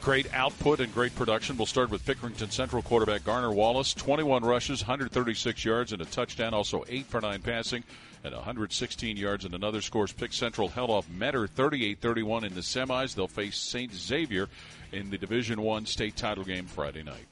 great 0.00 0.32
output 0.34 0.80
and 0.80 0.92
great 0.94 1.14
production. 1.14 1.56
We'll 1.56 1.66
start 1.66 1.90
with 1.90 2.04
Pickerington 2.04 2.52
Central 2.52 2.82
quarterback 2.82 3.24
Garner 3.24 3.50
Wallace, 3.50 3.92
21 3.94 4.44
rushes, 4.44 4.82
136 4.82 5.64
yards, 5.64 5.92
and 5.92 6.00
a 6.00 6.04
touchdown. 6.04 6.54
Also 6.54 6.84
eight 6.88 7.06
for 7.06 7.20
nine 7.20 7.40
passing, 7.42 7.82
and 8.24 8.34
116 8.34 9.16
yards 9.16 9.44
and 9.44 9.54
another 9.54 9.80
scores. 9.80 10.12
Pick 10.12 10.32
Central 10.32 10.68
held 10.68 10.90
off 10.90 11.08
Metter 11.08 11.46
38-31 11.46 12.44
in 12.44 12.54
the 12.54 12.60
semis. 12.60 13.14
They'll 13.14 13.28
face 13.28 13.56
Saint 13.56 13.94
Xavier 13.94 14.48
in 14.92 15.10
the 15.10 15.18
Division 15.18 15.62
One 15.62 15.86
state 15.86 16.16
title 16.16 16.44
game 16.44 16.66
Friday 16.66 17.02
night. 17.02 17.26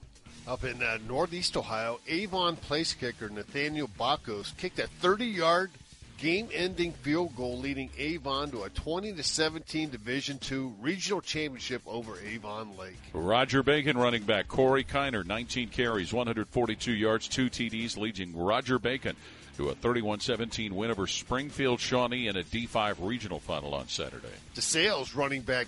Up 0.47 0.65
in 0.65 0.83
uh, 0.83 0.99
Northeast 1.07 1.57
Ohio, 1.57 2.01
Avon 2.09 2.57
place 2.57 2.95
kicker 2.95 3.29
Nathaniel 3.29 3.91
Bacos 3.99 4.57
kicked 4.57 4.79
a 4.79 4.89
30-yard 5.03 5.71
game-ending 6.17 6.93
field 6.93 7.37
goal, 7.37 7.59
leading 7.59 7.91
Avon 7.97 8.51
to 8.51 8.63
a 8.63 8.71
20 8.71 9.13
to 9.13 9.23
17 9.23 9.91
Division 9.91 10.39
II 10.51 10.73
regional 10.81 11.21
championship 11.21 11.83
over 11.87 12.19
Avon 12.21 12.77
Lake. 12.79 12.97
Roger 13.13 13.63
Bacon 13.63 13.97
running 13.97 14.25
back 14.25 14.49
Corey 14.49 14.85
Kiner, 14.85 15.25
19 15.25 15.69
carries, 15.69 16.13
142 16.13 16.93
yards, 16.93 17.29
two 17.29 17.49
TDs, 17.49 17.97
leading 17.97 18.37
Roger 18.37 18.79
Bacon 18.79 19.17
to 19.59 19.71
a 19.71 19.75
31-17 19.75 20.71
win 20.71 20.91
over 20.91 21.07
Springfield 21.09 21.81
Shawnee 21.81 22.29
in 22.29 22.37
a 22.37 22.45
D5 22.45 22.97
regional 23.01 23.41
final 23.41 23.75
on 23.75 23.89
Saturday. 23.89 24.29
DeSales 24.55 25.17
running 25.17 25.43
back 25.43 25.67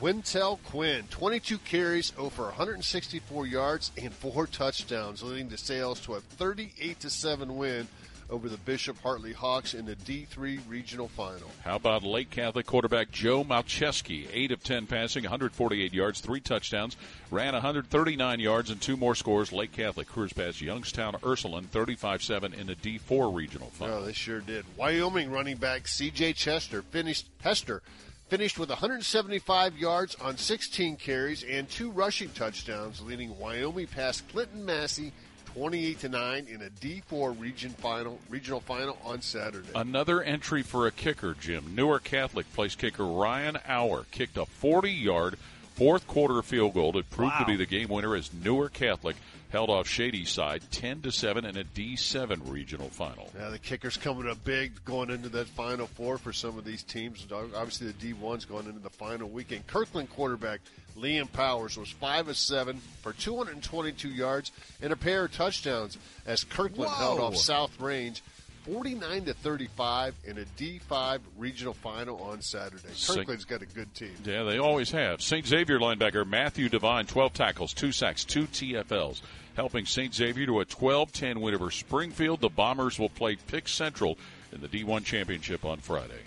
Quintel 0.00 0.58
Quinn, 0.64 1.04
22 1.10 1.58
carries, 1.58 2.12
over 2.16 2.44
164 2.44 3.46
yards, 3.46 3.90
and 4.00 4.12
four 4.12 4.46
touchdowns, 4.46 5.24
leading 5.24 5.48
DeSales 5.48 6.02
to 6.04 6.14
a 6.14 6.20
38-7 6.20 7.48
win 7.48 7.88
over 8.32 8.48
the 8.48 8.56
Bishop 8.56 9.00
Hartley 9.02 9.34
Hawks 9.34 9.74
in 9.74 9.84
the 9.84 9.94
D3 9.94 10.60
regional 10.66 11.06
final. 11.06 11.50
How 11.64 11.76
about 11.76 12.02
Lake 12.02 12.30
Catholic 12.30 12.64
quarterback 12.64 13.10
Joe 13.10 13.44
Malcheski? 13.44 14.26
8 14.32 14.52
of 14.52 14.64
10 14.64 14.86
passing, 14.86 15.22
148 15.24 15.92
yards, 15.92 16.20
3 16.20 16.40
touchdowns, 16.40 16.96
ran 17.30 17.52
139 17.52 18.40
yards, 18.40 18.70
and 18.70 18.80
two 18.80 18.96
more 18.96 19.14
scores. 19.14 19.52
Lake 19.52 19.72
Catholic 19.72 20.08
cruise 20.08 20.32
past 20.32 20.62
Youngstown 20.62 21.14
Ursuline 21.24 21.64
35 21.64 22.22
7 22.22 22.54
in 22.54 22.66
the 22.66 22.74
D4 22.74 23.34
regional 23.34 23.68
final. 23.68 23.98
Oh, 23.98 24.04
they 24.04 24.14
sure 24.14 24.40
did. 24.40 24.64
Wyoming 24.76 25.30
running 25.30 25.58
back 25.58 25.86
C.J. 25.86 26.32
Chester 26.32 26.82
finished 26.82 27.28
Hester 27.42 27.82
finished 28.28 28.58
with 28.58 28.70
175 28.70 29.76
yards 29.76 30.14
on 30.14 30.38
16 30.38 30.96
carries 30.96 31.42
and 31.42 31.68
two 31.68 31.90
rushing 31.90 32.30
touchdowns, 32.30 33.02
leading 33.02 33.38
Wyoming 33.38 33.88
past 33.88 34.26
Clinton 34.30 34.64
Massie 34.64 35.12
28 35.54 35.98
to 36.00 36.08
9 36.08 36.46
in 36.48 36.62
a 36.62 36.70
D4 36.70 37.38
region 37.38 37.70
final 37.70 38.18
regional 38.28 38.60
final 38.60 38.98
on 39.04 39.20
Saturday. 39.20 39.68
Another 39.74 40.22
entry 40.22 40.62
for 40.62 40.86
a 40.86 40.90
kicker, 40.90 41.34
Jim. 41.38 41.74
Newark 41.74 42.04
Catholic 42.04 42.50
place 42.54 42.74
kicker 42.74 43.04
Ryan 43.06 43.58
Auer 43.68 44.06
kicked 44.10 44.36
a 44.36 44.46
40 44.46 44.90
yard, 44.90 45.36
fourth 45.74 46.06
quarter 46.06 46.40
field 46.42 46.74
goal 46.74 46.92
that 46.92 47.10
proved 47.10 47.32
Wow. 47.32 47.38
to 47.40 47.46
be 47.46 47.56
the 47.56 47.66
game 47.66 47.88
winner 47.88 48.14
as 48.16 48.32
Newark 48.32 48.72
Catholic 48.74 49.16
held 49.50 49.68
off 49.68 49.86
Shadyside 49.86 50.62
10 50.70 51.02
to 51.02 51.12
7 51.12 51.44
in 51.44 51.58
a 51.58 51.64
D7 51.64 52.50
regional 52.50 52.88
final. 52.88 53.30
Yeah, 53.38 53.50
the 53.50 53.58
kicker's 53.58 53.98
coming 53.98 54.26
up 54.26 54.42
big 54.44 54.82
going 54.86 55.10
into 55.10 55.28
that 55.30 55.46
final 55.48 55.86
four 55.86 56.16
for 56.16 56.32
some 56.32 56.56
of 56.56 56.64
these 56.64 56.82
teams. 56.82 57.26
Obviously, 57.30 57.88
the 57.88 58.14
D1's 58.14 58.46
going 58.46 58.64
into 58.66 58.80
the 58.80 58.88
final 58.88 59.28
weekend. 59.28 59.66
Kirtland 59.66 60.08
quarterback 60.08 60.60
Liam 60.96 61.30
Powers 61.32 61.76
was 61.76 61.90
5 61.90 62.28
of 62.28 62.36
7 62.36 62.80
for 63.02 63.12
222 63.12 64.08
yards 64.08 64.52
and 64.80 64.92
a 64.92 64.96
pair 64.96 65.24
of 65.24 65.32
touchdowns 65.32 65.98
as 66.26 66.44
Kirtland 66.44 66.90
Whoa. 66.90 66.98
held 66.98 67.20
off 67.20 67.36
South 67.36 67.80
Range 67.80 68.22
49 68.64 69.24
to 69.24 69.34
35 69.34 70.14
in 70.24 70.38
a 70.38 70.44
D5 70.56 71.20
regional 71.36 71.74
final 71.74 72.22
on 72.22 72.40
Saturday. 72.42 72.88
Kirtland's 73.06 73.44
got 73.44 73.62
a 73.62 73.66
good 73.66 73.92
team. 73.94 74.14
Yeah, 74.24 74.44
they 74.44 74.58
always 74.58 74.90
have. 74.92 75.20
St. 75.20 75.46
Xavier 75.46 75.80
linebacker 75.80 76.26
Matthew 76.26 76.68
Devine, 76.68 77.06
12 77.06 77.32
tackles, 77.32 77.74
2 77.74 77.90
sacks, 77.90 78.24
2 78.24 78.46
TFLs, 78.46 79.20
helping 79.56 79.84
St. 79.84 80.14
Xavier 80.14 80.46
to 80.46 80.60
a 80.60 80.64
12-10 80.64 81.38
win 81.38 81.54
over 81.54 81.70
Springfield. 81.70 82.40
The 82.40 82.48
Bombers 82.48 82.98
will 82.98 83.08
play 83.08 83.36
Pick 83.48 83.66
Central 83.66 84.16
in 84.52 84.60
the 84.60 84.68
D1 84.68 85.04
championship 85.04 85.64
on 85.64 85.78
Friday. 85.78 86.20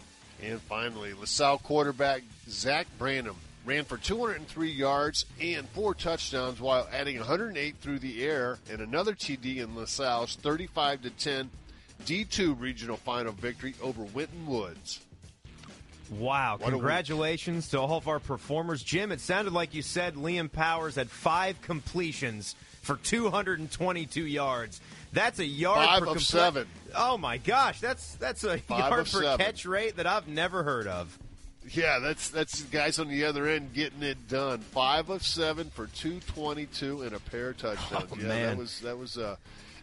And 0.44 0.60
finally, 0.62 1.14
LaSalle 1.14 1.60
quarterback 1.60 2.22
Zach 2.50 2.88
Branham 3.00 3.38
ran 3.66 3.84
for 3.84 3.98
203 3.98 4.70
yards 4.70 5.26
and 5.42 5.68
four 5.70 5.94
touchdowns 5.94 6.60
while 6.62 6.88
adding 6.94 7.18
108 7.18 7.76
through 7.82 8.00
the 8.00 8.24
air 8.24 8.60
and 8.72 8.80
another 8.82 9.14
TD 9.14 9.58
in 9.58 9.76
LaSalle's 9.76 10.36
35 10.36 11.02
to 11.04 11.10
10 11.10 11.50
D2 12.06 12.60
regional 12.60 12.98
final 12.98 13.32
victory 13.34 13.74
over 13.82 14.04
Winton 14.04 14.46
Woods. 14.46 15.00
Wow. 16.12 16.58
What. 16.60 16.70
Congratulations 16.70 17.70
to 17.70 17.80
all 17.80 17.98
of 17.98 18.08
our 18.08 18.20
performers. 18.20 18.84
Jim, 18.84 19.12
it 19.12 19.20
sounded 19.20 19.54
like 19.54 19.74
you 19.74 19.82
said 19.82 20.16
Liam 20.16 20.52
Powers 20.52 20.96
had 20.96 21.10
five 21.10 21.60
completions 21.62 22.56
for 22.84 22.98
222 22.98 24.26
yards. 24.28 24.82
That's 25.14 25.40
a 25.40 25.46
yard 25.46 25.88
Five 25.88 26.04
per 26.04 26.10
of 26.10 26.18
comple- 26.18 26.22
seven. 26.22 26.68
Oh 26.96 27.18
my 27.18 27.38
gosh, 27.40 27.80
that's 27.80 28.16
that's 28.16 28.44
a 28.44 28.58
Five 28.60 28.80
yard 28.92 29.06
per 29.08 29.22
seven. 29.24 29.38
catch 29.46 29.66
rate 29.66 29.96
that 29.96 30.06
I've 30.06 30.28
never 30.28 30.62
heard 30.62 30.86
of. 30.88 31.18
Yeah, 31.72 32.00
that's 32.00 32.30
that's 32.30 32.62
the 32.62 32.72
guys 32.72 33.00
on 33.00 33.08
the 33.08 33.26
other 33.26 33.48
end 33.48 33.74
getting 33.74 34.04
it 34.04 34.28
done. 34.28 34.60
Five 34.60 35.10
of 35.10 35.26
seven 35.26 35.70
for 35.72 35.88
222 35.88 37.02
and 37.02 37.14
a 37.14 37.20
pair 37.20 37.50
of 37.50 37.58
touchdowns. 37.58 38.12
Oh, 38.12 38.18
yeah, 38.20 38.28
man. 38.28 38.48
that 38.48 38.58
was 38.58 38.80
that 38.82 38.98
was 38.98 39.18
uh, 39.18 39.36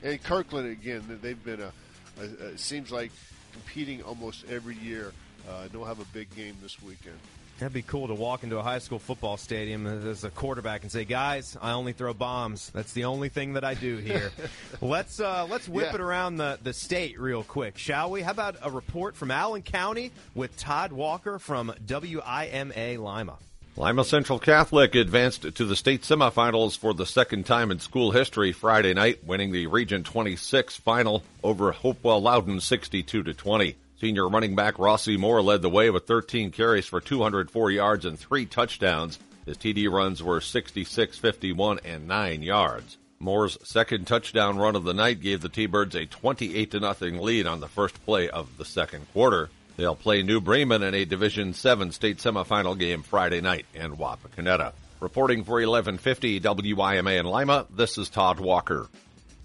and 0.03 0.23
Kirtland 0.23 0.71
again. 0.71 1.19
They've 1.21 1.43
been 1.43 1.61
a, 1.61 1.73
a, 2.21 2.25
a 2.25 2.49
it 2.51 2.61
seems 2.61 2.93
like 2.93 3.11
competing 3.53 4.03
almost 4.03 4.45
every 4.49 4.77
year. 4.77 5.13
Uh, 5.49 5.67
they'll 5.73 5.85
have 5.85 6.01
a 6.01 6.05
big 6.07 6.35
game 6.37 6.57
this 6.63 6.81
weekend. 6.83 7.19
That'd 7.63 7.73
be 7.75 7.83
cool 7.83 8.09
to 8.09 8.15
walk 8.15 8.43
into 8.43 8.59
a 8.59 8.63
high 8.63 8.81
school 8.81 8.99
football 8.99 9.37
stadium 9.37 9.87
as 9.87 10.25
a 10.25 10.31
quarterback 10.31 10.83
and 10.83 10.91
say, 10.91 11.05
"Guys, 11.05 11.57
I 11.63 11.71
only 11.73 11.93
throw 11.93 12.13
bombs. 12.13 12.71
That's 12.75 12.93
the 12.93 13.05
only 13.05 13.29
thing 13.29 13.53
that 13.53 13.63
I 13.63 13.75
do 13.75 13.99
here." 13.99 14.33
let's 14.81 15.21
uh, 15.21 15.47
let's 15.49 15.69
whip 15.69 15.87
Yeah. 15.91 15.95
it 15.95 16.01
around 16.01 16.39
the, 16.39 16.59
the 16.61 16.73
state 16.73 17.21
real 17.21 17.45
quick, 17.45 17.79
shall 17.79 18.11
we? 18.11 18.23
How 18.23 18.33
about 18.33 18.57
a 18.63 18.71
report 18.71 19.15
from 19.15 19.31
Allen 19.31 19.63
County 19.63 20.11
with 20.35 20.57
Todd 20.57 20.93
Walker 20.93 21.39
from 21.39 21.73
WIMA 21.87 22.99
Lima? 22.99 23.39
Lima 23.77 24.05
Central 24.05 24.41
Catholic 24.41 24.97
advanced 24.97 25.55
to 25.55 25.65
the 25.65 25.77
state 25.77 26.03
semifinals 26.03 26.77
for 26.77 26.93
the 26.93 27.07
second 27.07 27.47
time 27.47 27.71
in 27.71 27.79
school 27.79 28.11
history 28.11 28.51
Friday 28.51 28.93
night, 28.93 29.25
winning 29.25 29.53
the 29.53 29.69
Region 29.69 30.03
26 30.03 30.77
final 30.79 31.23
over 31.45 31.71
Hopewell 31.71 32.21
Loudon 32.21 32.61
62 32.61 33.23
to 33.23 33.33
20. 33.33 33.77
Senior 34.03 34.29
running 34.29 34.57
back 34.57 34.81
Rossi 34.81 35.17
Moore 35.17 35.41
led 35.43 35.63
the 35.63 35.71
way 35.71 35.89
with 35.89 36.09
13 36.09 36.51
carries 36.51 36.87
for 36.87 37.01
204 37.01 37.71
yards 37.71 38.05
and 38.05 38.19
three 38.19 38.47
touchdowns. 38.47 39.17
His 39.47 39.57
TD 39.57 39.89
runs 39.89 40.21
were 40.21 40.41
66, 40.41 41.19
51, 41.19 41.79
and 41.85 42.09
9 42.09 42.43
yards. 42.43 42.99
Moore's 43.21 43.59
second 43.63 44.09
touchdown 44.09 44.59
run 44.59 44.75
of 44.75 44.83
the 44.83 44.93
night 44.93 45.21
gave 45.21 45.41
the 45.41 45.49
T-Birds 45.49 45.95
a 45.95 46.07
28 46.07 46.73
to 46.73 46.81
nothing 46.81 47.19
lead 47.19 47.47
on 47.47 47.61
the 47.61 47.69
first 47.69 48.05
play 48.05 48.29
of 48.29 48.59
the 48.59 48.65
second 48.65 49.07
quarter. 49.13 49.51
They'll 49.77 49.95
play 49.95 50.25
New 50.25 50.41
Bremen 50.41 50.83
in 50.83 50.95
a 50.95 51.05
Division 51.05 51.55
7 51.55 51.93
state 51.93 52.19
semifinal 52.19 52.77
game 52.77 53.05
Friday 53.05 53.41
night 53.41 53.67
in 53.73 53.97
Wapakoneta. 53.97 54.73
Reporting 54.99 55.45
for 55.45 55.61
1150 55.61 56.41
WIMA 56.41 57.21
in 57.21 57.27
Lima, 57.27 57.67
this 57.71 57.99
is 57.99 58.09
Todd 58.09 58.41
Walker. 58.41 58.89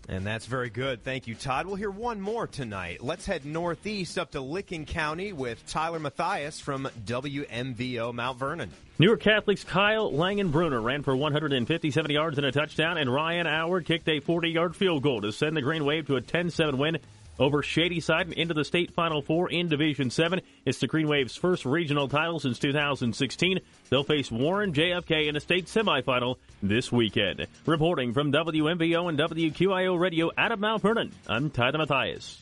And 0.09 0.25
that's 0.25 0.45
very 0.45 0.69
good. 0.69 1.03
Thank 1.03 1.27
you, 1.27 1.35
Todd. 1.35 1.65
We'll 1.65 1.75
hear 1.75 1.91
one 1.91 2.21
more 2.21 2.47
tonight. 2.47 3.03
Let's 3.03 3.25
head 3.25 3.45
northeast 3.45 4.17
up 4.17 4.31
to 4.31 4.41
Licking 4.41 4.85
County 4.85 5.33
with 5.33 5.65
Tyler 5.67 5.99
Matthias 5.99 6.61
from 6.61 6.87
WMVO 7.05 8.13
Mount 8.13 8.39
Vernon. 8.39 8.71
Newark 8.99 9.21
Catholic's 9.21 9.65
Kyle 9.65 10.09
Langenbrunner 10.11 10.81
ran 10.81 11.03
for 11.03 11.15
157 11.15 12.09
yards 12.09 12.37
and 12.37 12.47
a 12.47 12.51
touchdown, 12.53 12.97
and 12.97 13.13
Ryan 13.13 13.45
Howard 13.45 13.85
kicked 13.85 14.07
a 14.07 14.21
40-yard 14.21 14.75
field 14.75 15.03
goal 15.03 15.21
to 15.21 15.31
send 15.33 15.57
the 15.57 15.61
Green 15.61 15.83
Wave 15.83 16.07
to 16.07 16.15
a 16.15 16.21
10-7 16.21 16.77
win 16.77 16.99
over 17.39 17.61
Shadyside 17.61 18.27
and 18.27 18.33
into 18.33 18.53
the 18.53 18.65
state 18.65 18.93
Final 18.93 19.21
Four 19.21 19.49
in 19.49 19.69
Division 19.69 20.09
7. 20.09 20.41
It's 20.65 20.79
the 20.79 20.87
Green 20.87 21.07
Wave's 21.07 21.35
first 21.35 21.65
regional 21.65 22.07
title 22.07 22.39
since 22.39 22.59
2016. 22.59 23.59
They'll 23.89 24.03
face 24.03 24.31
Warren 24.31 24.73
JFK 24.73 25.27
in 25.27 25.35
a 25.35 25.39
state 25.39 25.65
semifinal 25.65 26.37
this 26.61 26.91
weekend. 26.91 27.47
Reporting 27.65 28.13
from 28.13 28.31
WMVO 28.31 29.09
and 29.09 29.19
WQIO 29.19 29.99
Radio 29.99 30.31
Mount 30.57 30.81
Vernon, 30.81 31.11
I'm 31.27 31.49
Tyler 31.49 31.79
Matthias. 31.79 32.41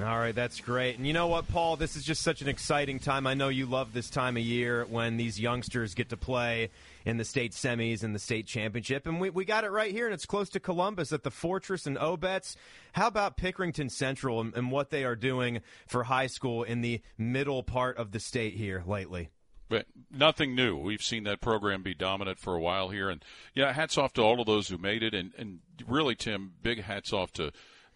All 0.00 0.18
right, 0.18 0.34
that's 0.34 0.60
great. 0.60 0.96
And 0.96 1.06
you 1.06 1.12
know 1.12 1.26
what, 1.26 1.48
Paul? 1.48 1.76
This 1.76 1.96
is 1.96 2.04
just 2.04 2.22
such 2.22 2.40
an 2.40 2.48
exciting 2.48 2.98
time. 2.98 3.26
I 3.26 3.34
know 3.34 3.50
you 3.50 3.66
love 3.66 3.92
this 3.92 4.08
time 4.08 4.38
of 4.38 4.42
year 4.42 4.86
when 4.88 5.18
these 5.18 5.38
youngsters 5.38 5.94
get 5.94 6.08
to 6.08 6.16
play 6.16 6.70
in 7.04 7.16
the 7.16 7.24
state 7.24 7.52
semis 7.52 8.02
and 8.02 8.14
the 8.14 8.18
state 8.18 8.46
championship. 8.46 9.06
And 9.06 9.20
we, 9.20 9.30
we 9.30 9.44
got 9.44 9.64
it 9.64 9.70
right 9.70 9.90
here, 9.90 10.06
and 10.06 10.14
it's 10.14 10.26
close 10.26 10.48
to 10.50 10.60
Columbus 10.60 11.12
at 11.12 11.22
the 11.22 11.30
Fortress 11.30 11.86
and 11.86 11.96
Obetz. 11.96 12.56
How 12.92 13.06
about 13.06 13.36
Pickerington 13.36 13.90
Central 13.90 14.40
and, 14.40 14.54
and 14.54 14.70
what 14.70 14.90
they 14.90 15.04
are 15.04 15.16
doing 15.16 15.60
for 15.86 16.04
high 16.04 16.26
school 16.26 16.62
in 16.62 16.80
the 16.80 17.00
middle 17.18 17.62
part 17.62 17.96
of 17.96 18.12
the 18.12 18.20
state 18.20 18.54
here 18.54 18.82
lately? 18.86 19.30
But 19.68 19.86
nothing 20.10 20.54
new. 20.54 20.76
We've 20.76 21.02
seen 21.02 21.24
that 21.24 21.40
program 21.40 21.82
be 21.82 21.94
dominant 21.94 22.38
for 22.38 22.54
a 22.54 22.60
while 22.60 22.90
here, 22.90 23.08
and 23.08 23.24
yeah, 23.54 23.72
hats 23.72 23.96
off 23.96 24.12
to 24.14 24.22
all 24.22 24.38
of 24.38 24.46
those 24.46 24.68
who 24.68 24.76
made 24.76 25.02
it, 25.02 25.14
and 25.14 25.32
and 25.38 25.60
really, 25.86 26.14
Tim, 26.14 26.52
big 26.62 26.82
hats 26.82 27.10
off 27.10 27.32
to 27.32 27.52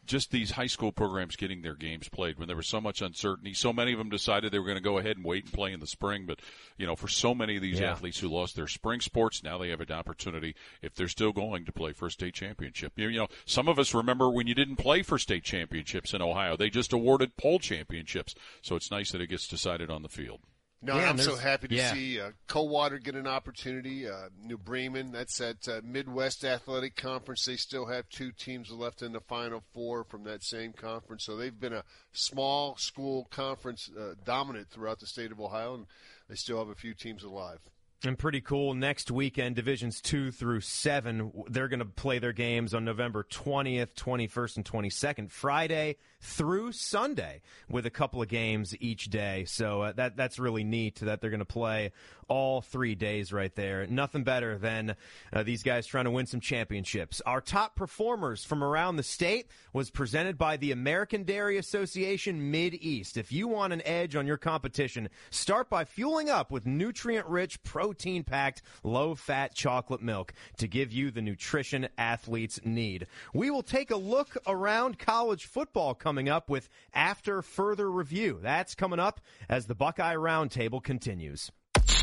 just 0.07 0.31
these 0.31 0.53
high 0.53 0.67
school 0.67 0.93
programs 0.93 1.37
getting 1.37 1.63
their 1.63 1.75
games 1.75 2.09
played 2.09 2.39
when 2.39 2.49
there 2.49 2.57
was 2.57 2.69
so 2.69 2.81
much 2.81 3.03
uncertainty. 3.03 3.53
So 3.55 3.73
many 3.73 3.93
of 3.93 3.99
them 3.99 4.09
decided 4.09 4.53
they 4.53 4.59
were 4.59 4.65
going 4.67 4.77
to 4.79 4.83
go 4.83 4.99
ahead 4.99 5.17
and 5.17 5.25
wait 5.25 5.45
and 5.45 5.53
play 5.53 5.73
in 5.73 5.81
the 5.81 5.87
spring. 5.87 6.25
But, 6.27 6.41
you 6.77 6.87
know, 6.87 6.97
for 6.97 7.09
so 7.09 7.35
many 7.35 7.57
of 7.57 7.63
these 7.63 7.81
Yeah. 7.81 7.93
athletes 7.93 8.21
who 8.21 8.29
lost 8.29 8.57
their 8.57 8.67
spring 8.69 9.01
sports, 9.01 9.43
now 9.43 9.59
they 9.59 9.69
have 9.71 9.81
an 9.81 9.93
opportunity, 9.93 10.55
if 10.83 10.95
they're 10.95 11.09
still 11.09 11.33
going, 11.33 11.65
to 11.65 11.73
play 11.73 11.93
for 11.93 12.07
a 12.07 12.11
state 12.11 12.35
championship. 12.35 12.93
You, 12.97 13.09
you 13.09 13.19
know, 13.19 13.29
some 13.45 13.69
of 13.69 13.79
us 13.79 13.95
remember 13.95 14.31
when 14.31 14.47
you 14.47 14.55
didn't 14.55 14.77
play 14.77 15.03
for 15.03 15.19
state 15.19 15.45
championships 15.45 16.15
in 16.15 16.23
Ohio. 16.23 16.57
They 16.57 16.71
just 16.71 16.93
awarded 16.93 17.37
poll 17.37 17.59
championships. 17.59 18.35
So 18.63 18.77
it's 18.77 18.91
nice 18.91 19.13
that 19.13 19.21
it 19.21 19.29
gets 19.29 19.49
decided 19.49 19.91
on 19.91 20.03
the 20.03 20.09
field. 20.09 20.41
No, 20.87 20.97
Yeah, 20.97 21.11
I'm 21.11 21.18
so 21.18 21.34
happy 21.34 21.66
to 21.68 21.74
yeah. 21.74 21.93
see 21.93 22.20
uh, 22.20 22.30
Coldwater 22.47 22.99
get 22.99 23.16
an 23.16 23.26
opportunity. 23.26 24.09
Uh, 24.09 24.28
New 24.41 24.57
Bremen, 24.57 25.11
that's 25.11 25.41
at 25.41 25.66
uh, 25.66 25.80
Midwest 25.82 26.45
Athletic 26.45 26.95
Conference. 26.95 27.45
They 27.45 27.57
still 27.57 27.87
have 27.87 28.09
two 28.09 28.30
teams 28.30 28.70
left 28.70 29.03
in 29.03 29.12
the 29.12 29.20
Final 29.20 29.64
Four 29.74 30.05
from 30.05 30.22
that 30.24 30.45
same 30.45 30.72
conference. 30.72 31.24
So 31.24 31.37
they've 31.37 31.59
been 31.59 31.72
a 31.72 31.82
small 32.12 32.76
school 32.76 33.26
conference 33.30 33.91
uh, 33.99 34.14
dominant 34.24 34.70
throughout 34.70 35.01
the 35.01 35.07
state 35.07 35.32
of 35.32 35.41
Ohio, 35.41 35.74
and 35.74 35.87
they 36.28 36.37
still 36.37 36.59
have 36.59 36.68
a 36.68 36.74
few 36.76 36.95
teams 36.95 37.24
alive. 37.24 37.59
And 38.05 38.19
pretty 38.19 38.43
cool. 38.43 38.75
Next 38.75 39.11
weekend, 39.11 39.57
divisions 39.57 40.03
two 40.03 40.31
through 40.31 40.61
seven, 40.61 41.33
they're 41.49 41.69
going 41.69 41.81
to 41.81 41.87
play 41.87 42.19
their 42.19 42.33
games 42.33 42.75
on 42.75 42.85
November 42.85 43.25
20th, 43.25 43.95
21st, 43.95 44.57
and 44.57 44.65
22nd, 44.65 45.31
Friday 45.31 45.97
through 46.21 46.73
Sunday, 46.73 47.41
with 47.71 47.87
a 47.87 47.91
couple 47.91 48.21
of 48.21 48.29
games 48.29 48.77
each 48.81 49.07
day. 49.07 49.45
So 49.47 49.81
uh, 49.81 49.93
that 49.93 50.17
that's 50.17 50.39
really 50.39 50.63
neat 50.63 50.97
that 50.97 51.21
they're 51.21 51.31
going 51.31 51.39
to 51.39 51.47
play 51.47 51.93
all 52.29 52.61
three 52.61 52.95
days 52.95 53.33
right 53.33 53.55
there. 53.55 53.87
Nothing 53.87 54.24
better 54.24 54.59
than 54.59 54.97
uh, 55.33 55.43
these 55.43 55.62
guys 55.62 55.87
trying 55.87 56.05
to 56.05 56.11
win 56.11 56.27
some 56.27 56.41
championships. 56.41 57.22
Our 57.27 57.41
top 57.41 57.77
performers 57.77 58.45
from 58.45 58.62
around 58.62 58.97
the 58.97 59.03
state 59.03 59.49
was 59.72 59.91
presented 59.91 60.39
by 60.39 60.57
the 60.57 60.72
American 60.72 61.24
Dairy 61.24 61.59
Association 61.59 62.51
Mid 62.51 62.74
East. 62.74 63.16
If 63.16 63.33
you 63.33 63.49
want 63.49 63.72
an 63.72 63.83
edge 63.87 64.16
on 64.16 64.27
your 64.27 64.37
competition, 64.37 65.09
start 65.31 65.68
by 65.68 65.85
fueling 65.85 66.31
up 66.31 66.51
with 66.51 66.66
nutrient 66.66 67.27
rich, 67.27 67.62
protein 67.62 68.24
packed, 68.24 68.62
low 68.83 69.14
fat 69.14 69.55
chocolate 69.55 70.03
milk 70.03 70.33
to 70.59 70.68
give 70.68 70.92
you 70.92 71.11
the 71.11 71.22
nutrition 71.22 71.88
athletes 71.99 72.61
need. 72.64 73.07
We 73.34 73.51
will 73.51 73.63
take 73.63 73.91
a 73.91 73.96
look 73.96 74.37
around 74.46 74.99
college 74.99 75.46
football 75.46 75.95
coming 75.95 76.29
up 76.29 76.49
with 76.49 76.68
After 76.95 77.42
Further 77.42 77.91
Review. 77.91 78.38
That's 78.42 78.75
coming 78.75 79.01
up 79.01 79.21
as 79.49 79.67
the 79.67 79.75
Buckeye 79.75 80.17
Roundtable 80.17 80.83
continues. 80.83 81.51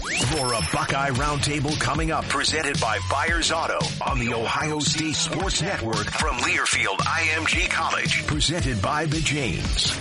For 0.03 0.53
a 0.53 0.59
Buckeye 0.73 1.11
Roundtable 1.11 1.79
coming 1.79 2.11
up, 2.11 2.25
presented 2.25 2.77
by 2.81 2.99
Byers 3.09 3.53
Auto 3.53 3.79
on 4.05 4.19
the 4.19 4.33
Ohio 4.33 4.79
State 4.79 5.15
Sports 5.15 5.61
Network 5.61 6.11
from 6.11 6.35
Learfield 6.37 6.97
IMG 6.97 7.69
College, 7.69 8.27
presented 8.27 8.81
by 8.81 9.05
the 9.05 9.19
James. 9.21 9.97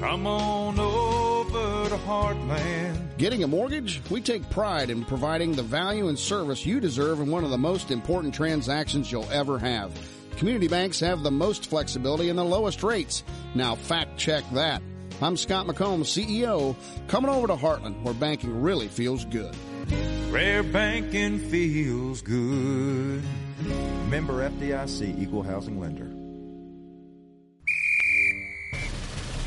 Come 0.00 0.26
on 0.26 0.80
over 0.80 1.88
to 1.88 1.96
heartland. 1.96 3.16
Getting 3.16 3.44
a 3.44 3.48
mortgage? 3.48 4.00
We 4.10 4.20
take 4.20 4.48
pride 4.50 4.90
in 4.90 5.04
providing 5.04 5.52
the 5.52 5.62
value 5.62 6.08
and 6.08 6.18
service 6.18 6.66
you 6.66 6.80
deserve 6.80 7.20
in 7.20 7.30
one 7.30 7.44
of 7.44 7.50
the 7.50 7.58
most 7.58 7.92
important 7.92 8.34
transactions 8.34 9.12
you'll 9.12 9.30
ever 9.30 9.56
have. 9.60 9.92
Community 10.36 10.66
banks 10.66 10.98
have 10.98 11.22
the 11.22 11.30
most 11.30 11.66
flexibility 11.66 12.28
and 12.28 12.38
the 12.38 12.44
lowest 12.44 12.82
rates. 12.82 13.22
Now 13.54 13.76
fact 13.76 14.18
check 14.18 14.42
that. 14.52 14.82
I'm 15.22 15.38
Scott 15.38 15.66
McComb, 15.66 16.00
CEO, 16.00 16.76
coming 17.08 17.30
over 17.30 17.46
to 17.46 17.54
Heartland 17.54 18.02
where 18.02 18.12
banking 18.12 18.60
really 18.60 18.88
feels 18.88 19.24
good. 19.24 19.56
Rare 20.30 20.62
banking 20.62 21.38
feels 21.38 22.20
good. 22.20 23.22
Member 24.10 24.48
FDIC, 24.50 25.18
Equal 25.18 25.42
Housing 25.42 25.80
Lender. 25.80 26.25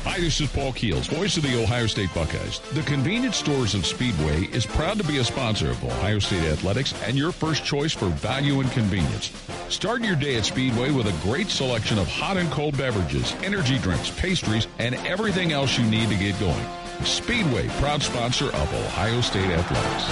Hi, 0.04 0.18
this 0.18 0.40
is 0.40 0.48
Paul 0.48 0.72
Keels, 0.72 1.08
voice 1.08 1.36
of 1.36 1.42
the 1.42 1.62
Ohio 1.62 1.86
State 1.86 2.08
Buckeyes. 2.14 2.60
The 2.72 2.80
convenience 2.82 3.36
stores 3.36 3.74
of 3.74 3.84
Speedway 3.84 4.44
is 4.44 4.64
proud 4.64 4.96
to 4.96 5.04
be 5.04 5.18
a 5.18 5.24
sponsor 5.24 5.68
of 5.70 5.84
Ohio 5.84 6.18
State 6.18 6.44
Athletics 6.44 6.94
and 7.02 7.18
your 7.18 7.32
first 7.32 7.66
choice 7.66 7.92
for 7.92 8.06
value 8.06 8.60
and 8.60 8.72
convenience. 8.72 9.30
Start 9.68 10.02
your 10.02 10.16
day 10.16 10.36
at 10.36 10.46
Speedway 10.46 10.90
with 10.90 11.06
a 11.06 11.22
great 11.22 11.48
selection 11.48 11.98
of 11.98 12.08
hot 12.08 12.38
and 12.38 12.50
cold 12.50 12.78
beverages, 12.78 13.34
energy 13.42 13.78
drinks, 13.78 14.10
pastries, 14.18 14.66
and 14.78 14.94
everything 15.06 15.52
else 15.52 15.76
you 15.76 15.84
need 15.84 16.08
to 16.08 16.16
get 16.16 16.40
going. 16.40 16.64
Speedway, 17.04 17.68
proud 17.78 18.02
sponsor 18.02 18.46
of 18.46 18.74
Ohio 18.74 19.20
State 19.20 19.50
Athletics. 19.50 20.06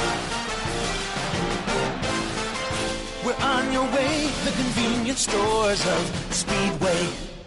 We're 3.24 3.43
on 3.43 3.73
your 3.73 3.85
way, 3.85 4.31
the 4.44 4.51
convenience 4.51 5.20
stores 5.20 5.86
of 5.86 6.35
Speedway. 6.35 7.38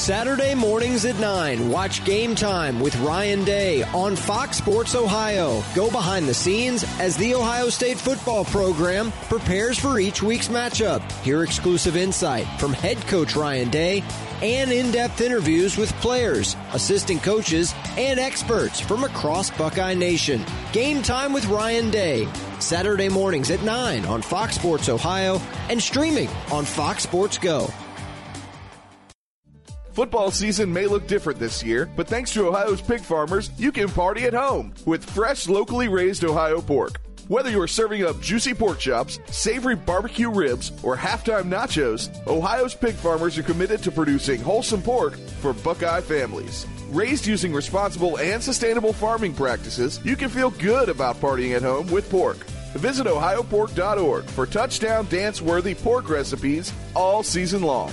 Saturday 0.00 0.54
mornings 0.54 1.04
at 1.04 1.20
9, 1.20 1.68
watch 1.68 2.02
Game 2.06 2.34
Time 2.34 2.80
with 2.80 2.98
Ryan 3.00 3.44
Day 3.44 3.82
on 3.82 4.16
Fox 4.16 4.56
Sports 4.56 4.94
Ohio. 4.94 5.62
Go 5.74 5.90
behind 5.90 6.26
the 6.26 6.32
scenes 6.32 6.84
as 6.98 7.18
the 7.18 7.34
Ohio 7.34 7.68
State 7.68 7.98
football 7.98 8.46
program 8.46 9.12
prepares 9.28 9.78
for 9.78 10.00
each 10.00 10.22
week's 10.22 10.48
matchup. 10.48 11.02
Hear 11.22 11.42
exclusive 11.42 11.98
insight 11.98 12.46
from 12.58 12.72
head 12.72 12.96
coach 13.08 13.36
Ryan 13.36 13.68
Day 13.68 14.02
and 14.40 14.72
in-depth 14.72 15.20
interviews 15.20 15.76
with 15.76 15.92
players, 15.96 16.56
assistant 16.72 17.22
coaches, 17.22 17.74
and 17.98 18.18
experts 18.18 18.80
from 18.80 19.04
across 19.04 19.50
Buckeye 19.50 19.92
Nation. 19.92 20.42
Game 20.72 21.02
Time 21.02 21.34
with 21.34 21.44
Ryan 21.44 21.90
Day. 21.90 22.26
Saturday 22.58 23.10
mornings 23.10 23.50
at 23.50 23.62
9 23.64 24.06
on 24.06 24.22
Fox 24.22 24.54
Sports 24.54 24.88
Ohio 24.88 25.42
and 25.68 25.80
streaming 25.80 26.30
on 26.50 26.64
Fox 26.64 27.02
Sports 27.02 27.36
Go. 27.36 27.68
Football 29.92 30.30
season 30.30 30.72
may 30.72 30.86
look 30.86 31.08
different 31.08 31.40
this 31.40 31.64
year, 31.64 31.90
but 31.96 32.06
thanks 32.06 32.32
to 32.34 32.46
Ohio's 32.46 32.80
pig 32.80 33.00
farmers, 33.00 33.50
you 33.58 33.72
can 33.72 33.88
party 33.88 34.24
at 34.24 34.34
home 34.34 34.72
with 34.86 35.04
fresh, 35.04 35.48
locally 35.48 35.88
raised 35.88 36.22
Ohio 36.24 36.60
pork. 36.60 37.00
Whether 37.26 37.50
you're 37.50 37.66
serving 37.66 38.04
up 38.04 38.20
juicy 38.20 38.54
pork 38.54 38.78
chops, 38.78 39.18
savory 39.26 39.74
barbecue 39.74 40.30
ribs, 40.30 40.72
or 40.84 40.96
halftime 40.96 41.44
nachos, 41.44 42.08
Ohio's 42.28 42.74
pig 42.74 42.94
farmers 42.94 43.36
are 43.36 43.42
committed 43.42 43.82
to 43.82 43.90
producing 43.90 44.40
wholesome 44.40 44.82
pork 44.82 45.16
for 45.40 45.52
Buckeye 45.52 46.00
families. 46.00 46.66
Raised 46.90 47.26
using 47.26 47.52
responsible 47.52 48.18
and 48.18 48.42
sustainable 48.42 48.92
farming 48.92 49.34
practices, 49.34 50.00
you 50.04 50.16
can 50.16 50.28
feel 50.28 50.50
good 50.50 50.88
about 50.88 51.20
partying 51.20 51.54
at 51.54 51.62
home 51.62 51.88
with 51.88 52.10
pork. 52.10 52.38
Visit 52.74 53.08
ohiopork.org 53.08 54.24
for 54.24 54.46
touchdown 54.46 55.06
dance 55.08 55.42
worthy 55.42 55.74
pork 55.74 56.08
recipes 56.08 56.72
all 56.94 57.24
season 57.24 57.62
long. 57.62 57.92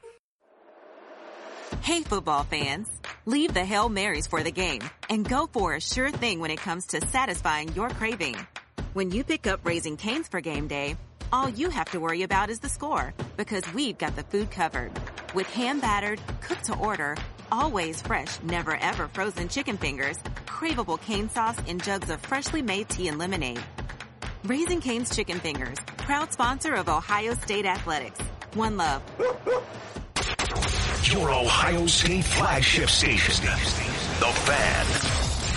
Hey, 1.81 2.03
football 2.03 2.43
fans. 2.43 2.87
Leave 3.25 3.55
the 3.55 3.65
Hail 3.65 3.89
Marys 3.89 4.27
for 4.27 4.43
the 4.43 4.51
game 4.51 4.81
and 5.09 5.27
go 5.27 5.49
for 5.51 5.73
a 5.73 5.81
sure 5.81 6.11
thing 6.11 6.39
when 6.39 6.51
it 6.51 6.61
comes 6.61 6.85
to 6.87 7.01
satisfying 7.07 7.73
your 7.73 7.89
craving. 7.89 8.35
When 8.93 9.09
you 9.09 9.23
pick 9.23 9.47
up 9.47 9.65
Raising 9.65 9.97
Canes 9.97 10.27
for 10.27 10.41
game 10.41 10.67
day, 10.67 10.95
all 11.33 11.49
you 11.49 11.71
have 11.71 11.89
to 11.91 11.99
worry 11.99 12.21
about 12.21 12.51
is 12.51 12.59
the 12.59 12.69
score 12.69 13.15
because 13.35 13.63
we've 13.73 13.97
got 13.97 14.15
the 14.15 14.21
food 14.21 14.51
covered. 14.51 14.91
With 15.33 15.47
hand 15.47 15.81
battered, 15.81 16.21
cooked 16.41 16.65
to 16.65 16.77
order, 16.77 17.17
always 17.51 17.99
fresh, 17.99 18.39
never 18.43 18.75
ever 18.75 19.07
frozen 19.07 19.47
chicken 19.49 19.77
fingers, 19.77 20.19
craveable 20.45 21.01
cane 21.01 21.29
sauce, 21.29 21.57
and 21.67 21.83
jugs 21.83 22.11
of 22.11 22.21
freshly 22.21 22.61
made 22.61 22.89
tea 22.89 23.07
and 23.07 23.17
lemonade. 23.17 23.59
Raising 24.43 24.81
Cane's 24.81 25.15
Chicken 25.15 25.39
Fingers, 25.39 25.79
proud 25.97 26.31
sponsor 26.31 26.75
of 26.75 26.89
Ohio 26.89 27.33
State 27.33 27.65
Athletics. 27.65 28.19
One 28.53 28.77
love. 28.77 29.01
Your 31.03 31.31
Ohio 31.31 31.87
State 31.87 32.23
flagship 32.23 32.89
station. 32.89 33.43
The 33.43 34.31
Fan. 34.45 34.85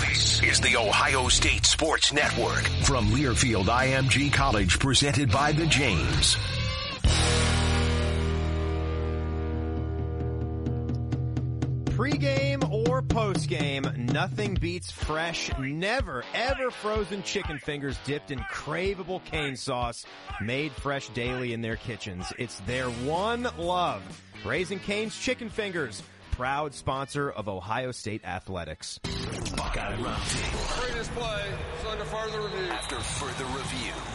This 0.08 0.42
is 0.42 0.60
the 0.60 0.76
Ohio 0.76 1.28
State 1.28 1.66
Sports 1.66 2.12
Network 2.12 2.64
from 2.82 3.10
Learfield 3.10 3.66
IMG 3.66 4.32
College 4.32 4.78
presented 4.78 5.30
by 5.30 5.52
the 5.52 5.66
James. 5.66 6.36
Pre-game 11.94 12.43
or 13.04 13.14
post-game, 13.14 14.06
nothing 14.12 14.54
beats 14.54 14.90
fresh, 14.90 15.50
never 15.58 16.24
ever 16.34 16.70
frozen 16.70 17.22
chicken 17.22 17.58
fingers 17.58 17.98
dipped 18.04 18.30
in 18.30 18.38
craveable 18.40 19.24
cane 19.24 19.56
sauce, 19.56 20.04
made 20.40 20.72
fresh 20.72 21.08
daily 21.10 21.52
in 21.52 21.60
their 21.60 21.76
kitchens. 21.76 22.32
It's 22.38 22.60
their 22.60 22.86
one 22.86 23.48
love. 23.58 24.02
Raising 24.44 24.78
Cane's 24.78 25.18
Chicken 25.18 25.48
Fingers, 25.48 26.02
proud 26.32 26.74
sponsor 26.74 27.30
of 27.30 27.48
Ohio 27.48 27.92
State 27.92 28.24
Athletics. 28.24 28.98
Buckeye 29.56 29.96
Roundtable. 29.96 30.80
Greatest 30.80 31.10
play 31.12 31.44
is 31.80 31.86
under 31.86 32.04
further 32.04 32.40
review. 32.42 32.70
After 32.70 33.00
further 33.00 33.44
review. 33.56 34.13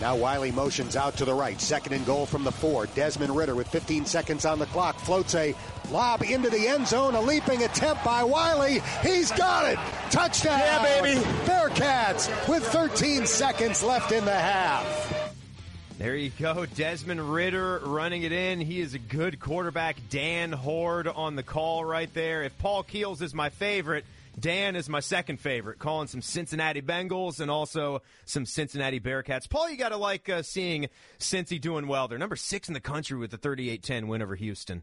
Now 0.00 0.16
Wiley 0.16 0.50
motions 0.50 0.96
out 0.96 1.16
to 1.18 1.26
the 1.26 1.34
right. 1.34 1.60
Second 1.60 1.92
and 1.92 2.06
goal 2.06 2.24
from 2.24 2.42
the 2.42 2.52
four. 2.52 2.86
Desmond 2.86 3.36
Ridder 3.36 3.54
with 3.54 3.68
15 3.68 4.06
seconds 4.06 4.46
on 4.46 4.58
the 4.58 4.66
clock 4.66 4.98
floats 4.98 5.34
a 5.34 5.54
lob 5.90 6.22
into 6.22 6.48
the 6.48 6.68
end 6.68 6.88
zone. 6.88 7.14
A 7.14 7.20
leaping 7.20 7.62
attempt 7.64 8.02
by 8.02 8.24
Wiley. 8.24 8.80
He's 9.02 9.30
got 9.32 9.70
it. 9.70 9.78
Touchdown. 10.10 10.58
Yeah, 10.58 10.82
baby. 10.82 11.20
Bearcats 11.44 12.48
with 12.48 12.66
13 12.68 13.26
seconds 13.26 13.82
left 13.82 14.10
in 14.12 14.24
the 14.24 14.32
half. 14.32 15.36
There 15.98 16.16
you 16.16 16.30
go. 16.30 16.64
Desmond 16.64 17.30
Ridder 17.30 17.82
running 17.84 18.22
it 18.22 18.32
in. 18.32 18.58
He 18.58 18.80
is 18.80 18.94
a 18.94 18.98
good 18.98 19.38
quarterback. 19.38 19.96
Dan 20.08 20.50
Hoard 20.50 21.08
on 21.08 21.36
the 21.36 21.42
call 21.42 21.84
right 21.84 22.12
there. 22.14 22.42
If 22.42 22.56
Paul 22.56 22.84
Keels 22.84 23.20
is 23.20 23.34
my 23.34 23.50
favorite, 23.50 24.06
Dan 24.38 24.76
is 24.76 24.88
my 24.88 25.00
second 25.00 25.38
favorite, 25.38 25.78
calling 25.78 26.06
some 26.06 26.22
Cincinnati 26.22 26.80
Bengals 26.80 27.40
and 27.40 27.50
also 27.50 28.02
some 28.24 28.46
Cincinnati 28.46 29.00
Bearcats. 29.00 29.48
Paul, 29.48 29.70
you 29.70 29.76
got 29.76 29.90
to 29.90 29.96
like 29.96 30.28
uh, 30.28 30.42
seeing 30.42 30.88
Cincy 31.18 31.60
doing 31.60 31.86
well. 31.86 32.08
They're 32.08 32.18
number 32.18 32.36
six 32.36 32.68
in 32.68 32.74
the 32.74 32.80
country 32.80 33.18
with 33.18 33.30
the 33.30 33.38
38-10 33.38 34.06
win 34.06 34.22
over 34.22 34.36
Houston. 34.36 34.82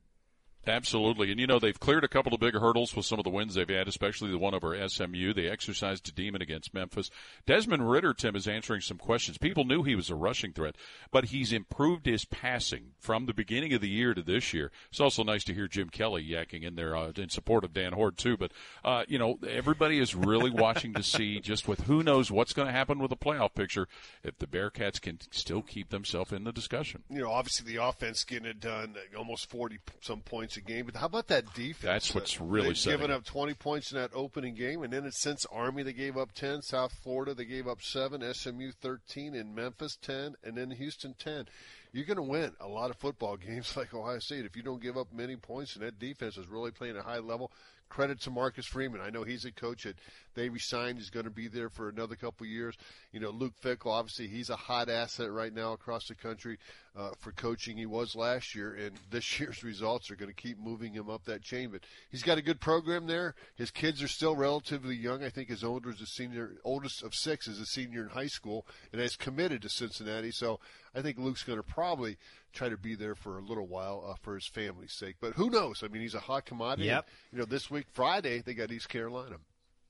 Absolutely. 0.68 1.32
And, 1.32 1.40
you 1.40 1.48
know, 1.48 1.60
they've 1.60 1.80
cleared 1.80 2.04
a 2.04 2.10
couple 2.10 2.34
of 2.34 2.42
big 2.42 2.54
hurdles 2.54 2.94
with 2.96 3.06
some 3.06 3.20
of 3.20 3.24
the 3.24 3.30
wins 3.30 3.54
they've 3.54 3.70
had, 3.70 3.88
especially 3.88 4.32
the 4.32 4.38
one 4.38 4.54
over 4.54 4.76
SMU. 4.88 5.34
They 5.34 5.48
exercised 5.48 6.10
a 6.10 6.12
demon 6.12 6.42
against 6.42 6.74
Memphis. 6.74 7.10
Desmond 7.46 7.90
Ridder, 7.90 8.14
Tim, 8.14 8.36
is 8.36 8.48
answering 8.48 8.82
some 8.82 8.98
questions. 8.98 9.38
People 9.38 9.64
knew 9.64 9.84
he 9.84 9.96
was 9.96 10.10
a 10.10 10.16
rushing 10.16 10.52
threat, 10.52 10.76
but 11.10 11.26
he's 11.26 11.54
improved 11.54 12.06
his 12.06 12.26
passing 12.26 12.92
from 13.00 13.26
the 13.26 13.34
beginning 13.34 13.74
of 13.74 13.82
the 13.82 13.90
year 13.90 14.14
to 14.14 14.22
this 14.22 14.54
year. 14.54 14.72
It's 14.90 15.00
also 15.00 15.24
nice 15.24 15.46
to 15.46 15.54
hear 15.54 15.70
Jim 15.70 15.90
Kelly 15.90 16.28
yakking 16.28 16.64
in 16.64 16.76
there 16.76 16.96
uh, 16.96 17.12
in 17.16 17.30
support 17.30 17.64
of 17.64 17.74
Dan 17.74 17.94
Hoard, 17.94 18.18
too. 18.18 18.36
But, 18.36 18.52
uh, 18.84 19.06
you 19.08 19.18
know, 19.18 19.40
everybody 19.48 20.00
is 20.00 20.16
really 20.16 20.52
watching 20.52 20.94
to 20.96 21.04
see 21.04 21.40
just 21.40 21.68
with 21.68 21.82
who 21.82 22.04
knows 22.04 22.30
what's 22.30 22.54
going 22.54 22.68
to 22.68 22.74
happen 22.74 23.00
with 23.00 23.10
the 23.10 23.16
playoff 23.16 23.54
picture 23.54 23.88
if 24.22 24.38
the 24.40 24.48
Bearcats 24.48 25.00
can 25.00 25.20
still 25.32 25.62
keep 25.62 25.90
themselves 25.90 26.34
in 26.34 26.44
the 26.44 26.52
discussion. 26.52 27.04
You 27.10 27.22
know, 27.22 27.32
obviously 27.32 27.74
the 27.74 27.82
offense 27.82 28.26
getting 28.26 28.50
it 28.50 28.60
done, 28.60 28.96
almost 29.18 29.50
40 29.50 29.80
some 30.02 30.22
points 30.22 30.57
a 30.58 30.62
game. 30.62 30.86
But 30.86 30.96
how 30.96 31.06
about 31.06 31.28
that 31.28 31.54
defense? 31.54 31.82
That's 31.82 32.16
what's 32.16 32.42
really 32.42 32.70
They've 32.70 32.84
given 32.84 33.12
up 33.12 33.24
20 33.24 33.54
points 33.54 33.92
in 33.92 33.98
that 33.98 34.12
opening 34.14 34.56
game, 34.56 34.84
and 34.84 34.92
then 34.92 35.06
it's 35.06 35.20
since 35.20 35.46
Army 35.52 35.84
they 35.84 35.94
gave 35.94 36.18
up 36.18 36.34
10, 36.34 36.62
South 36.62 36.94
Florida 37.04 37.34
they 37.34 37.46
gave 37.46 37.68
up 37.68 37.82
seven, 37.82 38.22
SMU 38.34 38.72
13, 38.82 39.36
and 39.36 39.56
Memphis 39.56 39.98
10, 40.02 40.36
and 40.44 40.58
then 40.58 40.72
Houston 40.72 41.16
10. 41.18 41.46
you're 41.94 42.06
going 42.06 42.18
to 42.18 42.24
win 42.24 42.52
a 42.60 42.68
lot 42.68 42.90
of 42.90 42.98
football 42.98 43.38
games 43.48 43.76
like 43.78 43.94
Ohio 43.94 44.20
State 44.20 44.46
if 44.46 44.56
you 44.56 44.64
don't 44.64 44.82
give 44.82 44.98
up 44.98 45.14
many 45.14 45.36
points. 45.36 45.76
And 45.76 45.86
that 45.86 46.00
defense 46.00 46.38
is 46.38 46.48
really 46.48 46.72
playing 46.72 46.96
at 46.96 47.02
a 47.02 47.08
high 47.08 47.20
level. 47.20 47.52
Credit 47.90 48.20
to 48.22 48.32
Marcus 48.32 48.66
Freeman. 48.66 49.00
I 49.00 49.10
know 49.10 49.24
he's 49.24 49.46
a 49.46 49.52
coach 49.52 49.84
that 49.84 49.96
they 50.38 50.50
resigned. 50.50 51.00
He's 51.00 51.10
going 51.10 51.26
to 51.26 51.32
be 51.32 51.48
there 51.48 51.70
for 51.70 51.90
another 51.90 52.16
couple 52.16 52.46
of 52.46 52.52
years. 52.52 52.78
You 53.12 53.20
know, 53.20 53.32
Luke 53.32 53.56
Fickell, 53.62 53.92
obviously, 53.92 54.28
he's 54.28 54.52
a 54.52 54.56
hot 54.56 54.88
asset 54.88 55.32
right 55.32 55.52
now 55.52 55.74
across 55.74 56.08
the 56.08 56.16
country 56.16 56.60
uh, 56.96 57.10
for 57.20 57.32
coaching. 57.32 57.76
He 57.76 57.88
was 57.88 58.16
last 58.16 58.54
year, 58.54 58.76
and 58.76 58.92
this 59.10 59.40
year's 59.40 59.64
results 59.64 60.12
are 60.12 60.16
going 60.16 60.30
to 60.30 60.40
keep 60.40 60.60
moving 60.60 60.94
him 60.94 61.10
up 61.10 61.26
that 61.26 61.42
chain. 61.42 61.72
But 61.72 61.82
he's 62.12 62.22
got 62.22 62.38
a 62.38 62.44
good 62.44 62.62
program 62.62 63.08
there. 63.08 63.34
His 63.56 63.72
kids 63.72 64.04
are 64.04 64.08
still 64.08 64.36
relatively 64.36 64.96
young. 64.96 65.24
I 65.24 65.30
think 65.30 65.50
his 65.50 65.64
older 65.64 65.90
is 65.90 66.02
a 66.02 66.06
senior, 66.06 66.54
oldest 66.64 67.02
of 67.02 67.16
six 67.16 67.48
is 67.48 67.60
a 67.60 67.66
senior 67.66 68.04
in 68.04 68.10
high 68.10 68.28
school, 68.28 68.68
and 68.92 69.02
has 69.02 69.16
committed 69.16 69.64
to 69.64 69.70
Cincinnati. 69.70 70.30
So 70.30 70.60
I 70.94 71.02
think 71.02 71.18
Luke's 71.18 71.44
going 71.44 71.58
to 71.58 71.64
probably 71.64 72.18
try 72.54 72.70
to 72.70 72.78
be 72.78 72.94
there 72.94 73.16
for 73.16 73.40
a 73.40 73.42
little 73.42 73.68
while 73.68 74.06
uh, 74.08 74.14
for 74.22 74.36
his 74.36 74.46
family's 74.46 74.94
sake. 74.94 75.16
But 75.20 75.34
who 75.34 75.50
knows? 75.50 75.82
I 75.84 75.88
mean, 75.88 76.04
he's 76.04 76.16
a 76.16 76.20
hot 76.20 76.46
commodity. 76.46 76.90
Yep. 76.90 77.08
You 77.32 77.40
know, 77.40 77.46
this 77.46 77.72
week 77.72 77.88
Friday 77.94 78.44
they 78.46 78.54
got 78.54 78.72
East 78.72 78.90
Carolina. 78.90 79.38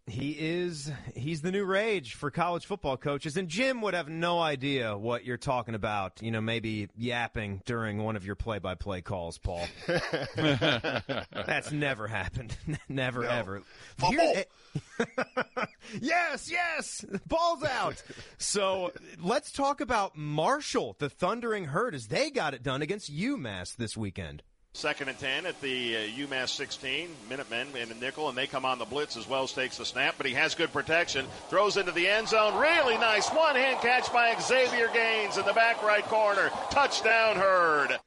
He 0.10 0.32
is 0.32 0.90
he's 1.16 1.42
the 1.42 1.52
new 1.52 1.66
rage 1.66 2.14
for 2.14 2.32
college 2.32 2.66
football 2.66 2.96
coaches 2.96 3.36
and 3.36 3.50
Jim 3.50 3.82
would 3.82 3.94
have 3.94 4.08
no 4.08 4.40
idea 4.40 4.98
what 4.98 5.26
you're 5.26 5.36
talking 5.38 5.76
about, 5.76 6.22
you 6.22 6.32
know, 6.32 6.40
maybe 6.40 6.88
yapping 6.96 7.62
during 7.66 7.98
one 8.02 8.16
of 8.16 8.26
your 8.26 8.36
play-by-play 8.36 9.02
calls, 9.02 9.38
Paul. 9.38 9.68
That's 10.38 11.72
never 11.74 12.08
happened. 12.08 12.56
never 12.90 13.24
No. 13.24 13.30
ever. 13.30 13.62
Here- 14.10 14.46
yes, 16.02 16.50
yes. 16.50 17.06
Ball's 17.28 17.64
out. 17.64 18.02
So, 18.38 18.92
let's 19.22 19.52
talk 19.52 19.82
about 19.82 20.16
Marshall, 20.16 20.96
the 21.00 21.10
Thundering 21.10 21.66
Herd 21.66 21.94
as 21.96 22.08
they 22.08 22.30
got 22.30 22.54
it 22.54 22.64
done 22.64 22.82
against 22.82 23.14
UMass 23.14 23.76
this 23.76 23.98
weekend. 23.98 24.44
Second 24.78 25.10
and 25.10 25.18
10 25.18 25.48
at 25.48 25.60
the 25.60 25.98
uh, 25.98 26.00
UMass 26.02 26.50
16. 26.50 27.10
Minutemen 27.32 27.76
in 27.76 27.92
a 27.92 27.96
nickel, 27.96 28.30
and 28.30 28.38
they 28.38 28.46
come 28.46 28.64
on 28.64 28.78
the 28.78 28.86
blitz 28.86 29.18
as 29.18 29.28
Wells 29.28 29.52
takes 29.52 29.78
the 29.78 29.86
snap, 29.86 30.14
but 30.18 30.28
he 30.28 30.34
has 30.34 30.54
good 30.54 30.72
protection. 30.72 31.26
Throws 31.50 31.78
into 31.78 31.92
the 31.92 32.08
end 32.08 32.28
zone. 32.28 32.56
Really 32.60 32.96
nice 33.00 33.28
one 33.30 33.56
hand 33.56 33.82
catch 33.82 34.14
by 34.14 34.36
Xavier 34.40 34.88
Gaines 34.94 35.40
in 35.40 35.48
the 35.48 35.54
back 35.54 35.82
right 35.82 36.04
corner. 36.04 36.52
Touchdown, 36.70 37.38
Herd. 37.38 37.98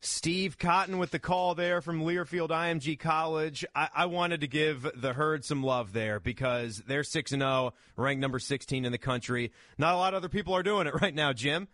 Steve 0.00 0.58
Cotton 0.58 0.98
with 0.98 1.12
the 1.12 1.20
call 1.20 1.54
there 1.54 1.80
from 1.80 2.02
Learfield 2.02 2.48
IMG 2.48 2.98
College. 2.98 3.64
I, 3.76 3.88
I 3.94 4.06
wanted 4.06 4.40
to 4.40 4.48
give 4.48 4.90
the 4.96 5.12
herd 5.12 5.44
some 5.44 5.62
love 5.62 5.92
there 5.92 6.18
because 6.18 6.82
they're 6.88 7.04
6 7.04 7.32
and 7.32 7.42
0, 7.42 7.72
ranked 7.96 8.20
number 8.20 8.40
16 8.40 8.84
in 8.84 8.90
the 8.90 8.98
country. 8.98 9.52
Not 9.78 9.94
a 9.94 9.96
lot 9.96 10.12
of 10.12 10.18
other 10.18 10.28
people 10.28 10.54
are 10.54 10.64
doing 10.64 10.88
it 10.88 11.00
right 11.00 11.14
now, 11.14 11.32
Jim. 11.32 11.68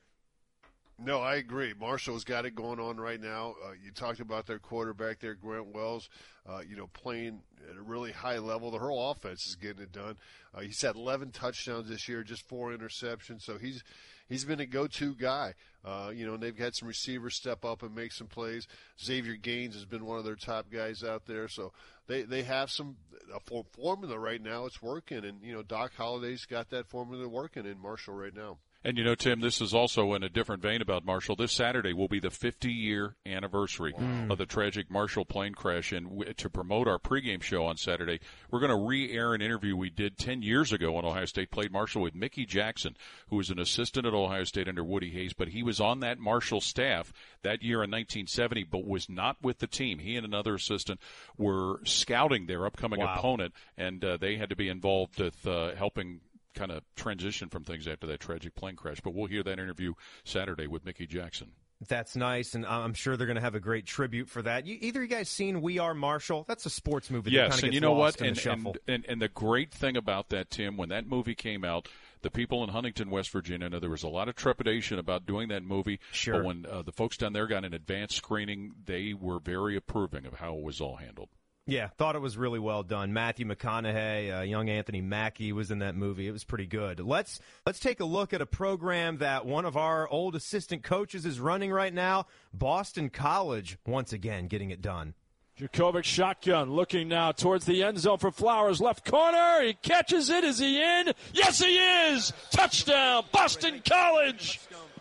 No, 1.05 1.21
I 1.21 1.35
agree. 1.37 1.75
Marshall's 1.79 2.23
got 2.23 2.47
it 2.47 2.55
going 2.55 2.79
on 2.79 2.97
right 2.97 3.21
now. 3.21 3.57
Uh, 3.65 3.73
you 3.85 3.91
talked 3.91 4.21
about 4.21 4.47
their 4.47 4.61
quarterback 4.61 5.19
there, 5.19 5.35
Grant 5.35 5.75
Wells. 5.75 6.09
Uh, 6.49 6.61
you 6.69 6.77
know, 6.77 6.87
playing 6.87 7.41
at 7.69 7.77
a 7.77 7.83
really 7.83 8.13
high 8.13 8.39
level. 8.39 8.71
The 8.71 8.79
whole 8.79 9.11
offense 9.11 9.47
is 9.47 9.57
getting 9.57 9.83
it 9.83 9.91
done. 9.91 10.17
Uh, 10.55 10.61
he's 10.61 10.81
had 10.81 10.95
11 10.95 11.33
touchdowns 11.33 11.89
this 11.89 12.09
year, 12.09 12.23
just 12.23 12.47
four 12.47 12.71
interceptions. 12.71 13.43
So 13.43 13.59
he's 13.59 13.83
he's 14.29 14.45
been 14.45 14.61
a 14.61 14.67
go-to 14.67 15.15
guy. 15.15 15.55
Uh, 15.85 16.13
you 16.15 16.25
know, 16.25 16.35
and 16.35 16.43
they've 16.43 16.57
had 16.57 16.77
some 16.77 16.87
receivers 16.87 17.35
step 17.35 17.65
up 17.65 17.83
and 17.83 17.95
make 17.95 18.13
some 18.13 18.29
plays. 18.29 18.69
Xavier 19.03 19.35
Gaines 19.35 19.75
has 19.75 19.85
been 19.85 20.07
one 20.07 20.19
of 20.19 20.25
their 20.25 20.37
top 20.37 20.71
guys 20.71 21.03
out 21.03 21.27
there. 21.27 21.49
So 21.49 21.73
they 22.07 22.23
they 22.23 22.43
have 22.45 22.71
some 22.71 22.97
a 23.35 23.41
for- 23.41 23.67
formula 23.73 24.17
right 24.21 24.41
now. 24.41 24.67
It's 24.67 24.81
working, 24.81 25.25
and 25.25 25.43
you 25.43 25.53
know, 25.53 25.63
Doc 25.63 25.95
Holliday's 25.97 26.47
got 26.47 26.71
that 26.71 26.87
formula 26.87 27.27
working 27.27 27.67
in 27.67 27.81
Marshall 27.81 28.15
right 28.15 28.35
now. 28.35 28.59
And 28.85 28.99
you 28.99 29.05
know, 29.05 29.15
Tim, 29.15 29.41
this 29.41 29.61
is 29.61 29.73
also 29.73 30.13
in 30.15 30.23
a 30.25 30.29
different 30.29 30.61
vein 30.61 30.83
about 30.83 31.05
Marshall. 31.05 31.37
This 31.37 31.53
Saturday 31.53 31.93
will 31.93 32.09
be 32.09 32.19
the 32.19 32.31
50 32.31 32.71
year 32.73 33.15
anniversary 33.25 33.95
of 34.29 34.39
the 34.39 34.47
tragic 34.47 34.91
Marshall 34.91 35.25
plane 35.25 35.55
crash. 35.55 35.93
And 35.93 36.09
w- 36.09 36.33
to 36.33 36.51
promote 36.51 36.89
our 36.89 36.99
pregame 36.99 37.43
show 37.43 37.65
on 37.65 37.77
Saturday, 37.77 38.19
we're 38.51 38.59
going 38.59 38.71
to 38.77 38.85
re 38.87 39.13
air 39.17 39.35
an 39.35 39.41
interview 39.41 39.77
we 39.77 39.89
did 39.91 40.19
10 40.19 40.43
years 40.43 40.73
ago 40.73 40.93
when 40.93 41.05
Ohio 41.05 41.27
State 41.27 41.51
played 41.53 41.71
Marshall 41.71 42.03
with 42.03 42.15
Mickey 42.17 42.45
Jackson, 42.45 42.97
who 43.29 43.37
was 43.37 43.51
an 43.51 43.61
assistant 43.61 44.05
at 44.07 44.15
Ohio 44.15 44.43
State 44.45 44.67
under 44.67 44.83
Woody 44.83 45.11
Hayes, 45.11 45.33
but 45.33 45.49
he 45.49 45.63
was 45.63 45.81
on 45.81 46.01
that 46.01 46.19
Marshall 46.19 46.61
staff 46.61 47.13
that 47.43 47.63
year 47.63 47.85
in 47.85 47.91
1970, 47.91 48.65
but 48.65 48.85
was 48.85 49.09
not 49.09 49.37
with 49.43 49.59
the 49.61 49.67
team. 49.69 50.01
He 50.01 50.17
and 50.17 50.27
another 50.27 50.55
assistant 50.57 50.99
were 51.39 51.81
scouting 51.85 52.47
their 52.47 52.67
upcoming 52.67 52.99
Wow. 53.01 53.15
opponent, 53.17 53.55
and 53.77 54.05
uh, 54.05 54.17
they 54.17 54.37
had 54.37 54.51
to 54.51 54.57
be 54.57 54.69
involved 54.69 55.21
with 55.21 55.47
uh, 55.47 55.75
helping 55.77 56.21
kind 56.55 56.71
of 56.71 56.83
transition 56.97 57.49
from 57.49 57.65
things 57.65 57.87
after 57.89 58.07
that 58.07 58.21
tragic 58.21 58.55
plane 58.55 58.77
crash. 58.77 59.01
But 59.01 59.15
we'll 59.15 59.27
hear 59.27 59.43
that 59.43 59.59
interview 59.59 59.95
Saturday 60.25 60.67
with 60.67 60.85
Mickey 60.85 61.07
Jackson. 61.07 61.53
That's 61.89 62.15
nice, 62.15 62.55
and 62.55 62.65
I'm 62.65 62.95
sure 62.95 63.17
they're 63.17 63.27
going 63.27 63.37
to 63.37 63.43
have 63.43 63.57
a 63.57 63.61
great 63.61 63.87
tribute 63.87 64.29
for 64.29 64.41
that. 64.43 64.67
You, 64.67 64.79
either 64.81 65.03
you 65.03 65.09
guys 65.09 65.29
seen 65.29 65.61
We 65.61 65.79
Are 65.81 65.95
Marshall? 65.95 66.45
That's 66.47 66.65
a 66.65 66.71
sports 66.71 67.11
movie. 67.11 67.31
that 67.31 67.37
Yes, 67.37 67.63
and 67.63 67.75
you 67.75 67.81
know 67.81 67.93
what? 67.93 68.21
And, 68.21 68.39
and, 68.47 68.79
and 68.87 69.05
and 69.09 69.21
the 69.21 69.29
great 69.29 69.73
thing 69.73 69.97
about 69.97 70.29
that, 70.29 70.51
Tim, 70.51 70.77
when 70.77 70.91
that 70.91 71.09
movie 71.09 71.35
came 71.35 71.65
out, 71.65 71.89
the 72.23 72.31
people 72.31 72.63
in 72.63 72.71
Huntington, 72.71 73.11
West 73.11 73.31
Virginia, 73.31 73.69
know 73.69 73.81
there 73.81 73.91
was 73.91 74.05
a 74.05 74.09
lot 74.09 74.29
of 74.29 74.37
trepidation 74.37 74.99
about 74.99 75.27
doing 75.27 75.49
that 75.49 75.65
movie. 75.65 75.99
Sure. 76.13 76.35
But 76.35 76.45
when 76.45 76.67
uh, 76.67 76.83
the 76.83 76.93
folks 76.93 77.17
down 77.17 77.33
there 77.33 77.49
got 77.49 77.65
an 77.65 77.75
advanced 77.75 78.17
screening, 78.17 78.75
they 78.85 79.13
were 79.13 79.41
very 79.41 79.77
approving 79.77 80.25
of 80.25 80.35
how 80.35 80.55
it 80.55 80.63
was 80.63 80.81
all 80.81 80.97
handled. 80.97 81.31
Yeah, 81.67 81.89
thought 81.97 82.17
it 82.17 82.21
was 82.21 82.37
really 82.37 82.59
well 82.59 82.83
done. 82.83 83.13
Matthew 83.13 83.47
McConaughey, 83.47 84.41
uh, 84.41 84.43
young 84.43 84.69
Anthony 84.69 85.01
Mackie 85.01 85.53
was 85.53 85.71
in 85.71 85.79
that 85.79 85.95
movie. 85.95 86.27
It 86.27 86.33
was 86.33 86.43
pretty 86.43 86.67
good. 86.67 86.99
Let's 86.99 87.39
let's 87.65 87.79
take 87.79 88.01
a 88.01 88.05
look 88.05 88.33
at 88.33 88.41
a 88.41 88.47
program 88.47 89.19
that 89.19 89.47
one 89.47 89.65
of 89.65 89.77
our 89.77 90.09
old 90.09 90.35
assistant 90.35 90.83
coaches 90.83 91.25
is 91.25 91.39
running 91.39 91.71
right 91.71 91.95
now. 91.95 92.27
Boston 92.53 93.11
College 93.11 93.79
once 93.87 94.13
again 94.13 94.49
getting 94.49 94.71
it 94.71 94.83
done. 94.83 95.15
Jurkovec 95.59 96.03
shotgun 96.03 96.73
looking 96.73 97.09
now 97.09 97.31
towards 97.31 97.65
the 97.67 97.85
end 97.85 97.99
zone 97.99 98.19
for 98.19 98.33
Flowers. 98.33 98.81
Left 98.81 99.09
corner. 99.09 99.63
He 99.63 99.75
catches 99.75 100.31
it. 100.31 100.43
Is 100.43 100.59
he 100.59 100.83
in? 100.83 101.13
Yes, 101.33 101.61
he 101.63 101.77
is. 101.77 102.33
Touchdown, 102.51 103.25
Boston 103.31 103.83
College. 103.89 104.61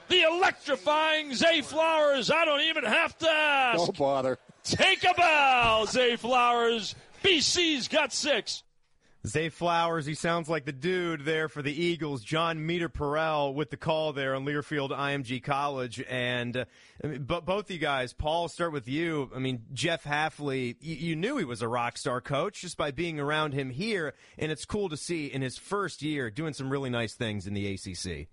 The 0.10 0.24
electrifying 0.24 1.34
Zay 1.34 1.62
Flowers. 1.62 2.30
I 2.30 2.46
don't 2.46 2.62
even 2.62 2.84
have 2.84 3.18
to 3.20 3.30
ask. 3.30 3.78
Don't 3.78 3.98
bother. 3.98 4.38
Take 4.64 5.04
a 5.04 5.14
bow, 5.16 5.86
Zay 5.88 6.16
Flowers. 6.16 6.96
BC's 7.24 7.88
got 7.88 8.14
six. 8.14 8.64
Zay 9.28 9.50
Flowers, 9.50 10.08
he 10.08 10.16
sounds 10.16 10.50
like 10.50 10.66
the 10.66 10.72
dude 10.72 11.26
there 11.26 11.48
for 11.48 11.62
the 11.62 11.72
Eagles. 11.72 12.24
Jon 12.24 12.58
Meterparel 12.58 13.54
with 13.54 13.70
the 13.70 13.78
call 13.78 14.14
there 14.14 14.34
on 14.34 14.46
Learfield 14.46 14.90
IMG 14.90 15.44
College. 15.44 16.04
And, 16.10 16.58
uh, 16.58 16.66
but 17.20 17.46
both 17.46 17.70
you 17.70 17.78
guys, 17.78 18.14
Paul, 18.14 18.48
start 18.48 18.74
with 18.74 18.88
you. 18.88 19.30
I 19.36 19.40
mean, 19.40 19.62
Jeff 19.74 20.04
Hafley, 20.04 20.76
you, 20.82 20.96
you 20.96 21.16
knew 21.16 21.38
he 21.38 21.46
was 21.46 21.62
a 21.62 21.68
rock 21.68 21.98
star 21.98 22.20
coach 22.20 22.62
just 22.62 22.78
by 22.78 22.90
being 22.90 23.20
around 23.20 23.54
him 23.54 23.70
here. 23.70 24.16
And 24.40 24.52
it's 24.52 24.66
cool 24.66 24.90
to 24.90 24.98
see 24.98 25.28
in 25.28 25.44
his 25.44 25.56
first 25.56 26.02
year 26.02 26.32
doing 26.32 26.54
some 26.54 26.72
really 26.72 26.90
nice 26.90 27.14
things 27.14 27.46
in 27.46 27.54
the 27.54 27.74
ACC. 27.74 28.28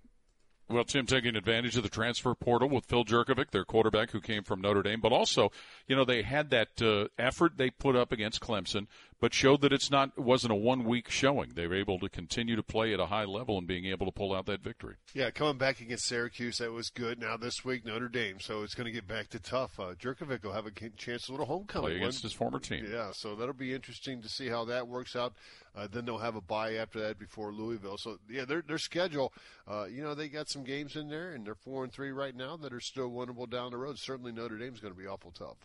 Well, 0.70 0.84
Tim 0.84 1.06
taking 1.06 1.34
advantage 1.34 1.78
of 1.78 1.82
the 1.82 1.88
transfer 1.88 2.34
portal 2.34 2.68
with 2.68 2.84
Phil 2.84 3.04
Jurkovec, 3.04 3.52
their 3.52 3.64
quarterback 3.64 4.10
who 4.10 4.20
came 4.20 4.42
from 4.42 4.60
Notre 4.60 4.82
Dame, 4.82 5.00
but 5.00 5.12
also, 5.12 5.50
you 5.86 5.96
know, 5.96 6.04
they 6.04 6.20
had 6.20 6.50
that 6.50 6.82
uh, 6.82 7.08
effort 7.18 7.56
they 7.56 7.70
put 7.70 7.96
up 7.96 8.12
against 8.12 8.40
Clemson, 8.42 8.86
but 9.20 9.34
showed 9.34 9.60
that 9.62 9.72
it's 9.72 9.90
not 9.90 10.12
it 10.16 10.22
wasn't 10.22 10.52
a 10.52 10.56
one 10.56 10.84
week 10.84 11.10
showing. 11.10 11.52
They 11.54 11.66
were 11.66 11.74
able 11.74 11.98
to 12.00 12.08
continue 12.08 12.56
to 12.56 12.62
play 12.62 12.94
at 12.94 13.00
a 13.00 13.06
high 13.06 13.24
level 13.24 13.58
and 13.58 13.66
being 13.66 13.86
able 13.86 14.06
to 14.06 14.12
pull 14.12 14.34
out 14.34 14.46
that 14.46 14.62
victory. 14.62 14.96
Yeah, 15.14 15.30
coming 15.30 15.58
back 15.58 15.80
against 15.80 16.06
Syracuse, 16.06 16.58
that 16.58 16.72
was 16.72 16.90
good. 16.90 17.20
Now 17.20 17.36
this 17.36 17.64
week, 17.64 17.84
Notre 17.84 18.08
Dame, 18.08 18.40
so 18.40 18.62
it's 18.62 18.74
going 18.74 18.86
to 18.86 18.92
get 18.92 19.06
back 19.06 19.28
to 19.30 19.40
tough. 19.40 19.78
Uh, 19.78 19.94
Jurkovec 19.94 20.44
will 20.44 20.52
have 20.52 20.66
a 20.66 20.72
chance 20.96 21.28
a 21.28 21.32
little 21.32 21.46
homecoming. 21.46 21.88
Play 21.90 21.96
against 21.96 22.22
one. 22.22 22.30
his 22.30 22.32
former 22.32 22.58
team. 22.58 22.86
Yeah, 22.90 23.10
so 23.12 23.34
that'll 23.34 23.54
be 23.54 23.74
interesting 23.74 24.22
to 24.22 24.28
see 24.28 24.48
how 24.48 24.64
that 24.66 24.88
works 24.88 25.16
out. 25.16 25.34
Uh, 25.74 25.86
then 25.90 26.04
they'll 26.04 26.18
have 26.18 26.36
a 26.36 26.40
bye 26.40 26.74
after 26.74 27.00
that 27.00 27.18
before 27.18 27.52
Louisville. 27.52 27.98
So 27.98 28.18
yeah, 28.28 28.44
their 28.44 28.62
their 28.62 28.78
schedule, 28.78 29.32
uh, 29.66 29.86
you 29.86 30.02
know, 30.02 30.14
they 30.14 30.28
got 30.28 30.48
some 30.48 30.64
games 30.64 30.96
in 30.96 31.08
there, 31.08 31.32
and 31.32 31.46
they're 31.46 31.54
four 31.54 31.84
and 31.84 31.92
three 31.92 32.10
right 32.10 32.34
now 32.34 32.56
that 32.56 32.72
are 32.72 32.80
still 32.80 33.10
winnable 33.10 33.48
down 33.48 33.70
the 33.70 33.78
road. 33.78 33.98
Certainly 33.98 34.32
Notre 34.32 34.58
Dame's 34.58 34.80
going 34.80 34.94
to 34.94 34.98
be 34.98 35.06
awful 35.06 35.30
tough. 35.30 35.58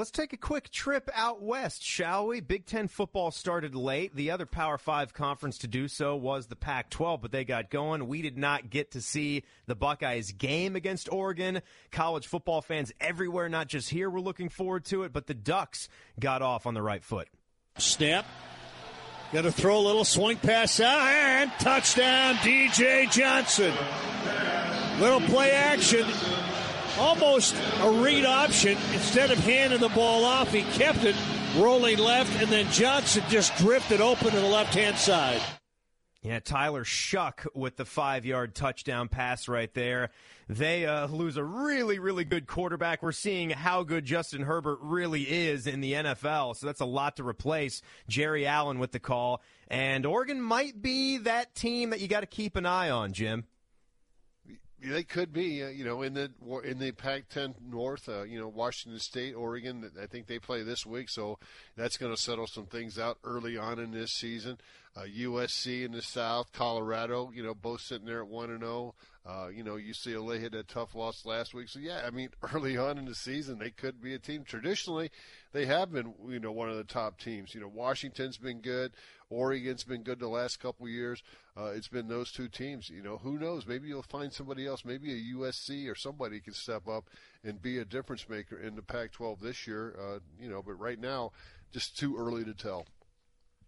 Let's 0.00 0.10
take 0.10 0.32
a 0.32 0.38
quick 0.38 0.70
trip 0.70 1.10
out 1.12 1.42
west, 1.42 1.82
shall 1.82 2.28
we? 2.28 2.40
Big 2.40 2.64
Ten 2.64 2.88
football 2.88 3.30
started 3.30 3.74
late. 3.74 4.16
The 4.16 4.30
other 4.30 4.46
Power 4.46 4.78
Five 4.78 5.12
conference 5.12 5.58
to 5.58 5.66
do 5.66 5.88
so 5.88 6.16
was 6.16 6.46
the 6.46 6.56
Pac 6.56 6.88
12, 6.88 7.20
but 7.20 7.32
they 7.32 7.44
got 7.44 7.68
going. 7.68 8.08
We 8.08 8.22
did 8.22 8.38
not 8.38 8.70
get 8.70 8.92
to 8.92 9.02
see 9.02 9.44
the 9.66 9.74
Buckeyes 9.74 10.32
game 10.32 10.74
against 10.74 11.12
Oregon. 11.12 11.60
College 11.90 12.28
football 12.28 12.62
fans 12.62 12.94
everywhere, 12.98 13.50
not 13.50 13.68
just 13.68 13.90
here, 13.90 14.08
were 14.08 14.22
looking 14.22 14.48
forward 14.48 14.86
to 14.86 15.02
it, 15.02 15.12
but 15.12 15.26
the 15.26 15.34
Ducks 15.34 15.90
got 16.18 16.40
off 16.40 16.66
on 16.66 16.72
the 16.72 16.80
right 16.80 17.04
foot. 17.04 17.28
Snap. 17.76 18.24
Got 19.34 19.42
to 19.42 19.52
throw 19.52 19.76
a 19.76 19.84
little 19.84 20.06
swing 20.06 20.38
pass 20.38 20.80
out 20.80 21.08
and 21.08 21.52
touchdown, 21.60 22.36
DJ 22.36 23.12
Johnson. 23.12 23.74
Little 24.98 25.20
play 25.20 25.50
action. 25.50 26.06
Almost 27.00 27.56
a 27.80 27.90
read 27.90 28.26
option. 28.26 28.76
Instead 28.92 29.30
of 29.30 29.38
handing 29.38 29.80
the 29.80 29.88
ball 29.88 30.24
off, 30.24 30.52
he 30.52 30.62
kept 30.78 31.02
it 31.04 31.16
rolling 31.56 31.98
left, 31.98 32.30
and 32.40 32.50
then 32.50 32.70
Johnson 32.70 33.24
just 33.28 33.56
drifted 33.56 34.00
open 34.00 34.30
to 34.30 34.38
the 34.38 34.46
left 34.46 34.74
hand 34.74 34.96
side. 34.96 35.40
Yeah, 36.22 36.38
Tyler 36.40 36.84
Shough 36.84 37.46
with 37.54 37.76
the 37.76 37.86
five 37.86 38.26
yard 38.26 38.54
touchdown 38.54 39.08
pass 39.08 39.48
right 39.48 39.72
there. 39.72 40.10
They 40.50 40.84
uh, 40.84 41.06
lose 41.06 41.38
a 41.38 41.44
really, 41.44 41.98
really 41.98 42.24
good 42.24 42.46
quarterback. 42.46 43.02
We're 43.02 43.12
seeing 43.12 43.48
how 43.48 43.84
good 43.84 44.04
Justin 44.04 44.42
Herbert 44.42 44.80
really 44.82 45.22
is 45.22 45.66
in 45.66 45.80
the 45.80 45.94
NFL, 45.94 46.56
so 46.56 46.66
that's 46.66 46.80
a 46.80 46.86
lot 46.86 47.16
to 47.16 47.26
replace. 47.26 47.80
Jerry 48.08 48.46
Allen 48.46 48.78
with 48.78 48.92
the 48.92 48.98
call. 48.98 49.42
And 49.68 50.04
Oregon 50.04 50.42
might 50.42 50.82
be 50.82 51.18
that 51.18 51.54
team 51.54 51.90
that 51.90 52.00
you 52.00 52.08
got 52.08 52.20
to 52.20 52.26
keep 52.26 52.56
an 52.56 52.66
eye 52.66 52.90
on, 52.90 53.14
Jim. 53.14 53.44
They 54.82 55.02
could 55.02 55.32
be, 55.32 55.62
uh, 55.62 55.68
you 55.68 55.84
know, 55.84 56.02
in 56.02 56.14
the 56.14 56.30
in 56.64 56.78
the 56.78 56.92
Pac-10 56.92 57.54
North. 57.70 58.08
Uh, 58.08 58.22
you 58.22 58.38
know, 58.38 58.48
Washington 58.48 58.98
State, 58.98 59.34
Oregon. 59.34 59.90
I 60.00 60.06
think 60.06 60.26
they 60.26 60.38
play 60.38 60.62
this 60.62 60.86
week, 60.86 61.08
so 61.08 61.38
that's 61.76 61.96
going 61.96 62.14
to 62.14 62.20
settle 62.20 62.46
some 62.46 62.66
things 62.66 62.98
out 62.98 63.18
early 63.22 63.58
on 63.58 63.78
in 63.78 63.90
this 63.92 64.12
season. 64.12 64.58
Uh, 64.96 65.02
USC 65.02 65.84
in 65.84 65.92
the 65.92 66.02
South, 66.02 66.52
Colorado. 66.52 67.30
You 67.32 67.42
know, 67.42 67.54
both 67.54 67.80
sitting 67.80 68.06
there 68.06 68.22
at 68.22 68.28
one 68.28 68.50
and 68.50 68.60
zero. 68.60 68.94
Uh, 69.24 69.48
you 69.48 69.62
know, 69.62 69.74
UCLA 69.74 70.42
had 70.42 70.52
that 70.52 70.66
tough 70.66 70.94
loss 70.94 71.26
last 71.26 71.52
week. 71.52 71.68
So 71.68 71.78
yeah, 71.78 72.02
I 72.06 72.10
mean, 72.10 72.30
early 72.54 72.76
on 72.76 72.98
in 72.98 73.04
the 73.04 73.14
season, 73.14 73.58
they 73.58 73.70
could 73.70 74.02
be 74.02 74.14
a 74.14 74.18
team. 74.18 74.44
Traditionally, 74.44 75.10
they 75.52 75.66
have 75.66 75.92
been, 75.92 76.14
you 76.28 76.40
know, 76.40 76.52
one 76.52 76.70
of 76.70 76.76
the 76.76 76.84
top 76.84 77.18
teams. 77.18 77.54
You 77.54 77.60
know, 77.60 77.68
Washington's 77.68 78.38
been 78.38 78.60
good. 78.60 78.92
Oregon's 79.28 79.84
been 79.84 80.02
good 80.02 80.18
the 80.18 80.28
last 80.28 80.58
couple 80.58 80.88
years. 80.88 81.22
Uh, 81.56 81.66
it's 81.66 81.86
been 81.86 82.08
those 82.08 82.32
two 82.32 82.48
teams. 82.48 82.90
You 82.90 83.02
know, 83.02 83.18
who 83.18 83.38
knows? 83.38 83.66
Maybe 83.66 83.88
you'll 83.88 84.02
find 84.02 84.32
somebody 84.32 84.66
else. 84.66 84.84
Maybe 84.84 85.12
a 85.12 85.36
USC 85.36 85.88
or 85.88 85.94
somebody 85.94 86.40
can 86.40 86.54
step 86.54 86.88
up 86.88 87.04
and 87.44 87.62
be 87.62 87.78
a 87.78 87.84
difference 87.84 88.28
maker 88.28 88.58
in 88.58 88.74
the 88.74 88.82
Pac-12 88.82 89.40
this 89.40 89.66
year. 89.66 89.94
Uh, 90.00 90.18
you 90.40 90.48
know, 90.48 90.62
but 90.62 90.74
right 90.74 90.98
now, 90.98 91.30
just 91.72 91.96
too 91.96 92.16
early 92.18 92.44
to 92.44 92.54
tell. 92.54 92.86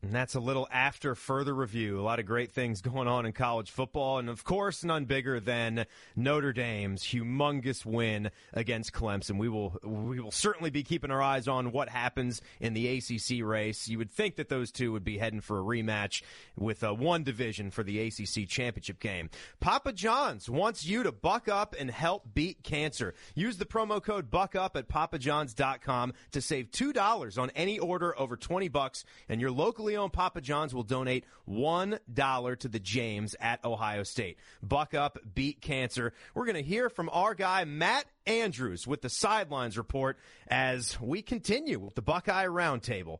And 0.03 0.12
that's 0.12 0.35
a 0.35 0.41
little 0.41 0.66
after 0.73 1.15
further 1.15 1.55
review. 1.55 2.01
A 2.01 2.03
lot 2.03 2.19
of 2.19 2.27
great 2.27 2.51
things 2.51 2.81
going 2.81 3.07
on 3.07 3.24
in 3.24 3.33
college 3.33 3.70
football. 3.70 4.19
And 4.19 4.29
of 4.29 4.43
course, 4.43 4.83
none 4.83 5.05
bigger 5.05 5.39
than 5.39 5.87
Notre 6.16 6.53
Dame's 6.53 7.05
humongous 7.05 7.87
win 7.87 8.33
against 8.53 8.93
Clemson. 8.93 9.39
We 9.39 9.49
will, 9.49 9.79
we 9.85 10.19
will 10.19 10.33
certainly 10.33 10.70
be 10.70 10.83
keeping 10.83 11.12
our 11.12 11.23
eyes 11.23 11.47
on 11.47 11.70
what 11.70 11.89
happens 11.89 12.43
in 12.59 12.74
the 12.74 12.99
ACC 12.99 13.45
race. 13.47 13.87
You 13.87 13.99
would 13.99 14.11
think 14.11 14.35
that 14.37 14.49
those 14.49 14.73
two 14.73 14.91
would 14.91 15.05
be 15.05 15.19
heading 15.19 15.41
for 15.41 15.61
a 15.61 15.62
rematch 15.62 16.23
with 16.57 16.83
uh, 16.83 16.93
one 16.93 17.23
division 17.23 17.70
for 17.70 17.85
the 17.85 18.01
ACC 18.01 18.49
championship 18.49 18.99
game. 18.99 19.31
Papa 19.61 19.93
John's 19.93 20.51
wants 20.51 20.85
you 20.85 21.05
to 21.05 21.12
buck 21.12 21.49
up 21.49 21.77
and 21.79 21.89
help 21.89 22.35
beat 22.35 22.65
cancer. 22.65 23.15
Use 23.37 23.57
the 23.57 23.66
promo 23.66 24.03
code 24.03 24.33
BUCKUP 24.33 24.74
at 24.74 24.89
papajohns.com 24.89 26.12
to 26.33 26.41
save 26.41 26.73
$2 26.73 27.39
on 27.39 27.51
any 27.51 27.79
order 27.79 28.19
over 28.19 28.37
20 28.37 28.66
bucks 28.66 29.05
and 29.29 29.41
your 29.41 29.53
locally 29.53 29.91
owned 29.97 30.12
Papa 30.12 30.40
John's 30.40 30.74
will 30.74 30.82
donate 30.82 31.24
$1 31.48 32.59
to 32.59 32.69
the 32.69 32.78
James 32.78 33.36
at 33.40 33.64
Ohio 33.64 34.02
State. 34.02 34.39
Buck 34.62 34.94
up, 34.94 35.19
beat 35.35 35.60
cancer. 35.60 36.12
We're 36.35 36.47
going 36.47 36.56
to 36.56 36.62
hear 36.62 36.89
from 36.89 37.10
our 37.12 37.35
guy, 37.35 37.64
Matt 37.64 38.05
Andrews, 38.27 38.86
with 38.86 39.02
the 39.02 39.10
sidelines 39.10 39.78
report 39.78 40.19
as 40.48 41.01
we 41.01 41.23
continue 41.23 41.78
with 41.78 41.94
the 41.94 42.02
Buckeye 42.02 42.47
Roundtable. 42.47 43.19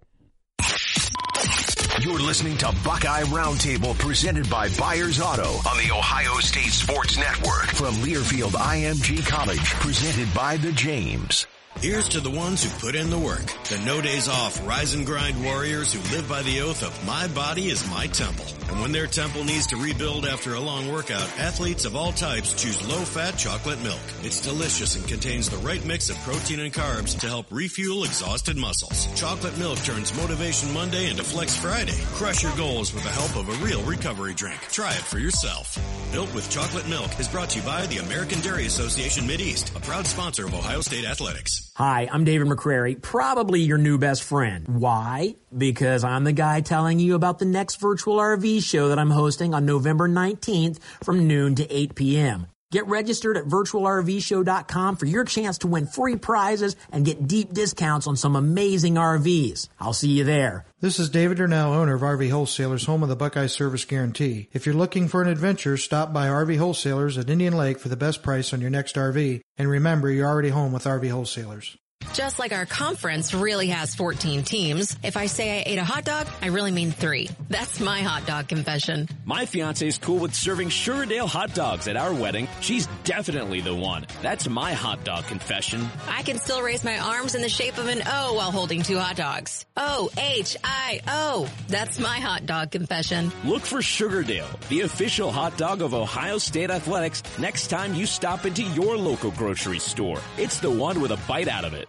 You're 2.01 2.19
listening 2.19 2.57
to 2.59 2.75
Buckeye 2.83 3.23
Roundtable 3.25 3.97
presented 3.99 4.49
by 4.49 4.69
Byers 4.79 5.21
Auto 5.21 5.51
on 5.69 5.77
the 5.77 5.93
Ohio 5.95 6.35
State 6.41 6.73
Sports 6.73 7.17
Network 7.17 7.67
from 7.67 7.95
Learfield 7.97 8.53
IMG 8.53 9.27
College 9.29 9.65
presented 9.75 10.33
by 10.35 10.57
the 10.57 10.73
James. 10.73 11.47
Here's 11.79 12.09
to 12.11 12.21
the 12.21 12.31
ones 12.31 12.63
who 12.63 12.71
put 12.79 12.95
in 12.95 13.11
the 13.11 13.19
work. 13.19 13.45
The 13.69 13.83
no 13.85 14.01
days 14.01 14.29
off 14.29 14.65
rise 14.65 14.95
and 14.95 15.05
grind 15.05 15.43
warriors 15.43 15.93
who 15.93 16.17
live 16.17 16.29
by 16.29 16.43
the 16.43 16.61
oath 16.61 16.85
of 16.85 17.07
my 17.07 17.27
body 17.27 17.71
is 17.71 17.91
my 17.91 18.07
temple. 18.07 18.47
And 18.69 18.81
when 18.81 18.93
their 18.93 19.09
temple 19.09 19.43
needs 19.43 19.67
to 19.69 19.77
rebuild 19.77 20.25
after 20.25 20.55
a 20.55 20.61
long 20.61 20.93
workout, 20.93 21.29
athletes 21.41 21.85
of 21.85 21.97
all 21.97 22.13
types 22.13 22.53
choose 22.55 22.89
low 22.89 23.01
fat 23.01 23.37
chocolate 23.37 23.83
milk. 23.83 24.01
It's 24.23 24.41
delicious 24.41 24.95
and 24.95 25.09
contains 25.09 25.51
the 25.51 25.57
right 25.57 25.85
mix 25.85 26.09
of 26.09 26.17
protein 26.19 26.61
and 26.61 26.73
carbs 26.73 27.19
to 27.19 27.27
help 27.27 27.47
refuel 27.51 28.05
exhausted 28.05 28.57
muscles. 28.57 29.09
Chocolate 29.19 29.59
milk 29.59 29.79
turns 29.81 30.17
motivation 30.17 30.73
Monday 30.73 31.11
into 31.11 31.25
flex 31.25 31.57
Friday. 31.57 31.99
Crush 32.15 32.45
your 32.45 32.57
goals 32.57 32.95
with 32.95 33.03
the 33.03 33.11
help 33.11 33.35
of 33.35 33.49
a 33.49 33.65
real 33.65 33.83
recovery 33.83 34.35
drink. 34.35 34.61
Try 34.71 34.93
it 34.93 35.03
for 35.03 35.19
yourself. 35.19 35.77
Built 36.13 36.33
with 36.33 36.49
chocolate 36.49 36.89
milk 36.89 37.19
is 37.19 37.27
brought 37.27 37.51
to 37.51 37.59
you 37.59 37.65
by 37.67 37.87
the 37.87 37.99
American 37.99 38.41
Dairy 38.41 38.67
Association 38.67 39.25
Mideast, 39.25 39.75
a 39.75 39.81
proud 39.81 40.07
sponsor 40.07 40.47
of 40.47 40.55
Ohio 40.55 40.81
State 40.81 41.05
Athletics. 41.05 41.62
Hi, 41.77 42.09
I'm 42.13 42.25
David 42.25 42.49
McCrary, 42.49 43.01
probably 43.01 43.61
your 43.61 43.79
new 43.79 43.99
best 43.99 44.23
friend. 44.23 44.69
Why? 44.69 45.37
Because 45.57 46.05
I'm 46.05 46.25
the 46.25 46.33
guy 46.33 46.61
telling 46.61 47.01
you 47.01 47.15
about 47.15 47.39
the 47.39 47.45
next 47.45 47.77
virtual 47.77 48.19
RV 48.19 48.63
show 48.63 48.89
that 48.89 48.99
I'm 48.99 49.11
hosting 49.11 49.55
on 49.55 49.65
November 49.65 50.09
19th 50.09 50.79
from 51.03 51.27
noon 51.27 51.55
to 51.55 51.71
8 51.75 51.95
p.m. 51.95 52.47
Get 52.73 52.87
registered 52.87 53.37
at 53.37 53.45
virtualrvshow.com 53.45 54.97
for 54.97 55.05
your 55.05 55.25
chance 55.25 55.59
to 55.59 55.67
win 55.67 55.87
free 55.87 56.17
prizes 56.17 56.75
and 56.91 57.05
get 57.05 57.29
deep 57.29 57.53
discounts 57.53 58.07
on 58.07 58.17
some 58.17 58.35
amazing 58.35 58.95
RVs. 58.95 59.69
I'll 59.79 59.93
see 59.93 60.09
you 60.09 60.25
there. 60.25 60.65
This 60.81 60.99
is 60.99 61.11
David 61.11 61.37
Ernell, 61.37 61.77
owner 61.77 61.97
of 61.97 62.01
RV 62.01 62.31
Wholesalers, 62.31 62.87
home 62.87 63.03
of 63.03 63.11
the 63.11 63.15
Buckeye 63.15 63.47
Service 63.47 63.85
Guarantee. 63.85 64.49
If 64.55 64.65
you're 64.65 64.75
looking 64.75 65.07
for 65.07 65.21
an 65.21 65.29
adventure, 65.29 65.77
stop 65.77 66.15
by 66.15 66.29
RV 66.29 66.57
Wholesalers 66.57 67.19
at 67.19 67.29
Indian 67.29 67.59
Lake 67.59 67.79
for 67.79 67.91
the 67.91 67.97
best 67.97 68.23
price 68.23 68.55
on 68.55 68.63
your 68.63 68.71
next 68.71 68.97
RV. 68.97 69.43
And 69.59 69.69
remember, 69.69 70.11
you're 70.11 70.27
already 70.27 70.49
home 70.49 70.73
with 70.73 70.85
RV 70.85 71.11
Wholesalers. 71.11 71.77
Just 72.13 72.39
like 72.39 72.53
our 72.53 72.67
conference 72.67 73.33
really 73.33 73.69
has 73.69 73.95
14 73.95 74.43
teams, 74.45 74.99
if 75.03 75.17
I 75.17 75.25
say 75.27 75.61
I 75.61 75.63
ate 75.65 75.79
a 75.79 75.85
hot 75.85 76.05
dog, 76.05 76.27
I 76.43 76.49
really 76.49 76.71
mean 76.71 76.91
three. 76.91 77.31
That's 77.49 77.81
my 77.81 78.03
hot 78.03 78.27
dog 78.27 78.49
confession. 78.49 79.09
My 79.25 79.47
fiance 79.47 79.87
is 79.87 79.97
cool 79.97 80.19
with 80.19 80.35
serving 80.35 80.69
Sugardale 80.69 81.27
hot 81.27 81.55
dogs 81.55 81.89
at 81.89 81.97
our 81.97 82.13
wedding. 82.13 82.49
She's 82.61 82.87
definitely 83.05 83.63
the 83.63 83.75
one. 83.75 84.05
That's 84.21 84.47
my 84.47 84.75
hot 84.75 85.05
dog 85.05 85.25
confession. 85.25 85.89
I 86.07 86.23
can 86.23 86.39
still 86.39 86.61
raise 86.61 86.85
my 86.85 86.99
arms 86.99 87.35
in 87.35 87.41
the 87.41 87.49
shape 87.49 87.79
of 87.79 87.89
an 87.89 88.03
O 88.07 88.35
while 88.35 88.51
holding 88.51 88.83
two 88.83 88.99
hot 88.99 89.17
dogs. 89.17 89.65
O-H-I-O. 89.79 91.49
That's 91.69 91.99
my 91.99 92.19
hot 92.21 92.45
dog 92.45 92.73
confession. 92.73 93.33
Look 93.43 93.63
for 93.63 93.79
Sugardale, 93.79 94.69
the 94.69 94.83
official 94.83 95.33
hot 95.33 95.57
dog 95.57 95.81
of 95.81 95.95
Ohio 95.95 96.37
State 96.37 96.71
Athletics, 96.71 97.23
next 97.39 97.69
time 97.69 97.95
you 97.95 98.05
stop 98.05 98.45
into 98.45 98.63
your 98.63 98.99
local 98.99 99.31
grocery 99.31 99.79
store. 99.79 100.21
It's 100.37 100.61
the 100.61 100.71
one 100.71 101.01
with 101.01 101.13
a 101.13 101.21
bite 101.27 101.49
out 101.49 101.65
of 101.65 101.73
it. 101.73 101.89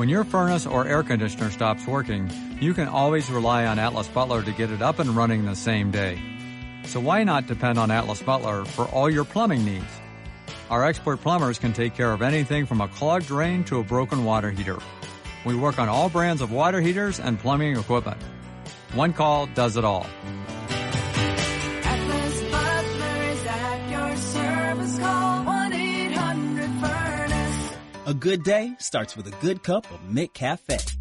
When 0.00 0.08
your 0.08 0.24
furnace 0.24 0.64
or 0.66 0.86
air 0.86 1.02
conditioner 1.02 1.50
stops 1.50 1.86
working, 1.86 2.30
you 2.58 2.72
can 2.72 2.88
always 2.88 3.28
rely 3.28 3.66
on 3.66 3.78
Atlas 3.78 4.08
Butler 4.08 4.42
to 4.42 4.50
get 4.50 4.70
it 4.70 4.80
up 4.80 4.98
and 4.98 5.10
running 5.10 5.44
the 5.44 5.54
same 5.54 5.90
day. 5.90 6.18
So 6.86 6.98
why 7.00 7.22
not 7.22 7.46
depend 7.46 7.78
on 7.78 7.90
Atlas 7.90 8.22
Butler 8.22 8.64
for 8.64 8.86
all 8.86 9.10
your 9.10 9.26
plumbing 9.26 9.62
needs? 9.62 10.00
Our 10.70 10.86
expert 10.86 11.18
plumbers 11.18 11.58
can 11.58 11.74
take 11.74 11.94
care 11.94 12.14
of 12.14 12.22
anything 12.22 12.64
from 12.64 12.80
a 12.80 12.88
clogged 12.88 13.26
drain 13.26 13.62
to 13.64 13.80
a 13.80 13.84
broken 13.84 14.24
water 14.24 14.50
heater. 14.50 14.78
We 15.44 15.54
work 15.54 15.78
on 15.78 15.90
all 15.90 16.08
brands 16.08 16.40
of 16.40 16.50
water 16.50 16.80
heaters 16.80 17.20
and 17.20 17.38
plumbing 17.38 17.76
equipment. 17.76 18.22
One 18.94 19.12
call 19.12 19.48
does 19.48 19.76
it 19.76 19.84
all. 19.84 20.06
Atlas 21.84 22.40
Butler 22.50 23.22
is 23.32 23.44
at 23.44 23.90
your 23.90 24.16
service. 24.16 24.98
Call 24.98 25.39
1-800-FURNACE. 25.39 25.39
A 28.06 28.14
good 28.14 28.44
day 28.44 28.74
starts 28.78 29.14
with 29.14 29.26
a 29.26 29.42
good 29.42 29.62
cup 29.62 29.84
of 29.90 30.00
McCafe. 30.08 30.96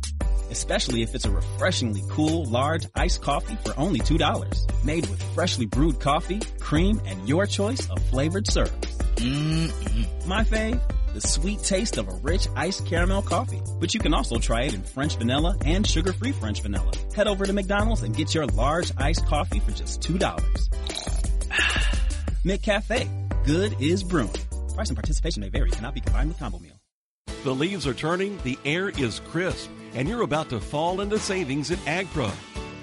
Especially 0.52 1.02
if 1.02 1.16
it's 1.16 1.24
a 1.24 1.32
refreshingly 1.32 2.04
cool, 2.10 2.44
large 2.44 2.88
iced 2.94 3.22
coffee 3.22 3.58
for 3.64 3.74
only 3.80 4.02
$2. 4.02 4.84
Made 4.84 5.08
with 5.08 5.24
freshly 5.34 5.66
brewed 5.66 6.02
coffee, 6.02 6.42
cream, 6.60 7.02
and 7.06 7.28
your 7.28 7.46
choice 7.46 7.90
of 7.90 8.04
flavored 8.10 8.52
syrups. 8.52 8.98
Mmm, 9.16 10.26
my 10.26 10.44
fave, 10.44 10.82
the 11.14 11.22
sweet 11.22 11.64
taste 11.64 11.98
of 11.98 12.10
a 12.10 12.16
rich 12.16 12.50
iced 12.58 12.86
caramel 12.86 13.22
coffee. 13.22 13.62
But 13.80 13.94
you 13.94 14.02
can 14.02 14.14
also 14.14 14.38
try 14.38 14.64
it 14.64 14.74
in 14.74 14.84
French 14.84 15.16
vanilla 15.16 15.56
and 15.64 15.88
sugar-free 15.88 16.34
French 16.34 16.62
vanilla. 16.62 16.92
Head 17.16 17.28
over 17.28 17.46
to 17.46 17.54
McDonald's 17.54 18.04
and 18.04 18.14
get 18.14 18.36
your 18.36 18.46
large 18.48 18.92
iced 18.98 19.26
coffee 19.26 19.62
for 19.62 19.72
just 19.72 20.02
$2. 20.02 20.20
McCafe. 22.44 23.46
Good 23.46 23.82
is 23.82 24.04
brewing. 24.04 24.34
Price 24.76 24.90
and 24.90 24.98
participation 24.98 25.42
may 25.42 25.50
vary. 25.50 25.70
Cannot 25.70 25.94
be 25.94 26.02
combined 26.02 26.28
with 26.28 26.38
combo 26.38 26.60
meal. 26.60 26.79
The 27.44 27.56
leaves 27.56 27.88
are 27.88 27.94
turning, 27.94 28.38
the 28.44 28.60
air 28.66 28.90
is 28.90 29.22
crisp, 29.30 29.70
and 29.94 30.10
you're 30.10 30.24
about 30.24 30.50
to 30.50 30.60
fall 30.60 31.00
into 31.00 31.18
savings 31.18 31.72
at 31.72 31.78
AgPro. 31.80 32.30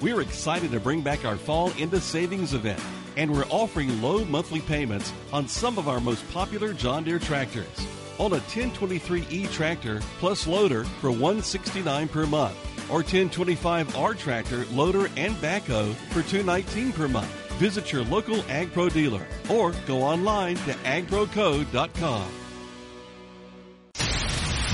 We're 0.01 0.23
excited 0.23 0.70
to 0.70 0.81
bring 0.81 1.03
back 1.03 1.27
our 1.27 1.37
Fall 1.37 1.73
into 1.73 2.01
Savings 2.01 2.55
event, 2.55 2.81
and 3.19 3.31
we're 3.31 3.45
offering 3.51 4.01
low 4.01 4.24
monthly 4.24 4.61
payments 4.61 5.12
on 5.31 5.47
some 5.47 5.77
of 5.78 5.89
our 5.89 6.01
most 6.01 6.27
popular 6.33 6.73
John 6.73 7.05
Deere 7.05 7.19
tractors. 7.19 7.87
On 8.19 8.33
a 8.33 8.39
1023E 8.39 9.53
tractor 9.53 10.01
plus 10.20 10.47
loader 10.47 10.85
for 10.85 11.11
169 11.11 12.09
per 12.09 12.24
month, 12.24 12.57
or 12.91 13.03
1025R 13.03 14.19
tractor, 14.19 14.65
loader, 14.73 15.11
and 15.19 15.35
backhoe 15.37 15.95
for 16.12 16.23
219 16.23 16.93
per 16.93 17.09
month. 17.09 17.31
Visit 17.59 17.93
your 17.93 18.05
local 18.05 18.37
AgPro 18.45 18.91
dealer 18.91 19.27
or 19.51 19.73
go 19.87 20.03
online 20.03 20.57
to 20.57 20.73
agproco.com. 20.73 22.45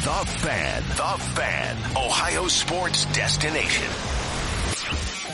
The 0.02 0.08
Fan. 0.08 0.82
The 0.88 1.22
Fan. 1.36 1.76
Ohio 1.96 2.48
sports 2.48 3.04
destination. 3.14 3.86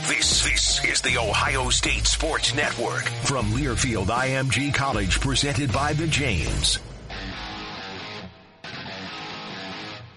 This, 0.07 0.45
this 0.45 0.85
is 0.85 1.01
the 1.01 1.17
Ohio 1.17 1.71
State 1.71 2.07
Sports 2.07 2.55
Network 2.55 3.05
from 3.25 3.47
Learfield 3.53 4.09
IMG 4.09 4.75
College, 4.75 5.21
presented 5.21 5.73
by 5.73 5.95
the 5.95 6.07
James. 6.07 6.81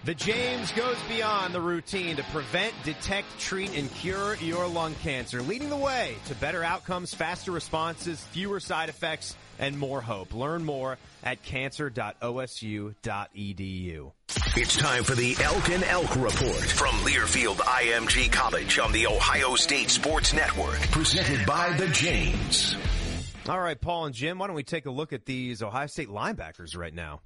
The 0.04 0.16
James 0.16 0.74
goes 0.74 0.98
beyond 1.08 1.56
the 1.56 1.62
routine 1.62 2.18
to 2.18 2.24
prevent, 2.24 2.74
detect, 2.84 3.28
treat, 3.40 3.74
and 3.78 3.90
cure 3.94 4.36
your 4.36 4.68
lung 4.68 4.96
cancer, 4.96 5.42
leading 5.42 5.70
the 5.70 5.78
way 5.78 6.16
to 6.26 6.36
better 6.36 6.62
outcomes, 6.62 7.14
faster 7.14 7.54
responses, 7.54 8.20
fewer 8.20 8.60
side 8.60 8.90
effects, 8.90 9.38
and 9.60 9.78
more 9.78 10.02
hope. 10.02 10.34
Learn 10.34 10.64
more 10.64 10.98
at 11.24 11.44
cancer.osu.edu. 11.44 14.12
It's 14.56 14.76
time 14.76 15.04
for 15.04 15.16
the 15.16 15.36
Elk 15.42 15.70
and 15.70 15.84
Elk 15.84 16.16
Report 16.16 16.64
from 16.64 16.96
Learfield 17.06 17.58
IMG 17.58 18.32
College 18.32 18.80
on 18.80 18.92
the 18.92 19.08
Ohio 19.08 19.56
State 19.56 19.90
Sports 19.90 20.34
Network, 20.34 20.80
presented 20.92 21.46
by 21.46 21.72
the 21.74 21.88
James. 21.88 22.76
All 23.48 23.60
right, 23.60 23.80
Paul 23.80 24.06
and 24.06 24.16
Jim, 24.16 24.40
why 24.40 24.48
don't 24.48 24.56
we 24.56 24.64
take 24.64 24.86
a 24.86 24.92
look 24.92 25.14
at 25.14 25.26
these 25.26 25.64
Ohio 25.64 25.88
State 25.88 26.10
linebackers 26.10 26.78
right 26.78 26.94
now? 26.94 27.22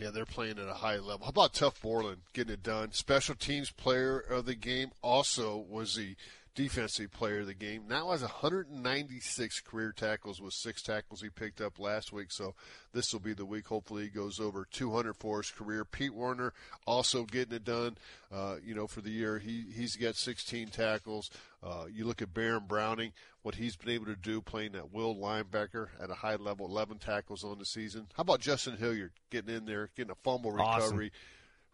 Yeah, 0.00 0.10
they're 0.10 0.24
playing 0.24 0.58
at 0.58 0.68
a 0.68 0.74
high 0.74 0.96
level. 0.96 1.24
How 1.24 1.30
about 1.30 1.52
Tuf 1.52 1.80
Borland 1.82 2.22
getting 2.32 2.54
it 2.54 2.62
done? 2.62 2.92
Special 2.92 3.34
teams 3.34 3.70
player 3.70 4.18
of 4.18 4.46
the 4.46 4.54
game 4.54 4.90
also 5.02 5.58
was 5.68 5.96
the 5.96 6.16
defensive 6.54 7.10
player 7.12 7.40
of 7.40 7.46
the 7.46 7.54
game. 7.54 7.84
Now 7.88 8.10
has 8.10 8.22
196 8.22 9.60
career 9.60 9.92
tackles 9.92 10.40
with 10.40 10.52
six 10.52 10.82
tackles 10.82 11.22
he 11.22 11.30
picked 11.30 11.60
up 11.60 11.78
last 11.78 12.12
week. 12.12 12.30
So 12.30 12.54
this 12.92 13.12
will 13.12 13.20
be 13.20 13.32
the 13.32 13.46
week. 13.46 13.66
Hopefully 13.66 14.04
he 14.04 14.08
goes 14.08 14.38
over 14.38 14.66
200 14.70 15.14
for 15.14 15.38
his 15.38 15.50
career. 15.50 15.84
Pete 15.84 16.14
Werner 16.14 16.52
also 16.86 17.24
getting 17.24 17.54
it 17.54 17.64
done. 17.64 17.96
Uh, 18.30 18.56
you 18.64 18.74
know, 18.74 18.86
for 18.86 19.00
the 19.00 19.10
year 19.10 19.38
he 19.38 19.64
he's 19.74 19.96
got 19.96 20.16
16 20.16 20.68
tackles. 20.68 21.30
Uh, 21.62 21.84
you 21.92 22.04
look 22.04 22.20
at 22.20 22.34
Baron 22.34 22.64
Browning, 22.66 23.12
what 23.42 23.54
he's 23.54 23.76
been 23.76 23.90
able 23.90 24.06
to 24.06 24.16
do 24.16 24.40
playing 24.40 24.72
that 24.72 24.92
will 24.92 25.14
linebacker 25.14 25.88
at 26.00 26.10
a 26.10 26.14
high 26.14 26.36
level, 26.36 26.66
11 26.66 26.98
tackles 26.98 27.44
on 27.44 27.58
the 27.58 27.64
season. 27.64 28.08
How 28.14 28.22
about 28.22 28.40
Justin 28.40 28.76
Hilliard 28.76 29.12
getting 29.30 29.54
in 29.54 29.64
there, 29.64 29.90
getting 29.96 30.10
a 30.10 30.16
fumble 30.16 30.52
Awesome. 30.60 31.10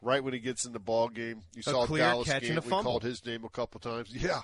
Right 0.00 0.22
when 0.22 0.32
he 0.32 0.38
gets 0.38 0.64
in 0.64 0.72
the 0.72 0.78
ball 0.78 1.08
game, 1.08 1.42
you 1.54 1.60
A 1.60 1.70
saw 1.70 1.86
clear 1.86 2.04
Dallas 2.04 2.28
catch 2.28 2.42
game. 2.42 2.50
and 2.52 2.58
a 2.58 2.62
We 2.62 2.70
fumble. 2.70 2.84
called 2.92 3.02
his 3.02 3.24
name 3.26 3.44
a 3.44 3.48
couple 3.48 3.80
times. 3.80 4.10
Yeah, 4.14 4.42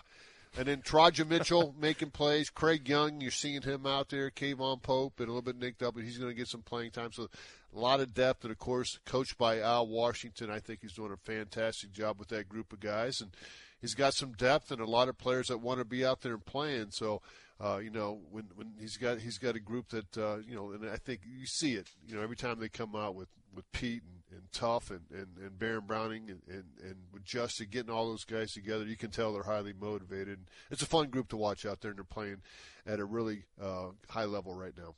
and 0.58 0.66
then 0.66 0.82
Teradja 0.82 1.26
Mitchell 1.28 1.74
making 1.80 2.10
plays. 2.10 2.50
Craig 2.50 2.88
Young, 2.88 3.20
you're 3.20 3.30
seeing 3.30 3.62
him 3.62 3.86
out 3.86 4.08
there. 4.08 4.30
K'Vaughan 4.30 4.82
Pope, 4.82 5.20
and 5.20 5.28
a 5.28 5.30
little 5.30 5.42
bit 5.42 5.56
nicked 5.58 5.82
up, 5.82 5.94
but 5.94 6.02
he's 6.04 6.18
going 6.18 6.30
to 6.30 6.34
get 6.36 6.48
some 6.48 6.62
playing 6.62 6.90
time. 6.90 7.12
So 7.12 7.28
a 7.74 7.78
lot 7.78 8.00
of 8.00 8.14
depth, 8.14 8.42
and 8.44 8.50
of 8.50 8.58
course, 8.58 8.98
coached 9.06 9.38
by 9.38 9.60
Al 9.60 9.86
Washington. 9.86 10.50
I 10.50 10.58
think 10.58 10.80
he's 10.82 10.94
doing 10.94 11.12
a 11.12 11.16
fantastic 11.16 11.92
job 11.92 12.18
with 12.18 12.28
that 12.28 12.48
group 12.48 12.72
of 12.72 12.80
guys, 12.80 13.20
and 13.20 13.30
he's 13.80 13.94
got 13.94 14.14
some 14.14 14.32
depth 14.32 14.72
and 14.72 14.80
a 14.80 14.86
lot 14.86 15.08
of 15.08 15.16
players 15.18 15.48
that 15.48 15.58
want 15.58 15.78
to 15.78 15.84
be 15.84 16.04
out 16.04 16.22
there 16.22 16.32
and 16.34 16.44
playing. 16.44 16.88
So. 16.90 17.22
Uh, 17.60 17.78
you 17.78 17.88
know, 17.88 18.18
when 18.32 18.46
when 18.56 18.72
he's 18.80 18.96
got 18.96 19.18
he's 19.20 19.38
got 19.38 19.54
a 19.54 19.60
group 19.60 19.88
that 19.90 20.18
uh, 20.18 20.38
you 20.44 20.56
know, 20.56 20.72
and 20.72 20.90
I 20.90 20.96
think 20.96 21.20
you 21.24 21.46
see 21.46 21.74
it. 21.74 21.86
You 22.04 22.16
know, 22.16 22.20
every 22.20 22.34
time 22.34 22.58
they 22.58 22.68
come 22.68 22.96
out 22.96 23.14
with 23.14 23.28
with 23.54 23.70
Pete 23.72 24.02
and, 24.02 24.38
and 24.38 24.50
Tuf 24.52 24.90
and, 24.90 25.00
and, 25.10 25.28
and 25.38 25.58
Baron 25.58 25.84
Browning 25.86 26.30
and, 26.30 26.40
and, 26.48 26.64
and 26.82 26.96
with 27.12 27.24
Justin 27.24 27.68
getting 27.70 27.90
all 27.90 28.08
those 28.08 28.24
guys 28.24 28.52
together, 28.52 28.84
you 28.84 28.96
can 28.96 29.10
tell 29.10 29.32
they're 29.32 29.42
highly 29.42 29.72
motivated. 29.72 30.40
It's 30.70 30.82
a 30.82 30.86
fun 30.86 31.08
group 31.08 31.28
to 31.28 31.36
watch 31.36 31.64
out 31.66 31.80
there, 31.80 31.90
and 31.90 31.98
they're 31.98 32.04
playing 32.04 32.42
at 32.86 33.00
a 33.00 33.04
really 33.04 33.44
uh, 33.60 33.88
high 34.08 34.24
level 34.24 34.54
right 34.54 34.74
now. 34.76 34.94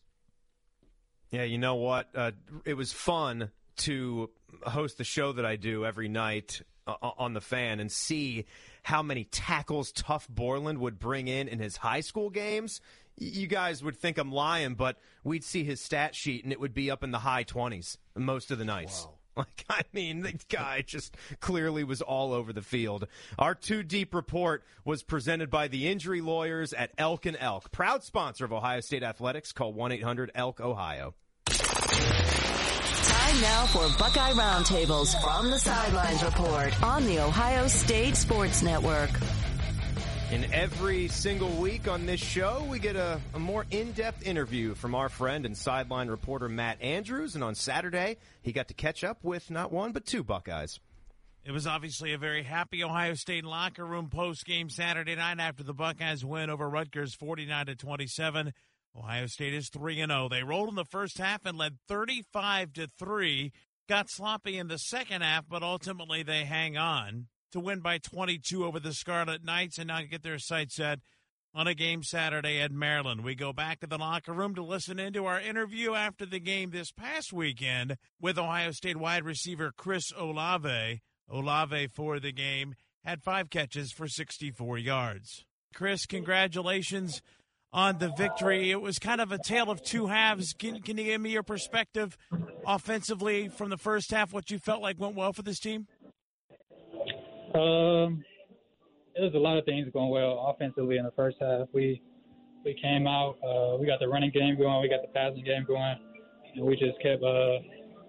Yeah, 1.30 1.42
you 1.42 1.58
know 1.58 1.74
what? 1.74 2.08
Uh, 2.14 2.32
it 2.64 2.74
was 2.74 2.92
fun 2.92 3.50
to 3.78 4.30
host 4.62 4.98
the 4.98 5.04
show 5.04 5.32
that 5.32 5.44
I 5.44 5.56
do 5.56 5.84
every 5.84 6.08
night 6.08 6.62
uh, 6.86 6.94
on 7.00 7.34
the 7.34 7.40
fan 7.40 7.80
and 7.80 7.90
see 7.90 8.46
how 8.82 9.02
many 9.02 9.24
tackles 9.24 9.92
Tuf 9.92 10.28
Borland 10.28 10.78
would 10.78 10.98
bring 10.98 11.28
in 11.28 11.48
in 11.48 11.58
his 11.58 11.76
high 11.76 12.00
school 12.00 12.30
games. 12.30 12.80
Y- 13.20 13.26
You 13.32 13.46
guys 13.46 13.82
would 13.82 13.96
think 13.96 14.18
I'm 14.18 14.32
lying, 14.32 14.74
but 14.74 14.98
we'd 15.24 15.44
see 15.44 15.64
his 15.64 15.80
stat 15.80 16.14
sheet 16.14 16.44
and 16.44 16.52
it 16.52 16.60
would 16.60 16.74
be 16.74 16.90
up 16.90 17.02
in 17.04 17.10
the 17.10 17.18
high 17.20 17.44
20s 17.44 17.96
most 18.14 18.50
of 18.50 18.58
the 18.58 18.64
nights. 18.64 19.06
Like, 19.36 19.66
I 19.68 19.82
mean, 19.92 20.22
the 20.22 20.32
guy 20.48 20.80
just 20.80 21.14
clearly 21.40 21.84
was 21.84 22.00
all 22.00 22.32
over 22.32 22.54
the 22.54 22.62
field. 22.62 23.06
Our 23.38 23.54
two 23.54 23.82
deep 23.82 24.14
report 24.14 24.64
was 24.82 25.02
presented 25.02 25.50
by 25.50 25.68
the 25.68 25.88
injury 25.88 26.22
lawyers 26.22 26.72
at 26.72 26.90
Elk 26.96 27.26
and 27.26 27.36
Elk, 27.38 27.70
proud 27.70 28.02
sponsor 28.02 28.46
of 28.46 28.52
Ohio 28.54 28.80
State 28.80 29.02
Athletics. 29.02 29.52
Call 29.52 29.74
1 29.74 29.92
800 29.92 30.30
Elk 30.34 30.62
Ohio. 30.62 31.12
Time 31.50 33.40
now 33.42 33.66
for 33.66 33.88
Buckeye 33.98 34.32
Roundtables 34.32 35.20
from 35.22 35.50
the 35.50 35.58
Sidelines 35.58 36.24
Report 36.24 36.82
on 36.82 37.04
the 37.04 37.20
Ohio 37.20 37.66
State 37.66 38.16
Sports 38.16 38.62
Network. 38.62 39.10
In 40.32 40.52
every 40.52 41.06
single 41.06 41.50
week 41.50 41.86
on 41.86 42.04
this 42.04 42.18
show, 42.18 42.66
we 42.68 42.80
get 42.80 42.96
a, 42.96 43.20
a 43.34 43.38
more 43.38 43.64
in 43.70 43.92
depth 43.92 44.26
interview 44.26 44.74
from 44.74 44.92
our 44.96 45.08
friend 45.08 45.46
and 45.46 45.56
sideline 45.56 46.08
reporter 46.08 46.48
Matt 46.48 46.82
Andrews. 46.82 47.36
And 47.36 47.44
on 47.44 47.54
Saturday, 47.54 48.16
he 48.42 48.50
got 48.50 48.66
to 48.68 48.74
catch 48.74 49.04
up 49.04 49.18
with 49.22 49.52
not 49.52 49.70
one, 49.70 49.92
but 49.92 50.04
two 50.04 50.24
Buckeyes. 50.24 50.80
It 51.44 51.52
was 51.52 51.64
obviously 51.64 52.12
a 52.12 52.18
very 52.18 52.42
happy 52.42 52.82
Ohio 52.82 53.14
State 53.14 53.44
locker 53.44 53.86
room 53.86 54.10
post 54.10 54.44
game 54.44 54.68
Saturday 54.68 55.14
night 55.14 55.38
after 55.38 55.62
the 55.62 55.72
Buckeyes 55.72 56.24
win 56.24 56.50
over 56.50 56.68
Rutgers 56.68 57.14
49 57.14 57.66
to 57.66 57.76
27. 57.76 58.52
Ohio 58.98 59.26
State 59.26 59.54
is 59.54 59.68
3 59.68 60.00
and 60.00 60.10
0. 60.10 60.28
They 60.28 60.42
rolled 60.42 60.70
in 60.70 60.74
the 60.74 60.84
first 60.84 61.18
half 61.18 61.46
and 61.46 61.56
led 61.56 61.76
35 61.86 62.72
to 62.72 62.88
3. 62.98 63.52
Got 63.88 64.10
sloppy 64.10 64.58
in 64.58 64.66
the 64.66 64.78
second 64.78 65.22
half, 65.22 65.44
but 65.48 65.62
ultimately 65.62 66.24
they 66.24 66.42
hang 66.42 66.76
on 66.76 67.28
to 67.56 67.60
win 67.60 67.80
by 67.80 67.96
22 67.96 68.66
over 68.66 68.78
the 68.78 68.92
Scarlet 68.92 69.42
Knights 69.42 69.78
and 69.78 69.88
now 69.88 70.02
get 70.02 70.22
their 70.22 70.38
sights 70.38 70.76
set 70.76 70.98
on 71.54 71.66
a 71.66 71.72
game 71.72 72.02
Saturday 72.02 72.60
at 72.60 72.70
Maryland. 72.70 73.24
We 73.24 73.34
go 73.34 73.54
back 73.54 73.80
to 73.80 73.86
the 73.86 73.96
locker 73.96 74.34
room 74.34 74.54
to 74.56 74.62
listen 74.62 74.98
into 74.98 75.24
our 75.24 75.40
interview 75.40 75.94
after 75.94 76.26
the 76.26 76.38
game 76.38 76.68
this 76.68 76.92
past 76.92 77.32
weekend 77.32 77.96
with 78.20 78.38
Ohio 78.38 78.72
State 78.72 78.98
wide 78.98 79.24
receiver 79.24 79.72
Chris 79.74 80.12
Olave. 80.14 81.00
Olave 81.30 81.86
for 81.86 82.20
the 82.20 82.30
game 82.30 82.74
had 83.06 83.22
five 83.22 83.48
catches 83.48 83.90
for 83.90 84.06
64 84.06 84.76
yards. 84.76 85.46
Chris, 85.72 86.04
congratulations 86.04 87.22
on 87.72 87.96
the 87.98 88.12
victory. 88.18 88.70
It 88.70 88.82
was 88.82 88.98
kind 88.98 89.22
of 89.22 89.32
a 89.32 89.38
tale 89.38 89.70
of 89.70 89.82
two 89.82 90.08
halves. 90.08 90.52
Can, 90.52 90.82
can 90.82 90.98
you 90.98 91.04
give 91.04 91.20
me 91.22 91.30
your 91.30 91.42
perspective 91.42 92.18
offensively 92.66 93.48
from 93.48 93.70
the 93.70 93.76
first 93.78 94.10
half, 94.10 94.32
what 94.32 94.50
you 94.50 94.58
felt 94.58 94.82
like 94.82 95.00
went 95.00 95.14
well 95.14 95.32
for 95.32 95.42
this 95.42 95.58
team? 95.58 95.86
Um, 97.54 98.24
there's 99.14 99.34
a 99.34 99.38
lot 99.38 99.56
of 99.56 99.64
things 99.64 99.88
going 99.92 100.10
well 100.10 100.54
offensively 100.54 100.98
in 100.98 101.04
the 101.04 101.12
first 101.12 101.36
half. 101.40 101.68
We 101.72 102.02
we 102.64 102.74
came 102.82 103.06
out, 103.06 103.36
uh, 103.46 103.76
we 103.78 103.86
got 103.86 104.00
the 104.00 104.08
running 104.08 104.30
game 104.32 104.58
going, 104.58 104.82
we 104.82 104.88
got 104.88 105.00
the 105.02 105.12
passing 105.14 105.44
game 105.44 105.64
going, 105.66 105.96
and 106.54 106.66
we 106.66 106.74
just 106.76 107.00
kept 107.00 107.22
uh, 107.22 107.58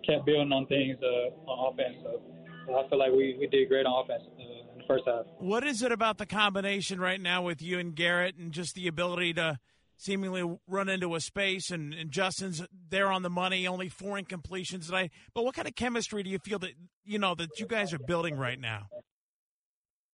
kept 0.06 0.26
building 0.26 0.52
on 0.52 0.66
things 0.66 0.98
uh, 1.02 1.50
on 1.50 1.74
offense. 1.74 1.98
So 2.04 2.76
I 2.76 2.90
feel 2.90 3.00
like 3.00 3.12
we, 3.12 3.38
we 3.40 3.48
did 3.48 3.70
great 3.70 3.86
on 3.86 4.04
offense 4.04 4.24
uh, 4.28 4.74
in 4.74 4.80
the 4.80 4.84
first 4.88 5.04
half. 5.06 5.26
What 5.38 5.64
is 5.64 5.82
it 5.82 5.92
about 5.92 6.18
the 6.18 6.26
combination 6.26 7.00
right 7.00 7.22
now 7.22 7.44
with 7.44 7.62
you 7.62 7.80
and 7.80 7.96
Garrett 7.96 8.36
and 8.36 8.52
just 8.52 8.74
the 8.76 8.88
ability 8.88 9.34
to 9.36 9.60
seemingly 9.98 10.58
run 10.68 10.90
into 10.90 11.16
a 11.16 11.20
space 11.20 11.72
and, 11.72 11.94
and 11.94 12.12
Justin's 12.12 12.64
there 12.90 13.12
on 13.12 13.24
the 13.24 13.30
money, 13.30 13.68
only 13.68 13.90
four 13.90 14.20
incompletions 14.20 14.88
tonight. 14.88 15.12
But 15.34 15.44
what 15.44 15.56
kind 15.56 15.68
of 15.68 15.76
chemistry 15.76 16.24
do 16.24 16.30
you 16.30 16.40
feel 16.40 16.60
that 16.60 16.72
you 17.06 17.20
know 17.20 17.36
that 17.36 17.60
you 17.60 17.66
guys 17.66 17.94
are 17.94 18.00
building 18.00 18.38
right 18.38 18.60
now? 18.60 18.88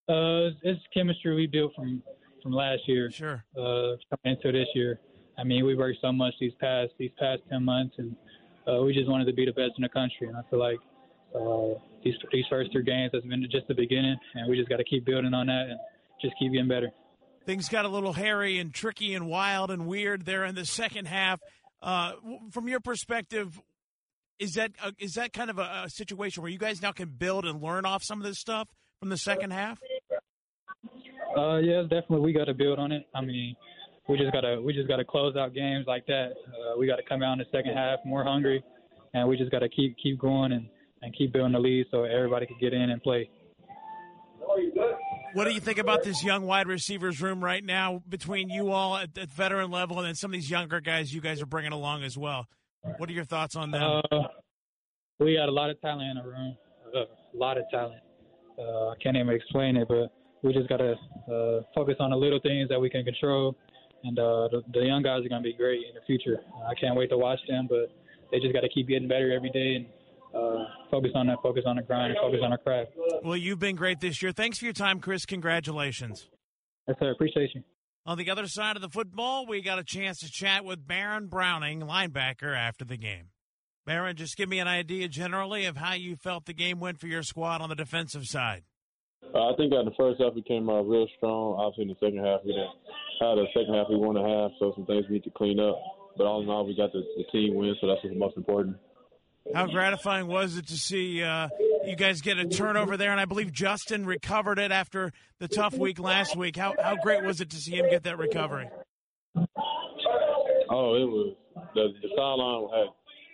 Uh, 0.10 0.52
it's, 0.52 0.58
it's 0.64 0.82
chemistry 0.94 1.34
we 1.36 1.48
built 1.48 1.74
from 1.76 2.04
from 2.42 2.52
last 2.52 2.82
year. 2.88 3.10
Sure. 3.10 3.44
Uh, 3.58 3.96
coming 4.10 4.38
into 4.38 4.52
this 4.52 4.68
year, 4.76 5.00
I 5.38 5.44
mean, 5.44 5.66
we 5.66 5.76
worked 5.76 6.00
so 6.02 6.12
much 6.12 6.34
these 6.40 6.52
past 6.60 6.92
these 7.00 7.12
past 7.18 7.42
ten 7.50 7.64
months, 7.64 7.96
and 7.98 8.16
uh, 8.68 8.82
we 8.82 8.94
just 8.94 9.10
wanted 9.10 9.26
to 9.26 9.34
be 9.34 9.46
the 9.46 9.54
best 9.54 9.72
in 9.78 9.84
the 9.84 9.90
country. 9.90 10.28
And 10.28 10.36
I 10.36 10.42
feel 10.50 10.60
like 10.60 10.80
uh, 11.34 11.80
these 12.04 12.16
these 12.32 12.46
first 12.50 12.72
three 12.72 12.84
games 12.84 13.12
has 13.14 13.24
been 13.24 13.46
just 13.50 13.68
the 13.68 13.74
beginning, 13.76 14.18
and 14.36 14.50
we 14.50 14.58
just 14.58 14.70
got 14.70 14.78
to 14.78 14.84
keep 14.84 15.06
building 15.06 15.34
on 15.34 15.48
that 15.48 15.68
and 15.70 15.80
just 16.22 16.36
keep 16.38 16.52
getting 16.52 16.68
better. 16.68 16.92
Things 17.46 17.68
got 17.70 17.86
a 17.86 17.90
little 17.90 18.14
hairy 18.14 18.60
and 18.60 18.74
tricky 18.74 19.14
and 19.14 19.28
wild 19.28 19.72
and 19.72 19.86
weird 19.86 20.26
there 20.26 20.46
in 20.46 20.56
the 20.56 20.66
second 20.66 21.08
half. 21.08 21.40
Uh, 21.82 22.14
from 22.52 22.70
your 22.70 22.80
perspective, 22.80 23.60
is 24.40 24.54
that 24.54 24.72
uh, 24.82 24.92
is 25.00 25.14
that 25.14 25.34
kind 25.34 25.50
of 25.50 25.60
a, 25.60 25.84
a 25.86 25.90
situation 25.90 26.44
where 26.44 26.52
you 26.52 26.58
guys 26.58 26.82
now 26.82 26.92
can 26.92 27.10
build 27.10 27.46
and 27.46 27.62
learn 27.62 27.86
off 27.86 28.04
some 28.04 28.20
of 28.20 28.26
this 28.26 28.40
stuff 28.40 28.68
from 29.00 29.10
the 29.10 29.18
second 29.18 29.52
half? 29.52 29.80
Uh, 31.38 31.58
yeah, 31.58 31.82
definitely. 31.84 32.22
We 32.22 32.34
got 32.34 32.46
to 32.46 32.54
build 32.54 32.80
on 32.80 32.92
it. 32.92 33.08
I 33.16 33.22
mean, 33.22 33.56
we 34.08 34.18
just 34.18 34.34
gotta 34.34 34.62
we 34.62 34.74
just 34.74 34.88
gotta 34.88 35.06
close 35.06 35.36
out 35.36 35.54
games 35.54 35.86
like 35.88 36.06
that. 36.08 36.32
Uh, 36.48 36.78
we 36.78 36.88
got 36.88 36.98
to 36.98 37.04
come 37.08 37.24
out 37.24 37.34
in 37.34 37.40
the 37.40 37.46
second 37.52 37.76
half 37.76 38.00
more 38.06 38.24
hungry, 38.24 38.64
and 39.14 39.28
we 39.28 39.38
just 39.38 39.52
got 39.52 39.60
to 39.60 39.70
keep 39.70 39.98
keep 39.98 40.20
going 40.20 40.52
and 40.52 40.68
and 41.02 41.16
keep 41.16 41.34
building 41.34 41.54
the 41.54 41.60
lead 41.60 41.86
so 41.92 42.04
everybody 42.04 42.46
can 42.46 42.58
get 42.60 42.74
in 42.74 42.90
and 42.90 43.02
play. 43.02 43.30
What 45.34 45.46
do 45.46 45.52
you 45.52 45.60
think 45.60 45.80
about 45.80 46.04
this 46.04 46.24
young 46.24 46.46
wide 46.46 46.68
receivers 46.68 47.22
room 47.22 47.44
right 47.44 47.64
now 47.64 48.04
between 48.08 48.50
you 48.50 48.72
all 48.72 48.96
at, 48.96 49.18
at 49.18 49.32
veteran 49.32 49.72
level 49.72 49.98
and 49.98 50.08
then 50.08 50.16
some 50.16 50.30
of 50.30 50.34
these 50.34 50.50
younger 50.50 50.80
guys 50.80 51.14
you 51.14 51.22
guys 51.22 51.42
are 51.42 51.48
bringing 51.48 51.72
along 51.72 52.04
as 52.04 52.18
well? 52.18 52.48
What 52.98 53.10
are 53.10 53.14
your 53.14 53.24
thoughts 53.24 53.56
on 53.56 53.72
them? 53.72 53.82
Uh, 54.12 54.20
we 55.20 55.36
got 55.36 55.50
a 55.50 55.52
lot 55.52 55.70
of 55.70 55.80
talent 55.82 56.10
in 56.10 56.24
the 56.24 56.30
room. 56.30 56.58
Uh, 56.96 57.00
a 57.00 57.38
lot 57.38 57.58
of 57.58 57.64
talent. 57.72 58.02
Uh, 58.60 58.90
I 58.90 58.96
can't 59.02 59.18
even 59.18 59.30
explain 59.30 59.78
it, 59.78 59.88
but 59.88 60.14
we 60.44 60.54
just 60.54 60.70
gotta 60.70 60.96
uh, 61.32 61.62
focus 61.74 61.96
on 62.00 62.12
the 62.12 62.18
little 62.18 62.40
things 62.42 62.70
that 62.70 62.80
we 62.80 62.90
can 62.90 63.04
control, 63.04 63.56
and 64.04 64.18
uh, 64.20 64.48
the, 64.52 64.62
the 64.74 64.86
young 64.86 65.02
guys 65.02 65.26
are 65.26 65.30
gonna 65.30 65.42
be 65.42 65.54
great 65.54 65.82
in 65.88 65.96
the 65.96 66.02
future. 66.06 66.40
I 66.70 66.76
can't 66.80 66.96
wait 66.96 67.10
to 67.10 67.18
watch 67.18 67.40
them, 67.48 67.68
but 67.70 67.90
they 68.32 68.40
just 68.40 68.54
got 68.54 68.62
to 68.62 68.70
keep 68.70 68.88
getting 68.88 69.08
better 69.08 69.32
every 69.32 69.52
day 69.52 69.76
and 69.76 69.86
uh, 70.36 70.66
focus 70.90 71.12
on 71.16 71.28
that, 71.28 71.38
focus 71.44 71.64
on 71.68 71.76
the 71.76 71.84
grind, 71.84 72.16
focus 72.20 72.40
on 72.44 72.52
our 72.52 72.58
craft. 72.58 72.92
Well, 73.24 73.38
you've 73.38 73.60
been 73.60 73.76
great 73.76 74.00
this 74.00 74.22
year. 74.22 74.32
Thanks 74.32 74.58
for 74.58 74.66
your 74.66 74.74
time, 74.74 75.00
Chris. 75.00 75.26
Congratulations. 75.26 76.28
Yes, 76.88 76.98
sir. 77.00 77.12
Appreciate 77.12 77.52
you. 77.54 77.62
On 78.06 78.18
the 78.18 78.30
other 78.30 78.48
side 78.48 78.76
of 78.76 78.82
the 78.82 78.90
football, 78.90 79.46
we 79.48 79.62
got 79.62 79.80
a 79.80 79.84
chance 79.84 80.18
to 80.20 80.30
chat 80.30 80.66
with 80.66 80.86
Baron 80.86 81.28
Browning, 81.28 81.82
linebacker, 81.82 82.58
after 82.58 82.84
the 82.84 82.98
game. 82.98 83.30
Baron, 83.86 84.16
just 84.16 84.36
give 84.36 84.50
me 84.50 84.60
an 84.60 84.68
idea 84.68 85.08
generally 85.08 85.66
of 85.66 85.78
how 85.78 85.94
you 85.94 86.16
felt 86.16 86.46
the 86.46 86.54
game 86.54 86.80
went 86.80 87.00
for 87.00 87.08
your 87.08 87.24
squad 87.24 87.62
on 87.62 87.70
the 87.70 87.76
defensive 87.76 88.26
side. 88.26 88.64
Uh, 89.34 89.52
I 89.52 89.56
think 89.58 89.74
in 89.74 89.86
the 89.86 89.94
first 89.98 90.22
half 90.22 90.34
we 90.34 90.42
came 90.44 90.70
out 90.70 90.88
real 90.88 91.08
strong. 91.18 91.58
Obviously, 91.60 91.84
in 91.84 91.90
the 91.90 91.96
second 92.06 92.24
half 92.26 92.42
we 92.46 92.52
didn't. 92.54 92.70
Had 93.22 93.36
the 93.38 93.46
second 93.54 93.74
half 93.74 93.88
we 93.90 93.96
won 93.98 94.18
a 94.18 94.28
half, 94.28 94.52
so 94.60 94.74
some 94.76 94.86
things 94.86 95.06
we 95.10 95.16
need 95.16 95.24
to 95.24 95.30
clean 95.32 95.60
up. 95.60 95.78
But 96.18 96.26
all 96.26 96.42
in 96.44 96.50
all, 96.50 96.66
we 96.66 96.76
got 96.76 96.92
the, 96.94 97.02
the 97.18 97.24
team 97.32 97.56
win, 97.56 97.76
so 97.82 97.88
that's 97.88 98.04
what's 98.04 98.16
most 98.16 98.38
important. 98.38 98.78
How 99.54 99.66
gratifying 99.68 100.28
was 100.28 100.58
it 100.58 100.68
to 100.68 100.78
see 100.78 101.22
uh, 101.24 101.50
you 101.86 101.96
guys 101.96 102.22
get 102.22 102.38
a 102.38 102.48
turnover 102.48 102.96
there? 102.98 103.12
And 103.12 103.20
I 103.20 103.26
believe 103.26 103.52
Justin 103.52 104.06
recovered 104.06 104.58
it 104.60 104.72
after 104.72 105.12
the 105.40 105.48
tough 105.48 105.74
week 105.74 106.00
last 106.00 106.36
week. 106.38 106.56
How 106.56 106.76
how 106.82 106.96
great 106.96 107.24
was 107.24 107.42
it 107.42 107.50
to 107.50 107.58
see 107.58 107.76
him 107.76 107.90
get 107.90 108.04
that 108.04 108.18
recovery? 108.18 108.70
Oh, 110.70 110.96
it 110.96 111.06
was 111.08 111.36
the 111.76 111.90
the 112.02 112.10
sideline 112.16 112.70
had. 112.74 112.88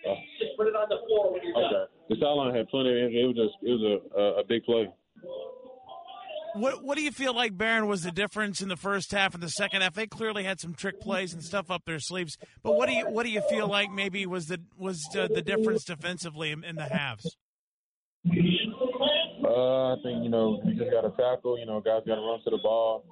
Uh, 0.09 0.15
Put 0.57 0.67
it 0.67 0.75
on 0.75 0.87
the 0.89 0.95
floor 1.07 1.33
when 1.33 1.41
you're 1.43 1.53
done. 1.53 1.63
okay, 1.75 1.91
the 2.09 2.15
sideline 2.15 2.55
had 2.55 2.67
plenty 2.69 2.89
of 2.89 2.97
energy. 2.97 3.21
It 3.21 3.27
was 3.27 3.35
just 3.35 3.55
it 3.61 3.71
was 3.71 3.83
a 3.83 4.19
a, 4.19 4.23
a 4.39 4.43
big 4.45 4.63
play. 4.63 4.87
What 6.55 6.83
what 6.83 6.97
do 6.97 7.03
you 7.03 7.11
feel 7.11 7.35
like, 7.35 7.57
Baron, 7.57 7.87
was 7.87 8.03
the 8.03 8.11
difference 8.11 8.61
in 8.61 8.69
the 8.69 8.75
first 8.75 9.11
half 9.11 9.33
and 9.33 9.43
the 9.43 9.49
second 9.49 9.81
half? 9.81 9.93
They 9.93 10.07
clearly 10.07 10.43
had 10.43 10.59
some 10.59 10.73
trick 10.73 10.99
plays 10.99 11.33
and 11.33 11.43
stuff 11.43 11.69
up 11.69 11.85
their 11.85 11.99
sleeves, 11.99 12.37
but 12.63 12.75
what 12.75 12.87
do 12.87 12.95
you 12.95 13.09
what 13.09 13.23
do 13.23 13.31
you 13.31 13.41
feel 13.49 13.67
like 13.67 13.91
maybe 13.91 14.25
was 14.25 14.47
the 14.47 14.59
was 14.77 15.07
uh, 15.15 15.27
the 15.27 15.41
difference 15.41 15.83
defensively 15.83 16.51
in, 16.51 16.75
the 16.75 16.85
halves? 16.85 17.37
Uh, 18.25 19.93
I 19.93 19.95
think 20.03 20.23
you 20.23 20.29
know 20.29 20.61
you 20.65 20.73
just 20.75 20.91
got 20.91 21.01
to 21.01 21.11
tackle. 21.11 21.59
You 21.59 21.65
know, 21.65 21.81
guys 21.81 22.01
got 22.07 22.15
to 22.15 22.21
run 22.21 22.39
to 22.43 22.49
the 22.49 22.59
ball, 22.63 23.03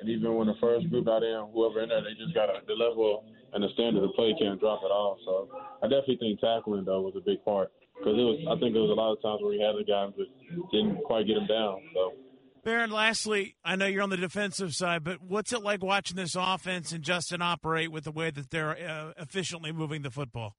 and 0.00 0.08
even 0.08 0.34
when 0.34 0.46
the 0.46 0.56
first 0.60 0.88
group 0.90 1.08
out 1.08 1.22
in, 1.22 1.48
whoever 1.52 1.82
in 1.82 1.88
there, 1.88 2.02
they 2.02 2.14
just 2.14 2.34
got 2.34 2.48
the 2.66 2.74
level 2.74 3.24
and 3.54 3.62
the 3.62 3.68
standard 3.74 4.02
of 4.02 4.12
play 4.14 4.34
can't 4.38 4.60
drop 4.60 4.80
at 4.84 4.90
all. 4.90 5.18
So 5.24 5.48
I 5.82 5.86
definitely 5.88 6.16
think 6.20 6.40
tackling 6.40 6.84
though 6.84 7.00
was 7.00 7.14
a 7.16 7.24
big 7.24 7.42
part 7.44 7.72
because 7.98 8.18
it 8.18 8.22
was. 8.22 8.38
I 8.48 8.60
think 8.60 8.74
there 8.74 8.82
was 8.82 8.92
a 8.92 9.00
lot 9.00 9.12
of 9.12 9.22
times 9.22 9.40
where 9.40 9.50
we 9.50 9.60
had 9.60 9.76
the 9.76 9.84
guys 9.84 10.12
but 10.16 10.28
didn't 10.70 11.02
quite 11.04 11.26
get 11.26 11.36
him 11.38 11.46
down. 11.46 11.80
So. 11.94 12.21
Baron, 12.64 12.90
lastly, 12.90 13.56
I 13.64 13.74
know 13.74 13.86
you're 13.86 14.04
on 14.04 14.10
the 14.10 14.16
defensive 14.16 14.72
side, 14.72 15.02
but 15.02 15.20
what's 15.20 15.52
it 15.52 15.62
like 15.62 15.82
watching 15.82 16.16
this 16.16 16.36
offense 16.38 16.92
and 16.92 17.02
Justin 17.02 17.42
operate 17.42 17.90
with 17.90 18.04
the 18.04 18.12
way 18.12 18.30
that 18.30 18.50
they're 18.50 18.78
uh, 18.78 19.12
efficiently 19.18 19.72
moving 19.72 20.02
the 20.02 20.12
football? 20.12 20.54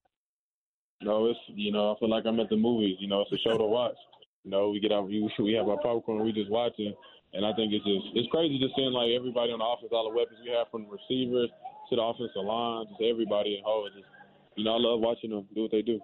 No, 1.01 1.27
it's 1.29 1.39
you 1.47 1.71
know 1.71 1.93
I 1.93 1.99
feel 1.99 2.09
like 2.09 2.25
I'm 2.25 2.39
at 2.39 2.49
the 2.49 2.57
movies. 2.57 2.97
You 2.99 3.07
know, 3.07 3.21
it's 3.21 3.31
a 3.31 3.37
show 3.37 3.57
to 3.57 3.63
watch. 3.63 3.95
You 4.43 4.51
know, 4.51 4.69
we 4.69 4.81
get 4.81 4.91
out, 4.91 5.07
we 5.07 5.29
we 5.39 5.53
have 5.53 5.69
our 5.69 5.77
popcorn, 5.77 6.23
we 6.23 6.33
just 6.33 6.51
watching, 6.51 6.93
and 7.31 7.45
I 7.45 7.53
think 7.53 7.71
it's 7.71 7.85
just 7.85 8.07
it's 8.15 8.27
crazy 8.31 8.59
just 8.59 8.75
seeing 8.75 8.91
like 8.91 9.11
everybody 9.15 9.51
on 9.51 9.59
the 9.59 9.65
offense, 9.65 9.91
all 9.93 10.09
the 10.09 10.15
weapons 10.15 10.39
we 10.43 10.51
have 10.51 10.67
from 10.71 10.87
receivers 10.91 11.49
to 11.89 11.95
the 11.95 12.01
offensive 12.01 12.43
line, 12.43 12.85
just 12.89 13.01
everybody 13.01 13.55
in 13.55 13.63
whole. 13.63 13.87
Just 13.87 14.07
you 14.55 14.65
know, 14.65 14.75
I 14.75 14.79
love 14.79 14.99
watching 14.99 15.31
them 15.31 15.47
do 15.55 15.63
what 15.63 15.71
they 15.71 15.81
do. 15.81 16.01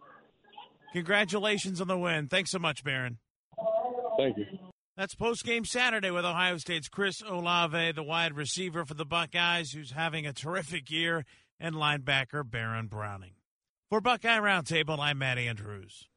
Congratulations 0.93 1.81
on 1.81 1.87
the 1.87 1.97
win. 1.97 2.27
Thanks 2.27 2.51
so 2.51 2.59
much, 2.59 2.83
Baron. 2.83 3.19
Thank 4.17 4.37
you. 4.37 4.45
That's 4.99 5.15
post 5.15 5.45
game 5.45 5.63
Saturday 5.63 6.11
with 6.11 6.25
Ohio 6.25 6.57
State's 6.57 6.89
Chris 6.89 7.23
Olave, 7.25 7.93
the 7.93 8.03
wide 8.03 8.33
receiver 8.33 8.83
for 8.83 8.95
the 8.95 9.05
Buckeyes, 9.05 9.71
who's 9.71 9.91
having 9.91 10.27
a 10.27 10.33
terrific 10.33 10.91
year, 10.91 11.23
and 11.57 11.73
linebacker 11.73 12.43
Baron 12.43 12.87
Browning. 12.87 13.31
For 13.89 14.01
Buckeye 14.01 14.39
Roundtable, 14.39 14.99
I'm 14.99 15.19
Matt 15.19 15.37
Andrews. 15.37 16.09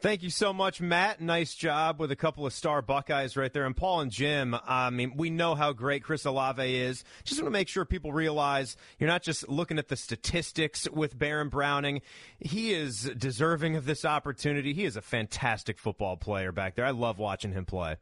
Thank 0.00 0.24
you 0.24 0.30
so 0.30 0.52
much, 0.52 0.80
Matt. 0.80 1.20
Nice 1.20 1.54
job 1.54 2.00
with 2.00 2.10
a 2.10 2.16
couple 2.16 2.44
of 2.44 2.52
star 2.52 2.82
Buckeyes 2.82 3.36
right 3.36 3.52
there. 3.52 3.64
And 3.64 3.76
Paul 3.76 4.00
and 4.00 4.10
Jim, 4.10 4.56
I 4.66 4.90
mean, 4.90 5.12
we 5.16 5.30
know 5.30 5.54
how 5.54 5.72
great 5.72 6.02
Chris 6.02 6.24
Olave 6.24 6.76
is. 6.76 7.04
Just 7.22 7.40
want 7.40 7.46
to 7.46 7.56
make 7.56 7.68
sure 7.68 7.84
people 7.84 8.12
realize 8.12 8.76
you're 8.98 9.08
not 9.08 9.22
just 9.22 9.48
looking 9.48 9.78
at 9.78 9.86
the 9.86 9.96
statistics 9.96 10.90
with 10.90 11.16
Baron 11.16 11.48
Browning. 11.48 12.02
He 12.40 12.74
is 12.74 13.08
deserving 13.16 13.76
of 13.76 13.86
this 13.86 14.04
opportunity. 14.04 14.74
He 14.74 14.84
is 14.84 14.96
a 14.96 15.00
fantastic 15.00 15.78
football 15.78 16.16
player 16.16 16.50
back 16.50 16.74
there. 16.74 16.84
I 16.84 16.90
love 16.90 17.20
watching 17.20 17.52
him 17.52 17.64
play. 17.64 17.98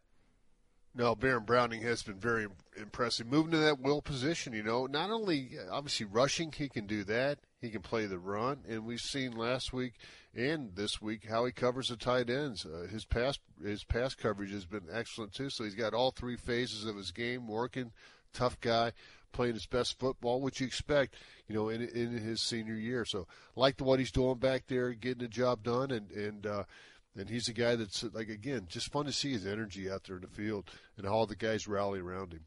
No, 0.96 1.16
Baron 1.16 1.44
Browning 1.44 1.82
has 1.82 2.04
been 2.04 2.20
very 2.20 2.46
impressive. 2.76 3.26
Moving 3.26 3.50
to 3.52 3.58
that 3.58 3.80
will 3.80 4.00
position, 4.00 4.52
you 4.52 4.62
know, 4.62 4.86
not 4.86 5.10
only 5.10 5.50
obviously 5.70 6.06
rushing, 6.06 6.52
he 6.52 6.68
can 6.68 6.86
do 6.86 7.02
that. 7.04 7.38
He 7.60 7.70
can 7.70 7.82
play 7.82 8.06
the 8.06 8.18
run, 8.18 8.60
and 8.68 8.84
we've 8.84 9.00
seen 9.00 9.32
last 9.32 9.72
week 9.72 9.94
and 10.36 10.76
this 10.76 11.00
week 11.00 11.26
how 11.28 11.44
he 11.46 11.52
covers 11.52 11.88
the 11.88 11.96
tight 11.96 12.30
ends. 12.30 12.64
Uh, 12.64 12.86
his 12.88 13.04
pass 13.04 13.38
his 13.62 13.84
pass 13.84 14.14
coverage 14.14 14.52
has 14.52 14.66
been 14.66 14.86
excellent 14.92 15.32
too. 15.32 15.50
So 15.50 15.64
he's 15.64 15.74
got 15.74 15.94
all 15.94 16.10
three 16.10 16.36
phases 16.36 16.84
of 16.84 16.96
his 16.96 17.10
game 17.10 17.48
working. 17.48 17.92
Tough 18.32 18.60
guy, 18.60 18.92
playing 19.32 19.54
his 19.54 19.66
best 19.66 19.98
football, 19.98 20.40
which 20.40 20.60
you 20.60 20.66
expect, 20.66 21.16
you 21.48 21.54
know, 21.54 21.70
in 21.70 21.82
in 21.82 22.12
his 22.12 22.40
senior 22.40 22.74
year. 22.74 23.04
So 23.04 23.26
like 23.56 23.78
the 23.78 23.84
what 23.84 23.98
he's 23.98 24.12
doing 24.12 24.38
back 24.38 24.64
there, 24.68 24.92
getting 24.92 25.22
the 25.22 25.28
job 25.28 25.64
done, 25.64 25.90
and 25.90 26.10
and. 26.12 26.46
Uh, 26.46 26.64
and 27.16 27.28
he's 27.28 27.48
a 27.48 27.52
guy 27.52 27.76
that's 27.76 28.04
like 28.12 28.28
again, 28.28 28.66
just 28.68 28.92
fun 28.92 29.06
to 29.06 29.12
see 29.12 29.32
his 29.32 29.46
energy 29.46 29.90
out 29.90 30.04
there 30.04 30.16
in 30.16 30.22
the 30.22 30.28
field 30.28 30.70
and 30.96 31.06
how 31.06 31.12
all 31.12 31.26
the 31.26 31.36
guys 31.36 31.68
rally 31.68 32.00
around 32.00 32.32
him. 32.32 32.44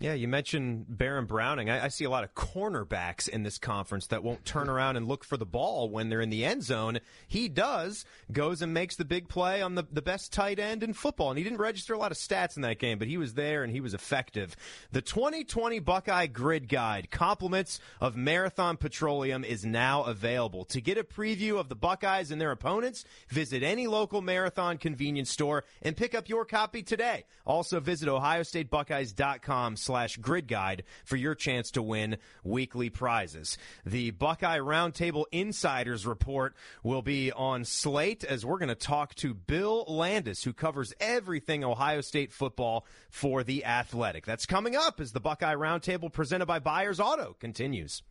Yeah, 0.00 0.14
you 0.14 0.26
mentioned 0.26 0.86
Baron 0.88 1.24
Browning. 1.24 1.70
I, 1.70 1.84
I, 1.84 1.88
see 1.88 2.04
a 2.04 2.10
lot 2.10 2.24
of 2.24 2.34
cornerbacks 2.34 3.28
in 3.28 3.44
this 3.44 3.58
conference 3.58 4.08
that 4.08 4.24
won't 4.24 4.44
turn 4.44 4.68
around 4.68 4.96
and 4.96 5.06
look 5.06 5.22
for 5.22 5.36
the 5.36 5.46
ball 5.46 5.88
when 5.88 6.08
they're 6.08 6.20
in 6.20 6.30
the 6.30 6.44
end 6.44 6.64
zone. 6.64 6.98
He 7.28 7.48
does, 7.48 8.04
goes 8.32 8.60
and 8.60 8.74
makes 8.74 8.96
the 8.96 9.04
big 9.04 9.28
play 9.28 9.62
on 9.62 9.76
the, 9.76 9.86
the 9.92 10.02
best 10.02 10.32
tight 10.32 10.58
end 10.58 10.82
in 10.82 10.94
football. 10.94 11.30
And 11.30 11.38
he 11.38 11.44
didn't 11.44 11.58
register 11.58 11.94
a 11.94 11.98
lot 11.98 12.10
of 12.10 12.18
stats 12.18 12.56
in 12.56 12.62
that 12.62 12.80
game, 12.80 12.98
but 12.98 13.06
he 13.06 13.16
was 13.16 13.34
there 13.34 13.62
and 13.62 13.72
he 13.72 13.80
was 13.80 13.94
effective. 13.94 14.56
The 14.90 15.00
2020 15.00 15.78
Buckeye 15.78 16.26
Grid 16.26 16.68
Guide, 16.68 17.12
compliments 17.12 17.78
of 18.00 18.16
Marathon 18.16 18.76
Petroleum, 18.76 19.44
is 19.44 19.64
now 19.64 20.02
available. 20.02 20.64
To 20.66 20.80
get 20.80 20.98
a 20.98 21.04
preview 21.04 21.60
of 21.60 21.68
the 21.68 21.76
Buckeyes 21.76 22.32
and 22.32 22.40
their 22.40 22.50
opponents, 22.50 23.04
visit 23.28 23.62
any 23.62 23.86
local 23.86 24.22
Marathon 24.22 24.76
convenience 24.76 25.30
store 25.30 25.62
and 25.82 25.96
pick 25.96 26.16
up 26.16 26.28
your 26.28 26.44
copy 26.44 26.82
today. 26.82 27.26
Also 27.46 27.78
visit 27.78 28.08
ohiostatebuckeyes.com 28.08 29.76
slash 29.84 30.16
grid 30.16 30.48
guide 30.48 30.84
for 31.04 31.16
your 31.16 31.34
chance 31.34 31.70
to 31.72 31.82
win 31.82 32.16
weekly 32.42 32.90
prizes. 32.90 33.58
The 33.84 34.10
Buckeye 34.10 34.58
Roundtable 34.58 35.24
Insiders 35.30 36.06
Report 36.06 36.54
will 36.82 37.02
be 37.02 37.30
on 37.32 37.64
Slate 37.64 38.24
as 38.24 38.44
we're 38.44 38.58
going 38.58 38.68
to 38.68 38.74
talk 38.74 39.14
to 39.16 39.34
Bill 39.34 39.84
Landis, 39.86 40.42
who 40.42 40.52
covers 40.52 40.92
everything 41.00 41.64
Ohio 41.64 42.00
State 42.00 42.32
football 42.32 42.86
for 43.10 43.44
The 43.44 43.64
Athletic. 43.64 44.26
That's 44.26 44.46
coming 44.46 44.76
up 44.76 45.00
as 45.00 45.12
the 45.12 45.20
Buckeye 45.20 45.54
Roundtable 45.54 46.12
presented 46.12 46.46
by 46.46 46.58
Byers 46.58 47.00
Auto 47.00 47.36
continues. 47.38 48.02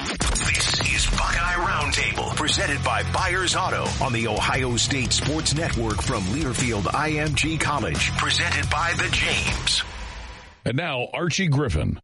This 0.00 0.80
is 0.80 1.06
Buckeye 1.10 1.54
Roundtable, 1.54 2.34
presented 2.34 2.82
by 2.82 3.02
Byers 3.12 3.54
Auto 3.54 3.86
on 4.02 4.12
the 4.12 4.26
Ohio 4.26 4.76
State 4.76 5.12
Sports 5.12 5.54
Network 5.54 6.02
from 6.02 6.22
Learfield 6.24 6.84
IMG 6.84 7.60
College, 7.60 8.10
presented 8.16 8.68
by 8.70 8.92
the 8.96 9.08
James. 9.10 9.82
And 10.64 10.76
now 10.76 11.08
Archie 11.12 11.48
Griffin, 11.48 12.00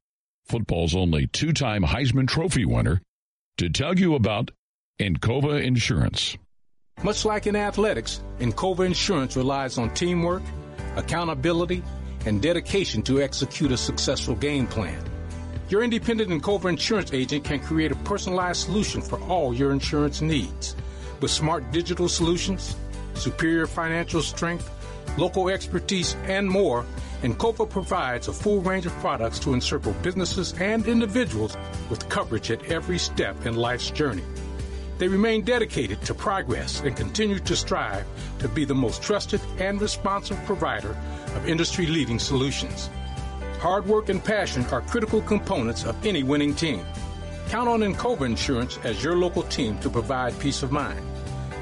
football's 0.46 0.94
only 0.94 1.26
two-time 1.26 1.82
Heisman 1.82 2.28
Trophy 2.28 2.64
winner, 2.64 3.02
to 3.58 3.68
tell 3.68 3.98
you 3.98 4.14
about 4.14 4.50
Encova 5.00 5.62
Insurance. 5.62 6.36
Much 7.02 7.24
like 7.24 7.46
in 7.46 7.56
athletics, 7.56 8.22
Encova 8.38 8.86
Insurance 8.86 9.36
relies 9.36 9.76
on 9.76 9.92
teamwork, 9.92 10.42
accountability, 10.96 11.82
and 12.24 12.40
dedication 12.40 13.02
to 13.02 13.20
execute 13.20 13.70
a 13.72 13.76
successful 13.76 14.34
game 14.34 14.66
plan. 14.66 15.04
Your 15.68 15.82
independent 15.82 16.30
Encova 16.30 16.70
insurance 16.70 17.12
agent 17.12 17.44
can 17.44 17.60
create 17.60 17.92
a 17.92 17.96
personalized 17.96 18.64
solution 18.64 19.02
for 19.02 19.20
all 19.24 19.52
your 19.52 19.72
insurance 19.72 20.22
needs. 20.22 20.76
With 21.20 21.30
smart 21.30 21.70
digital 21.72 22.08
solutions, 22.08 22.76
superior 23.14 23.66
financial 23.66 24.22
strength, 24.22 24.70
local 25.18 25.48
expertise, 25.48 26.14
and 26.24 26.48
more, 26.48 26.86
Encova 27.22 27.68
provides 27.68 28.28
a 28.28 28.32
full 28.32 28.60
range 28.60 28.84
of 28.84 28.92
products 28.98 29.38
to 29.38 29.54
encircle 29.54 29.94
businesses 30.02 30.52
and 30.60 30.86
individuals 30.86 31.56
with 31.88 32.08
coverage 32.10 32.50
at 32.50 32.64
every 32.70 32.98
step 32.98 33.46
in 33.46 33.56
life's 33.56 33.90
journey. 33.90 34.22
They 34.98 35.08
remain 35.08 35.42
dedicated 35.42 36.02
to 36.02 36.14
progress 36.14 36.80
and 36.80 36.96
continue 36.96 37.38
to 37.38 37.56
strive 37.56 38.06
to 38.38 38.48
be 38.48 38.64
the 38.64 38.74
most 38.74 39.02
trusted 39.02 39.40
and 39.58 39.80
responsive 39.80 40.42
provider 40.44 40.96
of 41.34 41.48
industry 41.48 41.86
leading 41.86 42.18
solutions. 42.18 42.90
Hard 43.60 43.86
work 43.86 44.10
and 44.10 44.22
passion 44.22 44.64
are 44.66 44.82
critical 44.82 45.22
components 45.22 45.84
of 45.84 46.04
any 46.04 46.22
winning 46.22 46.54
team. 46.54 46.84
Count 47.48 47.68
on 47.68 47.80
Encova 47.80 48.26
Insurance 48.26 48.78
as 48.84 49.02
your 49.02 49.16
local 49.16 49.42
team 49.44 49.78
to 49.78 49.88
provide 49.88 50.38
peace 50.38 50.62
of 50.62 50.72
mind. 50.72 51.00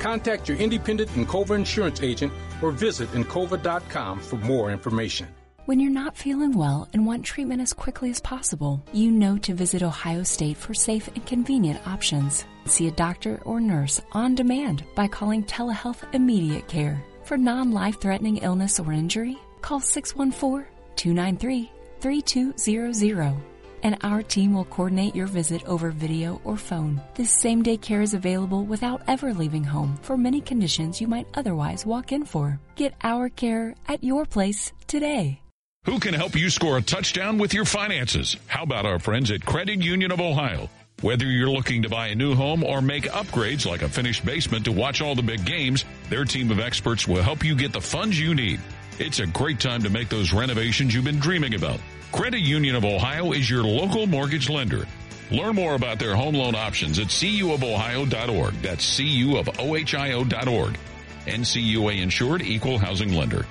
Contact 0.00 0.48
your 0.48 0.58
independent 0.58 1.10
Encova 1.10 1.54
insurance 1.54 2.02
agent 2.02 2.32
or 2.60 2.72
visit 2.72 3.10
Encova.com 3.12 4.20
for 4.20 4.36
more 4.36 4.70
information. 4.70 5.28
When 5.66 5.80
you're 5.80 5.90
not 5.90 6.18
feeling 6.18 6.52
well 6.52 6.90
and 6.92 7.06
want 7.06 7.24
treatment 7.24 7.62
as 7.62 7.72
quickly 7.72 8.10
as 8.10 8.20
possible, 8.20 8.84
you 8.92 9.10
know 9.10 9.38
to 9.38 9.54
visit 9.54 9.82
Ohio 9.82 10.22
State 10.22 10.58
for 10.58 10.74
safe 10.74 11.08
and 11.08 11.24
convenient 11.24 11.86
options. 11.86 12.44
See 12.66 12.86
a 12.86 12.90
doctor 12.90 13.40
or 13.46 13.60
nurse 13.62 13.98
on 14.12 14.34
demand 14.34 14.84
by 14.94 15.08
calling 15.08 15.42
Telehealth 15.42 16.04
Immediate 16.12 16.68
Care. 16.68 17.02
For 17.22 17.38
non 17.38 17.72
life 17.72 17.98
threatening 17.98 18.36
illness 18.38 18.78
or 18.78 18.92
injury, 18.92 19.38
call 19.62 19.80
614 19.80 20.66
293 20.96 21.72
3200 22.00 23.34
and 23.82 23.96
our 24.02 24.22
team 24.22 24.52
will 24.52 24.66
coordinate 24.66 25.16
your 25.16 25.26
visit 25.26 25.64
over 25.64 25.90
video 25.90 26.42
or 26.44 26.58
phone. 26.58 27.00
This 27.14 27.30
same 27.32 27.62
day 27.62 27.78
care 27.78 28.02
is 28.02 28.12
available 28.12 28.64
without 28.64 29.02
ever 29.08 29.32
leaving 29.32 29.64
home 29.64 29.98
for 30.02 30.18
many 30.18 30.42
conditions 30.42 31.00
you 31.00 31.08
might 31.08 31.28
otherwise 31.32 31.86
walk 31.86 32.12
in 32.12 32.26
for. 32.26 32.60
Get 32.76 32.94
our 33.02 33.30
care 33.30 33.74
at 33.88 34.04
your 34.04 34.26
place 34.26 34.70
today. 34.86 35.40
Who 35.84 36.00
can 36.00 36.14
help 36.14 36.34
you 36.34 36.48
score 36.48 36.78
a 36.78 36.82
touchdown 36.82 37.36
with 37.36 37.52
your 37.52 37.66
finances? 37.66 38.38
How 38.46 38.62
about 38.62 38.86
our 38.86 38.98
friends 38.98 39.30
at 39.30 39.44
Credit 39.44 39.82
Union 39.82 40.12
of 40.12 40.20
Ohio? 40.20 40.70
Whether 41.02 41.26
you're 41.26 41.50
looking 41.50 41.82
to 41.82 41.90
buy 41.90 42.06
a 42.08 42.14
new 42.14 42.34
home 42.34 42.64
or 42.64 42.80
make 42.80 43.04
upgrades 43.04 43.66
like 43.66 43.82
a 43.82 43.88
finished 43.88 44.24
basement 44.24 44.64
to 44.64 44.72
watch 44.72 45.02
all 45.02 45.14
the 45.14 45.22
big 45.22 45.44
games, 45.44 45.84
their 46.08 46.24
team 46.24 46.50
of 46.50 46.58
experts 46.58 47.06
will 47.06 47.22
help 47.22 47.44
you 47.44 47.54
get 47.54 47.74
the 47.74 47.82
funds 47.82 48.18
you 48.18 48.34
need. 48.34 48.60
It's 48.98 49.18
a 49.18 49.26
great 49.26 49.60
time 49.60 49.82
to 49.82 49.90
make 49.90 50.08
those 50.08 50.32
renovations 50.32 50.94
you've 50.94 51.04
been 51.04 51.18
dreaming 51.18 51.54
about. 51.54 51.80
Credit 52.12 52.40
Union 52.40 52.76
of 52.76 52.86
Ohio 52.86 53.32
is 53.32 53.50
your 53.50 53.64
local 53.64 54.06
mortgage 54.06 54.48
lender. 54.48 54.86
Learn 55.30 55.54
more 55.54 55.74
about 55.74 55.98
their 55.98 56.16
home 56.16 56.34
loan 56.34 56.54
options 56.54 56.98
at 56.98 57.08
cuofohio.org. 57.08 58.54
That's 58.62 58.96
cu 58.96 59.36
of 59.36 59.48
ohio.org. 59.60 60.78
NCUA 61.26 62.00
insured 62.00 62.40
equal 62.40 62.78
housing 62.78 63.12
lender. 63.12 63.44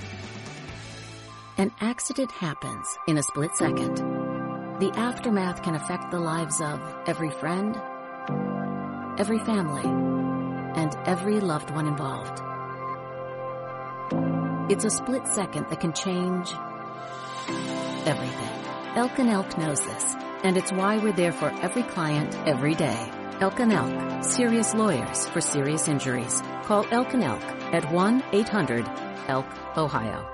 An 1.55 1.71
accident 1.81 2.31
happens 2.31 2.97
in 3.07 3.19
a 3.19 3.23
split 3.23 3.55
second. 3.55 3.97
The 4.79 4.91
aftermath 4.95 5.61
can 5.61 5.75
affect 5.75 6.09
the 6.09 6.19
lives 6.19 6.59
of 6.59 6.81
every 7.05 7.29
friend, 7.29 7.79
every 9.19 9.37
family, 9.37 9.83
and 9.85 10.95
every 11.05 11.39
loved 11.39 11.69
one 11.69 11.85
involved. 11.85 12.41
It's 14.71 14.83
a 14.83 14.89
split 14.89 15.27
second 15.27 15.69
that 15.69 15.79
can 15.79 15.93
change 15.93 16.51
everything. 18.07 18.49
Elk 18.95 19.19
and 19.19 19.29
Elk 19.29 19.55
knows 19.55 19.79
this, 19.79 20.15
and 20.43 20.57
it's 20.57 20.71
why 20.71 20.97
we're 20.97 21.13
there 21.13 21.31
for 21.31 21.51
every 21.61 21.83
client 21.83 22.35
every 22.47 22.73
day. 22.73 23.11
Elk 23.41 23.59
and 23.59 23.71
Elk, 23.71 24.23
serious 24.23 24.73
lawyers 24.73 25.27
for 25.29 25.39
serious 25.39 25.87
injuries. 25.87 26.41
Call 26.63 26.87
Elk 26.89 27.13
and 27.13 27.23
Elk 27.23 27.43
at 27.71 27.83
1-800-ELK, 27.83 29.77
Ohio. 29.77 30.32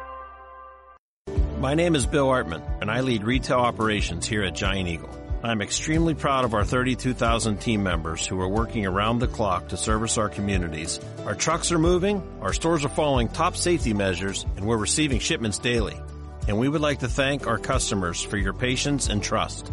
My 1.60 1.73
name 1.73 1.94
is 1.94 2.06
Bill 2.06 2.27
Artman, 2.30 2.64
and 2.80 2.90
I 2.90 3.02
lead 3.02 3.26
retail 3.26 3.57
operations 3.57 4.26
here 4.26 4.44
at 4.44 4.56
Giant 4.56 4.88
Eagle. 4.88 5.10
I'm 5.44 5.61
extremely 5.61 6.14
proud 6.14 6.45
of 6.45 6.53
our 6.53 6.64
32,000 6.64 7.57
team 7.57 7.84
members 7.84 8.26
who 8.26 8.40
are 8.40 8.48
working 8.48 8.86
around 8.86 9.19
the 9.19 9.27
clock 9.27 9.68
to 9.68 9.76
service 9.77 10.18
our 10.18 10.30
communities. 10.30 11.02
Our 11.26 11.36
trucks 11.36 11.73
are 11.73 11.77
moving, 11.77 12.23
our 12.40 12.53
stores 12.53 12.86
are 12.86 12.90
following 12.90 13.27
top 13.27 13.57
safety 13.57 13.94
measures, 13.94 14.45
and 14.56 14.65
we're 14.65 14.77
receiving 14.77 15.19
shipments 15.19 15.60
daily. 15.60 15.99
And 16.48 16.57
we 16.57 16.69
would 16.69 16.80
like 16.80 16.99
to 16.99 17.10
thank 17.10 17.45
our 17.45 17.57
customers 17.57 18.23
for 18.23 18.38
your 18.38 18.53
patience 18.53 19.10
and 19.10 19.22
trust. 19.22 19.69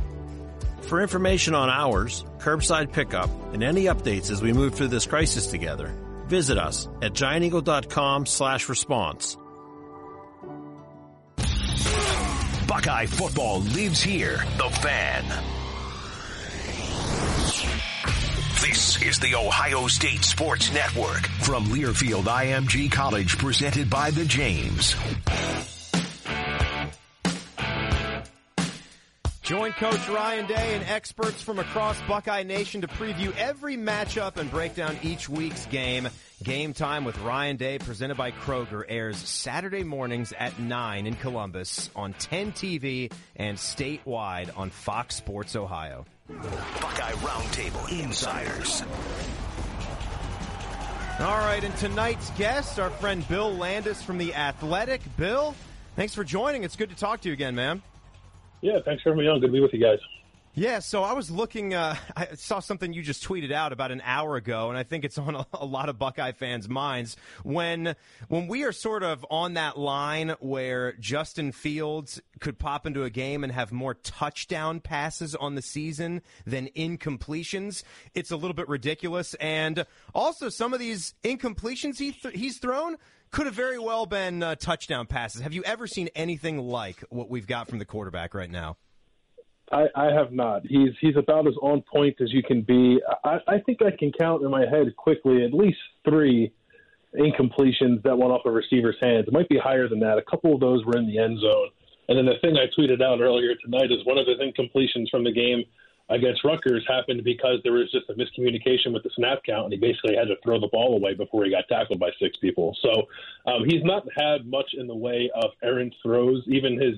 For 0.83 1.01
information 1.01 1.55
on 1.55 1.71
hours, 1.71 2.25
curbside 2.39 2.91
pickup, 2.91 3.31
and 3.53 3.63
any 3.63 3.85
updates 3.85 4.33
as 4.33 4.43
we 4.43 4.53
move 4.53 4.75
through 4.75 4.89
this 4.89 5.07
crisis 5.07 5.47
together, 5.47 5.95
visit 6.27 6.59
us 6.59 6.89
at 7.01 7.13
gianteagle.com 7.13 8.27
slash 8.27 8.69
response. 8.69 9.37
Buckeye 12.67 13.07
football 13.07 13.61
lives 13.61 14.03
here. 14.03 14.39
The 14.57 14.69
Fan. 14.81 15.25
This 18.61 19.01
is 19.03 19.21
the 19.21 19.37
Ohio 19.37 19.87
State 19.87 20.25
Sports 20.25 20.73
Network 20.73 21.27
from 21.43 21.67
Learfield 21.67 22.25
IMG 22.25 22.91
College 22.91 23.39
presented 23.39 23.89
by 23.89 24.11
the 24.11 24.25
James. 24.25 24.97
Join 29.47 29.71
Coach 29.75 30.09
Ryan 30.09 30.47
Day 30.49 30.75
and 30.75 30.83
experts 30.89 31.41
from 31.41 31.61
across 31.61 32.01
Buckeye 32.09 32.43
Nation 32.43 32.81
to 32.81 32.89
preview 32.89 33.33
every 33.37 33.77
matchup 33.77 34.39
and 34.39 34.51
break 34.51 34.75
down 34.75 34.99
each 35.05 35.29
week's 35.29 35.67
game. 35.67 36.09
Game 36.43 36.73
Time 36.73 37.05
with 37.05 37.17
Ryan 37.21 37.57
Day, 37.57 37.79
presented 37.79 38.17
by 38.17 38.33
Kroger, 38.33 38.83
airs 38.89 39.17
Saturday 39.17 39.85
mornings 39.85 40.33
at 40.37 40.59
9 40.59 41.07
in 41.07 41.15
Columbus 41.15 41.91
on 41.95 42.13
10 42.15 42.51
TV 42.55 43.13
and 43.37 43.57
statewide 43.57 44.51
on 44.59 44.71
Fox 44.71 45.15
Sports 45.15 45.55
Ohio. 45.55 46.05
Buckeye 46.27 47.13
Roundtable 47.13 48.03
Insiders. 48.03 48.83
All 51.21 51.39
right, 51.39 51.63
and 51.63 51.77
tonight's 51.77 52.31
guest, 52.31 52.81
our 52.81 52.91
friend 52.91 53.27
Bill 53.29 53.55
Landis 53.55 54.03
from 54.03 54.19
The 54.19 54.35
Athletic. 54.35 55.03
Bill, 55.17 55.55
thanks 55.95 56.17
for 56.17 56.25
joining. 56.25 56.65
It's 56.65 56.75
good 56.75 56.91
to 56.91 56.97
talk 56.97 57.21
to 57.21 57.29
you 57.29 57.33
again, 57.33 57.55
man. 57.55 57.81
Yeah, 58.61 58.79
thanks 58.85 59.03
for 59.03 59.11
having 59.11 59.25
me 59.25 59.31
on. 59.31 59.41
Good 59.41 59.49
to 59.49 59.53
be 59.53 59.61
with 59.61 59.73
you 59.73 59.81
guys. 59.81 59.99
Yeah, 60.59 60.79
so 60.79 61.03
I 61.03 61.13
was 61.13 61.31
looking, 61.31 61.75
uh, 61.75 61.97
I 62.17 62.29
saw 62.35 62.61
something 62.61 62.95
you 62.95 63.03
just 63.03 63.23
tweeted 63.23 63.53
out 63.53 63.75
about 63.75 63.93
an 63.93 64.01
hour 64.03 64.37
ago, 64.37 64.71
and 64.71 64.79
I 64.79 64.85
think 64.85 65.05
it's 65.05 65.19
on 65.19 65.35
a, 65.35 65.47
a, 65.53 65.67
lot 65.67 65.91
of 65.91 65.99
Buckeye 65.99 66.33
fans' 66.33 66.67
minds. 66.67 67.19
When, 67.43 67.95
when 68.29 68.49
we 68.49 68.65
are 68.65 68.73
sort 68.73 69.03
of 69.03 69.25
on 69.31 69.53
that 69.55 69.79
line 69.79 70.35
where 70.41 70.95
Justin 70.95 71.53
Fields 71.53 72.23
could 72.41 72.59
pop 72.59 72.87
into 72.87 73.05
a 73.05 73.11
game 73.11 73.45
and 73.45 73.53
have 73.53 73.71
more 73.71 73.93
touchdown 73.93 74.81
passes 74.81 75.35
on 75.35 75.57
the 75.57 75.63
season 75.63 76.23
than 76.47 76.69
incompletions, 76.69 77.83
it's 78.15 78.31
a 78.31 78.37
little 78.37 78.55
bit 78.55 78.67
ridiculous. 78.67 79.35
And 79.35 79.85
also, 80.15 80.49
some 80.49 80.73
of 80.73 80.81
these 80.81 81.13
incompletions 81.23 81.99
he 81.99 82.13
th- 82.13 82.35
he's 82.35 82.57
thrown 82.57 82.97
could 83.31 83.47
have 83.47 83.55
very 83.55 83.79
well 83.79 84.07
been 84.07 84.43
uh, 84.43 84.55
touchdown 84.55 85.07
passes. 85.07 85.43
Have 85.43 85.53
you 85.53 85.63
ever 85.65 85.87
seen 85.87 86.09
anything 86.15 86.59
like 86.59 87.03
what 87.11 87.29
we've 87.29 87.47
got 87.47 87.69
from 87.69 87.79
the 87.79 87.85
quarterback 87.85 88.35
right 88.35 88.51
now? 88.51 88.77
I, 89.73 89.87
I 89.97 90.13
have 90.13 90.33
not. 90.33 90.63
He's 90.65 90.91
he's 91.01 91.17
about 91.17 91.47
as 91.47 91.55
on 91.61 91.83
point 91.83 92.17
as 92.21 92.33
you 92.33 92.43
can 92.43 92.63
be. 92.63 93.01
I, 93.25 93.39
I 93.49 93.59
think 93.59 93.83
I 93.83 93.91
can 93.97 94.13
count 94.13 94.43
in 94.43 94.51
my 94.51 94.65
head 94.65 94.95
quickly 94.97 95.45
at 95.45 95.53
least 95.53 95.79
three 96.09 96.53
incompletions 97.19 98.03
that 98.05 98.17
went 98.17 98.33
off 98.33 98.43
a 98.45 98.51
receiver's 98.51 98.97
hands. 99.01 99.25
It 99.27 99.33
might 99.33 99.49
be 99.49 99.59
higher 99.59 99.89
than 99.89 100.01
that. 100.01 100.19
A 100.19 100.31
couple 100.31 100.55
of 100.55 100.61
those 100.61 100.85
were 100.85 100.97
in 100.97 101.07
the 101.07 101.19
end 101.19 101.41
zone. 101.41 101.71
And 102.09 102.17
then 102.17 102.27
the 102.27 102.39
thing 102.41 102.57
I 102.57 102.67
tweeted 102.79 103.03
out 103.03 103.21
earlier 103.21 103.55
tonight 103.65 103.91
is 103.91 104.05
one 104.05 104.19
of 104.19 104.27
his 104.27 104.39
incompletions 104.39 105.11
from 105.11 105.25
the 105.25 105.33
game 105.33 105.65
against 106.09 106.45
Rutgers 106.45 106.85
happened 106.87 107.25
because 107.25 107.59
there 107.65 107.73
was 107.73 107.91
just 107.91 108.09
a 108.11 108.15
miscommunication 108.15 108.93
with 108.93 109.03
the 109.03 109.11
snap 109.17 109.43
count, 109.45 109.65
and 109.65 109.73
he 109.73 109.79
basically 109.79 110.17
had 110.17 110.29
to 110.29 110.37
throw 110.43 110.61
the 110.61 110.69
ball 110.69 110.95
away 110.97 111.15
before 111.15 111.45
he 111.45 111.51
got 111.51 111.67
tackled 111.69 111.99
by 111.99 112.11
six 112.21 112.37
people. 112.37 112.77
So 112.81 113.09
um, 113.51 113.65
he's 113.67 113.83
not 113.83 114.07
had 114.17 114.47
much 114.47 114.75
in 114.75 114.87
the 114.87 114.95
way 114.95 115.31
of 115.35 115.51
errant 115.63 115.95
throws. 116.03 116.43
Even 116.47 116.81
his 116.81 116.95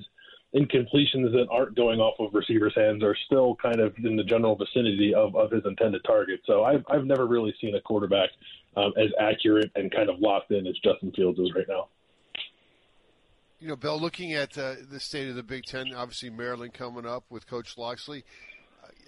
incompletions 0.55 1.31
that 1.31 1.47
aren't 1.51 1.75
going 1.75 1.99
off 1.99 2.19
of 2.19 2.33
receivers' 2.33 2.73
hands 2.75 3.03
are 3.03 3.15
still 3.25 3.55
kind 3.55 3.79
of 3.79 3.93
in 4.03 4.15
the 4.15 4.23
general 4.23 4.55
vicinity 4.55 5.13
of, 5.13 5.35
of 5.35 5.51
his 5.51 5.63
intended 5.65 6.03
target. 6.05 6.41
So 6.45 6.63
I've, 6.63 6.83
I've 6.89 7.05
never 7.05 7.27
really 7.27 7.53
seen 7.61 7.75
a 7.75 7.81
quarterback 7.81 8.29
um, 8.75 8.93
as 8.97 9.09
accurate 9.19 9.71
and 9.75 9.91
kind 9.91 10.09
of 10.09 10.19
locked 10.19 10.51
in 10.51 10.65
as 10.67 10.75
Justin 10.83 11.11
Fields 11.11 11.39
is 11.39 11.53
right 11.55 11.67
now. 11.67 11.87
You 13.59 13.67
know, 13.67 13.75
Bill, 13.75 13.99
looking 13.99 14.33
at 14.33 14.57
uh, 14.57 14.75
the 14.89 15.01
state 15.01 15.27
of 15.27 15.35
the 15.35 15.43
Big 15.43 15.65
Ten, 15.65 15.93
obviously 15.93 16.29
Maryland 16.29 16.73
coming 16.73 17.05
up 17.05 17.25
with 17.29 17.45
Coach 17.45 17.77
Locksley 17.77 18.23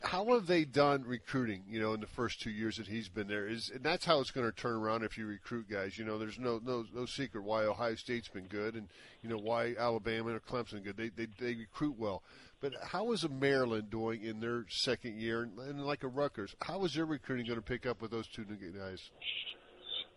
how 0.02 0.26
have 0.34 0.48
they 0.48 0.66
done 0.66 1.04
recruiting? 1.04 1.64
You 1.70 1.80
know, 1.80 1.94
in 1.94 2.02
the 2.02 2.08
first 2.08 2.42
two 2.42 2.50
years 2.50 2.78
that 2.78 2.88
he's 2.88 3.10
been 3.10 3.28
there, 3.28 3.48
is 3.48 3.70
and 3.74 3.84
that's 3.84 4.06
how 4.06 4.20
it's 4.20 4.32
going 4.32 4.50
to 4.50 4.56
turn 4.56 4.74
around 4.74 5.04
if 5.04 5.18
you 5.18 5.26
recruit 5.26 5.70
guys. 5.70 5.98
You 5.98 6.06
know, 6.06 6.18
there's 6.18 6.40
no 6.40 6.60
no 6.64 6.86
no 6.94 7.06
secret 7.06 7.44
why 7.44 7.64
Ohio 7.64 7.96
State's 7.96 8.28
been 8.28 8.48
good, 8.48 8.76
and 8.76 8.88
you 9.22 9.30
know 9.30 9.38
why 9.38 9.76
Alabama 9.78 10.36
or 10.36 10.40
Clemson 10.40 10.84
good. 10.84 10.98
They 10.98 11.10
they 11.10 11.28
they 11.40 11.56
recruit 11.56 11.98
well. 11.98 12.24
But 12.60 12.74
how 12.84 13.12
is 13.12 13.24
a 13.24 13.30
Maryland 13.30 13.90
doing 13.90 14.24
in 14.24 14.40
their 14.40 14.66
second 14.70 15.20
year, 15.20 15.42
and, 15.42 15.58
and 15.60 15.86
like 15.86 16.04
a 16.04 16.08
Rutgers? 16.08 16.56
How 16.62 16.84
is 16.86 16.94
their 16.94 17.06
recruiting 17.06 17.46
going 17.46 17.58
to 17.58 17.66
pick 17.66 17.86
up 17.86 18.02
with 18.02 18.12
those 18.12 18.28
two 18.28 18.46
new 18.46 18.56
guys? 18.72 19.10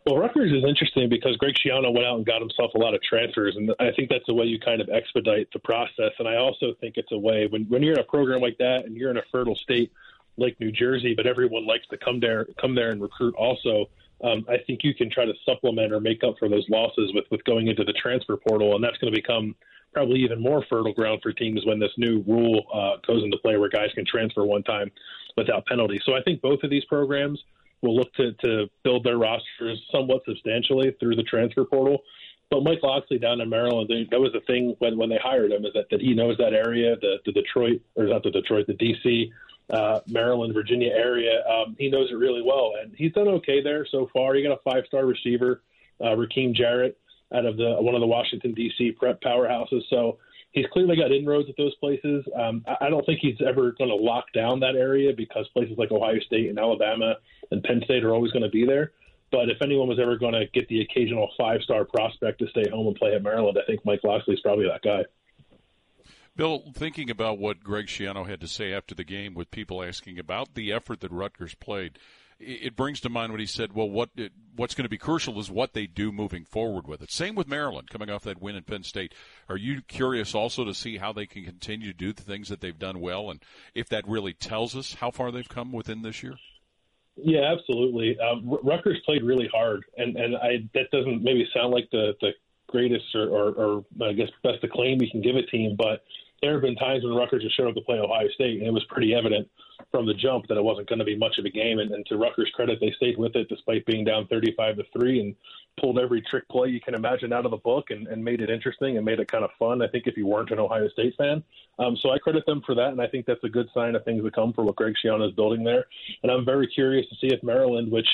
Well, 0.07 0.19
Rutgers 0.19 0.53
is 0.53 0.65
interesting 0.69 1.09
because 1.09 1.35
Greg 1.39 1.55
Schiano 1.55 1.91
went 1.91 2.05
out 2.05 2.17
and 2.17 2.27
got 2.27 2.43
himself 2.43 2.73
a 2.75 2.79
lot 2.79 2.95
of 2.95 3.01
transfers, 3.03 3.57
and 3.57 3.75
I 3.81 3.91
think 3.97 4.11
that's 4.11 4.29
a 4.29 4.35
way 4.35 4.45
you 4.45 4.61
kind 4.61 4.83
of 4.83 4.91
expedite 4.91 5.49
the 5.55 5.61
process. 5.61 6.13
And 6.19 6.29
I 6.29 6.37
also 6.37 6.75
think 6.79 6.99
it's 6.99 7.11
a 7.13 7.19
way 7.19 7.47
when 7.47 7.65
when 7.71 7.83
you're 7.83 7.95
in 7.95 8.01
a 8.01 8.05
program 8.05 8.43
like 8.43 8.59
that 8.59 8.85
and 8.85 8.95
you're 8.97 9.11
in 9.11 9.17
a 9.17 9.23
fertile 9.33 9.57
state 9.57 9.91
like 10.37 10.61
New 10.61 10.71
Jersey, 10.71 11.15
but 11.17 11.27
everyone 11.27 11.67
likes 11.67 11.87
to 11.89 11.97
come 11.97 12.21
there 12.21 12.47
come 12.61 12.75
there 12.75 12.91
and 12.91 13.01
recruit 13.01 13.35
also. 13.37 13.87
Um, 14.23 14.45
I 14.49 14.59
think 14.67 14.81
you 14.85 14.95
can 14.95 15.11
try 15.11 15.25
to 15.25 15.33
supplement 15.47 15.93
or 15.93 16.01
make 16.01 16.23
up 16.23 16.35
for 16.39 16.51
those 16.51 16.67
losses 16.69 17.13
with 17.15 17.25
with 17.31 17.43
going 17.45 17.69
into 17.69 17.83
the 17.83 17.95
transfer 17.95 18.37
portal, 18.37 18.75
and 18.75 18.85
that's 18.85 18.99
going 18.99 19.13
to 19.13 19.19
become 19.19 19.57
probably 19.95 20.21
even 20.21 20.39
more 20.39 20.63
fertile 20.69 20.93
ground 20.93 21.21
for 21.23 21.33
teams 21.33 21.65
when 21.65 21.79
this 21.79 21.93
new 21.97 22.23
rule 22.27 22.67
uh, 22.75 22.97
goes 23.07 23.25
into 23.25 23.39
play, 23.39 23.57
where 23.57 23.71
guys 23.71 23.89
can 23.95 24.05
transfer 24.05 24.45
one 24.45 24.65
time 24.65 24.91
without 25.39 25.65
penalty. 25.65 25.99
So 26.05 26.15
I 26.15 26.23
think 26.23 26.43
both 26.43 26.63
of 26.63 26.69
these 26.69 26.85
programs 26.85 27.43
will 27.85 27.97
look 27.97 28.13
to, 28.15 28.33
to 28.33 28.69
build 28.83 29.05
their 29.05 29.19
rosters 29.19 29.81
somewhat 29.93 30.23
substantially 30.27 30.97
through 30.99 31.17
the 31.17 31.23
transfer 31.23 31.65
portal. 31.65 32.03
But 32.51 32.63
Mike 32.63 32.83
Locksley 32.83 33.19
down 33.19 33.41
in 33.41 33.49
Maryland, 33.49 33.89
they, 33.89 34.07
that 34.11 34.21
was 34.21 34.33
the 34.33 34.41
thing 34.41 34.77
when 34.79 34.97
when 34.99 35.09
they 35.09 35.19
hired 35.23 35.51
him 35.51 35.65
is 35.65 35.73
that, 35.75 35.87
that 35.91 36.01
he 36.01 36.15
knows 36.15 36.37
that 36.39 36.53
area, 36.53 36.97
the 37.01 37.17
the 37.25 37.33
Detroit 37.33 37.81
or 37.97 38.05
not 38.05 38.23
the 38.23 38.31
Detroit, 38.31 38.67
the 38.67 38.75
DC, 38.75 39.31
uh, 39.71 40.01
Maryland, 40.07 40.55
Virginia 40.55 40.91
area. 40.91 41.43
Um, 41.47 41.75
he 41.79 41.89
knows 41.89 42.11
it 42.11 42.15
really 42.15 42.43
well, 42.43 42.73
and 42.81 42.93
he's 42.97 43.13
done 43.13 43.29
okay 43.29 43.63
there 43.63 43.87
so 43.91 44.09
far. 44.13 44.35
He 44.35 44.43
got 44.43 44.53
a 44.53 44.71
five 44.71 44.85
star 44.87 45.07
receiver, 45.07 45.63
uh, 46.01 46.15
Rakim 46.17 46.55
Jarrett, 46.55 46.99
out 47.35 47.47
of 47.47 47.57
the 47.57 47.77
one 47.81 47.95
of 47.95 48.01
the 48.01 48.07
Washington 48.07 48.53
D.C. 48.53 48.93
prep 48.93 49.21
powerhouses. 49.21 49.83
So 49.89 50.19
he's 50.55 50.67
clearly 50.73 50.97
got 50.97 51.13
inroads 51.13 51.49
at 51.51 51.57
those 51.57 51.75
places. 51.77 52.25
Um, 52.35 52.65
I 52.81 52.89
don't 52.89 53.05
think 53.05 53.19
he's 53.21 53.37
ever 53.47 53.73
going 53.73 53.91
to 53.91 53.97
lock 53.97 54.33
down 54.33 54.61
that 54.61 54.77
area 54.77 55.13
because 55.15 55.47
places 55.49 55.77
like 55.77 55.91
Ohio 55.91 56.21
State 56.21 56.49
and 56.49 56.59
Alabama 56.59 57.17
and 57.51 57.63
Penn 57.63 57.83
State 57.85 58.05
are 58.05 58.15
always 58.15 58.33
going 58.33 58.45
to 58.45 58.49
be 58.49 58.65
there. 58.65 58.93
But 59.31 59.51
if 59.51 59.61
anyone 59.61 59.89
was 59.89 59.99
ever 59.99 60.17
going 60.17 60.35
to 60.35 60.47
get 60.55 60.69
the 60.69 60.81
occasional 60.81 61.29
five 61.37 61.61
star 61.63 61.85
prospect 61.85 62.39
to 62.39 62.49
stay 62.49 62.71
home 62.71 62.87
and 62.87 62.97
play 62.97 63.15
at 63.15 63.23
Maryland, 63.23 63.59
I 63.61 63.67
think 63.67 63.85
Mike 63.85 64.01
Locksley's 64.05 64.41
probably 64.41 64.67
that 64.67 64.83
guy. 64.83 65.05
Bill, 66.37 66.63
thinking 66.75 67.11
about 67.11 67.39
what 67.39 67.63
Greg 67.63 67.87
Schiano 67.87 68.27
had 68.27 68.41
to 68.41 68.49
say 68.49 68.73
after 68.73 68.95
the 68.95 69.05
game 69.05 69.35
with 69.35 69.51
people 69.51 69.83
asking 69.83 70.19
about 70.19 70.55
the 70.55 70.73
effort 70.73 71.01
that 71.01 71.13
Rutgers 71.13 71.55
played, 71.55 71.99
it 72.47 72.77
brings 72.77 73.01
to 73.01 73.09
mind 73.09 73.33
what 73.33 73.41
he 73.41 73.47
said. 73.47 73.73
Well, 73.73 73.89
what 73.89 74.11
what's 74.57 74.75
going 74.75 74.85
to 74.85 74.91
be 74.91 74.99
crucial 74.99 75.39
is 75.41 75.51
what 75.51 75.73
they 75.73 75.87
do 75.87 76.13
moving 76.13 76.45
forward 76.45 76.87
with 76.87 77.03
it. 77.03 77.11
Same 77.11 77.35
with 77.35 77.49
Maryland, 77.49 77.91
coming 77.91 78.11
off 78.11 78.25
that 78.25 78.41
win 78.41 78.57
at 78.57 78.67
Penn 78.67 78.83
State. 78.83 79.15
Are 79.49 79.57
you 79.57 79.83
curious 79.83 80.35
also 80.35 80.65
to 80.65 80.75
see 80.75 80.99
how 80.99 81.13
they 81.13 81.27
can 81.27 81.45
continue 81.45 81.93
to 81.93 81.97
do 81.97 82.13
the 82.13 82.23
things 82.23 82.49
that 82.49 82.61
they've 82.61 82.79
done 82.79 83.01
well, 83.01 83.31
and 83.31 83.43
if 83.75 83.89
that 83.89 84.07
really 84.07 84.33
tells 84.33 84.77
us 84.77 84.95
how 84.95 85.11
far 85.11 85.31
they've 85.31 85.49
come 85.49 85.73
within 85.73 86.03
this 86.03 86.23
year? 86.23 86.35
Yeah, 87.17 87.53
absolutely. 87.53 88.19
Um, 88.19 88.59
Rutgers 88.63 89.01
played 89.05 89.23
really 89.23 89.49
hard, 89.53 89.85
and 89.97 90.17
and 90.17 90.37
I 90.37 90.69
that 90.75 90.91
doesn't 90.91 91.23
maybe 91.23 91.47
sound 91.55 91.73
like 91.73 91.89
the 91.91 92.15
the 92.21 92.31
greatest 92.69 93.15
or, 93.15 93.29
or, 93.29 93.51
or 93.53 93.85
I 94.03 94.13
guess 94.13 94.29
best 94.43 94.65
acclaim 94.65 94.99
we 94.99 95.11
can 95.11 95.23
give 95.23 95.37
a 95.37 95.43
team, 95.43 95.77
but 95.77 96.03
there 96.43 96.53
have 96.55 96.63
been 96.63 96.75
times 96.77 97.05
when 97.05 97.15
Rutgers 97.15 97.43
has 97.43 97.53
showed 97.53 97.69
up 97.69 97.75
to 97.75 97.81
play 97.83 97.99
Ohio 97.99 98.29
State, 98.35 98.59
and 98.59 98.67
it 98.67 98.73
was 98.73 98.85
pretty 98.89 99.15
evident 99.15 99.49
from 99.95 100.07
the 100.07 100.15
jump 100.15 100.45
that 100.49 100.57
it 100.57 100.65
wasn't 100.65 100.89
going 100.89 100.99
to 100.99 101.05
be 101.05 101.17
much 101.17 101.39
of 101.39 101.45
a 101.45 101.51
game. 101.51 101.79
And, 101.79 101.93
and 101.93 102.05
to 102.07 102.17
Rutgers' 102.17 102.51
credit, 102.53 102.81
they 102.81 102.93
stayed 102.97 103.17
with 103.17 103.37
it 103.37 103.49
despite 103.49 103.87
being 103.87 104.05
down 104.05 104.27
35 104.27 104.79
to 104.79 104.83
three, 104.93 105.21
and 105.21 105.37
pulled 105.81 106.01
every 106.01 106.21
trick 106.21 106.49
play 106.49 106.69
you 106.69 106.81
can 106.81 106.95
imagine 106.95 107.33
out 107.33 107.45
of 107.45 107.53
the 107.53 107.59
book, 107.59 107.91
and, 107.91 108.09
and 108.09 108.25
made 108.25 108.41
it 108.41 108.51
interesting 108.51 108.97
and 108.97 109.07
made 109.07 109.21
it 109.21 109.31
kind 109.31 109.45
of 109.45 109.51
fun. 109.57 109.83
I 109.83 109.87
think 109.87 110.09
if 110.09 110.17
you 110.17 110.27
weren't 110.27 110.51
an 110.51 110.59
Ohio 110.59 110.89
State 110.89 111.15
fan, 111.17 111.45
um, 111.79 111.97
so 112.03 112.11
I 112.11 112.19
credit 112.19 112.45
them 112.45 112.61
for 112.67 112.75
that, 112.75 112.89
and 112.89 113.01
I 113.01 113.07
think 113.07 113.25
that's 113.25 113.45
a 113.45 113.49
good 113.49 113.69
sign 113.73 113.95
of 113.95 114.05
things 114.05 114.25
to 114.25 114.33
come 114.33 114.53
for 114.53 114.65
what 114.65 114.75
Greg 114.75 114.95
Schiano 115.05 115.29
is 115.29 115.35
building 115.37 115.63
there. 115.63 115.87
And 116.25 116.33
I'm 116.33 116.45
very 116.45 116.67
curious 116.67 117.09
to 117.11 117.15
see 117.21 117.33
if 117.33 117.41
Maryland, 117.45 117.93
which 117.93 118.09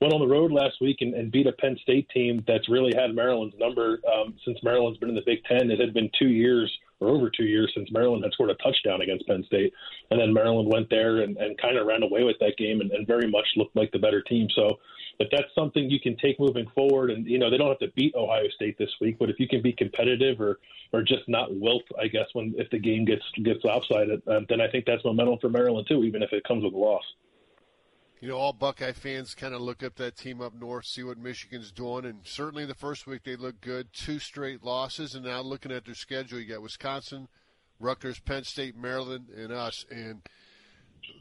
went 0.00 0.14
on 0.14 0.20
the 0.20 0.32
road 0.32 0.52
last 0.52 0.80
week 0.80 0.98
and, 1.00 1.12
and 1.14 1.32
beat 1.32 1.48
a 1.48 1.52
Penn 1.52 1.76
State 1.82 2.08
team 2.10 2.44
that's 2.46 2.68
really 2.68 2.92
had 2.96 3.16
Maryland's 3.16 3.56
number 3.58 3.98
um, 4.14 4.34
since 4.44 4.58
Maryland's 4.62 5.00
been 5.00 5.08
in 5.08 5.16
the 5.16 5.26
Big 5.26 5.42
Ten. 5.42 5.72
It 5.72 5.80
had 5.80 5.92
been 5.92 6.08
two 6.16 6.28
years 6.28 6.70
or 7.00 7.08
over 7.08 7.30
two 7.30 7.44
years 7.44 7.70
since 7.74 7.90
Maryland 7.92 8.24
had 8.24 8.32
scored 8.32 8.50
a 8.50 8.54
touchdown 8.54 9.02
against 9.02 9.26
Penn 9.26 9.44
State. 9.46 9.72
And 10.10 10.20
then 10.20 10.32
Maryland 10.32 10.68
went 10.72 10.88
there 10.88 11.18
and, 11.18 11.36
and 11.36 11.58
kind 11.58 11.76
of 11.76 11.86
ran 11.86 12.02
away 12.02 12.22
with 12.22 12.36
that 12.40 12.56
game 12.56 12.80
and, 12.80 12.90
and 12.90 13.06
very 13.06 13.28
much 13.28 13.46
looked 13.56 13.76
like 13.76 13.92
the 13.92 13.98
better 13.98 14.22
team. 14.22 14.48
So 14.54 14.78
if 15.18 15.28
that's 15.30 15.54
something 15.54 15.90
you 15.90 16.00
can 16.00 16.16
take 16.16 16.38
moving 16.38 16.66
forward, 16.74 17.10
and 17.10 17.26
you 17.26 17.38
know 17.38 17.50
they 17.50 17.56
don't 17.56 17.68
have 17.68 17.78
to 17.78 17.92
beat 17.94 18.14
Ohio 18.14 18.48
State 18.54 18.78
this 18.78 18.90
week, 19.00 19.18
but 19.18 19.30
if 19.30 19.38
you 19.38 19.48
can 19.48 19.62
be 19.62 19.72
competitive 19.72 20.40
or 20.40 20.58
or 20.92 21.02
just 21.02 21.28
not 21.28 21.54
wilt, 21.54 21.82
I 22.00 22.08
guess 22.08 22.26
when 22.32 22.54
if 22.58 22.70
the 22.70 22.78
game 22.78 23.04
gets 23.04 23.24
gets 23.42 23.64
lopsided, 23.64 24.22
uh, 24.28 24.40
then 24.48 24.60
I 24.60 24.68
think 24.68 24.84
that's 24.84 25.04
momentum 25.04 25.38
for 25.40 25.48
Maryland 25.48 25.86
too, 25.88 26.04
even 26.04 26.22
if 26.22 26.32
it 26.32 26.44
comes 26.44 26.64
with 26.64 26.74
a 26.74 26.78
loss 26.78 27.04
you 28.26 28.32
know, 28.32 28.38
all 28.38 28.52
Buckeye 28.52 28.90
fans 28.90 29.36
kind 29.36 29.54
of 29.54 29.60
look 29.60 29.84
up 29.84 29.94
that 29.94 30.16
team 30.16 30.40
up 30.40 30.52
north, 30.52 30.86
see 30.86 31.04
what 31.04 31.16
Michigan's 31.16 31.70
doing, 31.70 32.04
and 32.04 32.22
certainly 32.24 32.66
the 32.66 32.74
first 32.74 33.06
week 33.06 33.22
they 33.22 33.36
looked 33.36 33.60
good. 33.60 33.92
Two 33.92 34.18
straight 34.18 34.64
losses, 34.64 35.14
and 35.14 35.24
now 35.24 35.42
looking 35.42 35.70
at 35.70 35.84
their 35.84 35.94
schedule, 35.94 36.40
you 36.40 36.46
got 36.52 36.60
Wisconsin, 36.60 37.28
Rutgers, 37.78 38.18
Penn 38.18 38.42
State, 38.42 38.76
Maryland, 38.76 39.28
and 39.28 39.52
us, 39.52 39.86
and 39.92 40.22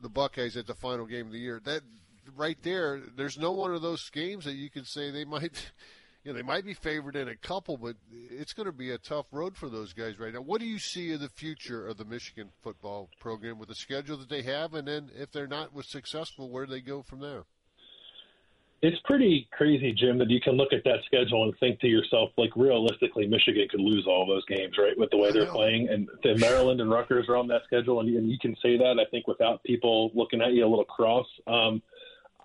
the 0.02 0.10
Buckeyes 0.10 0.58
at 0.58 0.66
the 0.66 0.74
final 0.74 1.06
game 1.06 1.28
of 1.28 1.32
the 1.32 1.38
year. 1.38 1.62
That 1.64 1.82
right 2.36 2.58
there, 2.64 3.00
there's 3.16 3.38
no 3.38 3.52
one 3.52 3.76
of 3.76 3.84
those 3.84 4.10
games 4.10 4.46
that 4.46 4.56
you 4.56 4.72
can 4.72 4.84
say 4.84 5.12
they 5.12 5.26
might 5.26 5.74
you 6.26 6.34
know, 6.34 6.38
they 6.38 6.44
might 6.44 6.66
be 6.66 6.74
favored 6.74 7.16
in 7.16 7.28
a 7.28 7.36
couple, 7.36 7.78
but 7.78 7.96
it's 8.12 8.52
going 8.52 8.66
to 8.66 8.72
be 8.72 8.90
a 8.90 8.98
tough 8.98 9.28
road 9.32 9.56
for 9.56 9.70
those 9.70 9.94
guys 9.94 10.20
right 10.20 10.34
now. 10.34 10.42
What 10.42 10.60
do 10.60 10.66
you 10.66 10.80
see 10.80 11.12
in 11.12 11.22
the 11.22 11.30
future 11.30 11.88
of 11.88 11.98
the 11.98 12.06
Michigan 12.06 12.50
football 12.64 13.10
program 13.20 13.60
with 13.60 13.70
the 13.70 13.76
schedule 13.76 14.18
that 14.18 14.30
they 14.30 14.42
have, 14.42 14.74
and 14.74 14.88
then 14.88 15.12
if 15.16 15.32
they're 15.32 15.46
not 15.46 15.70
successful, 15.86 16.50
where 16.50 16.66
do 16.66 16.72
they 16.72 16.82
go 16.82 17.04
from 17.04 17.20
there? 17.20 17.44
It's 18.82 18.98
pretty 19.06 19.48
crazy, 19.52 19.94
Jim, 19.94 20.18
that 20.18 20.30
you 20.30 20.42
can 20.42 20.54
look 20.54 20.74
at 20.74 20.84
that 20.84 21.00
schedule 21.06 21.44
and 21.44 21.54
think 21.60 21.80
to 21.80 21.88
yourself, 21.88 22.32
like, 22.38 22.52
realistically, 22.56 23.28
Michigan 23.28 23.68
could 23.70 23.80
lose 23.80 24.06
all 24.08 24.26
those 24.28 24.46
games, 24.46 24.76
right, 24.78 24.98
with 24.98 25.12
the 25.12 25.18
way 25.18 25.32
they're 25.32 25.46
playing. 25.46 25.90
And 25.90 26.10
the 26.24 26.36
Maryland 26.38 26.82
and 26.82 26.90
Rutgers 26.90 27.30
are 27.30 27.38
on 27.38 27.48
that 27.48 27.62
schedule, 27.66 28.00
and, 28.00 28.10
and 28.10 28.30
you 28.30 28.38
can 28.40 28.56
say 28.62 28.78
that, 28.78 29.00
I 29.00 29.10
think, 29.12 29.28
without 29.28 29.64
people 29.64 30.12
looking 30.14 30.42
at 30.42 30.54
you 30.54 30.66
a 30.66 30.68
little 30.68 30.86
cross. 30.86 31.26
Um, 31.48 31.82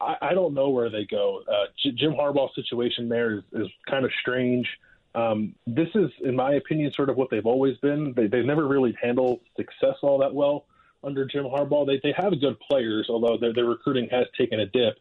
I, 0.00 0.16
I 0.22 0.34
don't 0.34 0.54
know 0.54 0.70
where 0.70 0.90
they 0.90 1.04
go. 1.04 1.42
Uh, 1.46 1.66
J- 1.82 1.92
Jim 1.92 2.12
Harbaugh's 2.12 2.54
situation 2.54 3.08
there 3.08 3.38
is, 3.38 3.42
is 3.52 3.68
kind 3.88 4.04
of 4.04 4.10
strange. 4.20 4.66
Um, 5.14 5.54
this 5.66 5.88
is, 5.94 6.10
in 6.24 6.36
my 6.36 6.54
opinion, 6.54 6.92
sort 6.92 7.10
of 7.10 7.16
what 7.16 7.30
they've 7.30 7.46
always 7.46 7.76
been. 7.78 8.14
They, 8.14 8.26
they've 8.26 8.44
never 8.44 8.66
really 8.66 8.96
handled 9.00 9.40
success 9.56 9.96
all 10.02 10.18
that 10.18 10.34
well 10.34 10.66
under 11.02 11.24
Jim 11.24 11.44
Harbaugh. 11.44 11.86
They, 11.86 12.00
they 12.02 12.14
have 12.16 12.38
good 12.40 12.58
players, 12.60 13.08
although 13.08 13.36
their, 13.38 13.52
their 13.52 13.64
recruiting 13.64 14.08
has 14.10 14.26
taken 14.38 14.60
a 14.60 14.66
dip. 14.66 14.96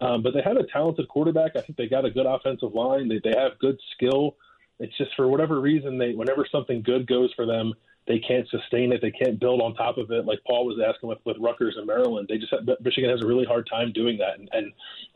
Um, 0.00 0.22
but 0.22 0.34
they 0.34 0.42
have 0.44 0.56
a 0.56 0.66
talented 0.66 1.08
quarterback. 1.08 1.52
I 1.56 1.60
think 1.60 1.78
they 1.78 1.86
got 1.86 2.04
a 2.04 2.10
good 2.10 2.26
offensive 2.26 2.74
line. 2.74 3.08
They, 3.08 3.20
they 3.22 3.38
have 3.38 3.58
good 3.58 3.78
skill. 3.94 4.36
It's 4.80 4.96
just 4.98 5.14
for 5.14 5.28
whatever 5.28 5.60
reason, 5.60 5.98
they 5.98 6.14
whenever 6.14 6.46
something 6.50 6.82
good 6.82 7.06
goes 7.06 7.32
for 7.34 7.46
them, 7.46 7.74
they 8.06 8.18
can't 8.18 8.48
sustain 8.48 8.92
it. 8.92 9.00
They 9.00 9.10
can't 9.10 9.40
build 9.40 9.62
on 9.62 9.74
top 9.74 9.96
of 9.96 10.10
it. 10.10 10.26
Like 10.26 10.40
Paul 10.46 10.66
was 10.66 10.78
asking 10.84 11.08
with, 11.08 11.18
with 11.24 11.38
Rutgers 11.40 11.76
and 11.78 11.86
Maryland, 11.86 12.26
they 12.28 12.36
just 12.36 12.52
have, 12.52 12.68
Michigan 12.80 13.10
has 13.10 13.22
a 13.22 13.26
really 13.26 13.46
hard 13.46 13.66
time 13.70 13.92
doing 13.92 14.18
that. 14.18 14.38
And, 14.38 14.48
and 14.52 14.72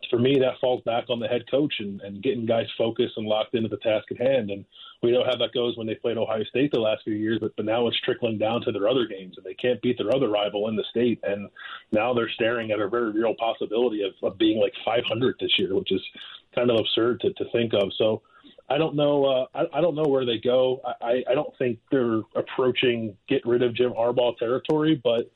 for 0.09 0.19
me, 0.19 0.39
that 0.39 0.59
falls 0.61 0.83
back 0.85 1.11
on 1.11 1.21
the 1.21 1.29
head 1.29 1.43
coach 1.51 1.75
and, 1.81 2.01
and 2.01 2.23
getting 2.23 2.47
guys 2.47 2.67
focused 2.79 3.15
and 3.19 3.27
locked 3.27 3.55
into 3.55 3.69
the 3.69 3.77
task 3.79 4.07
at 4.11 4.19
hand. 4.19 4.51
And 4.51 4.65
we 5.03 5.13
know 5.13 5.23
how 5.23 5.37
that 5.37 5.53
goes 5.53 5.77
when 5.77 5.87
they 5.87 5.97
played 5.97 6.17
Ohio 6.17 6.45
State 6.45 6.71
the 6.73 6.81
last 6.81 7.03
few 7.05 7.15
years, 7.15 7.39
but, 7.41 7.55
but 7.57 7.67
now 7.67 7.87
it's 7.87 8.01
trickling 8.01 8.39
down 8.39 8.63
to 8.63 8.73
their 8.73 8.89
other 8.89 9.07
games, 9.07 9.35
and 9.37 9.45
they 9.45 9.55
can't 9.55 9.83
beat 9.83 9.99
their 9.99 10.15
other 10.15 10.29
rival 10.29 10.69
in 10.69 10.77
the 10.77 10.85
state. 10.91 11.21
And 11.23 11.51
now 11.93 12.15
they're 12.15 12.31
staring 12.31 12.71
at 12.71 12.81
a 12.81 12.89
very 12.89 13.13
real 13.13 13.35
possibility 13.35 14.03
of, 14.03 14.13
of 14.23 14.39
being 14.39 14.59
like 14.59 14.73
500 14.85 15.37
this 15.41 15.59
year, 15.59 15.75
which 15.75 15.93
is 15.93 16.01
kind 16.55 16.71
of 16.71 16.81
absurd 16.81 17.21
to, 17.21 17.33
to 17.35 17.45
think 17.53 17.75
of. 17.75 17.93
So 17.99 18.23
I 18.71 18.77
don't 18.77 18.95
know. 18.95 19.25
Uh, 19.25 19.47
I, 19.55 19.79
I 19.79 19.81
don't 19.81 19.95
know 19.95 20.05
where 20.05 20.27
they 20.27 20.39
go. 20.39 20.81
I, 21.01 21.23
I 21.29 21.35
don't 21.35 21.57
think 21.59 21.79
they're 21.91 22.21
approaching 22.37 23.17
get 23.29 23.45
rid 23.47 23.63
of 23.63 23.75
Jim 23.75 23.93
Harbaugh 23.93 24.37
territory, 24.37 25.01
but 25.03 25.31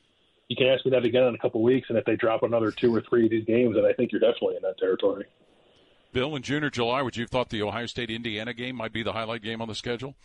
you 0.49 0.55
can 0.55 0.67
ask 0.67 0.85
me 0.85 0.91
that 0.91 1.03
again 1.03 1.23
in 1.23 1.35
a 1.35 1.37
couple 1.39 1.61
of 1.61 1.65
weeks, 1.65 1.87
and 1.89 1.97
if 1.97 2.05
they 2.05 2.15
drop 2.15 2.43
another 2.43 2.71
two 2.71 2.93
or 2.93 3.01
three 3.09 3.25
of 3.25 3.31
these 3.31 3.45
games, 3.45 3.75
then 3.75 3.85
I 3.85 3.93
think 3.93 4.11
you're 4.11 4.21
definitely 4.21 4.57
in 4.57 4.61
that 4.61 4.77
territory. 4.77 5.25
Bill, 6.11 6.35
in 6.35 6.43
June 6.43 6.63
or 6.63 6.69
July, 6.69 7.01
would 7.01 7.17
you 7.17 7.23
have 7.23 7.31
thought 7.31 7.49
the 7.49 7.63
Ohio 7.63 7.87
State 7.87 8.11
Indiana 8.11 8.53
game 8.53 8.75
might 8.75 8.93
be 8.93 9.01
the 9.01 9.13
highlight 9.13 9.41
game 9.41 9.61
on 9.61 9.67
the 9.67 9.73
schedule? 9.73 10.15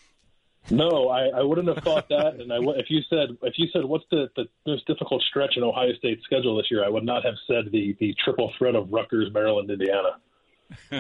No, 0.71 1.09
I, 1.09 1.29
I 1.29 1.43
wouldn't 1.43 1.69
have 1.69 1.83
thought 1.83 2.09
that. 2.11 2.35
And 2.35 2.53
I, 2.53 2.59
if 2.77 2.91
you 2.91 3.01
said 3.09 3.39
if 3.43 3.55
you 3.57 3.69
said 3.73 3.85
what's 3.85 4.05
the, 4.11 4.29
the 4.37 4.45
most 4.67 4.87
difficult 4.87 5.23
stretch 5.23 5.57
in 5.57 5.63
Ohio 5.63 5.95
State's 5.95 6.23
schedule 6.25 6.57
this 6.57 6.67
year, 6.71 6.85
I 6.85 6.91
would 6.91 7.05
not 7.05 7.25
have 7.25 7.37
said 7.47 7.73
the 7.73 7.97
the 8.01 8.15
triple 8.23 8.53
threat 8.59 8.75
of 8.75 8.93
Rutgers, 8.93 9.33
Maryland, 9.33 9.71
Indiana. 9.71 10.19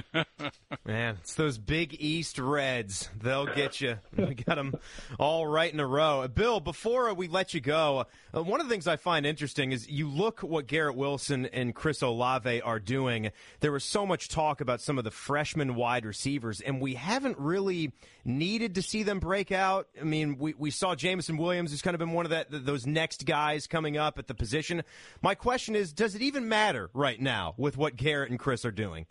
Man, 0.85 1.16
it's 1.20 1.35
those 1.35 1.59
big 1.59 1.97
East 1.99 2.39
Reds. 2.39 3.09
They'll 3.20 3.47
get 3.47 3.81
you. 3.81 3.99
We 4.16 4.35
got 4.35 4.57
them 4.57 4.74
all 5.19 5.47
right 5.47 5.73
in 5.73 5.81
a 5.81 5.86
row. 5.86 6.27
Bill, 6.28 6.61
before 6.61 7.12
we 7.15 7.28
let 7.28 7.55
you 7.55 7.61
go, 7.61 8.07
uh, 8.35 8.43
one 8.43 8.61
of 8.61 8.66
the 8.66 8.73
things 8.73 8.86
I 8.86 8.97
find 8.97 9.24
interesting 9.24 9.73
is 9.73 9.89
you 9.89 10.09
look 10.09 10.40
what 10.40 10.66
Garrett 10.66 10.97
Wilson 10.97 11.47
and 11.47 11.74
Chris 11.74 12.03
Olave 12.03 12.61
are 12.61 12.81
doing. 12.81 13.31
There 13.61 13.73
was 13.73 13.85
so 13.85 14.05
much 14.05 14.28
talk 14.28 14.61
about 14.61 14.81
some 14.81 14.99
of 14.99 15.05
the 15.05 15.11
freshman 15.11 15.77
wide 15.77 16.05
receivers, 16.05 16.61
and 16.61 16.81
we 16.81 16.95
haven't 16.95 17.39
really 17.39 17.93
needed 18.24 18.74
to 18.74 18.82
see 18.82 19.03
them 19.03 19.19
break 19.20 19.53
out. 19.53 19.89
I 19.99 20.05
mean, 20.05 20.36
we, 20.39 20.55
we 20.55 20.70
saw 20.70 20.95
Jameson 20.95 21.36
Williams, 21.36 21.70
who's 21.70 21.82
kind 21.82 21.95
of 21.95 21.99
been 21.99 22.12
one 22.12 22.27
of 22.27 22.31
that 22.31 22.49
those 22.51 22.86
next 22.86 23.24
guys 23.24 23.66
coming 23.66 23.97
up 23.97 24.19
at 24.19 24.27
the 24.27 24.35
position. 24.35 24.82
My 25.23 25.35
question 25.35 25.74
is, 25.77 25.93
does 25.93 26.15
it 26.15 26.23
even 26.23 26.49
matter 26.49 26.90
right 26.93 27.20
now 27.20 27.55
with 27.57 27.77
what 27.77 27.97
Garrett 27.97 28.31
and 28.31 28.39
Chris 28.39 28.65
are 28.65 28.70
doing? 28.73 29.07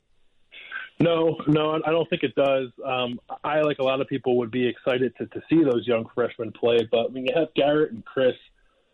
No, 0.99 1.37
no, 1.47 1.79
I 1.85 1.91
don't 1.91 2.09
think 2.09 2.23
it 2.23 2.33
does. 2.33 2.69
Um, 2.83 3.19
I, 3.43 3.61
like 3.61 3.77
a 3.77 3.83
lot 3.83 4.01
of 4.01 4.07
people, 4.07 4.37
would 4.37 4.49
be 4.49 4.67
excited 4.67 5.15
to, 5.17 5.27
to 5.27 5.41
see 5.47 5.63
those 5.63 5.85
young 5.85 6.07
freshmen 6.15 6.51
play. 6.51 6.87
But 6.89 7.13
when 7.13 7.25
you 7.25 7.33
have 7.35 7.53
Garrett 7.53 7.91
and 7.91 8.03
Chris 8.03 8.35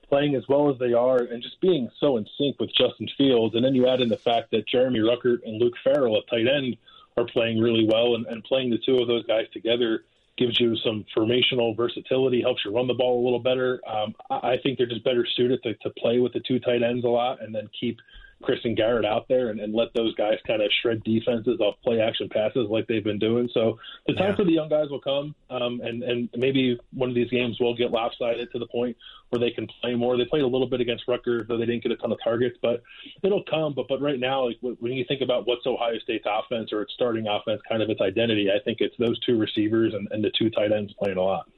playing 0.09 0.35
as 0.35 0.43
well 0.49 0.69
as 0.69 0.77
they 0.80 0.91
are 0.93 1.19
and 1.19 1.41
just 1.41 1.61
being 1.61 1.89
so 1.99 2.17
in 2.17 2.27
sync 2.38 2.59
with 2.59 2.73
Justin 2.75 3.07
Fields, 3.17 3.55
and 3.55 3.63
then 3.63 3.73
you 3.73 3.88
add 3.88 4.01
in 4.01 4.09
the 4.09 4.17
fact 4.17 4.51
that 4.51 4.67
Jeremy 4.67 4.99
Ruckert 4.99 5.39
and 5.45 5.61
Luke 5.61 5.75
Farrell 5.81 6.17
at 6.17 6.27
tight 6.30 6.45
end 6.47 6.75
are 7.15 7.25
playing 7.25 7.59
really 7.59 7.88
well, 7.89 8.15
and, 8.15 8.25
and 8.25 8.43
playing 8.43 8.69
the 8.69 8.80
two 8.85 8.97
of 8.97 9.07
those 9.07 9.25
guys 9.25 9.45
together 9.53 10.03
gives 10.35 10.59
you 10.59 10.75
some 10.77 11.05
formational 11.15 11.77
versatility, 11.77 12.41
helps 12.41 12.65
you 12.65 12.75
run 12.75 12.88
the 12.88 12.93
ball 12.93 13.21
a 13.21 13.23
little 13.23 13.39
better. 13.39 13.80
Um, 13.88 14.13
I 14.30 14.57
think 14.61 14.77
they're 14.77 14.88
just 14.88 15.05
better 15.05 15.25
suited 15.38 15.63
to, 15.63 15.75
to 15.75 15.89
play 15.91 16.19
with 16.19 16.34
the 16.34 16.41
two 16.41 16.59
tight 16.59 16.84
ends 16.84 17.05
a 17.05 17.09
lot 17.09 17.41
and 17.41 17.55
then 17.55 17.69
keep– 17.80 17.99
Kristen 18.44 18.76
Garrett 18.76 19.06
out 19.06 19.28
there 19.28 19.49
and, 19.49 19.60
and 19.60 19.74
let 19.74 19.94
those 19.94 20.14
guys 20.15 20.38
kind 20.45 20.61
of 20.61 20.70
shred 20.82 21.03
defenses 21.03 21.60
off 21.60 21.76
play 21.84 21.99
action 22.02 22.30
passes 22.30 22.68
like 22.70 22.86
they've 22.88 23.03
been 23.03 23.20
doing. 23.20 23.49
So 23.53 23.80
the 24.06 24.14
time 24.14 24.30
Yeah. 24.32 24.36
for 24.36 24.44
the 24.44 24.52
young 24.52 24.70
guys 24.70 24.90
will 24.90 25.02
come, 25.02 25.34
um, 25.49 25.82
and 25.82 26.03
and 26.03 26.30
maybe 26.36 26.80
one 26.94 27.10
of 27.10 27.15
these 27.15 27.30
games 27.30 27.60
will 27.60 27.76
get 27.76 27.91
lopsided 27.91 28.52
to 28.52 28.60
the 28.60 28.68
point 28.68 28.95
where 29.30 29.40
they 29.40 29.52
can 29.52 29.68
play 29.82 29.95
more. 29.95 30.18
They 30.18 30.26
played 30.26 30.44
a 30.44 30.48
little 30.48 30.68
bit 30.68 30.82
against 30.82 31.07
Rutgers, 31.07 31.48
though 31.48 31.57
they 31.57 31.65
didn't 31.65 31.84
get 31.84 31.91
a 31.91 31.95
ton 31.98 32.11
of 32.11 32.20
targets, 32.24 32.57
but 32.61 32.84
it'll 33.24 33.44
come. 33.44 33.74
But 33.74 33.88
but 33.88 34.02
right 34.02 34.20
now, 34.20 34.45
like 34.48 34.57
when 34.61 34.94
you 34.94 35.06
think 35.07 35.22
about 35.22 35.48
what's 35.48 35.65
Ohio 35.65 35.98
State's 35.99 36.26
offense 36.28 36.72
or 36.72 36.82
its 36.84 36.94
starting 36.94 37.28
offense, 37.28 37.61
kind 37.68 37.82
of 37.82 37.90
its 37.90 38.02
identity, 38.02 38.49
I 38.52 38.60
think 38.64 38.80
it's 38.82 38.95
those 38.98 39.20
two 39.22 39.38
receivers 39.38 39.94
and, 39.94 40.07
and 40.11 40.24
the 40.24 40.32
two 40.38 40.49
tight 40.49 40.72
ends 40.72 40.94
playing 40.94 41.18
a 41.18 41.24
lot. 41.24 41.49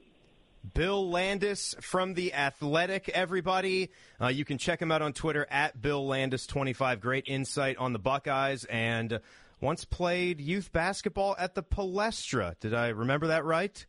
Bill 0.74 1.10
Landis 1.10 1.74
from 1.80 2.14
The 2.14 2.34
Athletic, 2.34 3.08
everybody. 3.10 3.90
Uh, 4.20 4.28
you 4.28 4.44
can 4.44 4.58
check 4.58 4.80
him 4.80 4.90
out 4.90 5.02
on 5.02 5.12
Twitter 5.12 5.46
at 5.50 5.80
Bill 5.80 6.06
Landis25. 6.06 7.00
Great 7.00 7.24
insight 7.26 7.76
on 7.76 7.92
the 7.92 7.98
Buckeyes 7.98 8.64
and 8.64 9.20
once 9.60 9.84
played 9.84 10.40
youth 10.40 10.72
basketball 10.72 11.36
at 11.38 11.54
the 11.54 11.62
Palestra. 11.62 12.58
Did 12.60 12.74
I 12.74 12.88
remember 12.88 13.28
that 13.28 13.44
right? 13.44 13.84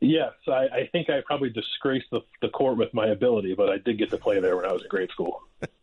Yes, 0.00 0.32
I, 0.48 0.52
I 0.52 0.88
think 0.92 1.10
I 1.10 1.20
probably 1.26 1.50
disgraced 1.50 2.06
the, 2.10 2.20
the 2.40 2.48
court 2.48 2.78
with 2.78 2.94
my 2.94 3.08
ability, 3.08 3.54
but 3.54 3.68
I 3.68 3.76
did 3.76 3.98
get 3.98 4.10
to 4.10 4.16
play 4.16 4.40
there 4.40 4.56
when 4.56 4.64
I 4.64 4.72
was 4.72 4.82
in 4.82 4.88
grade 4.88 5.10
school. 5.10 5.42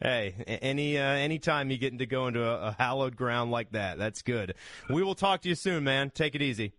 Hey, 0.00 0.34
any 0.46 0.98
uh, 0.98 1.02
any 1.02 1.38
time 1.38 1.70
you 1.70 1.78
get 1.78 1.96
to 1.98 2.06
go 2.06 2.26
into 2.26 2.44
a, 2.44 2.68
a 2.68 2.76
hallowed 2.78 3.16
ground 3.16 3.50
like 3.50 3.72
that, 3.72 3.98
that's 3.98 4.22
good. 4.22 4.54
We 4.88 5.02
will 5.02 5.14
talk 5.14 5.42
to 5.42 5.48
you 5.48 5.54
soon, 5.54 5.84
man. 5.84 6.10
Take 6.10 6.34
it 6.34 6.42
easy. 6.42 6.72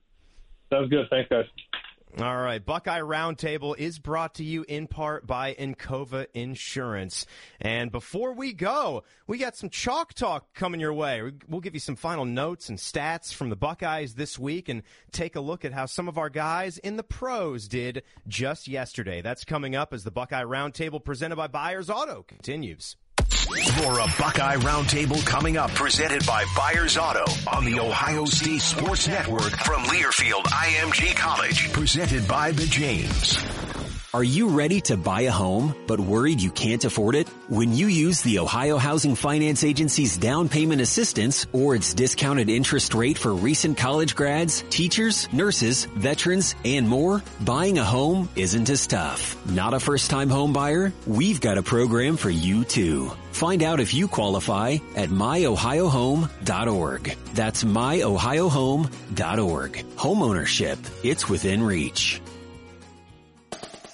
Sounds 0.72 0.90
good. 0.90 1.08
Thanks, 1.10 1.30
guys. 1.30 1.46
All 2.22 2.38
right. 2.38 2.66
Buckeye 2.66 3.02
Roundtable 3.02 3.78
is 3.78 4.00
brought 4.00 4.36
to 4.36 4.44
you 4.46 4.64
in 4.70 4.88
part 4.88 5.28
by 5.28 5.54
Encova 5.54 6.28
Insurance. 6.34 7.26
And 7.60 7.92
before 7.92 8.32
we 8.32 8.54
go, 8.54 9.04
we 9.28 9.38
got 9.38 9.58
some 9.58 9.70
chalk 9.70 10.14
talk 10.14 10.54
coming 10.54 10.80
your 10.80 10.94
way. 10.94 11.34
We'll 11.50 11.60
give 11.60 11.74
you 11.74 11.82
some 11.82 11.98
final 11.98 12.24
notes 12.24 12.70
and 12.70 12.78
stats 12.78 13.34
from 13.34 13.50
the 13.50 13.58
Buckeyes 13.58 14.16
this 14.16 14.40
week 14.40 14.70
and 14.70 14.84
take 15.12 15.36
a 15.36 15.42
look 15.42 15.66
at 15.66 15.74
how 15.74 15.88
some 15.88 16.08
of 16.08 16.18
our 16.18 16.30
guys 16.30 16.78
in 16.78 16.96
the 16.96 17.04
pros 17.04 17.68
did 17.68 18.02
just 18.30 18.70
yesterday. 18.70 19.22
That's 19.22 19.44
coming 19.44 19.76
up 19.76 19.94
as 19.94 20.06
the 20.06 20.12
Buckeye 20.12 20.46
Roundtable 20.46 21.04
presented 21.04 21.36
by 21.36 21.48
Byers 21.48 21.90
Auto 21.90 22.24
continues. 22.24 22.96
For 23.46 24.00
a 24.00 24.06
Buckeye 24.18 24.56
Roundtable 24.56 25.24
coming 25.24 25.56
up, 25.56 25.70
presented 25.76 26.26
by 26.26 26.46
Byers 26.58 26.98
Auto 26.98 27.26
on 27.48 27.64
the 27.64 27.80
Ohio 27.80 28.26
State 28.26 28.62
Sports 28.62 29.08
Network 29.08 29.52
from 29.58 29.84
Learfield 29.84 30.46
IMG 30.46 31.16
College, 31.16 31.72
presented 31.72 32.28
by 32.28 32.52
the 32.52 32.66
James. 32.66 33.38
Are 34.16 34.24
you 34.24 34.48
ready 34.48 34.80
to 34.88 34.96
buy 34.96 35.24
a 35.24 35.30
home, 35.30 35.76
but 35.88 36.00
worried 36.00 36.40
you 36.40 36.50
can't 36.50 36.86
afford 36.86 37.16
it? 37.16 37.28
When 37.50 37.74
you 37.74 37.88
use 37.88 38.22
the 38.22 38.40
Ohio 38.40 38.78
Housing 38.78 39.14
Finance 39.14 39.66
Agency's 39.66 40.16
down 40.16 40.48
payment 40.48 40.80
assistance 40.80 41.46
or 41.52 41.76
its 41.76 41.94
discounted 41.94 42.50
interest 42.50 42.94
rate 42.94 43.18
for 43.18 43.34
recent 43.34 43.78
college 43.78 44.16
grads, 44.16 44.64
teachers, 44.70 45.28
nurses, 45.34 45.84
veterans, 45.84 46.56
and 46.64 46.88
more, 46.88 47.22
buying 47.42 47.78
a 47.78 47.84
home 47.84 48.30
isn't 48.38 48.70
as 48.70 48.88
tough. 48.88 49.36
Not 49.48 49.74
a 49.74 49.82
first 49.82 50.10
time 50.10 50.30
home 50.30 50.54
buyer? 50.54 50.94
We've 51.06 51.42
got 51.42 51.58
a 51.58 51.62
program 51.62 52.16
for 52.16 52.30
you 52.30 52.64
too. 52.64 53.12
Find 53.34 53.64
out 53.64 53.82
if 53.82 53.94
you 53.94 54.08
qualify 54.08 54.78
at 54.96 55.10
myohiohome.org. 55.10 57.18
That's 57.34 57.66
myohiohome.org. 57.66 59.72
Homeownership, 59.98 60.78
it's 61.04 61.28
within 61.28 61.62
reach. 61.62 62.22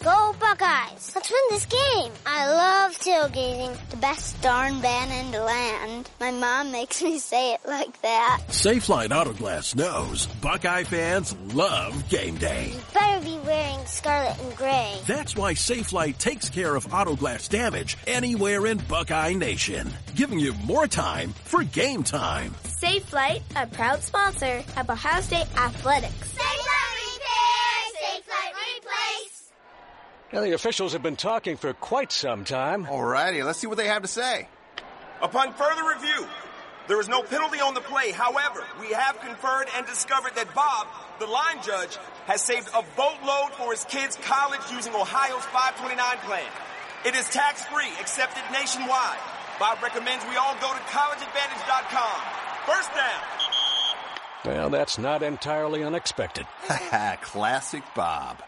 Go 0.03 0.36
Buckeyes! 0.40 1.11
Let's 1.14 1.30
win 1.30 1.41
this 1.52 1.65
game! 1.68 2.11
I 2.26 2.48
love 2.48 2.98
tailgating. 2.98 3.78
The 3.91 3.98
best 3.98 4.41
darn 4.41 4.82
band 4.82 5.11
in 5.11 5.32
the 5.32 5.44
land. 5.44 6.10
My 6.19 6.32
mom 6.32 6.72
makes 6.72 7.03
me 7.03 7.19
say 7.19 7.53
it 7.53 7.60
like 7.68 8.02
that. 8.02 8.41
Safelite 8.48 9.10
Autoglass 9.10 9.76
knows 9.76 10.26
Buckeye 10.26 10.86
fans 10.86 11.36
love 11.53 12.10
game 12.10 12.36
day. 12.38 12.72
You 12.73 12.80
better 12.95 13.23
be 13.23 13.38
wearing 13.45 13.86
scarlet 13.86 14.40
and 14.41 14.56
gray. 14.57 14.98
That's 15.06 15.36
why 15.36 15.53
Safelite 15.53 16.18
takes 16.18 16.49
care 16.49 16.76
of 16.76 16.88
autoglass 16.88 17.48
damage 17.48 17.95
anywhere 18.07 18.65
in 18.65 18.80
Buckeye 18.80 19.34
Nation, 19.34 19.88
giving 20.15 20.40
you 20.40 20.53
more 20.65 20.88
time 20.88 21.30
for 21.44 21.64
game 21.64 22.02
time. 22.02 22.56
Safelite, 22.64 23.44
a 23.56 23.68
proud 23.68 24.02
sponsor 24.02 24.64
of 24.78 24.90
Ohio 24.90 25.22
State 25.22 25.48
Athletics. 25.56 26.34
Safelite 26.34 26.95
Repair! 26.98 27.78
Safelite 28.02 28.56
Replace! 28.78 29.31
Now, 30.34 30.40
the 30.41 30.53
officials 30.53 30.94
have 30.94 31.03
been 31.03 31.18
talking 31.18 31.58
for 31.58 31.74
quite 31.74 32.12
some 32.14 32.45
time. 32.45 32.86
Alrighty, 32.86 33.44
let's 33.44 33.60
see 33.60 33.68
what 33.68 33.78
they 33.78 33.88
have 33.88 34.03
to 34.03 34.08
say. 34.08 34.48
Upon 35.22 35.53
further 35.53 35.84
review, 35.84 36.26
there 36.88 37.02
is 37.02 37.10
no 37.10 37.22
penalty 37.22 37.60
on 37.60 37.74
the 37.74 37.82
play. 37.82 38.12
However, 38.12 38.64
we 38.80 38.91
have 38.94 39.20
conferred 39.20 39.68
and 39.76 39.86
discovered 39.86 40.36
that 40.36 40.56
Bob, 40.56 40.88
the 41.20 41.26
line 41.26 41.62
judge, 41.62 41.98
has 42.28 42.41
saved 42.41 42.70
a 42.70 42.82
boatload 42.95 43.52
for 43.58 43.72
his 43.72 43.84
kids' 43.86 44.18
college 44.24 44.62
using 44.72 44.95
Ohio's 44.95 45.44
529 45.52 45.99
plan. 46.20 46.48
It 47.06 47.14
is 47.14 47.28
tax-free, 47.30 47.91
accepted 47.99 48.44
nationwide. 48.53 49.20
Bob 49.60 49.84
recommends 49.84 50.24
we 50.30 50.38
all 50.38 50.56
go 50.62 50.72
to 50.72 50.80
collegeadvantage.com. 50.88 52.22
First 52.66 52.90
down. 52.95 53.22
Well, 54.45 54.70
that's 54.70 54.98
not 54.98 55.24
entirely 55.24 55.84
unexpected. 55.84 56.48
Classic 57.22 57.84
Bob. 57.94 58.41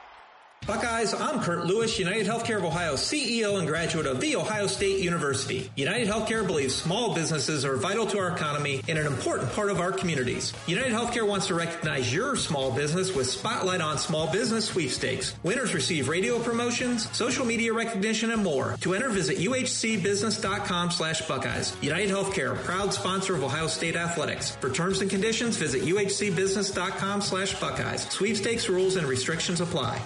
Buckeyes, 0.66 1.14
I'm 1.14 1.42
Kurt 1.42 1.66
Lewis, 1.66 2.00
United 2.00 2.26
Healthcare 2.26 2.58
of 2.58 2.64
Ohio 2.64 2.94
CEO 2.94 3.60
and 3.60 3.68
graduate 3.68 4.06
of 4.06 4.22
The 4.22 4.38
Ohio 4.38 4.68
State 4.68 5.02
University. 5.02 5.70
United 5.76 6.08
Healthcare 6.08 6.48
believes 6.48 6.74
small 6.74 7.14
businesses 7.14 7.66
are 7.66 7.76
vital 7.76 8.06
to 8.08 8.20
our 8.20 8.32
economy 8.32 8.82
and 8.88 8.98
an 8.98 9.06
important 9.06 9.52
part 9.52 9.70
of 9.72 9.82
our 9.82 9.92
communities. 9.92 10.54
United 10.66 10.94
Healthcare 10.94 11.28
wants 11.28 11.48
to 11.48 11.56
recognize 11.56 12.14
your 12.14 12.38
small 12.38 12.72
business 12.72 13.14
with 13.14 13.28
Spotlight 13.28 13.82
on 13.82 13.98
Small 13.98 14.32
Business 14.32 14.66
Sweepstakes. 14.66 15.36
Winners 15.44 15.74
receive 15.74 16.08
radio 16.08 16.40
promotions, 16.40 17.14
social 17.16 17.46
media 17.46 17.74
recognition, 17.74 18.32
and 18.32 18.42
more. 18.42 18.78
To 18.82 18.94
enter, 18.94 19.10
visit 19.10 19.40
uhcbusiness.com 19.40 20.92
slash 20.92 21.28
Buckeyes. 21.28 21.76
United 21.82 22.10
Healthcare, 22.10 22.56
proud 22.64 22.94
sponsor 22.94 23.36
of 23.36 23.44
Ohio 23.44 23.68
State 23.68 23.98
Athletics. 23.98 24.56
For 24.62 24.70
terms 24.70 25.02
and 25.02 25.10
conditions, 25.10 25.58
visit 25.58 25.82
uhcbusiness.com 25.82 27.22
slash 27.22 27.60
Buckeyes. 27.60 28.08
Sweepstakes 28.10 28.70
rules 28.70 28.96
and 28.96 29.06
restrictions 29.08 29.60
apply. 29.60 30.02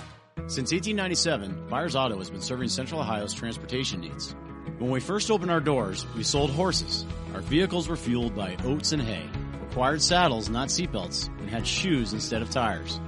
Since 0.49 0.71
1897, 0.71 1.67
Byers 1.69 1.93
Auto 1.93 2.17
has 2.19 2.29
been 2.29 2.41
serving 2.41 2.69
Central 2.69 3.01
Ohio's 3.01 3.33
transportation 3.33 3.99
needs. 3.99 4.33
When 4.77 4.89
we 4.89 5.01
first 5.01 5.29
opened 5.29 5.51
our 5.51 5.59
doors, 5.59 6.05
we 6.15 6.23
sold 6.23 6.51
horses. 6.51 7.05
Our 7.33 7.41
vehicles 7.41 7.89
were 7.89 7.97
fueled 7.97 8.33
by 8.33 8.55
oats 8.63 8.93
and 8.93 9.01
hay, 9.01 9.27
required 9.61 10.01
saddles, 10.01 10.49
not 10.49 10.69
seatbelts, 10.69 11.27
and 11.39 11.49
had 11.49 11.67
shoes 11.67 12.13
instead 12.13 12.41
of 12.41 12.49
tires. 12.49 13.01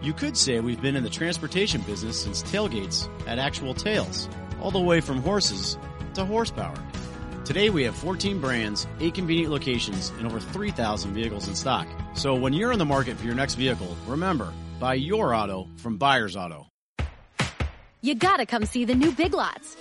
You 0.00 0.12
could 0.12 0.36
say 0.36 0.60
we've 0.60 0.80
been 0.80 0.94
in 0.94 1.02
the 1.02 1.10
transportation 1.10 1.80
business 1.80 2.22
since 2.22 2.44
tailgates 2.44 3.08
had 3.26 3.40
actual 3.40 3.74
tails, 3.74 4.28
all 4.62 4.70
the 4.70 4.78
way 4.78 5.00
from 5.00 5.22
horses 5.22 5.76
to 6.14 6.24
horsepower. 6.24 6.80
Today 7.44 7.68
we 7.68 7.82
have 7.82 7.96
14 7.96 8.40
brands, 8.40 8.86
8 9.00 9.12
convenient 9.12 9.50
locations, 9.50 10.10
and 10.18 10.26
over 10.26 10.38
3,000 10.38 11.12
vehicles 11.12 11.48
in 11.48 11.56
stock. 11.56 11.88
So 12.14 12.36
when 12.36 12.52
you're 12.52 12.70
in 12.70 12.78
the 12.78 12.84
market 12.84 13.16
for 13.16 13.26
your 13.26 13.34
next 13.34 13.56
vehicle, 13.56 13.96
remember, 14.06 14.52
buy 14.78 14.94
your 14.94 15.34
auto 15.34 15.66
from 15.78 15.96
Byers 15.96 16.36
Auto. 16.36 16.68
You 18.06 18.14
gotta 18.14 18.46
come 18.46 18.64
see 18.64 18.84
the 18.84 18.94
new 18.94 19.10
Big 19.10 19.34
Lots. 19.34 19.76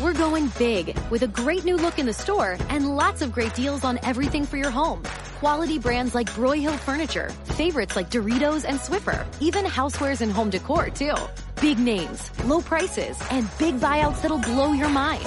We're 0.00 0.12
going 0.12 0.46
big 0.56 0.96
with 1.10 1.22
a 1.22 1.26
great 1.26 1.64
new 1.64 1.76
look 1.76 1.98
in 1.98 2.06
the 2.06 2.12
store 2.12 2.56
and 2.68 2.94
lots 2.94 3.20
of 3.20 3.32
great 3.32 3.52
deals 3.54 3.82
on 3.82 3.98
everything 4.04 4.44
for 4.46 4.58
your 4.58 4.70
home. 4.70 5.02
Quality 5.40 5.80
brands 5.80 6.14
like 6.14 6.30
Broyhill 6.34 6.78
Furniture, 6.78 7.30
favorites 7.58 7.96
like 7.96 8.12
Doritos 8.12 8.64
and 8.64 8.78
Swiffer, 8.78 9.26
even 9.40 9.64
housewares 9.64 10.20
and 10.20 10.30
home 10.30 10.50
decor 10.50 10.88
too. 10.88 11.16
Big 11.60 11.80
names, 11.80 12.30
low 12.44 12.60
prices, 12.60 13.20
and 13.32 13.48
big 13.58 13.80
buyouts 13.80 14.22
that'll 14.22 14.38
blow 14.38 14.70
your 14.70 14.88
mind. 14.88 15.26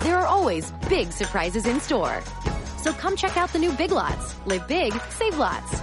There 0.00 0.16
are 0.16 0.26
always 0.26 0.72
big 0.88 1.12
surprises 1.12 1.66
in 1.66 1.78
store. 1.78 2.22
So 2.82 2.94
come 2.94 3.16
check 3.16 3.36
out 3.36 3.52
the 3.52 3.58
new 3.58 3.72
Big 3.72 3.92
Lots. 3.92 4.34
Live 4.46 4.66
big, 4.66 4.94
save 5.10 5.36
lots. 5.36 5.82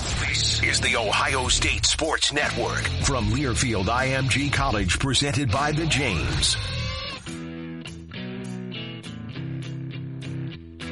This 0.31 0.63
is 0.63 0.79
the 0.79 0.95
Ohio 0.95 1.49
State 1.49 1.85
Sports 1.85 2.31
Network 2.31 2.85
from 3.03 3.31
Learfield 3.31 3.87
IMG 3.87 4.49
College, 4.53 4.97
presented 4.97 5.51
by 5.51 5.73
the 5.73 5.85
James. 5.87 6.55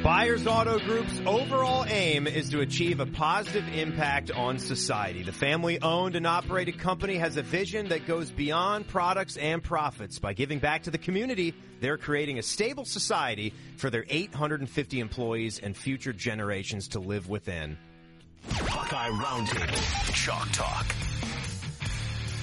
Byers 0.03 0.45
Auto 0.45 0.78
Group's 0.80 1.22
overall 1.26 1.86
aim 1.88 2.28
is 2.28 2.49
to 2.49 2.60
achieve 2.60 2.99
a 2.99 3.06
positive 3.06 3.66
impact 3.70 4.30
on 4.30 4.60
society. 4.60 5.24
The 5.24 5.32
family 5.32 5.82
owned 5.82 6.18
and 6.18 6.28
operated 6.28 6.78
company 6.78 7.16
has 7.16 7.38
a 7.38 7.41
vision 7.41 7.88
that 7.88 8.06
goes 8.06 8.32
beyond 8.32 8.90
products 8.90 9.38
and 9.38 9.64
profits. 9.64 10.20
By 10.20 10.34
giving 10.34 10.60
back 10.60 10.84
to 10.84 10.91
the 10.91 10.98
community, 10.98 11.53
they're 11.80 11.98
creating 11.98 12.40
a 12.40 12.44
stable 12.44 12.84
society 12.84 13.53
for 13.78 13.90
their 13.90 14.03
850 14.10 14.99
employees 14.99 15.60
and 15.60 15.78
future 15.78 16.11
generations 16.11 16.90
to 16.90 16.99
live 16.99 17.30
within. 17.30 17.78
Buckeye 18.49 19.09
Roundtable. 19.09 20.13
Chalk 20.13 20.49
Talk. 20.51 20.85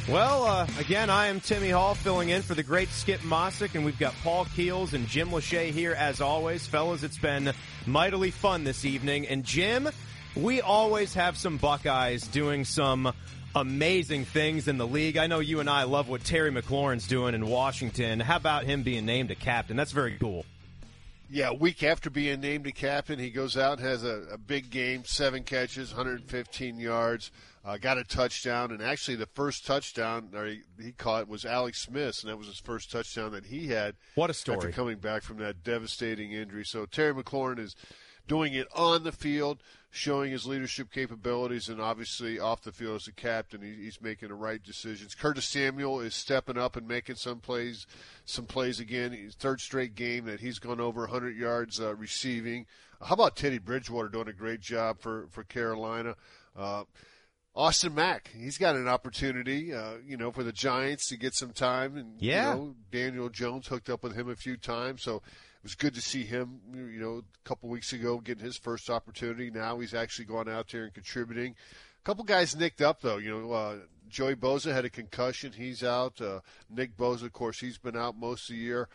Well, 0.09 0.45
uh, 0.45 0.67
again, 0.79 1.11
I 1.11 1.27
am 1.27 1.41
Timmy 1.41 1.71
Hall 1.71 1.95
filling 1.95 2.29
in 2.29 2.43
for 2.43 2.55
the 2.55 2.63
great 2.63 2.89
Skip 2.91 3.21
Mosic, 3.23 3.75
and 3.75 3.85
we've 3.85 3.99
got 3.99 4.15
Paul 4.23 4.45
Keels 4.55 4.95
and 4.95 5.09
Jim 5.09 5.31
Lachey 5.31 5.73
here 5.73 5.95
as 5.95 6.21
always. 6.21 6.65
Fellas, 6.65 7.03
it's 7.03 7.19
been 7.19 7.53
mightily 7.87 8.31
fun 8.31 8.63
this 8.63 8.85
evening. 8.85 9.27
And 9.27 9.45
Jim, 9.45 9.89
we 10.37 10.61
always 10.61 11.15
have 11.15 11.37
some 11.37 11.57
Buckeyes 11.57 12.29
doing 12.29 12.65
some 12.65 13.13
amazing 13.57 14.27
things 14.27 14.69
in 14.69 14.79
the 14.79 14.87
league. 14.87 15.17
I 15.17 15.27
know 15.27 15.41
you 15.41 15.59
and 15.59 15.69
I 15.69 15.85
love 15.85 16.09
what 16.09 16.23
Terry 16.23 16.53
McLaurin's 16.53 17.09
doing 17.09 17.35
in 17.35 17.47
Washington. 17.47 18.21
How 18.21 18.37
about 18.37 18.65
him 18.65 18.85
being 18.85 19.07
named 19.07 19.33
a 19.33 19.35
captain? 19.35 19.77
That's 19.77 19.93
very 19.93 20.19
cool. 20.19 20.45
Yeah, 21.29 21.49
a 21.49 21.55
week 21.55 21.83
after 21.83 22.09
being 22.09 22.41
named 22.41 22.67
a 22.67 22.73
captain, 22.73 23.19
he 23.19 23.31
goes 23.31 23.57
out 23.57 23.79
and 23.79 23.87
has 23.87 24.05
a, 24.05 24.27
a 24.33 24.39
big 24.39 24.71
game, 24.71 25.05
seven 25.05 25.43
catches, 25.43 25.93
115 25.93 26.79
yards, 26.79 27.33
uh, 27.65 27.77
got 27.79 27.99
a 27.99 28.05
touchdown, 28.05 28.71
and 28.71 28.81
actually 28.81 29.17
the 29.17 29.27
first 29.27 29.67
touchdown 29.67 30.31
he, 30.33 30.85
he, 30.85 30.93
caught 30.93 31.27
was 31.27 31.45
Alex 31.45 31.83
Smith, 31.83 32.21
and 32.23 32.31
that 32.31 32.37
was 32.37 32.47
his 32.47 32.61
first 32.61 32.93
touchdown 32.93 33.33
that 33.33 33.47
he 33.47 33.69
had. 33.69 33.97
What 34.15 34.31
a 34.31 34.35
story! 34.35 34.59
After 34.59 34.71
coming 34.71 34.99
back 34.99 35.23
from 35.23 35.39
that 35.39 35.65
devastating 35.65 36.31
injury, 36.31 36.65
so 36.65 36.87
Terry 36.87 37.13
McLaurin 37.13 37.59
is 37.59 37.75
doing 38.29 38.55
it 38.55 38.69
on 38.75 39.03
the 39.03 39.13
field, 39.13 39.63
showing 39.97 40.31
his 40.31 40.47
leadership 40.47 40.93
capabilities, 40.93 41.69
and 41.69 41.81
obviously 41.81 42.39
off 42.39 42.63
the 42.63 42.71
field 42.71 42.97
as 42.97 43.09
a 43.09 43.13
captain, 43.13 43.63
he, 43.63 43.85
he's 43.85 44.01
making 44.01 44.29
the 44.29 44.35
right 44.35 44.63
decisions. 44.63 45.15
Curtis 45.15 45.47
Samuel 45.47 46.01
is 46.01 46.15
stepping 46.15 46.59
up 46.59 46.77
and 46.77 46.87
making 46.87 47.17
some 47.17 47.41
plays, 47.41 47.87
some 48.25 48.45
plays 48.45 48.79
again. 48.79 49.13
His 49.13 49.35
third 49.35 49.61
straight 49.61 49.95
game 49.95 50.27
that 50.27 50.41
he's 50.41 50.59
gone 50.59 50.81
over 50.81 51.03
100 51.03 51.37
yards 51.37 51.81
uh, 51.81 51.95
receiving. 51.97 52.67
How 53.01 53.15
about 53.15 53.37
Teddy 53.37 53.59
Bridgewater 53.59 54.09
doing 54.09 54.29
a 54.29 54.33
great 54.33 54.61
job 54.61 55.01
for 55.01 55.29
for 55.31 55.43
Carolina? 55.45 56.15
Uh, 56.55 56.85
Austin 57.55 57.95
Mack, 57.95 58.31
he's 58.39 58.59
got 58.59 58.77
an 58.77 58.87
opportunity, 58.87 59.73
uh, 59.73 59.95
you 60.07 60.19
know, 60.19 60.31
for 60.31 60.43
the 60.43 60.53
Giants 60.53 61.09
to 61.09 61.17
get 61.17 61.35
some 61.35 61.53
time, 61.53 61.97
and 61.97 62.21
yeah. 62.21 62.53
you 62.53 62.61
know, 62.61 62.75
Daniel 62.93 63.29
Jones 63.31 63.67
hooked 63.67 63.89
up 63.89 64.03
with 64.03 64.15
him 64.15 64.29
a 64.29 64.37
few 64.37 64.59
times, 64.59 65.03
so 65.03 65.23
was 65.67 65.75
good 65.75 65.97
to 65.97 66.01
see 66.01 66.23
him, 66.23 66.61
you 66.73 67.01
know, 67.01 67.25
a 67.25 67.49
couple 67.49 67.69
weeks 67.69 67.93
ago 67.93 68.21
getting 68.21 68.45
his 68.45 68.57
first 68.57 68.89
opportunity. 68.89 69.51
Now 69.51 69.81
he's 69.81 69.95
actually 69.95 70.27
gone 70.27 70.49
out 70.49 70.69
there 70.71 70.85
and 70.85 70.95
contributing. 70.95 71.57
A 72.03 72.07
couple 72.07 72.23
guys 72.23 72.55
nicked 72.55 72.81
up 72.81 73.01
though. 73.01 73.17
You 73.17 73.37
know, 73.37 73.53
uh, 73.53 73.77
Joey 74.09 74.37
Bosa 74.37 74.73
had 74.73 74.85
a 74.85 74.91
concussion. 74.91 75.51
He's 75.53 75.83
out. 75.83 76.21
Uh, 76.21 76.39
Nick 76.71 76.97
Bosa, 76.97 77.25
of 77.25 77.33
course, 77.33 77.59
he's 77.59 77.79
been 77.79 77.97
out 77.97 78.17
most 78.17 78.49
of 78.49 78.55
the 78.55 78.63
year. 78.63 78.89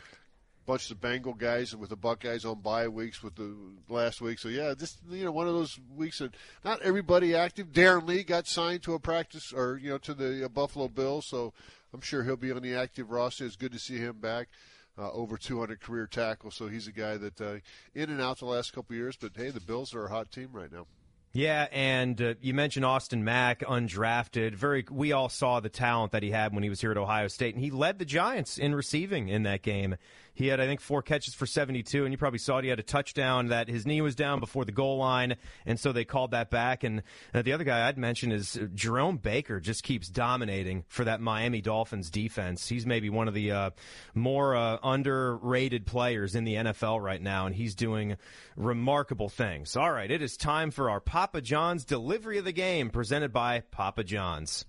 Bunch 0.66 0.90
of 0.92 1.02
Bengal 1.02 1.34
guys 1.34 1.76
with 1.76 1.90
the 1.90 1.98
Buckeyes 1.98 2.46
on 2.46 2.62
bye 2.62 2.88
weeks 2.88 3.22
with 3.22 3.36
the 3.36 3.54
last 3.90 4.22
week. 4.22 4.40
So 4.40 4.48
yeah, 4.48 4.74
just 4.74 5.00
you 5.10 5.26
know 5.26 5.34
one 5.34 5.50
of 5.50 5.54
those 5.54 5.78
weeks 5.94 6.20
that 6.20 6.34
not 6.64 6.82
everybody 6.84 7.36
active. 7.36 7.74
Darron 7.74 8.08
Lee 8.08 8.24
got 8.24 8.48
signed 8.48 8.84
to 8.84 8.94
a 8.94 9.00
practice 9.00 9.52
or 9.52 9.78
you 9.78 9.90
know 9.90 9.98
to 9.98 10.14
the 10.14 10.50
Buffalo 10.54 10.88
Bills, 10.88 11.26
so 11.28 11.52
I'm 11.94 12.00
sure 12.00 12.24
he'll 12.24 12.38
be 12.38 12.54
on 12.54 12.62
the 12.62 12.76
active 12.76 13.12
roster. 13.12 13.46
It's 13.46 13.58
good 13.58 13.74
to 13.74 13.80
see 13.80 13.98
him 13.98 14.20
back 14.22 14.48
uh, 14.98 15.12
over 15.12 15.38
200 15.38 15.80
career 15.80 16.08
tackles. 16.08 16.56
So 16.56 16.68
he's 16.68 16.88
a 16.88 16.92
guy 16.92 17.18
that 17.18 17.42
uh, 17.42 17.56
in 17.94 18.10
and 18.10 18.22
out 18.22 18.40
the 18.40 18.46
last 18.46 18.74
couple 18.74 18.96
years. 18.96 19.18
But 19.18 19.32
hey, 19.36 19.50
the 19.50 19.62
Bills 19.62 19.94
are 19.94 20.06
a 20.06 20.10
hot 20.10 20.32
team 20.32 20.50
right 20.52 20.72
now. 20.72 20.88
Yeah, 21.34 21.68
and 21.72 22.22
uh, 22.22 22.34
you 22.42 22.54
mentioned 22.54 22.84
Austin 22.84 23.24
Mack, 23.24 23.62
undrafted. 23.62 24.54
Very, 24.54 24.86
we 24.92 25.14
all 25.14 25.30
saw 25.30 25.62
the 25.62 25.70
talent 25.70 26.12
that 26.12 26.24
he 26.24 26.32
had 26.32 26.54
when 26.54 26.62
he 26.62 26.70
was 26.70 26.82
here 26.82 26.92
at 26.92 26.98
Ohio 26.98 27.30
State, 27.30 27.56
and 27.56 27.64
he 27.64 27.72
led 27.72 28.00
the 28.00 28.06
Giants 28.06 28.58
in 28.58 28.76
receiving 28.76 29.30
in 29.30 29.44
that 29.44 29.62
game. 29.62 29.96
He 30.34 30.48
had, 30.48 30.60
I 30.60 30.66
think, 30.66 30.80
four 30.80 31.02
catches 31.02 31.34
for 31.34 31.46
72, 31.46 32.04
and 32.06 32.14
you 32.14 32.18
probably 32.18 32.40
saw 32.40 32.58
it. 32.58 32.64
He 32.64 32.70
had 32.70 32.80
a 32.80 32.84
touchdown 32.84 33.48
that 33.48 33.68
his 33.68 33.86
knee 33.86 34.02
was 34.02 34.16
down 34.16 34.40
before 34.40 34.66
the 34.66 34.72
goal 34.72 34.98
line, 34.98 35.36
and 35.66 35.80
so 35.80 35.92
they 35.92 36.06
called 36.06 36.32
that 36.32 36.50
back. 36.50 36.84
And 36.84 37.04
uh, 37.34 37.42
the 37.42 37.54
other 37.54 37.64
guy 37.64 37.88
I'd 37.88 37.98
mention 37.98 38.32
is 38.32 38.58
uh, 38.58 38.68
Jerome 38.74 39.18
Baker 39.18 39.60
just 39.60 39.84
keeps 39.84 40.08
dominating 40.08 40.86
for 40.88 41.04
that 41.04 41.20
Miami 41.20 41.62
Dolphins 41.62 42.10
defense. 42.10 42.68
He's 42.68 42.86
maybe 42.86 43.10
one 43.10 43.28
of 43.28 43.34
the 43.34 43.52
uh, 43.52 43.70
more 44.14 44.56
uh, 44.56 44.78
underrated 44.84 45.86
players 45.86 46.36
in 46.36 46.46
the 46.46 46.56
NFL 46.56 47.02
right 47.02 47.22
now, 47.22 47.46
and 47.46 47.56
he's 47.56 47.76
doing 47.76 48.18
remarkable 48.56 49.30
things. 49.30 49.76
All 49.76 49.92
right, 49.92 50.10
it 50.10 50.22
is 50.22 50.38
time 50.38 50.72
for 50.72 50.90
our 50.90 51.02
Papa 51.02 51.42
John's 51.42 51.84
delivery 51.84 52.38
of 52.38 52.46
the 52.46 52.52
game 52.52 52.90
presented 52.90 53.34
by 53.34 53.62
Papa 53.72 54.04
John's. 54.04 54.66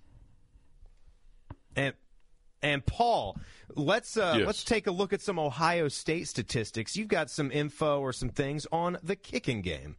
And 1.75 1.93
and 2.63 2.85
Paul, 2.85 3.37
let's 3.75 4.17
uh, 4.17 4.35
yes. 4.37 4.47
let's 4.47 4.63
take 4.63 4.87
a 4.87 4.91
look 4.91 5.13
at 5.13 5.21
some 5.21 5.37
Ohio 5.37 5.87
State 5.89 6.27
statistics. 6.27 6.95
You've 6.95 7.09
got 7.09 7.29
some 7.29 7.51
info 7.51 7.99
or 7.99 8.13
some 8.13 8.29
things 8.29 8.65
on 8.71 8.97
the 9.03 9.15
kicking 9.15 9.61
game. 9.61 9.97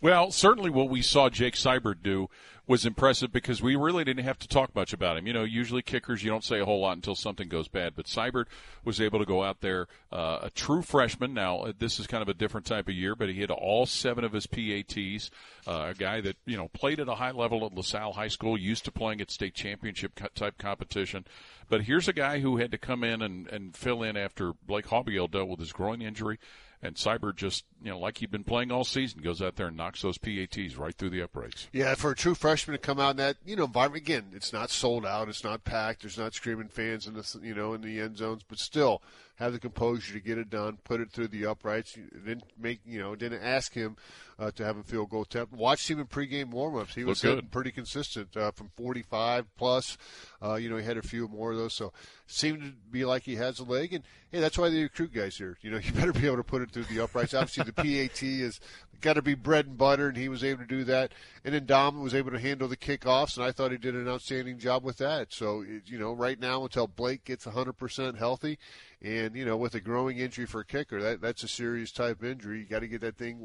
Well, 0.00 0.30
certainly 0.30 0.70
what 0.70 0.88
we 0.88 1.02
saw 1.02 1.28
Jake 1.28 1.54
Seibert 1.54 2.02
do 2.02 2.28
was 2.66 2.86
impressive 2.86 3.30
because 3.30 3.60
we 3.60 3.76
really 3.76 4.04
didn't 4.04 4.24
have 4.24 4.38
to 4.38 4.48
talk 4.48 4.74
much 4.74 4.94
about 4.94 5.18
him. 5.18 5.26
You 5.26 5.34
know, 5.34 5.44
usually 5.44 5.82
kickers 5.82 6.24
you 6.24 6.30
don't 6.30 6.44
say 6.44 6.60
a 6.60 6.64
whole 6.64 6.80
lot 6.80 6.96
until 6.96 7.14
something 7.14 7.48
goes 7.48 7.68
bad, 7.68 7.92
but 7.94 8.06
Seibert 8.06 8.46
was 8.84 9.00
able 9.00 9.18
to 9.18 9.26
go 9.26 9.42
out 9.42 9.60
there, 9.60 9.86
uh, 10.10 10.38
a 10.42 10.50
true 10.50 10.80
freshman. 10.80 11.34
Now 11.34 11.66
this 11.78 11.98
is 12.00 12.06
kind 12.06 12.22
of 12.22 12.28
a 12.28 12.34
different 12.34 12.66
type 12.66 12.88
of 12.88 12.94
year, 12.94 13.14
but 13.14 13.28
he 13.28 13.34
hit 13.34 13.50
all 13.50 13.84
seven 13.84 14.24
of 14.24 14.32
his 14.32 14.46
PATs. 14.46 15.30
Uh, 15.66 15.88
a 15.90 15.94
guy 15.94 16.22
that 16.22 16.36
you 16.46 16.56
know 16.56 16.68
played 16.68 17.00
at 17.00 17.08
a 17.08 17.14
high 17.14 17.32
level 17.32 17.66
at 17.66 17.74
LaSalle 17.74 18.14
High 18.14 18.28
School, 18.28 18.58
used 18.58 18.86
to 18.86 18.92
playing 18.92 19.20
at 19.20 19.30
state 19.30 19.54
championship 19.54 20.18
type 20.34 20.56
competition. 20.56 21.26
But 21.68 21.82
here's 21.82 22.08
a 22.08 22.12
guy 22.12 22.40
who 22.40 22.56
had 22.58 22.70
to 22.72 22.78
come 22.78 23.04
in 23.04 23.20
and, 23.22 23.46
and 23.48 23.76
fill 23.76 24.02
in 24.02 24.16
after 24.16 24.52
Blake 24.66 24.86
Haubeil 24.86 25.30
dealt 25.30 25.48
with 25.48 25.60
his 25.60 25.72
groin 25.72 26.00
injury. 26.00 26.38
And 26.84 26.96
Seibert 26.96 27.36
just, 27.36 27.64
you 27.82 27.90
know, 27.90 27.98
like 27.98 28.18
he'd 28.18 28.30
been 28.30 28.44
playing 28.44 28.70
all 28.70 28.84
season, 28.84 29.22
goes 29.22 29.40
out 29.40 29.56
there 29.56 29.68
and 29.68 29.76
knocks 29.76 30.02
those 30.02 30.18
PATs 30.18 30.76
right 30.76 30.94
through 30.94 31.10
the 31.10 31.22
uprights. 31.22 31.66
Yeah, 31.72 31.94
for 31.94 32.10
a 32.10 32.14
true 32.14 32.34
freshman 32.34 32.74
to 32.74 32.78
come 32.78 33.00
out 33.00 33.12
in 33.12 33.16
that, 33.16 33.38
you 33.46 33.56
know, 33.56 33.64
environment 33.64 34.02
again, 34.02 34.26
it's 34.34 34.52
not 34.52 34.68
sold 34.68 35.06
out, 35.06 35.30
it's 35.30 35.42
not 35.42 35.64
packed, 35.64 36.02
there's 36.02 36.18
not 36.18 36.34
screaming 36.34 36.68
fans 36.68 37.06
in 37.06 37.14
the, 37.14 37.40
you 37.42 37.54
know, 37.54 37.72
in 37.72 37.80
the 37.80 38.00
end 38.00 38.18
zones, 38.18 38.42
but 38.46 38.58
still 38.58 39.00
have 39.36 39.52
the 39.52 39.58
composure 39.58 40.12
to 40.12 40.20
get 40.20 40.38
it 40.38 40.48
done, 40.48 40.78
put 40.84 41.00
it 41.00 41.10
through 41.10 41.28
the 41.28 41.46
uprights. 41.46 41.94
Didn't 41.94 42.44
make, 42.58 42.80
you 42.86 43.00
know, 43.00 43.16
didn't 43.16 43.42
ask 43.42 43.72
him 43.72 43.96
uh, 44.38 44.50
to 44.52 44.64
have 44.64 44.76
a 44.76 44.82
field 44.82 45.10
goal 45.10 45.22
attempt. 45.22 45.52
Watched 45.52 45.90
him 45.90 45.98
in 45.98 46.06
pregame 46.06 46.52
warmups. 46.52 46.94
He 46.94 47.04
was 47.04 47.20
good. 47.20 47.50
pretty 47.50 47.72
consistent 47.72 48.36
uh, 48.36 48.52
from 48.52 48.70
45 48.76 49.46
plus. 49.56 49.98
Uh, 50.42 50.54
you 50.54 50.70
know, 50.70 50.76
he 50.76 50.84
had 50.84 50.98
a 50.98 51.02
few 51.02 51.26
more 51.26 51.50
of 51.50 51.58
those, 51.58 51.74
so 51.74 51.92
seemed 52.26 52.60
to 52.60 52.72
be 52.90 53.04
like 53.04 53.24
he 53.24 53.36
has 53.36 53.58
a 53.58 53.64
leg. 53.64 53.92
And 53.92 54.04
hey, 54.30 54.40
that's 54.40 54.56
why 54.56 54.68
they 54.68 54.82
recruit 54.82 55.12
guys 55.12 55.36
here. 55.36 55.58
You 55.62 55.70
know, 55.70 55.78
you 55.82 55.92
better 55.92 56.12
be 56.12 56.26
able 56.26 56.36
to 56.36 56.44
put 56.44 56.62
it 56.62 56.70
through 56.70 56.84
the 56.84 57.00
uprights. 57.00 57.34
Obviously, 57.34 57.64
the 57.64 57.72
PAT 57.72 58.22
is 58.22 58.60
got 59.00 59.14
to 59.14 59.22
be 59.22 59.34
bread 59.34 59.66
and 59.66 59.76
butter, 59.76 60.08
and 60.08 60.16
he 60.16 60.28
was 60.28 60.42
able 60.42 60.62
to 60.62 60.66
do 60.66 60.84
that. 60.84 61.12
And 61.44 61.54
then 61.54 61.66
Dom 61.66 62.00
was 62.00 62.14
able 62.14 62.30
to 62.30 62.38
handle 62.38 62.66
the 62.66 62.76
kickoffs, 62.76 63.36
and 63.36 63.44
I 63.44 63.52
thought 63.52 63.70
he 63.70 63.76
did 63.76 63.94
an 63.94 64.08
outstanding 64.08 64.58
job 64.58 64.82
with 64.82 64.96
that. 64.98 65.32
So, 65.32 65.62
you 65.62 65.98
know, 65.98 66.12
right 66.12 66.40
now 66.40 66.64
until 66.64 66.86
Blake 66.86 67.24
gets 67.24 67.44
100% 67.44 68.16
healthy, 68.18 68.58
and 69.04 69.36
you 69.36 69.44
know, 69.44 69.56
with 69.58 69.74
a 69.74 69.80
growing 69.80 70.16
injury 70.16 70.46
for 70.46 70.60
a 70.60 70.64
kicker, 70.64 71.00
that 71.02 71.20
that's 71.20 71.42
a 71.42 71.48
serious 71.48 71.92
type 71.92 72.24
injury. 72.24 72.60
You 72.60 72.64
got 72.64 72.80
to 72.80 72.88
get 72.88 73.02
that 73.02 73.18
thing 73.18 73.36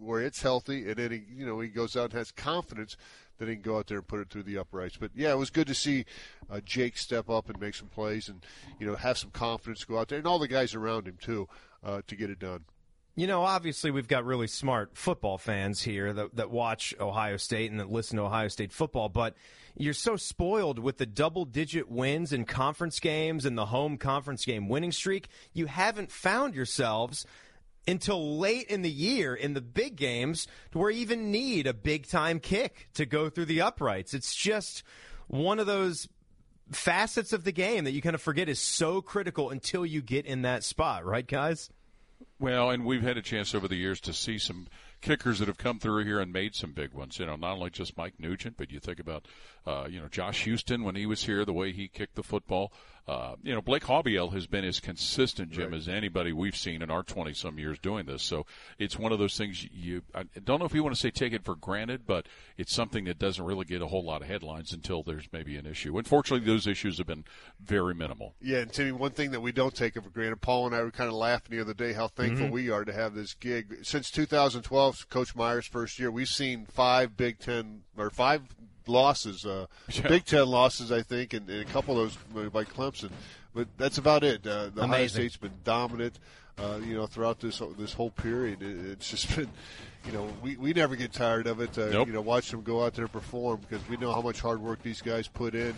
where 0.00 0.22
it's 0.22 0.40
healthy, 0.40 0.88
and 0.88 0.96
then 0.96 1.10
he, 1.10 1.22
you 1.30 1.44
know, 1.46 1.60
he 1.60 1.68
goes 1.68 1.94
out 1.94 2.04
and 2.04 2.14
has 2.14 2.32
confidence 2.32 2.96
that 3.38 3.48
he 3.48 3.54
can 3.54 3.62
go 3.62 3.76
out 3.76 3.88
there 3.88 3.98
and 3.98 4.08
put 4.08 4.20
it 4.20 4.30
through 4.30 4.44
the 4.44 4.56
uprights. 4.56 4.96
But 4.96 5.10
yeah, 5.14 5.32
it 5.32 5.38
was 5.38 5.50
good 5.50 5.66
to 5.66 5.74
see 5.74 6.06
uh, 6.50 6.60
Jake 6.64 6.96
step 6.96 7.28
up 7.28 7.50
and 7.50 7.60
make 7.60 7.74
some 7.74 7.88
plays, 7.88 8.28
and 8.28 8.44
you 8.80 8.86
know, 8.86 8.96
have 8.96 9.18
some 9.18 9.30
confidence 9.30 9.84
go 9.84 9.98
out 9.98 10.08
there, 10.08 10.18
and 10.18 10.26
all 10.26 10.38
the 10.38 10.48
guys 10.48 10.74
around 10.74 11.06
him 11.06 11.18
too, 11.20 11.48
uh, 11.84 12.00
to 12.06 12.16
get 12.16 12.30
it 12.30 12.38
done. 12.38 12.64
You 13.14 13.26
know, 13.26 13.42
obviously, 13.42 13.90
we've 13.90 14.08
got 14.08 14.24
really 14.24 14.48
smart 14.48 14.96
football 14.96 15.36
fans 15.36 15.82
here 15.82 16.14
that, 16.14 16.34
that 16.34 16.50
watch 16.50 16.94
Ohio 16.98 17.36
State 17.36 17.70
and 17.70 17.78
that 17.78 17.90
listen 17.90 18.16
to 18.16 18.24
Ohio 18.24 18.48
State 18.48 18.72
football, 18.72 19.10
but 19.10 19.34
you're 19.76 19.92
so 19.92 20.16
spoiled 20.16 20.78
with 20.78 20.98
the 20.98 21.06
double 21.06 21.44
digit 21.44 21.90
wins 21.90 22.32
in 22.32 22.44
conference 22.44 23.00
games 23.00 23.44
and 23.44 23.58
the 23.58 23.66
home 23.66 23.96
conference 23.96 24.44
game 24.44 24.68
winning 24.68 24.92
streak. 24.92 25.28
You 25.52 25.66
haven't 25.66 26.12
found 26.12 26.54
yourselves 26.54 27.26
until 27.86 28.38
late 28.38 28.68
in 28.68 28.82
the 28.82 28.90
year 28.90 29.34
in 29.34 29.54
the 29.54 29.60
big 29.60 29.96
games 29.96 30.46
to 30.72 30.78
where 30.78 30.90
you 30.90 31.00
even 31.00 31.30
need 31.30 31.66
a 31.66 31.74
big 31.74 32.06
time 32.06 32.40
kick 32.40 32.88
to 32.94 33.04
go 33.04 33.28
through 33.28 33.44
the 33.46 33.60
uprights. 33.60 34.14
It's 34.14 34.34
just 34.34 34.82
one 35.26 35.58
of 35.58 35.66
those 35.66 36.08
facets 36.70 37.32
of 37.32 37.44
the 37.44 37.52
game 37.52 37.84
that 37.84 37.92
you 37.92 38.00
kind 38.00 38.14
of 38.14 38.22
forget 38.22 38.48
is 38.48 38.60
so 38.60 39.02
critical 39.02 39.50
until 39.50 39.84
you 39.84 40.00
get 40.00 40.24
in 40.24 40.42
that 40.42 40.64
spot, 40.64 41.04
right, 41.04 41.26
guys? 41.26 41.68
Well, 42.38 42.70
and 42.70 42.84
we've 42.84 43.02
had 43.02 43.16
a 43.16 43.22
chance 43.22 43.54
over 43.54 43.68
the 43.68 43.76
years 43.76 44.00
to 44.02 44.12
see 44.12 44.38
some 44.38 44.66
kickers 45.04 45.38
that 45.38 45.48
have 45.48 45.58
come 45.58 45.78
through 45.78 46.04
here 46.04 46.18
and 46.18 46.32
made 46.32 46.54
some 46.54 46.72
big 46.72 46.94
ones. 46.94 47.18
You 47.18 47.26
know, 47.26 47.36
not 47.36 47.56
only 47.58 47.70
just 47.70 47.96
Mike 47.96 48.14
Nugent, 48.18 48.56
but 48.56 48.72
you 48.72 48.80
think 48.80 48.98
about, 48.98 49.26
uh, 49.66 49.86
you 49.88 50.00
know, 50.00 50.08
Josh 50.08 50.46
Huston 50.46 50.82
when 50.82 50.96
he 50.96 51.04
was 51.04 51.24
here, 51.24 51.44
the 51.44 51.52
way 51.52 51.72
he 51.72 51.88
kicked 51.88 52.14
the 52.14 52.22
football. 52.22 52.72
Uh, 53.06 53.34
you 53.42 53.54
know, 53.54 53.60
Blake 53.60 53.84
Haubeil 53.84 54.32
has 54.32 54.46
been 54.46 54.64
as 54.64 54.80
consistent, 54.80 55.50
Jim, 55.50 55.72
right. 55.72 55.76
as 55.76 55.88
anybody 55.88 56.32
we've 56.32 56.56
seen 56.56 56.80
in 56.80 56.90
our 56.90 57.02
20 57.02 57.34
some 57.34 57.58
years 57.58 57.78
doing 57.78 58.06
this. 58.06 58.22
So 58.22 58.46
it's 58.78 58.98
one 58.98 59.12
of 59.12 59.18
those 59.18 59.36
things 59.36 59.66
you, 59.72 60.02
I 60.14 60.24
don't 60.42 60.58
know 60.58 60.64
if 60.64 60.72
you 60.72 60.82
want 60.82 60.94
to 60.94 61.00
say 61.00 61.10
take 61.10 61.34
it 61.34 61.44
for 61.44 61.54
granted, 61.54 62.06
but 62.06 62.26
it's 62.56 62.72
something 62.72 63.04
that 63.04 63.18
doesn't 63.18 63.44
really 63.44 63.66
get 63.66 63.82
a 63.82 63.86
whole 63.88 64.04
lot 64.04 64.22
of 64.22 64.28
headlines 64.28 64.72
until 64.72 65.02
there's 65.02 65.28
maybe 65.32 65.58
an 65.58 65.66
issue. 65.66 65.98
Unfortunately, 65.98 66.46
those 66.46 66.66
issues 66.66 66.96
have 66.96 67.06
been 67.06 67.24
very 67.62 67.94
minimal. 67.94 68.34
Yeah, 68.40 68.60
and 68.60 68.72
Timmy, 68.72 68.92
one 68.92 69.10
thing 69.10 69.32
that 69.32 69.40
we 69.40 69.52
don't 69.52 69.74
take 69.74 69.96
it 69.96 70.02
for 70.02 70.10
granted, 70.10 70.40
Paul 70.40 70.66
and 70.66 70.74
I 70.74 70.82
were 70.82 70.90
kind 70.90 71.08
of 71.08 71.14
laughing 71.14 71.54
the 71.54 71.62
other 71.62 71.74
day 71.74 71.92
how 71.92 72.08
thankful 72.08 72.46
mm-hmm. 72.46 72.54
we 72.54 72.70
are 72.70 72.86
to 72.86 72.92
have 72.92 73.14
this 73.14 73.34
gig. 73.34 73.80
Since 73.82 74.10
2012, 74.12 75.10
Coach 75.10 75.36
Meyer's 75.36 75.66
first 75.66 75.98
year, 75.98 76.10
we've 76.10 76.26
seen 76.26 76.64
five 76.64 77.18
Big 77.18 77.38
Ten 77.38 77.82
or 77.98 78.08
five 78.08 78.42
losses, 78.88 79.44
uh, 79.46 79.66
yeah. 79.90 80.08
Big 80.08 80.24
Ten 80.24 80.46
losses, 80.46 80.92
I 80.92 81.02
think, 81.02 81.34
and, 81.34 81.48
and, 81.48 81.60
a 81.60 81.64
couple 81.64 82.00
of 82.00 82.16
those 82.32 82.50
by 82.50 82.64
Clemson. 82.64 83.10
But 83.54 83.68
that's 83.78 83.98
about 83.98 84.24
it. 84.24 84.46
Uh, 84.46 84.70
the 84.74 84.84
Ohio 84.84 85.06
State's 85.06 85.36
been 85.36 85.52
dominant, 85.62 86.18
uh, 86.58 86.80
you 86.84 86.94
know, 86.94 87.06
throughout 87.06 87.40
this 87.40 87.62
this 87.78 87.92
whole 87.92 88.10
period. 88.10 88.62
It, 88.62 88.86
it's 88.92 89.10
just 89.10 89.34
been, 89.36 89.50
you 90.06 90.12
know, 90.12 90.28
we, 90.42 90.56
we 90.56 90.72
never 90.72 90.96
get 90.96 91.12
tired 91.12 91.46
of 91.46 91.60
it. 91.60 91.78
Uh, 91.78 91.90
nope. 91.90 92.08
You 92.08 92.14
know, 92.14 92.20
watch 92.20 92.50
them 92.50 92.62
go 92.62 92.84
out 92.84 92.94
there 92.94 93.04
and 93.04 93.12
perform 93.12 93.60
because 93.60 93.86
we 93.88 93.96
know 93.96 94.12
how 94.12 94.22
much 94.22 94.40
hard 94.40 94.60
work 94.60 94.82
these 94.82 95.02
guys 95.02 95.28
put 95.28 95.54
in. 95.54 95.74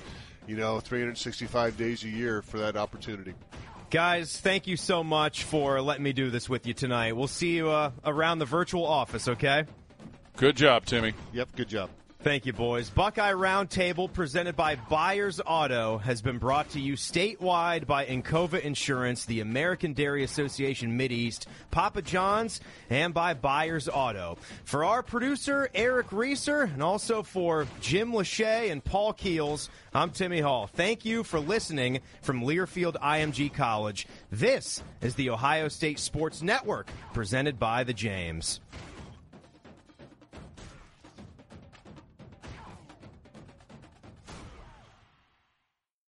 You 0.47 0.57
know, 0.57 0.78
365 0.78 1.77
days 1.77 2.05
a 2.05 2.09
year 2.09 2.41
for 2.41 2.59
that 2.59 2.77
opportunity. 2.77 3.35
Guys, 3.91 4.41
thank 4.41 4.66
you 4.66 4.77
so 4.77 5.05
much 5.05 5.45
for 5.45 5.81
letting 5.81 6.03
me 6.03 6.12
do 6.12 6.31
this 6.31 6.49
with 6.49 6.66
you 6.66 6.74
tonight. 6.74 7.16
We'll 7.16 7.28
see 7.28 7.57
you 7.57 7.70
uh, 7.70 7.93
around 8.05 8.41
the 8.41 8.45
virtual 8.45 8.85
office, 8.85 9.28
okay? 9.28 9.65
Good 10.37 10.57
job, 10.57 10.85
Timmy. 10.87 11.15
Yep, 11.33 11.49
good 11.57 11.69
job. 11.69 11.91
Thank 12.27 12.44
you, 12.44 12.53
boys. 12.53 12.90
Buckeye 12.90 13.35
Roundtable, 13.35 14.12
presented 14.12 14.57
by 14.57 14.74
Byers 14.74 15.40
Auto, 15.47 15.98
has 15.98 16.23
been 16.23 16.39
brought 16.39 16.69
to 16.70 16.81
you 16.81 16.94
statewide 16.94 17.86
by 17.86 18.05
Encova 18.05 18.59
Insurance, 18.59 19.27
the 19.27 19.39
American 19.39 19.93
Dairy 19.93 20.24
Association 20.24 20.98
Mideast, 20.98 21.47
Papa 21.70 22.03
John's, 22.03 22.61
and 22.90 23.15
by 23.15 23.35
Byers 23.35 23.89
Auto. 23.89 24.39
For 24.65 24.85
our 24.85 25.05
producer, 25.05 25.70
Eric 25.73 26.11
Reeser, 26.11 26.62
and 26.62 26.82
also 26.82 27.23
for 27.23 27.65
Jim 27.81 28.11
Lachey 28.11 28.73
and 28.73 28.82
Paul 28.82 29.12
Keels, 29.12 29.70
I'm 29.94 30.11
Timmy 30.11 30.40
Hall. 30.40 30.66
Thank 30.66 31.05
you 31.05 31.23
for 31.23 31.39
listening 31.39 32.01
from 32.23 32.43
Learfield 32.43 32.97
IMG 32.97 33.55
College. 33.55 34.09
This 34.32 34.82
is 35.01 35.15
the 35.15 35.31
Ohio 35.31 35.69
State 35.69 36.01
Sports 36.01 36.43
Network, 36.43 36.89
presented 37.15 37.61
by 37.61 37.85
the 37.85 37.94
James. 37.94 38.59